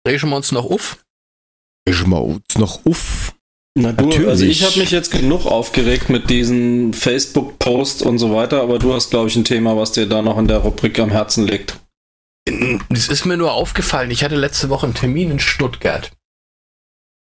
Regen 0.07 0.29
wir 0.29 0.37
uns 0.37 0.53
noch 0.53 0.65
auf? 0.65 1.05
Ich 1.89 2.05
mal 2.05 2.19
uns 2.19 2.59
noch 2.59 2.85
uff. 2.85 3.36
Na 3.79 3.93
du, 3.93 4.07
Natürlich. 4.07 4.29
also 4.29 4.47
ich 4.47 4.65
habe 4.65 4.79
mich 4.79 4.91
jetzt 4.91 5.11
genug 5.11 5.45
aufgeregt 5.45 6.09
mit 6.09 6.31
diesen 6.31 6.95
Facebook-Posts 6.95 8.03
und 8.03 8.17
so 8.17 8.35
weiter, 8.35 8.63
aber 8.63 8.79
du 8.79 8.95
hast, 8.95 9.11
glaube 9.11 9.29
ich, 9.29 9.37
ein 9.37 9.45
Thema, 9.45 9.77
was 9.77 9.93
dir 9.93 10.09
da 10.09 10.23
noch 10.23 10.39
in 10.39 10.49
der 10.49 10.59
Rubrik 10.59 10.99
am 10.99 11.11
Herzen 11.11 11.47
liegt. 11.47 11.79
Es 12.89 13.09
ist 13.09 13.27
mir 13.27 13.37
nur 13.37 13.53
aufgefallen, 13.53 14.11
ich 14.11 14.25
hatte 14.25 14.37
letzte 14.37 14.71
Woche 14.71 14.87
einen 14.87 14.95
Termin 14.95 15.31
in 15.33 15.41
Stuttgart. 15.41 16.11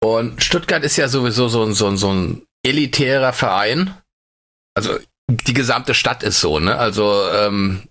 Und 0.01 0.41
Stuttgart 0.41 0.85
ist 0.85 0.95
ja 0.95 1.09
sowieso 1.09 1.49
so 1.49 1.63
ein, 1.63 1.73
so 1.73 1.87
ein, 1.87 1.97
so 1.97 2.13
ein 2.13 2.43
elitärer 2.65 3.33
Verein. 3.33 3.97
Also 4.73 4.99
die 5.29 5.53
gesamte 5.53 5.93
Stadt 5.93 6.23
ist 6.23 6.39
so, 6.39 6.59
ne? 6.59 6.77
Also 6.77 7.29
ähm, 7.29 7.89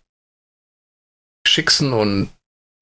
Schicksen 1.46 1.92
und 1.92 2.30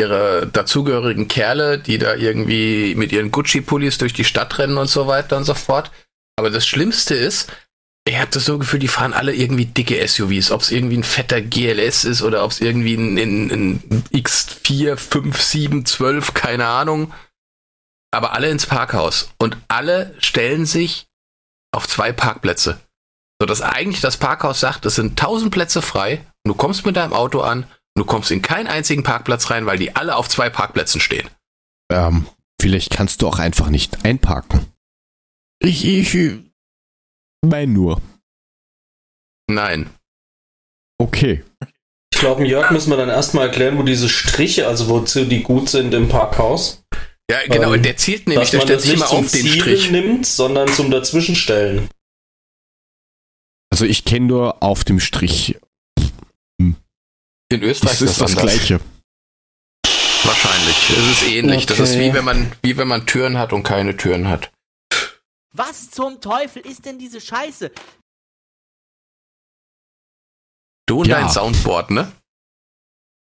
ihre 0.01 0.47
dazugehörigen 0.47 1.29
Kerle, 1.29 1.79
die 1.79 1.99
da 1.99 2.15
irgendwie 2.15 2.95
mit 2.97 3.13
ihren 3.13 3.31
Gucci-Pullis 3.31 3.99
durch 3.99 4.13
die 4.13 4.25
Stadt 4.25 4.59
rennen 4.59 4.79
und 4.79 4.89
so 4.89 5.07
weiter 5.07 5.37
und 5.37 5.45
so 5.45 5.55
fort. 5.55 5.91
Aber 6.37 6.51
das 6.51 6.67
Schlimmste 6.67 7.15
ist, 7.15 7.53
ich 8.07 8.19
habe 8.19 8.31
das 8.31 8.45
so 8.45 8.59
Gefühl, 8.59 8.81
die 8.81 8.89
fahren 8.89 9.15
alle 9.15 9.35
irgendwie 9.35 9.65
dicke 9.65 10.07
SUVs. 10.07 10.51
Ob 10.51 10.61
es 10.61 10.71
irgendwie 10.71 10.99
ein 10.99 11.05
fetter 11.05 11.41
GLS 11.41 12.05
ist 12.05 12.23
oder 12.23 12.45
ob 12.45 12.51
es 12.51 12.61
irgendwie 12.61 12.95
ein, 12.95 13.17
ein, 13.17 13.51
ein 13.51 14.05
X4, 14.13 14.97
5, 14.97 15.41
7, 15.41 15.87
12, 15.87 16.35
keine 16.35 16.67
Ahnung. 16.67 17.15
Aber 18.11 18.33
alle 18.35 18.51
ins 18.51 18.67
Parkhaus. 18.67 19.31
Und 19.39 19.57
alle 19.69 20.15
stellen 20.19 20.67
sich 20.67 21.07
auf 21.73 21.89
zwei 21.89 22.13
Parkplätze. 22.13 22.79
Sodass 23.41 23.63
eigentlich 23.63 24.03
das 24.03 24.19
Parkhaus 24.19 24.61
sagt, 24.61 24.85
es 24.87 24.97
sind 24.97 25.13
1000 25.13 25.51
Plätze 25.51 25.81
frei. 25.81 26.27
Und 26.45 26.51
du 26.51 26.55
kommst 26.55 26.85
mit 26.85 26.97
deinem 26.97 27.15
Auto 27.15 27.41
an. 27.41 27.67
Und 27.95 28.01
du 28.01 28.05
kommst 28.05 28.31
in 28.31 28.43
keinen 28.43 28.67
einzigen 28.67 29.03
Parkplatz 29.03 29.51
rein, 29.51 29.67
weil 29.67 29.79
die 29.79 29.95
alle 29.95 30.17
auf 30.17 30.29
zwei 30.29 30.51
Parkplätzen 30.51 31.01
stehen. 31.01 31.29
Ähm, 31.91 32.27
vielleicht 32.61 32.91
kannst 32.91 33.23
du 33.23 33.29
auch 33.29 33.39
einfach 33.39 33.69
nicht 33.69 34.05
einparken. 34.05 34.67
Ich, 35.61 35.85
ich 35.85 36.17
mein 37.45 37.73
nur. 37.73 38.01
Nein. 39.49 39.91
Okay. 40.99 41.45
Ich 42.13 42.21
glaube, 42.21 42.47
Jörg 42.47 42.71
müssen 42.71 42.91
wir 42.91 42.97
dann 42.97 43.09
erstmal 43.09 43.47
erklären, 43.49 43.79
wo 43.79 43.83
diese 43.83 44.09
Striche, 44.09 44.67
also 44.67 44.89
wozu 44.89 45.25
die 45.25 45.43
gut 45.43 45.69
sind 45.69 45.93
im 45.95 46.09
Parkhaus. 46.09 46.85
Ja, 47.31 47.39
genau. 47.47 47.75
Ähm, 47.75 47.83
der 47.83 47.97
zielt 47.97 48.27
nämlich, 48.27 48.51
Dass 48.51 48.51
der 48.51 48.59
man 48.61 48.67
stellt 48.67 48.79
das 48.79 48.85
sich 48.85 48.93
nicht 48.93 49.01
immer 49.01 49.09
zum 49.11 49.25
auf 49.25 49.31
den 49.31 49.41
Ziel 49.43 49.61
Strich. 49.61 49.91
nimmt, 49.91 50.27
sondern 50.27 50.69
zum 50.69 50.91
Dazwischenstellen. 50.91 51.89
Also 53.71 53.85
ich 53.87 54.05
kenne 54.05 54.27
nur 54.27 54.63
auf 54.63 54.85
dem 54.85 55.01
Strich. 55.01 55.59
In 57.55 57.63
Österreich 57.63 57.99
Das 57.99 58.03
ist 58.03 58.21
das 58.21 58.31
anders. 58.37 58.43
Gleiche. 58.55 58.81
Wahrscheinlich. 60.25 60.91
Es 60.91 61.23
ist 61.23 61.29
ähnlich. 61.29 61.67
Das 61.67 61.79
ist 61.79 61.91
Okay. 61.95 62.11
wie 62.11 62.15
wenn 62.15 62.25
man, 62.25 62.53
wie 62.63 62.77
wenn 62.77 62.89
man 62.89 63.07
Türen 63.07 63.39
hat 63.39 63.53
und 63.53 63.63
keine 63.63 63.97
Türen 63.97 64.29
hat. 64.29 64.51
Was 65.53 65.91
zum 65.91 66.21
Teufel 66.21 66.67
ist 66.67 66.85
denn 66.85 66.99
diese 66.99 67.21
Scheiße? 67.21 67.71
Du 70.87 71.01
und 71.01 71.09
Ja. 71.09 71.21
dein 71.21 71.31
Soundboard, 71.31 71.91
ne? 71.91 72.13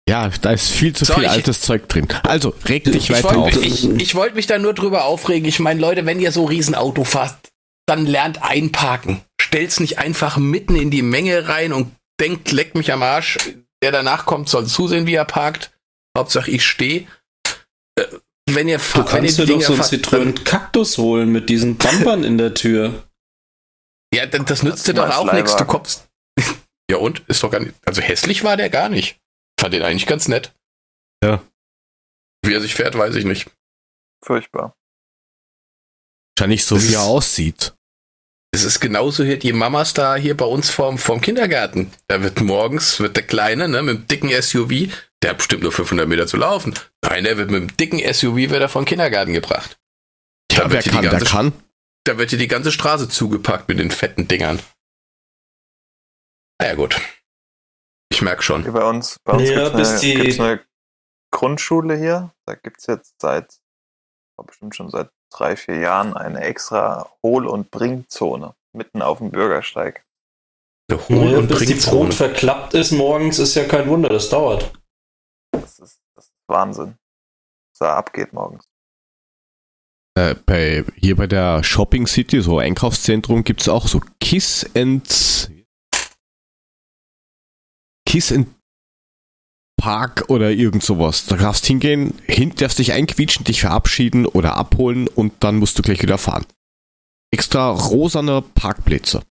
Ja, 0.07 0.29
da 0.29 0.51
ist 0.51 0.69
viel 0.71 0.95
zu 0.95 1.05
So, 1.05 1.13
viel 1.15 1.23
ich- 1.23 1.29
altes 1.29 1.61
Zeug 1.61 1.87
drin. 1.87 2.07
Also, 2.23 2.55
reg 2.65 2.83
dich 2.85 2.95
Ich 2.95 3.09
weiter 3.11 3.29
auf. 3.29 3.35
wollte 3.35 3.59
ich, 3.59 3.87
ich 3.89 4.15
wollt 4.15 4.33
mich 4.35 4.47
da 4.47 4.57
nur 4.57 4.73
drüber 4.73 5.05
aufregen. 5.05 5.47
Ich 5.47 5.59
meine, 5.59 5.79
Leute, 5.79 6.05
wenn 6.05 6.19
ihr 6.19 6.31
so 6.31 6.45
Riesenauto 6.45 7.03
fahrt, 7.03 7.37
dann 7.85 8.05
lernt 8.05 8.41
einparken. 8.41 9.21
Stellt's 9.39 9.79
nicht 9.79 9.99
einfach 9.99 10.37
mitten 10.37 10.75
in 10.75 10.89
die 10.89 11.01
Menge 11.03 11.47
rein 11.47 11.73
und 11.73 11.95
denkt, 12.19 12.51
leck 12.51 12.75
mich 12.75 12.91
am 12.91 13.03
Arsch. 13.03 13.37
Der 13.83 13.91
danach 13.91 14.25
kommt, 14.25 14.49
soll 14.49 14.67
zusehen, 14.67 15.07
wie 15.07 15.13
er 15.15 15.25
parkt. 15.25 15.71
Hauptsache, 16.17 16.51
ich 16.51 16.65
stehe. 16.65 17.07
Wenn 18.49 18.67
ihr 18.67 18.79
Du 18.79 19.05
kannst 19.05 19.37
dir 19.37 19.45
doch 19.45 19.61
so 19.61 19.73
einen 19.73 19.81
Citroën 19.83 20.43
Kaktus 20.43 20.97
holen 20.97 21.31
mit 21.31 21.49
diesen 21.49 21.77
Bumpern 21.77 22.23
in 22.23 22.37
der 22.37 22.53
Tür. 22.55 23.07
Ja, 24.13 24.25
dann- 24.25 24.45
das 24.45 24.63
nützt 24.63 24.87
dir 24.87 24.93
Das 24.93 25.09
doch 25.11 25.17
auch 25.17 25.33
nichts. 25.33 25.55
Du 25.55 25.65
kommst. 25.65 26.07
Ja, 26.91 26.97
und? 26.97 27.19
Ist 27.27 27.43
doch 27.43 27.51
gar 27.51 27.59
nicht. 27.59 27.75
Also 27.85 28.01
hässlich 28.01 28.43
war 28.43 28.57
der 28.57 28.71
gar 28.71 28.89
nicht. 28.89 29.19
Fand 29.59 29.75
den 29.75 29.83
eigentlich 29.83 30.07
ganz 30.07 30.27
nett. 30.27 30.55
Ja. 31.23 31.39
Wie 32.43 32.51
er 32.51 32.61
sich 32.61 32.73
fährt, 32.73 32.97
weiß 32.97 33.13
ich 33.13 33.25
nicht. 33.25 33.47
Furchtbar. 34.25 34.75
Wahrscheinlich 36.35 36.65
so, 36.65 36.73
Das 36.75 36.87
wie 36.89 36.95
er 36.95 37.03
aussieht. 37.03 37.75
Es 38.51 38.63
ist 38.63 38.79
genauso 38.79 39.23
hier 39.23 39.37
die 39.37 39.53
Mamas 39.53 39.93
da 39.93 40.15
hier 40.15 40.35
bei 40.35 40.45
uns 40.45 40.69
vorm, 40.71 40.97
vorm 40.97 41.21
Kindergarten. 41.21 41.91
Da 42.07 42.23
wird 42.23 42.41
morgens, 42.41 42.99
wird 42.99 43.15
der 43.15 43.25
Kleine, 43.27 43.67
ne, 43.67 43.83
mit 43.83 43.95
dem 43.97 44.07
dicken 44.07 44.41
SUV, 44.41 44.91
der 45.21 45.31
hat 45.31 45.37
bestimmt 45.37 45.63
nur 45.63 45.71
500 45.71 46.07
Meter 46.07 46.25
zu 46.25 46.37
laufen. 46.37 46.73
Nein, 47.03 47.25
der 47.25 47.37
wird 47.37 47.51
mit 47.51 47.61
dem 47.61 47.77
dicken 47.77 47.99
SUV 48.13 48.35
wird 48.49 48.61
er 48.61 48.69
vom 48.69 48.85
Kindergarten 48.85 49.33
gebracht. 49.33 49.79
Ja, 50.51 50.63
Da 50.63 50.63
wer 50.65 50.71
wird 50.71 50.83
hier 50.85 50.91
die 50.91 50.95
kann, 50.97 51.01
der 51.03 51.11
ganze, 51.11 51.25
kann. 51.25 51.53
Da 52.05 52.17
wird 52.17 52.29
hier 52.31 52.39
die 52.39 52.47
ganze 52.47 52.71
Straße 52.71 53.07
zugepackt 53.07 53.67
mit 53.69 53.77
den 53.79 53.91
fetten 53.91 54.27
Dingern. 54.27 54.59
Na 56.59 56.67
ja, 56.69 56.75
gut. 56.75 56.99
Ich 58.11 58.21
merk 58.23 58.43
schon. 58.43 58.63
Hier 58.63 58.71
bei 58.71 58.83
uns, 58.83 59.17
bei 59.23 59.33
uns 59.33 59.47
Ja, 59.49 59.69
gibt's, 59.69 59.77
bis 59.77 59.89
eine, 59.89 59.99
die- 59.99 60.13
gibt's 60.15 60.39
eine 60.39 60.65
Grundschule 61.31 61.95
hier. 61.97 62.33
Da 62.47 62.55
gibt's 62.55 62.87
jetzt 62.87 63.13
seit 63.21 63.59
war 64.37 64.45
bestimmt 64.45 64.75
schon 64.75 64.89
seit 64.89 65.11
drei, 65.29 65.55
vier 65.55 65.79
Jahren 65.79 66.15
eine 66.15 66.41
extra 66.41 67.09
Hohl- 67.23 67.47
und 67.47 67.71
Bringzone 67.71 68.55
mitten 68.73 69.01
auf 69.01 69.19
dem 69.19 69.31
Bürgersteig. 69.31 70.05
Der 70.89 71.07
Hohl- 71.07 71.35
und 71.35 71.47
bis 71.47 71.59
die 71.59 71.65
Bringzone. 71.65 71.97
Brot 71.97 72.13
verklappt 72.13 72.73
ist 72.73 72.91
morgens, 72.91 73.39
ist 73.39 73.55
ja 73.55 73.65
kein 73.65 73.87
Wunder, 73.87 74.09
das 74.09 74.29
dauert. 74.29 74.71
Das 75.51 75.79
ist, 75.79 75.99
das 76.15 76.25
ist 76.25 76.33
Wahnsinn, 76.47 76.97
was 77.71 77.79
da 77.79 77.95
abgeht 77.95 78.33
morgens. 78.33 78.65
Äh, 80.17 80.35
bei, 80.45 80.83
hier 80.95 81.15
bei 81.15 81.27
der 81.27 81.63
Shopping 81.63 82.07
City, 82.07 82.41
so 82.41 82.59
Einkaufszentrum, 82.59 83.43
gibt 83.43 83.61
es 83.61 83.69
auch 83.69 83.87
so 83.87 84.01
Kiss 84.19 84.69
and 84.75 85.49
Kiss 88.05 88.31
and 88.31 88.47
Park 89.79 90.25
oder 90.27 90.51
irgend 90.51 90.83
sowas. 90.83 91.25
Da 91.25 91.37
darfst 91.37 91.65
hingehen, 91.65 92.13
hin, 92.27 92.53
darfst 92.55 92.79
dich 92.79 92.91
einquietschen, 92.91 93.45
dich 93.45 93.61
verabschieden 93.61 94.25
oder 94.25 94.57
abholen 94.57 95.07
und 95.07 95.33
dann 95.39 95.55
musst 95.57 95.77
du 95.79 95.81
gleich 95.81 96.01
wieder 96.01 96.17
fahren. 96.17 96.45
Extra 97.31 97.69
rosane 97.71 98.41
Parkplätze. 98.41 99.23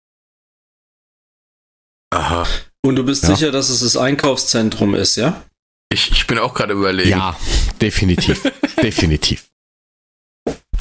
Aha. 2.10 2.46
Und 2.84 2.96
du 2.96 3.04
bist 3.04 3.24
Ja. 3.24 3.34
sicher, 3.34 3.50
dass 3.52 3.68
es 3.68 3.80
das 3.80 3.96
Einkaufszentrum 3.96 4.94
ist, 4.94 5.16
ja? 5.16 5.44
Ich, 5.92 6.10
ich 6.10 6.26
bin 6.26 6.38
auch 6.38 6.54
gerade 6.54 6.72
überlegen. 6.72 7.10
Ja, 7.10 7.36
definitiv. 7.80 8.42
definitiv. 8.82 9.48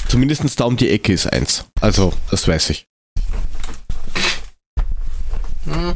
Zumindestens 0.08 0.56
da 0.56 0.64
um 0.64 0.76
die 0.76 0.88
Ecke 0.90 1.12
ist 1.12 1.26
eins. 1.26 1.64
Also, 1.80 2.12
das 2.30 2.46
weiß 2.48 2.70
ich. 2.70 2.86
Hm. 5.64 5.94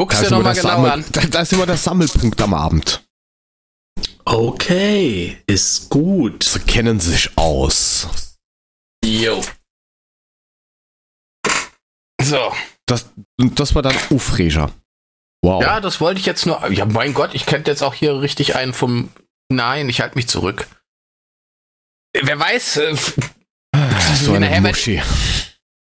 Guck's 0.00 0.14
Da 0.14 0.20
dir 0.22 0.24
ist, 0.24 0.32
immer 0.32 0.38
nochmal 0.38 0.54
der 0.54 0.62
genau 0.62 0.74
Sammel, 0.76 0.90
an. 0.92 1.04
da, 1.12 1.20
da 1.30 1.40
ist 1.40 1.52
immer 1.52 1.66
der 1.66 1.76
Sammelpunkt 1.76 2.40
am 2.40 2.54
Abend. 2.54 3.04
Okay, 4.24 5.36
ist 5.46 5.90
gut. 5.90 6.42
Sie 6.42 6.60
kennen 6.60 7.00
sich 7.00 7.36
aus. 7.36 8.38
Jo. 9.04 9.44
So. 12.22 12.50
Das, 12.86 13.10
und 13.38 13.60
das 13.60 13.74
war 13.74 13.82
dann 13.82 13.94
Ufreger. 14.08 14.72
Wow. 15.42 15.62
Ja, 15.62 15.80
das 15.82 16.00
wollte 16.00 16.18
ich 16.18 16.24
jetzt 16.24 16.46
nur. 16.46 16.66
Ja, 16.70 16.86
mein 16.86 17.12
Gott, 17.12 17.34
ich 17.34 17.44
könnte 17.44 17.70
jetzt 17.70 17.82
auch 17.82 17.92
hier 17.92 18.22
richtig 18.22 18.56
einen 18.56 18.72
vom. 18.72 19.10
Nein, 19.52 19.90
ich 19.90 20.00
halte 20.00 20.16
mich 20.16 20.28
zurück. 20.28 20.66
Wer 22.18 22.38
weiß, 22.38 22.78
äh, 22.78 22.96
das 23.72 24.12
ist 24.14 24.24
so 24.24 24.32
eine 24.32 24.62
Muschi. 24.62 25.02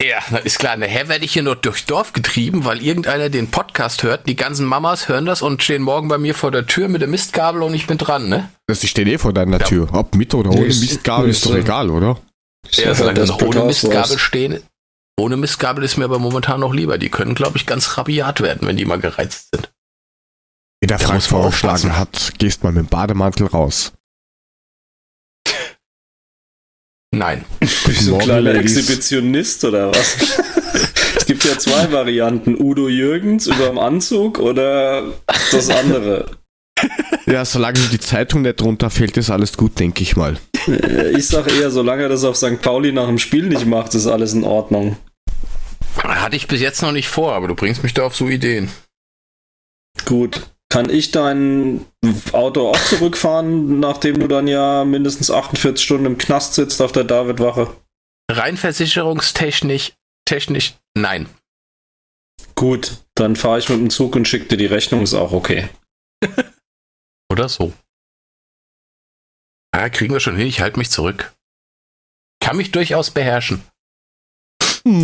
Ja, 0.01 0.19
na, 0.31 0.37
ist 0.39 0.59
klar, 0.59 0.77
nachher 0.77 1.07
werde 1.09 1.25
ich 1.25 1.33
hier 1.33 1.43
nur 1.43 1.55
durchs 1.55 1.85
Dorf 1.85 2.13
getrieben, 2.13 2.63
weil 2.65 2.81
irgendeiner 2.81 3.29
den 3.29 3.51
Podcast 3.51 4.03
hört. 4.03 4.27
Die 4.27 4.35
ganzen 4.35 4.65
Mamas 4.65 5.07
hören 5.09 5.25
das 5.25 5.41
und 5.41 5.61
stehen 5.63 5.81
morgen 5.81 6.07
bei 6.07 6.17
mir 6.17 6.33
vor 6.35 6.51
der 6.51 6.65
Tür 6.65 6.87
mit 6.87 7.01
der 7.01 7.09
Mistgabel 7.09 7.63
und 7.63 7.73
ich 7.73 7.85
bin 7.87 7.97
dran, 7.97 8.29
ne? 8.29 8.49
Das 8.67 8.85
steht 8.87 9.07
eh 9.07 9.17
vor 9.17 9.33
deiner 9.33 9.59
Ja. 9.59 9.65
Tür. 9.65 9.89
Ob 9.93 10.15
mit 10.15 10.33
oder 10.33 10.51
ohne 10.51 10.65
Ist- 10.65 10.79
Mistgabel 10.81 11.29
ist 11.29 11.45
doch 11.45 11.51
ist, 11.51 11.57
äh, 11.57 11.59
egal, 11.61 11.89
oder? 11.89 12.17
Ja, 12.71 12.93
solange 12.95 13.19
Desperate 13.19 13.45
ohne 13.57 13.65
Mistgabel 13.65 13.97
Housewives. 13.99 14.21
stehen. 14.21 14.63
Ohne 15.19 15.35
Mistgabel 15.37 15.83
ist 15.83 15.97
mir 15.97 16.05
aber 16.05 16.19
momentan 16.19 16.61
noch 16.61 16.73
lieber. 16.73 16.97
Die 16.97 17.09
können, 17.09 17.35
glaube 17.35 17.57
ich, 17.57 17.65
ganz 17.65 17.97
rabiat 17.97 18.39
werden, 18.41 18.65
wenn 18.67 18.77
die 18.77 18.85
mal 18.85 18.99
gereizt 18.99 19.49
sind. 19.53 19.69
Wie 20.81 20.87
der 20.87 20.97
Frank 20.99 21.21
vorgeschlagen 21.23 21.97
hat, 21.97 22.33
gehst 22.37 22.63
mal 22.63 22.71
mit 22.71 22.85
dem 22.85 22.87
Bademantel 22.87 23.47
raus. 23.47 23.91
Nein. 27.11 27.43
Bist 27.59 28.07
du 28.07 28.15
ein 28.15 28.19
kleiner 28.19 28.53
Ladies. 28.53 28.77
Exhibitionist 28.77 29.63
oder 29.65 29.89
was? 29.89 30.15
es 31.17 31.25
gibt 31.25 31.43
ja 31.43 31.57
zwei 31.57 31.91
Varianten. 31.91 32.55
Udo 32.59 32.87
Jürgens 32.87 33.47
überm 33.47 33.79
Anzug 33.79 34.39
oder 34.39 35.13
das 35.51 35.69
andere. 35.69 36.37
Ja, 37.25 37.45
solange 37.45 37.79
die 37.91 37.99
Zeitung 37.99 38.43
nicht 38.43 38.61
runterfällt, 38.61 39.17
ist 39.17 39.29
alles 39.29 39.57
gut, 39.57 39.79
denke 39.79 40.01
ich 40.01 40.15
mal. 40.15 40.37
Ich 41.15 41.27
sag 41.27 41.51
eher, 41.51 41.71
solange 41.71 42.03
er 42.03 42.09
das 42.09 42.23
auf 42.23 42.37
St. 42.37 42.61
Pauli 42.61 42.91
nach 42.91 43.07
dem 43.07 43.19
Spiel 43.19 43.47
nicht 43.47 43.65
macht, 43.65 43.93
ist 43.95 44.07
alles 44.07 44.33
in 44.33 44.43
Ordnung. 44.43 44.97
Hatte 45.97 46.35
ich 46.35 46.47
bis 46.47 46.61
jetzt 46.61 46.81
noch 46.81 46.91
nicht 46.91 47.07
vor, 47.07 47.33
aber 47.33 47.47
du 47.47 47.55
bringst 47.55 47.83
mich 47.83 47.93
da 47.93 48.03
auf 48.03 48.15
so 48.15 48.27
Ideen. 48.27 48.69
Gut. 50.05 50.49
Kann 50.71 50.89
ich 50.89 51.09
dein 51.09 51.85
Auto 52.31 52.69
auch 52.69 52.79
zurückfahren, 52.79 53.79
nachdem 53.81 54.19
du 54.19 54.27
dann 54.27 54.47
ja 54.47 54.85
mindestens 54.85 55.31
48 55.31 55.83
Stunden 55.83 56.05
im 56.05 56.17
Knast 56.17 56.53
sitzt 56.53 56.81
auf 56.81 56.91
der 56.91 57.03
Davidwache? 57.03 57.75
Rein 58.31 58.57
versicherungstechnisch, 58.57 59.93
technisch, 60.25 60.75
nein. 60.95 61.27
Gut, 62.53 63.03
dann 63.15 63.35
fahre 63.35 63.59
ich 63.59 63.69
mit 63.69 63.79
dem 63.79 63.89
Zug 63.89 64.15
und 64.15 64.27
schicke 64.27 64.45
dir 64.45 64.57
die 64.57 64.67
Rechnung, 64.67 65.01
ist 65.01 65.15
auch 65.15 65.31
okay. 65.31 65.69
Oder 67.31 67.49
so. 67.49 67.73
Ja, 69.75 69.89
kriegen 69.89 70.13
wir 70.13 70.19
schon 70.19 70.35
hin, 70.35 70.47
ich 70.47 70.61
halte 70.61 70.77
mich 70.77 70.91
zurück. 70.91 71.33
Kann 72.41 72.57
mich 72.57 72.71
durchaus 72.71 73.11
beherrschen. 73.11 73.63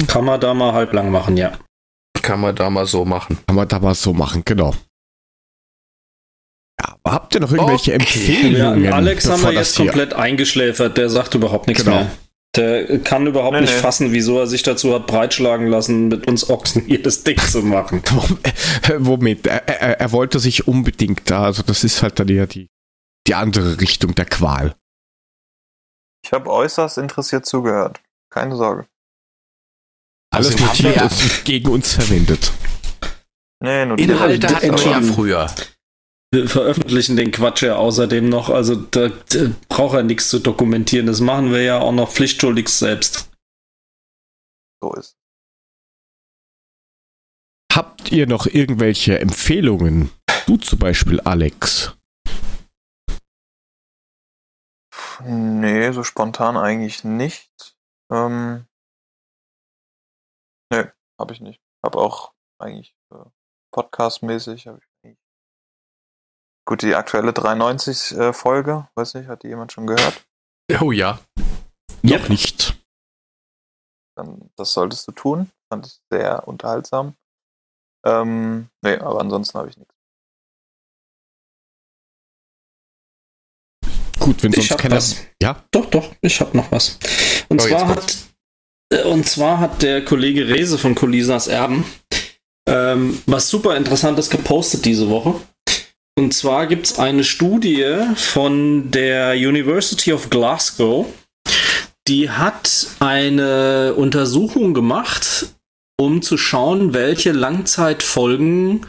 Kann 0.08 0.26
man 0.26 0.40
da 0.40 0.54
mal 0.54 0.74
halblang 0.74 1.12
machen, 1.12 1.38
ja. 1.38 1.58
Kann 2.22 2.40
man 2.40 2.56
da 2.56 2.70
mal 2.70 2.86
so 2.86 3.06
machen. 3.06 3.38
Kann 3.48 3.56
man 3.56 3.68
da 3.68 3.80
mal 3.80 3.96
so 3.96 4.14
machen, 4.14 4.44
genau. 4.46 4.74
Ja, 6.82 6.98
aber 7.04 7.14
habt 7.14 7.34
ihr 7.36 7.42
noch 7.42 7.52
irgendwelche 7.52 7.94
Okay. 7.94 8.02
Empfehlungen? 8.04 8.84
Ja, 8.84 8.92
Alex 8.94 9.30
haben 9.30 9.42
wir 9.42 9.54
das 9.54 9.70
jetzt 9.70 9.78
hier- 9.78 9.86
komplett 9.88 10.14
eingeschläfert, 10.14 10.98
der 10.98 11.10
sagt 11.10 11.34
überhaupt 11.36 11.68
nichts 11.68 11.84
Genau. 11.84 11.98
mehr. 11.98 12.12
Der 12.56 13.00
kann 13.00 13.28
überhaupt 13.28 13.54
Nee, 13.56 13.62
nicht 13.62 13.74
nee. 13.76 13.80
fassen, 13.82 14.14
wieso 14.14 14.40
er 14.40 14.48
sich 14.48 14.64
dazu 14.64 14.94
hat 14.94 15.08
breitschlagen 15.08 15.68
lassen, 15.68 16.08
mit 16.08 16.26
uns 16.28 16.50
Ochsen 16.50 16.84
hier 16.86 17.02
das 17.02 17.24
Ding 17.24 17.38
zu 17.38 17.62
machen. 17.64 18.02
Womit? 18.98 19.46
Er, 19.48 19.68
er, 19.68 20.00
er 20.00 20.12
wollte 20.14 20.40
sich 20.40 20.66
unbedingt 20.68 21.30
da, 21.30 21.44
also 21.44 21.64
das 21.64 21.84
ist 21.84 22.02
halt 22.02 22.18
dann 22.20 22.30
eher 22.30 22.48
die, 22.48 22.68
die 23.28 23.36
andere 23.36 23.82
Richtung 23.82 24.16
der 24.16 24.26
Qual. 24.26 24.74
Ich 26.26 26.32
habe 26.32 26.50
äußerst 26.50 26.98
interessiert 26.98 27.46
zugehört. 27.46 28.02
Keine 28.32 28.56
Sorge. 28.56 28.88
Alles 30.34 30.54
Also 30.54 30.66
notiert 30.66 30.96
ja- 30.96 31.04
und 31.04 31.46
gegen 31.46 31.70
uns 31.70 31.94
verwendet. 31.94 32.52
Nee, 33.62 33.86
nur 33.86 34.00
Inhalte 34.00 34.48
Ja, 34.48 34.56
hatten 34.56 34.78
wir 34.78 34.92
ja 34.92 35.02
früher. 35.02 35.48
Wir 36.36 36.50
veröffentlichen 36.50 37.16
den 37.16 37.32
Quatsch 37.32 37.64
ja 37.64 37.78
außerdem 37.78 38.28
noch, 38.28 38.50
also 38.50 38.76
da, 38.76 39.08
da 39.08 39.52
braucht 39.70 39.96
er 39.96 40.04
nichts 40.04 40.28
zu 40.28 40.40
dokumentieren. 40.40 41.06
Das 41.06 41.22
machen 41.22 41.54
wir 41.54 41.62
ja 41.62 41.80
auch 41.80 41.94
noch 41.94 42.12
pflichtschuldig 42.12 42.68
selbst. 42.68 43.32
so 44.84 44.94
ist. 44.96 45.18
Habt 47.74 48.12
ihr 48.12 48.28
noch 48.28 48.48
irgendwelche 48.48 49.18
Empfehlungen? 49.18 50.12
Du 50.46 50.58
zum 50.58 50.78
Beispiel, 50.78 51.22
Alex. 51.22 51.96
Nee, 55.24 55.90
so 55.94 56.04
spontan 56.04 56.58
eigentlich 56.58 57.06
nicht. 57.06 57.78
Ähm, 58.12 58.68
nee, 60.70 60.84
habe 61.18 61.32
ich 61.32 61.40
nicht. 61.40 61.62
Habe 61.82 61.98
auch 61.98 62.34
eigentlich 62.60 62.94
äh, 63.14 63.24
Podcast-mäßig. 63.72 64.68
hab 64.68 64.80
ich 64.80 64.95
Gut, 66.68 66.82
die 66.82 66.96
aktuelle 66.96 67.32
93-Folge, 67.32 68.88
weiß 68.96 69.14
nicht, 69.16 69.28
hat 69.28 69.44
die 69.44 69.50
jemand 69.50 69.72
schon 69.72 69.86
gehört? 69.88 70.26
Oh 70.82 70.92
ja. 70.92 71.20
Ja. 72.02 72.18
Noch 72.18 72.30
nicht. 72.30 72.76
Dann, 74.18 74.50
das 74.56 74.74
solltest 74.74 75.08
du 75.08 75.12
tun. 75.12 75.52
Fand 75.72 75.86
ich 75.86 76.00
sehr 76.12 76.48
unterhaltsam. 76.48 77.16
Ähm, 78.06 78.70
nee, 78.82 78.96
aber 78.98 79.20
ansonsten 79.22 79.58
habe 79.60 79.70
ich 79.70 79.78
nichts. 79.78 79.94
Gut, 84.20 84.42
wenn 84.42 84.52
Ich 84.52 84.68
sonst 84.68 84.72
hab 84.72 84.80
keiner. 84.80 85.02
Ja, 85.42 85.64
Doch, 85.72 85.86
doch, 85.88 86.16
ich 86.22 86.40
habe 86.42 86.58
noch 86.58 86.72
was. 86.72 86.98
Und 87.50 87.62
Oh, 87.62 87.68
zwar 87.68 87.88
hat 87.90 88.16
äh, 88.92 89.04
und 89.04 89.28
zwar 89.28 89.60
hat 89.60 89.82
der 89.84 90.04
Kollege 90.04 90.48
Rese 90.48 90.78
von 90.80 90.96
Colisas 90.96 91.48
Erben 91.48 91.86
ähm, 92.68 93.22
was 93.28 93.50
super 93.50 93.76
Interessantes 93.78 94.30
gepostet 94.30 94.86
diese 94.86 95.10
Woche. 95.10 95.40
Und 96.18 96.34
zwar 96.34 96.68
gibt 96.68 96.86
es 96.86 96.98
eine 96.98 97.26
Studie 97.26 97.94
von 98.16 98.90
der 98.90 99.34
University 99.34 100.14
of 100.14 100.30
Glasgow, 100.30 101.08
die 102.08 102.30
hat 102.30 102.88
eine 103.00 103.96
Untersuchung 103.96 104.74
gemacht, 104.74 105.48
um 106.00 106.22
zu 106.22 106.38
schauen, 106.38 106.94
welche 106.94 107.32
Langzeitfolgen 107.32 108.86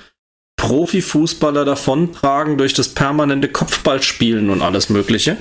Profifußballer 0.57 1.65
davontragen 1.65 2.59
durch 2.59 2.75
das 2.75 2.91
permanente 2.91 3.49
Kopfballspielen 3.49 4.51
und 4.51 4.63
alles 4.63 4.89
Mögliche. 4.89 5.37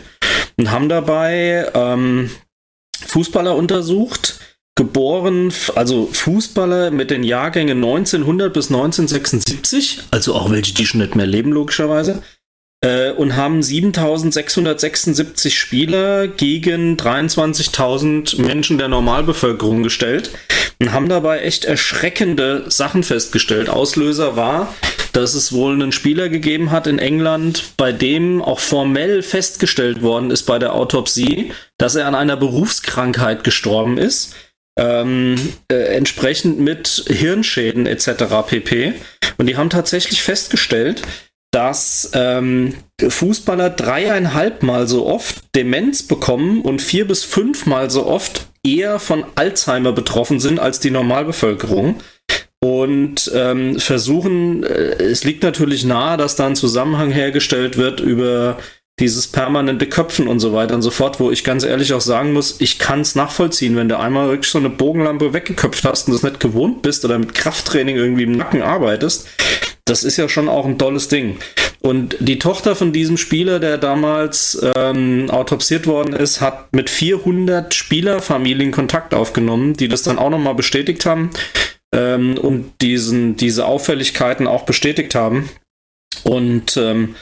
Und 0.57 0.71
haben 0.71 0.89
dabei 0.89 1.69
ähm, 1.73 2.31
Fußballer 3.07 3.55
untersucht, 3.55 4.39
geboren, 4.75 5.53
also 5.75 6.09
Fußballer 6.11 6.91
mit 6.91 7.09
den 7.09 7.23
Jahrgängen 7.23 7.77
1900 7.77 8.53
bis 8.53 8.67
1976, 8.67 10.01
also 10.11 10.35
auch 10.35 10.51
welche, 10.51 10.73
die 10.73 10.85
schon 10.85 10.99
nicht 10.99 11.15
mehr 11.15 11.25
leben, 11.25 11.51
logischerweise, 11.53 12.21
äh, 12.81 13.11
und 13.11 13.35
haben 13.37 13.63
7676 13.63 15.57
Spieler 15.57 16.27
gegen 16.27 16.97
23.000 16.97 18.41
Menschen 18.41 18.77
der 18.77 18.89
Normalbevölkerung 18.89 19.81
gestellt 19.81 20.31
und 20.81 20.91
haben 20.91 21.07
dabei 21.07 21.39
echt 21.39 21.63
erschreckende 21.63 22.65
Sachen 22.67 23.03
festgestellt. 23.03 23.69
Auslöser 23.69 24.35
war, 24.35 24.75
dass 25.13 25.33
es 25.33 25.53
wohl 25.53 25.73
einen 25.73 25.93
Spieler 25.93 26.27
gegeben 26.27 26.71
hat 26.71 26.87
in 26.87 26.99
England, 26.99 27.63
bei 27.77 27.93
dem 27.93 28.41
auch 28.41 28.59
formell 28.59 29.23
festgestellt 29.23 30.01
worden 30.01 30.29
ist 30.29 30.43
bei 30.43 30.59
der 30.59 30.73
Autopsie, 30.73 31.53
dass 31.77 31.95
er 31.95 32.07
an 32.07 32.15
einer 32.15 32.35
Berufskrankheit 32.35 33.45
gestorben 33.45 33.97
ist. 33.97 34.35
Ähm, 34.77 35.35
äh, 35.71 35.95
entsprechend 35.95 36.59
mit 36.59 37.05
Hirnschäden 37.07 37.85
etc. 37.85 38.25
pp. 38.47 38.93
Und 39.37 39.47
die 39.47 39.55
haben 39.55 39.69
tatsächlich 39.69 40.21
festgestellt, 40.21 41.01
dass 41.51 42.11
ähm, 42.13 42.75
Fußballer 43.01 43.69
dreieinhalb 43.69 44.61
Mal 44.61 44.87
so 44.87 45.05
oft 45.05 45.55
Demenz 45.55 46.03
bekommen 46.03 46.61
und 46.61 46.81
vier 46.81 47.07
bis 47.07 47.23
fünfmal 47.23 47.89
so 47.89 48.05
oft 48.05 48.47
eher 48.65 48.99
von 48.99 49.23
Alzheimer 49.35 49.93
betroffen 49.93 50.41
sind 50.41 50.59
als 50.59 50.81
die 50.81 50.91
Normalbevölkerung. 50.91 52.01
Und 52.61 53.31
ähm, 53.33 53.79
versuchen, 53.79 54.63
äh, 54.63 55.01
es 55.03 55.23
liegt 55.23 55.43
natürlich 55.43 55.85
nahe, 55.85 56.17
dass 56.17 56.35
da 56.35 56.47
ein 56.47 56.55
Zusammenhang 56.55 57.11
hergestellt 57.11 57.77
wird 57.77 58.01
über 58.01 58.57
dieses 58.99 59.27
permanente 59.27 59.87
Köpfen 59.87 60.27
und 60.27 60.39
so 60.39 60.53
weiter 60.53 60.75
und 60.75 60.81
so 60.81 60.91
fort, 60.91 61.19
wo 61.19 61.29
ich 61.29 61.43
ganz 61.43 61.63
ehrlich 61.63 61.93
auch 61.93 62.01
sagen 62.01 62.31
muss, 62.31 62.61
ich 62.61 62.79
kann 62.79 63.01
es 63.01 63.15
nachvollziehen, 63.15 63.75
wenn 63.75 63.89
du 63.89 63.99
einmal 63.99 64.29
wirklich 64.29 64.51
so 64.51 64.57
eine 64.57 64.69
Bogenlampe 64.69 65.33
weggeköpft 65.33 65.83
hast 65.83 66.07
und 66.07 66.13
das 66.13 66.23
nicht 66.23 66.39
gewohnt 66.39 66.81
bist 66.81 67.03
oder 67.03 67.19
mit 67.19 67.35
Krafttraining 67.35 67.97
irgendwie 67.97 68.23
im 68.23 68.31
Nacken 68.31 68.61
arbeitest, 68.61 69.27
das 69.83 70.03
ist 70.03 70.17
ja 70.17 70.29
schon 70.29 70.47
auch 70.47 70.65
ein 70.65 70.79
tolles 70.79 71.09
Ding. 71.09 71.37
Und 71.81 72.15
die 72.19 72.39
Tochter 72.39 72.75
von 72.75 72.93
diesem 72.93 73.17
Spieler, 73.17 73.59
der 73.59 73.77
damals 73.77 74.59
ähm, 74.75 75.29
autopsiert 75.29 75.85
worden 75.85 76.13
ist, 76.13 76.41
hat 76.41 76.73
mit 76.73 76.89
400 76.89 77.73
Spielerfamilien 77.73 78.71
Kontakt 78.71 79.13
aufgenommen, 79.13 79.73
die 79.73 79.87
das 79.87 80.01
dann 80.01 80.17
auch 80.17 80.31
nochmal 80.31 80.55
bestätigt 80.55 81.05
haben 81.05 81.29
ähm, 81.93 82.37
und 82.37 82.71
diesen, 82.81 83.35
diese 83.35 83.65
Auffälligkeiten 83.65 84.47
auch 84.47 84.63
bestätigt 84.63 85.13
haben. 85.13 85.49
Und 86.23 86.75
ähm, 86.77 87.15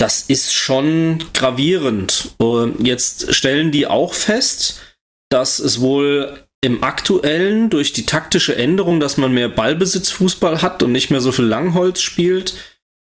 das 0.00 0.22
ist 0.22 0.54
schon 0.54 1.22
gravierend. 1.34 2.30
Und 2.38 2.86
jetzt 2.86 3.34
stellen 3.34 3.70
die 3.70 3.86
auch 3.86 4.14
fest, 4.14 4.80
dass 5.28 5.58
es 5.58 5.80
wohl 5.80 6.42
im 6.62 6.82
aktuellen 6.82 7.68
durch 7.68 7.92
die 7.92 8.06
taktische 8.06 8.56
Änderung, 8.56 8.98
dass 8.98 9.18
man 9.18 9.32
mehr 9.32 9.50
Ballbesitzfußball 9.50 10.62
hat 10.62 10.82
und 10.82 10.92
nicht 10.92 11.10
mehr 11.10 11.20
so 11.20 11.32
viel 11.32 11.44
Langholz 11.44 12.00
spielt, 12.00 12.54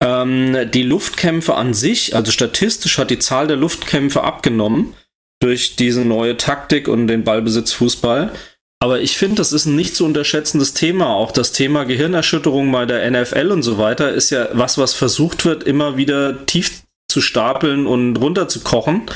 ähm, 0.03 0.71
die 0.73 0.83
Luftkämpfe 0.83 1.55
an 1.57 1.75
sich, 1.75 2.17
also 2.17 2.33
statistisch 2.33 2.97
hat 2.97 3.11
die 3.11 3.19
Zahl 3.19 3.47
der 3.49 3.57
Luftkämpfe 3.57 4.23
abgenommen 4.23 4.95
durch 5.41 5.77
diese 5.77 6.07
neue 6.07 6.39
Taktik 6.39 6.89
und 6.89 7.07
den 7.07 7.23
Ballbesitzfußball. 7.25 8.33
Aber 8.81 9.01
ich 9.01 9.17
finde, 9.17 9.37
das 9.37 9.53
ist 9.53 9.67
ein 9.67 9.75
nicht 9.75 9.97
zu 9.97 10.05
unterschätzendes 10.05 10.73
Thema. 10.73 11.09
Auch 11.09 11.33
das 11.33 11.53
Thema 11.53 11.85
Gehirnerschütterung 11.85 12.71
bei 12.71 12.87
der 12.87 13.11
NFL 13.11 13.51
und 13.51 13.63
so 13.63 13.79
weiter 13.79 14.13
ist 14.13 14.31
ja 14.31 14.49
was, 14.53 14.79
was 14.79 14.95
versucht 14.95 15.45
wird, 15.45 15.65
immer 15.65 15.97
wieder 15.97 16.47
tief 16.47 16.83
zu 17.11 17.21
stapeln 17.21 17.87
und 17.87 18.17
runterzukochen. 18.17 19.11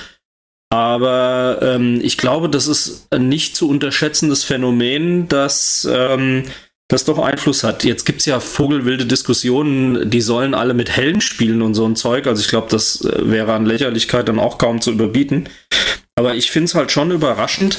Aber 0.72 1.59
ähm, 1.60 2.01
ich 2.02 2.16
glaube, 2.16 2.48
das 2.48 2.66
ist 2.66 3.06
ein 3.10 3.28
nicht 3.28 3.55
zu 3.55 3.68
unterschätzendes 3.68 4.43
Phänomen, 4.43 5.28
das, 5.28 5.86
ähm, 5.90 6.44
das 6.89 7.05
doch 7.05 7.18
Einfluss 7.18 7.62
hat. 7.62 7.84
Jetzt 7.84 8.05
gibt 8.05 8.20
es 8.20 8.26
ja 8.26 8.40
vogelwilde 8.40 9.05
Diskussionen, 9.05 10.10
die 10.10 10.22
sollen 10.22 10.55
alle 10.55 10.72
mit 10.72 10.90
Helden 10.90 11.20
spielen 11.20 11.60
und 11.60 11.74
so 11.74 11.84
ein 11.86 11.94
Zeug. 11.94 12.26
Also 12.26 12.40
ich 12.40 12.48
glaube, 12.48 12.68
das 12.70 13.05
äh, 13.05 13.30
wäre 13.30 13.52
an 13.52 13.66
Lächerlichkeit 13.66 14.28
dann 14.28 14.39
auch 14.39 14.56
kaum 14.56 14.80
zu 14.80 14.90
überbieten. 14.90 15.48
Aber 16.14 16.34
ich 16.34 16.51
finde 16.51 16.64
es 16.64 16.74
halt 16.74 16.90
schon 16.90 17.10
überraschend, 17.10 17.78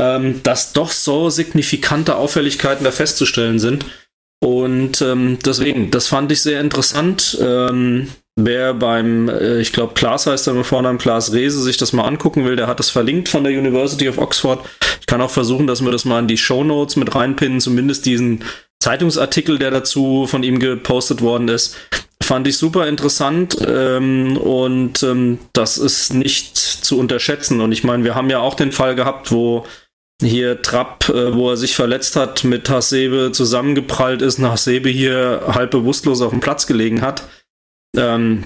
ähm, 0.00 0.42
dass 0.42 0.72
doch 0.72 0.90
so 0.90 1.30
signifikante 1.30 2.16
Auffälligkeiten 2.16 2.84
da 2.84 2.90
festzustellen 2.90 3.58
sind. 3.58 3.84
Und 4.40 5.02
ähm, 5.02 5.38
deswegen, 5.44 5.90
das 5.90 6.06
fand 6.06 6.30
ich 6.30 6.42
sehr 6.42 6.60
interessant. 6.60 7.36
Ähm, 7.40 8.08
Wer 8.40 8.72
beim, 8.72 9.28
äh, 9.28 9.60
ich 9.60 9.72
glaube, 9.72 9.94
Klaas 9.94 10.28
heißt 10.28 10.46
er 10.46 10.54
mit 10.54 10.64
Vornamen 10.64 10.98
Klaas 10.98 11.32
Rehse, 11.32 11.60
sich 11.60 11.76
das 11.76 11.92
mal 11.92 12.04
angucken 12.04 12.44
will, 12.44 12.54
der 12.54 12.68
hat 12.68 12.78
das 12.78 12.88
verlinkt 12.88 13.28
von 13.28 13.42
der 13.42 13.52
University 13.52 14.08
of 14.08 14.18
Oxford. 14.18 14.60
Ich 15.00 15.06
kann 15.06 15.20
auch 15.20 15.30
versuchen, 15.30 15.66
dass 15.66 15.82
wir 15.82 15.90
das 15.90 16.04
mal 16.04 16.20
in 16.20 16.28
die 16.28 16.38
Show 16.38 16.62
Notes 16.62 16.94
mit 16.94 17.16
reinpinnen, 17.16 17.60
zumindest 17.60 18.06
diesen 18.06 18.44
Zeitungsartikel, 18.78 19.58
der 19.58 19.72
dazu 19.72 20.28
von 20.28 20.44
ihm 20.44 20.60
gepostet 20.60 21.20
worden 21.20 21.48
ist. 21.48 21.76
Fand 22.22 22.46
ich 22.46 22.58
super 22.58 22.86
interessant 22.86 23.56
ähm, 23.66 24.36
und 24.36 25.02
ähm, 25.02 25.40
das 25.52 25.76
ist 25.76 26.14
nicht 26.14 26.56
zu 26.56 26.96
unterschätzen. 26.96 27.60
Und 27.60 27.72
ich 27.72 27.82
meine, 27.82 28.04
wir 28.04 28.14
haben 28.14 28.30
ja 28.30 28.38
auch 28.38 28.54
den 28.54 28.70
Fall 28.70 28.94
gehabt, 28.94 29.32
wo 29.32 29.66
hier 30.20 30.62
Trapp, 30.62 31.08
äh, 31.08 31.34
wo 31.34 31.50
er 31.50 31.56
sich 31.56 31.76
verletzt 31.76 32.16
hat, 32.16 32.44
mit 32.44 32.68
Hasebe 32.68 33.30
zusammengeprallt 33.32 34.22
ist, 34.22 34.38
nach 34.38 34.52
Hasebe 34.52 34.88
hier 34.88 35.42
halb 35.48 35.70
bewusstlos 35.70 36.20
auf 36.20 36.30
dem 36.30 36.40
Platz 36.40 36.66
gelegen 36.66 37.02
hat. 37.02 37.22
Ähm, 37.96 38.44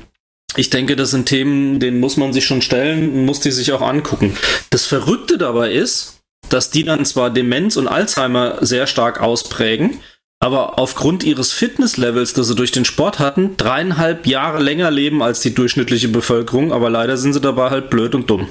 ich 0.56 0.68
denke, 0.68 0.96
das 0.96 1.10
sind 1.10 1.26
Themen, 1.26 1.80
denen 1.80 1.98
muss 1.98 2.16
man 2.18 2.32
sich 2.32 2.44
schon 2.44 2.60
stellen, 2.60 3.24
muss 3.24 3.40
die 3.40 3.52
sich 3.52 3.72
auch 3.72 3.80
angucken. 3.80 4.36
Das 4.70 4.84
Verrückte 4.84 5.38
dabei 5.38 5.72
ist, 5.72 6.20
dass 6.50 6.70
die 6.70 6.84
dann 6.84 7.06
zwar 7.06 7.30
Demenz 7.30 7.76
und 7.76 7.88
Alzheimer 7.88 8.58
sehr 8.60 8.86
stark 8.86 9.20
ausprägen, 9.20 10.00
aber 10.40 10.78
aufgrund 10.78 11.24
ihres 11.24 11.52
Fitnesslevels, 11.52 12.34
das 12.34 12.48
sie 12.48 12.54
durch 12.54 12.72
den 12.72 12.84
Sport 12.84 13.18
hatten, 13.18 13.56
dreieinhalb 13.56 14.26
Jahre 14.26 14.62
länger 14.62 14.90
leben 14.90 15.22
als 15.22 15.40
die 15.40 15.54
durchschnittliche 15.54 16.08
Bevölkerung, 16.08 16.72
aber 16.72 16.90
leider 16.90 17.16
sind 17.16 17.32
sie 17.32 17.40
dabei 17.40 17.70
halt 17.70 17.88
blöd 17.88 18.14
und 18.14 18.28
dumm. 18.28 18.48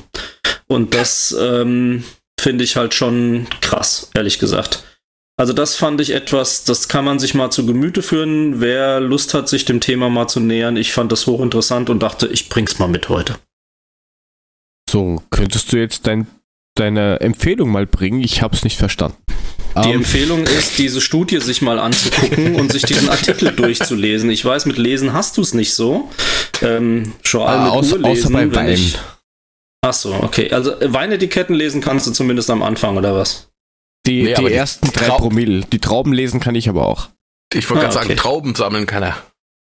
Und 0.68 0.96
das 0.96 1.36
ähm, 1.40 2.04
finde 2.42 2.64
ich 2.64 2.76
halt 2.76 2.94
schon 2.94 3.48
krass, 3.62 4.10
ehrlich 4.14 4.40
gesagt. 4.40 4.84
Also 5.38 5.54
das 5.54 5.76
fand 5.76 6.02
ich 6.02 6.12
etwas, 6.12 6.66
das 6.66 6.88
kann 6.88 7.06
man 7.06 7.18
sich 7.18 7.34
mal 7.34 7.50
zu 7.50 7.66
Gemüte 7.66 8.04
führen, 8.04 8.62
wer 8.62 9.00
Lust 9.00 9.34
hat, 9.34 9.50
sich 9.50 9.66
dem 9.66 9.80
Thema 9.80 10.10
mal 10.10 10.28
zu 10.28 10.40
nähern. 10.40 10.78
Ich 10.78 10.94
fand 10.94 11.12
das 11.12 11.26
hochinteressant 11.26 11.90
und 11.90 12.02
dachte, 12.02 12.28
ich 12.28 12.50
bring's 12.50 12.80
mal 12.80 12.88
mit 12.88 13.10
heute. 13.10 13.38
So, 14.90 15.24
könntest 15.30 15.72
du 15.72 15.78
jetzt 15.78 16.06
dein, 16.06 16.28
deine 16.76 17.22
Empfehlung 17.22 17.70
mal 17.70 17.88
bringen? 17.88 18.22
Ich 18.22 18.42
hab's 18.42 18.64
nicht 18.64 18.78
verstanden. 18.78 19.18
Die 19.84 19.90
Ähm, 19.90 19.98
Empfehlung 19.98 20.46
ist, 20.46 20.78
diese 20.78 21.00
Studie 21.00 21.40
sich 21.40 21.62
mal 21.62 21.80
anzugucken 21.80 22.56
und 22.56 22.72
sich 22.72 22.84
diesen 22.84 23.10
Artikel 23.10 23.52
durchzulesen. 23.56 24.30
Ich 24.30 24.44
weiß, 24.44 24.66
mit 24.66 24.78
Lesen 24.78 25.14
hast 25.14 25.38
du 25.38 25.42
es 25.42 25.54
nicht 25.54 25.74
so. 25.74 26.10
Ähm, 26.62 27.14
schon 27.24 27.48
ah, 27.48 27.64
mit 27.64 27.72
außer, 27.72 27.96
Urlesen, 27.96 28.36
außer 28.36 28.48
bei 28.48 28.56
Wein. 28.56 28.94
Ach 29.84 29.94
so, 29.94 30.14
okay. 30.14 30.52
Also 30.52 30.80
äh, 30.80 30.94
Weinetiketten 30.94 31.56
lesen 31.56 31.82
kannst 31.82 32.06
du 32.08 32.12
zumindest 32.12 32.50
am 32.50 32.62
Anfang, 32.64 32.98
oder 32.98 33.16
was? 33.16 33.48
Die, 34.06 34.24
Nee, 34.24 34.34
die 34.36 34.46
die 34.46 34.54
ersten 34.54 34.92
drei 34.92 35.08
Trau- 35.08 35.18
Promille. 35.18 35.62
Die 35.72 35.80
Trauben 35.80 36.14
lesen 36.14 36.40
kann 36.40 36.56
ich 36.56 36.70
aber 36.70 36.88
auch. 36.88 37.10
Ich 37.54 37.70
wollte 37.70 37.86
Ah, 37.86 37.90
gerade 37.90 37.98
okay. 38.00 38.08
sagen, 38.10 38.18
Trauben 38.20 38.56
sammeln 38.56 38.86
kann 38.86 39.04
er. 39.04 39.18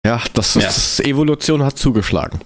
Ja, 0.07 0.23
das, 0.34 0.55
Ja. 0.55 0.62
das 0.62 1.00
Evolution 1.00 1.62
hat 1.62 1.78
zugeschlagen. 1.78 2.40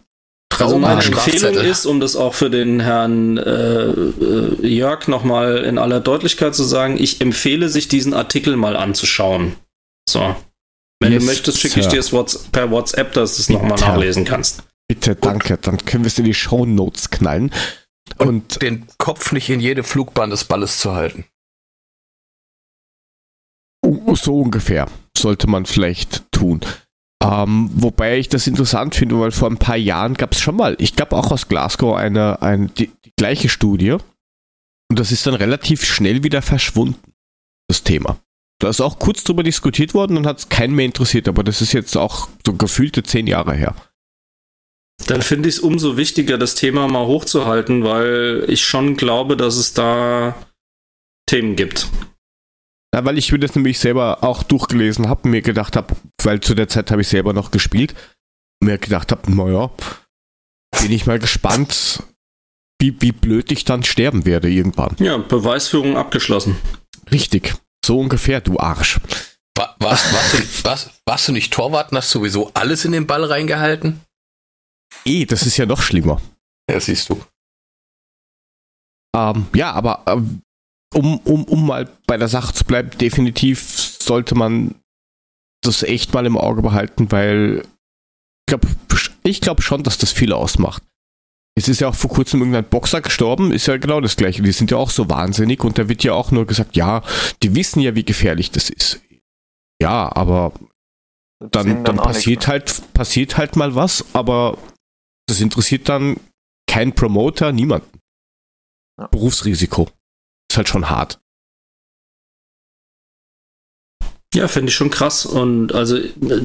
Also 0.52 0.66
Trauben 0.66 0.80
meine 0.82 1.04
Empfehlung 1.04 1.54
ist, 1.56 1.84
um 1.84 1.98
das 2.00 2.14
auch 2.14 2.34
für 2.34 2.48
den 2.48 2.78
Herrn 2.80 3.38
äh, 3.38 3.42
äh, 3.90 4.66
Jörg 4.66 5.08
nochmal 5.08 5.58
in 5.64 5.78
aller 5.78 5.98
Deutlichkeit 6.00 6.54
zu 6.54 6.62
sagen, 6.62 6.96
ich 7.00 7.20
empfehle 7.20 7.68
sich 7.68 7.88
diesen 7.88 8.14
Artikel 8.14 8.56
mal 8.56 8.76
anzuschauen. 8.76 9.56
So. 10.08 10.36
Wenn 11.00 11.12
Yes, 11.12 11.22
du 11.22 11.26
möchtest, 11.26 11.58
schicke 11.58 11.80
ich 11.80 11.88
dir 11.88 11.98
es 11.98 12.10
per 12.52 12.70
WhatsApp, 12.70 13.12
dass 13.14 13.34
du 13.36 13.42
es 13.42 13.48
nochmal 13.48 13.78
nachlesen 13.80 14.24
kannst. 14.24 14.62
Bitte, 14.88 15.16
danke. 15.16 15.56
Dann 15.58 15.78
können 15.78 16.04
wir 16.04 16.08
es 16.08 16.18
in 16.18 16.24
die 16.24 16.34
Show 16.34 16.66
Notes 16.66 17.10
knallen. 17.10 17.50
Und 18.18 18.60
Den 18.60 18.86
Kopf 18.98 19.32
nicht 19.32 19.48
in 19.48 19.60
jede 19.60 19.82
Flugbahn 19.82 20.30
des 20.30 20.44
Balles 20.44 20.78
zu 20.78 20.92
halten. 20.92 21.24
Uh, 23.84 24.14
So 24.14 24.40
ungefähr 24.40 24.88
sollte 25.16 25.46
man 25.46 25.66
vielleicht 25.66 26.30
tun. 26.32 26.60
Ähm, 27.22 27.70
wobei 27.74 28.18
ich 28.18 28.28
das 28.28 28.46
interessant 28.46 28.94
finde, 28.94 29.18
weil 29.18 29.30
vor 29.30 29.48
ein 29.48 29.56
paar 29.56 29.76
Jahren 29.76 30.14
gab 30.14 30.32
es 30.32 30.40
schon 30.40 30.56
mal, 30.56 30.76
ich 30.78 30.94
glaube 30.94 31.16
auch 31.16 31.30
aus 31.32 31.48
Glasgow, 31.48 31.96
eine, 31.96 32.42
eine 32.42 32.66
die, 32.66 32.90
die 33.04 33.12
gleiche 33.16 33.48
Studie. 33.48 33.92
Und 34.90 34.98
das 34.98 35.12
ist 35.12 35.26
dann 35.26 35.34
relativ 35.34 35.84
schnell 35.84 36.22
wieder 36.22 36.42
verschwunden, 36.42 37.14
das 37.68 37.82
Thema. 37.82 38.18
Da 38.60 38.68
ist 38.68 38.82
auch 38.82 38.98
kurz 38.98 39.24
drüber 39.24 39.42
diskutiert 39.42 39.94
worden 39.94 40.18
und 40.18 40.26
hat 40.26 40.38
es 40.38 40.48
keinen 40.50 40.74
mehr 40.74 40.84
interessiert, 40.84 41.26
aber 41.26 41.42
das 41.42 41.62
ist 41.62 41.72
jetzt 41.72 41.96
auch 41.96 42.28
so 42.44 42.54
gefühlte 42.54 43.02
zehn 43.02 43.26
Jahre 43.26 43.54
her. 43.54 43.74
Dann 45.06 45.22
finde 45.22 45.48
ich 45.48 45.56
es 45.56 45.60
umso 45.60 45.96
wichtiger, 45.96 46.38
das 46.38 46.54
Thema 46.54 46.88
mal 46.88 47.06
hochzuhalten, 47.06 47.84
weil 47.84 48.44
ich 48.48 48.64
schon 48.64 48.96
glaube, 48.96 49.36
dass 49.36 49.56
es 49.56 49.74
da 49.74 50.34
Themen 51.28 51.56
gibt. 51.56 51.88
Ja, 52.94 53.04
weil 53.04 53.18
ich 53.18 53.32
mir 53.32 53.38
das 53.40 53.54
nämlich 53.56 53.78
selber 53.78 54.22
auch 54.22 54.42
durchgelesen 54.44 55.08
habe, 55.08 55.28
mir 55.28 55.42
gedacht 55.42 55.74
habe, 55.76 55.96
weil 56.22 56.40
zu 56.40 56.54
der 56.54 56.68
Zeit 56.68 56.90
habe 56.90 57.02
ich 57.02 57.08
selber 57.08 57.32
noch 57.32 57.50
gespielt, 57.50 57.94
mir 58.62 58.78
gedacht 58.78 59.10
habe, 59.10 59.30
naja, 59.34 59.70
bin 60.80 60.92
ich 60.92 61.04
mal 61.06 61.18
gespannt, 61.18 62.02
wie, 62.80 62.94
wie 63.00 63.12
blöd 63.12 63.50
ich 63.50 63.64
dann 63.64 63.82
sterben 63.82 64.24
werde 64.26 64.48
irgendwann. 64.48 64.94
Ja, 65.00 65.16
Beweisführung 65.18 65.96
abgeschlossen. 65.96 66.56
Richtig. 67.10 67.54
So 67.84 67.98
ungefähr, 67.98 68.40
du 68.40 68.58
Arsch. 68.58 69.00
Wa- 69.56 69.74
Was, 69.80 70.12
warst, 70.12 70.34
du, 70.34 70.64
was, 70.64 70.90
warst 71.04 71.28
du 71.28 71.32
nicht 71.32 71.52
Torwart 71.52 71.90
und 71.92 71.98
hast 71.98 72.10
sowieso 72.10 72.50
alles 72.54 72.84
in 72.84 72.92
den 72.92 73.06
Ball 73.06 73.24
reingehalten? 73.24 74.00
Eh, 75.04 75.26
das 75.26 75.46
ist 75.46 75.56
ja 75.56 75.66
noch 75.66 75.82
schlimmer. 75.82 76.20
Ja, 76.70 76.80
siehst 76.80 77.10
du. 77.10 77.20
Ähm, 79.14 79.46
ja, 79.54 79.72
aber 79.72 80.02
ähm, 80.06 80.42
um, 80.94 81.18
um, 81.20 81.44
um 81.44 81.66
mal 81.66 81.88
bei 82.06 82.16
der 82.16 82.28
Sache 82.28 82.54
zu 82.54 82.64
bleiben, 82.64 82.90
definitiv 82.98 83.98
sollte 84.00 84.34
man 84.34 84.74
das 85.62 85.82
echt 85.82 86.12
mal 86.12 86.26
im 86.26 86.36
Auge 86.36 86.62
behalten, 86.62 87.10
weil 87.10 87.62
glaube 88.46 88.68
ich 89.22 89.40
glaub 89.40 89.62
schon, 89.62 89.82
dass 89.82 89.98
das 89.98 90.12
viel 90.12 90.32
ausmacht. 90.32 90.82
Es 91.56 91.68
ist 91.68 91.80
ja 91.80 91.88
auch 91.88 91.94
vor 91.94 92.10
kurzem 92.10 92.40
irgendein 92.40 92.68
Boxer 92.68 93.00
gestorben, 93.00 93.52
ist 93.52 93.66
ja 93.66 93.76
genau 93.76 94.00
das 94.00 94.16
gleiche. 94.16 94.42
Die 94.42 94.52
sind 94.52 94.70
ja 94.70 94.76
auch 94.76 94.90
so 94.90 95.08
wahnsinnig 95.08 95.62
und 95.62 95.78
da 95.78 95.88
wird 95.88 96.02
ja 96.02 96.12
auch 96.12 96.32
nur 96.32 96.46
gesagt, 96.46 96.76
ja, 96.76 97.02
die 97.42 97.54
wissen 97.54 97.80
ja, 97.80 97.94
wie 97.94 98.04
gefährlich 98.04 98.50
das 98.50 98.70
ist. 98.70 99.00
Ja, 99.80 100.14
aber 100.14 100.52
dann, 101.38 101.84
dann 101.84 102.00
auch 102.00 102.06
passiert 102.06 102.48
halt, 102.48 102.82
passiert 102.92 103.36
halt 103.38 103.54
mal 103.56 103.74
was, 103.74 104.04
aber 104.14 104.58
das 105.26 105.40
interessiert 105.40 105.88
dann 105.88 106.16
kein 106.66 106.94
Promoter, 106.94 107.52
niemanden. 107.52 108.00
Ja. 108.98 109.06
Berufsrisiko. 109.08 109.88
Ist 110.50 110.56
halt 110.56 110.68
schon 110.68 110.90
hart. 110.90 111.20
Ja, 114.34 114.48
finde 114.48 114.70
ich 114.70 114.74
schon 114.74 114.90
krass. 114.90 115.26
Und 115.26 115.72
also, 115.74 115.98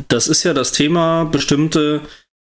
das 0.08 0.28
ist 0.28 0.44
ja 0.44 0.54
das 0.54 0.72
Thema, 0.72 1.26
bestimmte 1.26 2.02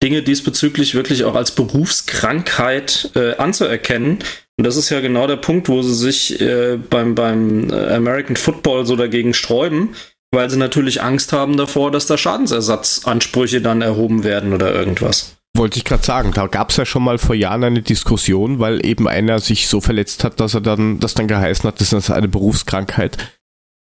Dinge 0.03 0.23
diesbezüglich 0.23 0.95
wirklich 0.95 1.23
auch 1.25 1.35
als 1.35 1.51
Berufskrankheit 1.51 3.11
äh, 3.15 3.35
anzuerkennen. 3.35 4.19
Und 4.57 4.65
das 4.65 4.75
ist 4.75 4.89
ja 4.89 4.99
genau 4.99 5.27
der 5.27 5.37
Punkt, 5.37 5.69
wo 5.69 5.81
sie 5.81 5.93
sich 5.93 6.39
äh, 6.41 6.77
beim, 6.77 7.15
beim 7.15 7.69
äh, 7.71 7.93
American 7.93 8.35
Football 8.35 8.85
so 8.85 8.95
dagegen 8.95 9.33
sträuben, 9.33 9.95
weil 10.31 10.49
sie 10.49 10.57
natürlich 10.57 11.01
Angst 11.01 11.33
haben 11.33 11.57
davor, 11.57 11.91
dass 11.91 12.07
da 12.07 12.17
Schadensersatzansprüche 12.17 13.61
dann 13.61 13.81
erhoben 13.81 14.23
werden 14.23 14.53
oder 14.53 14.73
irgendwas. 14.73 15.37
Wollte 15.55 15.77
ich 15.77 15.85
gerade 15.85 16.03
sagen, 16.03 16.31
da 16.31 16.47
gab 16.47 16.69
es 16.69 16.77
ja 16.77 16.85
schon 16.85 17.03
mal 17.03 17.17
vor 17.17 17.35
Jahren 17.35 17.63
eine 17.63 17.81
Diskussion, 17.81 18.59
weil 18.59 18.85
eben 18.85 19.07
einer 19.07 19.39
sich 19.39 19.67
so 19.67 19.81
verletzt 19.81 20.23
hat, 20.23 20.39
dass 20.39 20.53
er 20.53 20.61
dann, 20.61 20.99
das 20.99 21.13
dann 21.13 21.27
geheißen 21.27 21.67
hat, 21.67 21.81
das 21.81 21.91
ist 21.91 22.09
eine 22.09 22.29
Berufskrankheit. 22.29 23.39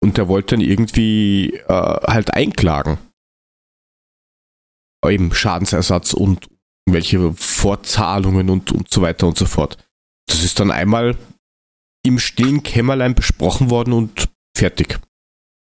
Und 0.03 0.19
der 0.19 0.27
wollte 0.27 0.57
dann 0.57 0.65
irgendwie 0.65 1.55
äh, 1.55 1.69
halt 1.69 2.35
einklagen. 2.35 2.99
Eben 5.07 5.33
Schadensersatz 5.33 6.13
und 6.13 6.49
welche 6.87 7.33
Vorzahlungen 7.35 8.51
und, 8.51 8.73
und 8.73 8.91
so 8.91 9.03
weiter 9.03 9.29
und 9.29 9.39
so 9.39 9.47
fort. 9.47 9.79
Das 10.27 10.43
ist 10.43 10.59
dann 10.59 10.73
einmal 10.73 11.17
im 12.05 12.19
stillen 12.19 12.65
Kämmerlein 12.65 13.15
besprochen 13.15 13.71
worden 13.71 13.93
und 13.93 14.29
fertig. 14.57 14.99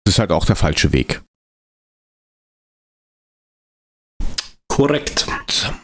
Das 0.05 0.15
ist 0.15 0.19
halt 0.21 0.31
auch 0.31 0.47
der 0.47 0.57
falsche 0.57 0.93
Weg. 0.93 1.23
Korrekt. 4.71 5.27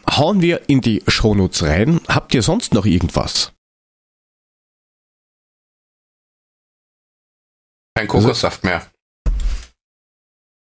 Hauen 0.09 0.41
wir 0.41 0.69
in 0.69 0.81
die 0.81 1.03
Shownotes 1.07 1.61
rein. 1.61 2.01
Habt 2.07 2.33
ihr 2.33 2.41
sonst 2.41 2.73
noch 2.73 2.85
irgendwas? 2.85 3.51
Kein 7.95 8.07
Kokossaft 8.07 8.63
mehr. 8.63 8.89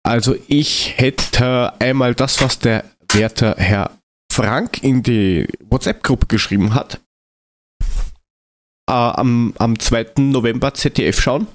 Also 0.05 0.37
ich 0.49 0.99
hätte 0.99 1.81
einmal 1.81 2.15
das, 2.15 2.43
was 2.43 2.59
der 2.59 2.85
werte 3.13 3.55
Herr 3.57 3.99
Frank 4.33 4.83
in 4.83 5.03
die 5.03 5.47
WhatsApp-Gruppe 5.61 6.27
geschrieben 6.27 6.75
hat. 6.75 7.01
Äh, 8.89 8.93
am, 8.93 9.55
am 9.59 9.79
2. 9.79 10.15
November 10.19 10.75
ZDF 10.75 11.21
schauen. 11.21 11.47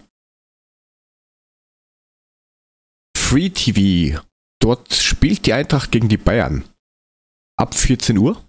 Free 3.18 3.50
TV. 3.50 4.22
Dort 4.64 4.94
spielt 4.94 5.46
die 5.46 5.52
Eintracht 5.52 5.92
gegen 5.92 6.08
die 6.08 6.16
Bayern. 6.16 6.64
Ab 7.58 7.76
14 7.76 8.18
Uhr. 8.18 8.42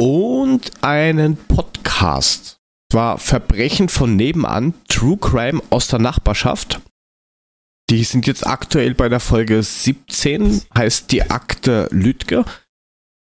Und 0.00 0.70
einen 0.82 1.36
Podcast. 1.36 2.60
Zwar 2.90 3.18
Verbrechen 3.18 3.90
von 3.90 4.16
nebenan, 4.16 4.72
True 4.88 5.18
Crime 5.18 5.62
aus 5.68 5.88
der 5.88 5.98
Nachbarschaft. 5.98 6.80
Die 7.90 8.04
sind 8.04 8.26
jetzt 8.26 8.46
aktuell 8.46 8.94
bei 8.94 9.10
der 9.10 9.20
Folge 9.20 9.62
17, 9.62 10.62
heißt 10.74 11.12
die 11.12 11.30
Akte 11.30 11.88
Lütke. 11.90 12.46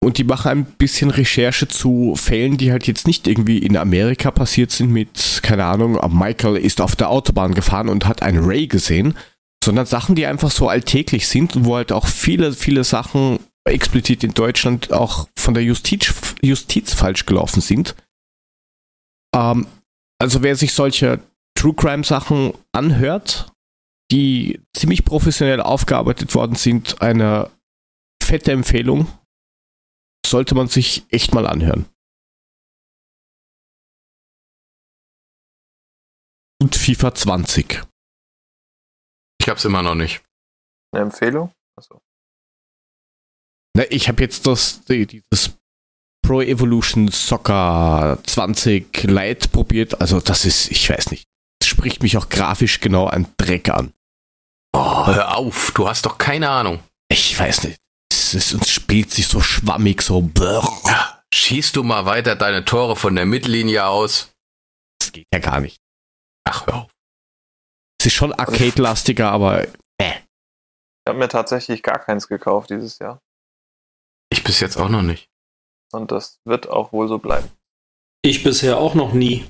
Und 0.02 0.18
die 0.18 0.24
machen 0.24 0.52
ein 0.52 0.66
bisschen 0.66 1.10
Recherche 1.10 1.68
zu 1.68 2.16
Fällen, 2.16 2.56
die 2.56 2.72
halt 2.72 2.88
jetzt 2.88 3.08
nicht 3.08 3.28
irgendwie 3.28 3.58
in 3.58 3.76
Amerika 3.76 4.32
passiert 4.32 4.72
sind 4.72 4.90
mit, 4.90 5.42
keine 5.44 5.66
Ahnung, 5.66 6.00
Michael 6.18 6.56
ist 6.56 6.80
auf 6.80 6.96
der 6.96 7.10
Autobahn 7.10 7.54
gefahren 7.54 7.90
und 7.90 8.06
hat 8.06 8.22
einen 8.22 8.46
Ray 8.46 8.68
gesehen, 8.68 9.18
sondern 9.64 9.86
Sachen, 9.86 10.16
die 10.16 10.26
einfach 10.26 10.52
so 10.52 10.70
alltäglich 10.70 11.28
sind 11.28 11.56
und 11.56 11.66
wo 11.66 11.76
halt 11.76 11.92
auch 11.92 12.08
viele, 12.08 12.54
viele 12.54 12.84
Sachen 12.84 13.40
explizit 13.64 14.24
in 14.24 14.34
Deutschland 14.34 14.92
auch 14.92 15.28
von 15.38 15.54
der 15.54 15.64
Justiz, 15.64 16.36
Justiz 16.42 16.94
falsch 16.94 17.26
gelaufen 17.26 17.62
sind. 17.62 17.96
Ähm, 19.36 19.68
also 20.20 20.42
wer 20.42 20.56
sich 20.56 20.74
solche 20.74 21.20
True 21.56 21.76
Crime 21.76 22.04
Sachen 22.04 22.54
anhört, 22.72 23.52
die 24.12 24.60
ziemlich 24.76 25.06
professionell 25.06 25.62
aufgearbeitet 25.62 26.34
worden 26.34 26.56
sind, 26.56 27.02
eine 27.02 27.52
fette 28.22 28.52
Empfehlung. 28.52 29.08
Sollte 30.26 30.56
man 30.56 30.68
sich 30.68 31.06
echt 31.10 31.34
mal 31.34 31.46
anhören. 31.46 31.86
Und 36.62 36.76
FIFA 36.76 37.14
20. 37.14 37.91
Ich 39.52 39.54
hab's 39.54 39.66
immer 39.66 39.82
noch 39.82 39.96
nicht. 39.96 40.24
Eine 40.94 41.02
Empfehlung? 41.02 41.52
Achso. 41.78 42.00
Na, 43.76 43.84
ich 43.90 44.08
habe 44.08 44.24
jetzt 44.24 44.48
das, 44.48 44.86
die, 44.86 45.06
dieses 45.06 45.58
Pro 46.26 46.40
Evolution 46.40 47.10
Soccer 47.10 48.18
20 48.24 49.04
Lite 49.04 49.50
probiert. 49.50 50.00
Also 50.00 50.22
das 50.22 50.46
ist, 50.46 50.72
ich 50.72 50.90
weiß 50.90 51.12
nicht. 51.12 51.26
Das 51.60 51.68
spricht 51.68 52.02
mich 52.02 52.16
auch 52.16 52.30
grafisch 52.30 52.80
genau 52.80 53.08
an 53.08 53.28
Dreck 53.36 53.68
an. 53.68 53.92
Oh, 54.72 55.08
hör 55.08 55.36
auf, 55.36 55.72
du 55.72 55.86
hast 55.86 56.06
doch 56.06 56.18
keine 56.18 56.48
Ahnung. 56.48 56.80
Ich 57.10 57.38
weiß 57.38 57.66
nicht. 57.66 57.78
Es, 58.10 58.34
ist, 58.34 58.54
es 58.54 58.72
spielt 58.72 59.12
sich 59.12 59.28
so 59.28 59.42
schwammig, 59.42 60.02
so. 60.02 60.22
brrr. 60.22 61.22
Schießt 61.34 61.76
du 61.76 61.84
mal 61.84 62.06
weiter 62.06 62.38
deine 62.38 62.64
Tore 62.64 62.96
von 62.96 63.16
der 63.16 63.26
Mittellinie 63.26 63.86
aus. 63.86 64.32
Das 65.02 65.12
geht 65.12 65.28
ja 65.34 65.42
gar 65.42 65.60
nicht. 65.60 65.82
Ach, 66.46 66.66
hör 66.68 66.76
auf. 66.76 66.91
Es 68.02 68.08
ist 68.08 68.14
schon 68.14 68.34
arcade-lastiger, 68.34 69.32
aber 69.32 69.68
äh. 70.00 70.16
Ich 70.16 71.08
habe 71.08 71.20
mir 71.20 71.28
tatsächlich 71.30 71.84
gar 71.84 72.00
keins 72.00 72.28
gekauft 72.28 72.72
dieses 72.72 72.98
Jahr. 72.98 73.22
Ich 74.32 74.44
bis 74.44 74.60
jetzt 74.60 74.76
auch 74.78 74.90
noch 74.90 75.04
nicht. 75.04 75.30
Und 75.92 76.12
das 76.12 76.40
wird 76.44 76.68
auch 76.68 76.94
wohl 76.94 77.08
so 77.08 77.20
bleiben. 77.20 77.52
Ich 78.24 78.42
bisher 78.42 78.80
auch 78.80 78.96
noch 78.96 79.14
nie. 79.14 79.48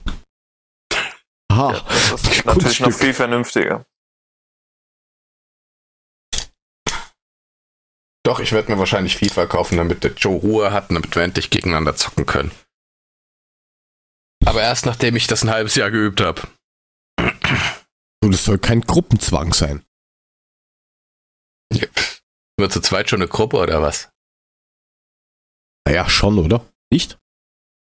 Ah, 1.50 1.72
Ja, 1.72 1.82
das 2.10 2.24
ist 2.24 2.46
natürlich 2.46 2.82
noch 2.82 2.92
viel 2.92 3.14
vernünftiger. 3.14 3.86
Doch, 8.26 8.42
ich 8.42 8.52
werde 8.52 8.70
mir 8.70 8.80
wahrscheinlich 8.80 9.16
FIFA 9.16 9.46
kaufen, 9.46 9.78
damit 9.78 10.04
der 10.04 10.12
Joe 10.12 10.38
Ruhe 10.38 10.74
hat 10.74 10.90
und 10.90 10.96
damit 10.96 11.16
wir 11.16 11.24
endlich 11.24 11.52
gegeneinander 11.52 11.96
zocken 11.96 12.26
können. 12.26 12.52
Aber 14.46 14.62
erst 14.62 14.86
nachdem 14.86 15.16
ich 15.16 15.28
das 15.28 15.42
ein 15.42 15.52
halbes 15.52 15.76
Jahr 15.76 15.90
geübt 15.90 16.20
habe. 16.20 16.42
Und 18.24 18.34
es 18.34 18.46
soll 18.46 18.60
kein 18.60 18.82
Gruppenzwang 18.82 19.54
sein. 19.54 19.84
Wird 22.58 22.72
zu 22.72 22.82
zweit 22.82 23.10
schon 23.10 23.22
eine 23.22 23.30
Gruppe 23.30 23.58
oder 23.58 23.82
was? 23.82 24.10
Naja, 25.88 26.08
schon, 26.10 26.38
oder? 26.38 26.66
Nicht? 26.92 27.18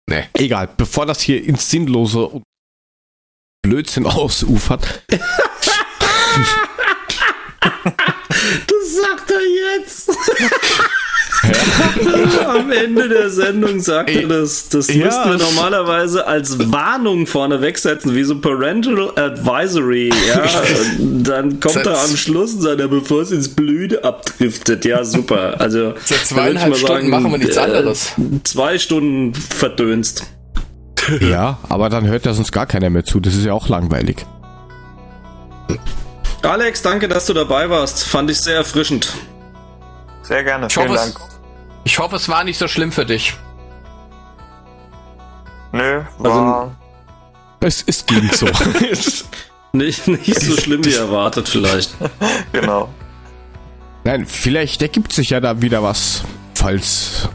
Nee. 0.10 0.28
Egal, 0.34 0.68
bevor 0.68 1.06
das 1.06 1.22
hier 1.22 1.44
ins 1.44 1.70
Sinnlose 1.70 2.26
und 2.26 2.44
Blödsinn 3.64 4.06
ausufert. 4.08 5.04
Das 8.68 8.96
sagt 8.96 9.32
er 9.32 9.42
jetzt. 9.42 10.10
Am 12.48 12.72
Ende 12.72 13.10
der 13.10 13.30
Sendung 13.30 13.80
sagt 13.80 14.10
er 14.10 14.28
das. 14.28 14.70
Das 14.70 14.88
Ja. 14.94 15.06
müssten 15.06 15.30
wir 15.30 15.38
normalerweise 15.38 16.26
als 16.28 16.72
Warnung 16.72 17.28
vorne 17.28 17.62
wegsetzen, 17.62 18.16
wie 18.16 18.24
so 18.24 18.40
Parental 18.40 19.12
Advisory. 19.18 20.12
Ja, 20.28 20.44
dann 21.00 21.60
kommt 21.60 21.86
er 21.86 22.00
am 22.02 22.16
Schluss 22.18 22.54
und 22.54 22.62
sagt, 22.62 22.80
er, 22.80 22.88
bevor 22.88 23.22
es 23.22 23.32
ins 23.32 23.50
Blüte 23.50 24.04
abdriftet. 24.04 24.86
Ja, 24.86 25.04
super. 25.04 25.60
Also 25.60 25.94
Seit 26.06 26.26
zweieinhalb 26.26 26.76
Stunden 26.76 27.10
machen 27.10 27.32
wir 27.32 27.38
nichts 27.38 27.58
äh, 27.58 27.62
anderes. 27.62 28.14
Zwei 28.44 28.78
Stunden 28.78 29.34
verdönst. 29.34 30.24
ja, 31.22 31.58
aber 31.70 31.90
dann 31.90 32.08
hört 32.08 32.26
ja 32.26 32.34
sonst 32.34 32.52
gar 32.52 32.66
keiner 32.66 32.90
mehr 32.90 33.06
zu. 33.06 33.20
Das 33.20 33.36
ist 33.36 33.46
ja 33.46 33.54
auch 33.54 33.70
langweilig. 33.70 34.26
Alex, 36.44 36.82
danke, 36.82 37.08
dass 37.08 37.26
du 37.26 37.34
dabei 37.34 37.70
warst. 37.70 38.04
Fand 38.04 38.30
ich 38.30 38.40
sehr 38.40 38.56
erfrischend. 38.56 39.14
Sehr 40.24 40.44
gerne. 40.44 40.68
Ich 40.68 40.74
Vielen 40.74 40.90
hoffe, 40.90 41.00
es, 41.00 41.14
Dank. 41.14 41.37
Ich 41.88 42.00
hoffe, 42.00 42.18
es 42.18 42.28
war 42.28 42.44
nicht 42.44 42.58
so 42.58 42.68
schlimm 42.68 42.92
für 42.92 43.06
dich. 43.06 43.34
Nö, 45.72 46.02
Also- 46.20 46.30
war. 46.30 46.76
Es, 47.62 47.82
es 47.88 48.06
ging 48.06 48.30
so. 48.34 48.46
Nicht, 49.74 50.08
nicht 50.08 50.40
so 50.42 50.56
schlimm 50.58 50.84
wie 50.86 50.94
erwartet, 50.94 51.48
vielleicht. 51.48 51.92
genau. 52.52 52.90
Nein, 54.04 54.26
vielleicht 54.26 54.82
ergibt 54.82 55.12
sich 55.14 55.30
ja 55.32 55.40
da 55.40 55.62
wieder 55.62 55.84
was, 55.84 56.24
falls 56.56 57.30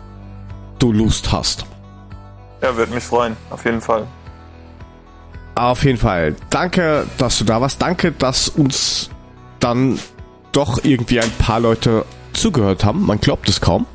du 0.78 0.92
Lust 0.92 1.30
hast. 1.32 1.64
Ja, 2.62 2.74
würde 2.76 2.92
mich 2.94 3.04
freuen. 3.04 3.36
Auf 3.50 3.64
jeden 3.64 3.80
Fall. 3.80 4.06
Auf 5.54 5.84
jeden 5.84 5.98
Fall. 5.98 6.34
Danke, 6.50 7.06
dass 7.18 7.38
du 7.38 7.44
da 7.44 7.60
warst. 7.60 7.80
Danke, 7.80 8.10
dass 8.12 8.48
uns 8.48 9.10
dann 9.60 9.98
doch 10.52 10.78
irgendwie 10.82 11.20
ein 11.20 11.30
paar 11.32 11.60
Leute 11.60 12.04
zugehört 12.32 12.84
haben. 12.84 13.04
Man 13.06 13.20
glaubt 13.20 13.48
es 13.48 13.60
kaum. 13.60 13.86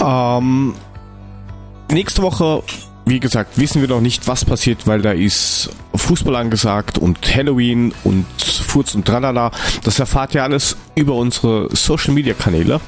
Ähm, 0.00 0.74
nächste 1.90 2.22
Woche, 2.22 2.62
wie 3.06 3.18
gesagt, 3.20 3.58
wissen 3.58 3.80
wir 3.80 3.88
noch 3.88 4.00
nicht, 4.00 4.28
was 4.28 4.44
passiert, 4.44 4.86
weil 4.86 5.02
da 5.02 5.10
ist 5.12 5.70
Fußball 5.94 6.36
angesagt 6.36 6.98
und 6.98 7.34
Halloween 7.34 7.94
und 8.04 8.26
Furz 8.42 8.94
und 8.94 9.06
Tralala. 9.06 9.50
Das 9.82 9.98
erfahrt 9.98 10.34
ihr 10.34 10.44
alles 10.44 10.76
über 10.94 11.14
unsere 11.14 11.74
Social 11.74 12.12
Media 12.14 12.34
Kanäle. 12.34 12.80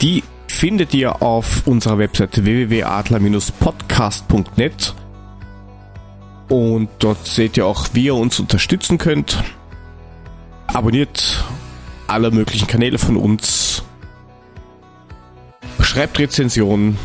Die 0.00 0.22
findet 0.46 0.94
ihr 0.94 1.20
auf 1.22 1.66
unserer 1.66 1.98
Webseite 1.98 2.44
www.adler-podcast.net 2.44 4.94
und 6.48 6.88
dort 6.98 7.26
seht 7.26 7.56
ihr 7.56 7.66
auch, 7.66 7.88
wie 7.94 8.04
ihr 8.04 8.14
uns 8.14 8.38
unterstützen 8.38 8.98
könnt. 8.98 9.42
Abonniert 10.66 11.42
alle 12.06 12.30
möglichen 12.30 12.68
Kanäle 12.68 12.98
von 12.98 13.16
uns. 13.16 13.82
Schreibt 15.84 16.18
Rezensionen 16.18 16.98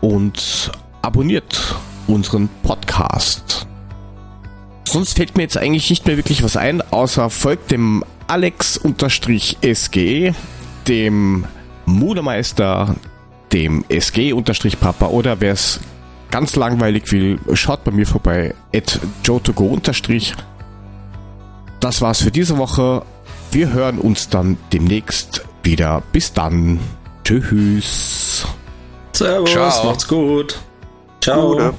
und 0.00 0.70
abonniert 1.02 1.74
unseren 2.06 2.48
Podcast. 2.62 3.66
Sonst 4.84 5.16
fällt 5.16 5.36
mir 5.36 5.42
jetzt 5.42 5.56
eigentlich 5.56 5.90
nicht 5.90 6.06
mehr 6.06 6.16
wirklich 6.16 6.44
was 6.44 6.56
ein, 6.56 6.82
außer 6.92 7.30
folgt 7.30 7.72
dem 7.72 8.04
Alex-SG, 8.28 8.84
dem 10.86 11.46
Mudermeister, 11.86 12.94
dem 13.52 13.84
SG-Papa 13.88 15.06
oder 15.06 15.40
wer 15.40 15.52
es 15.52 15.80
ganz 16.30 16.54
langweilig 16.56 17.10
will, 17.12 17.40
schaut 17.54 17.82
bei 17.82 17.90
mir 17.90 18.06
vorbei, 18.06 18.54
at 18.74 19.00
jotogo 19.24 19.80
Das 21.80 22.00
war's 22.02 22.22
für 22.22 22.30
diese 22.30 22.58
Woche. 22.58 23.02
Wir 23.50 23.72
hören 23.72 23.98
uns 23.98 24.28
dann 24.28 24.58
demnächst 24.72 25.44
wieder. 25.62 26.02
Bis 26.12 26.32
dann. 26.32 26.78
Tschüss. 27.24 28.46
Servus, 29.12 29.50
Ciao. 29.50 29.86
macht's 29.86 30.06
gut. 30.08 30.58
Ciao. 31.20 31.52
Gute. 31.52 31.74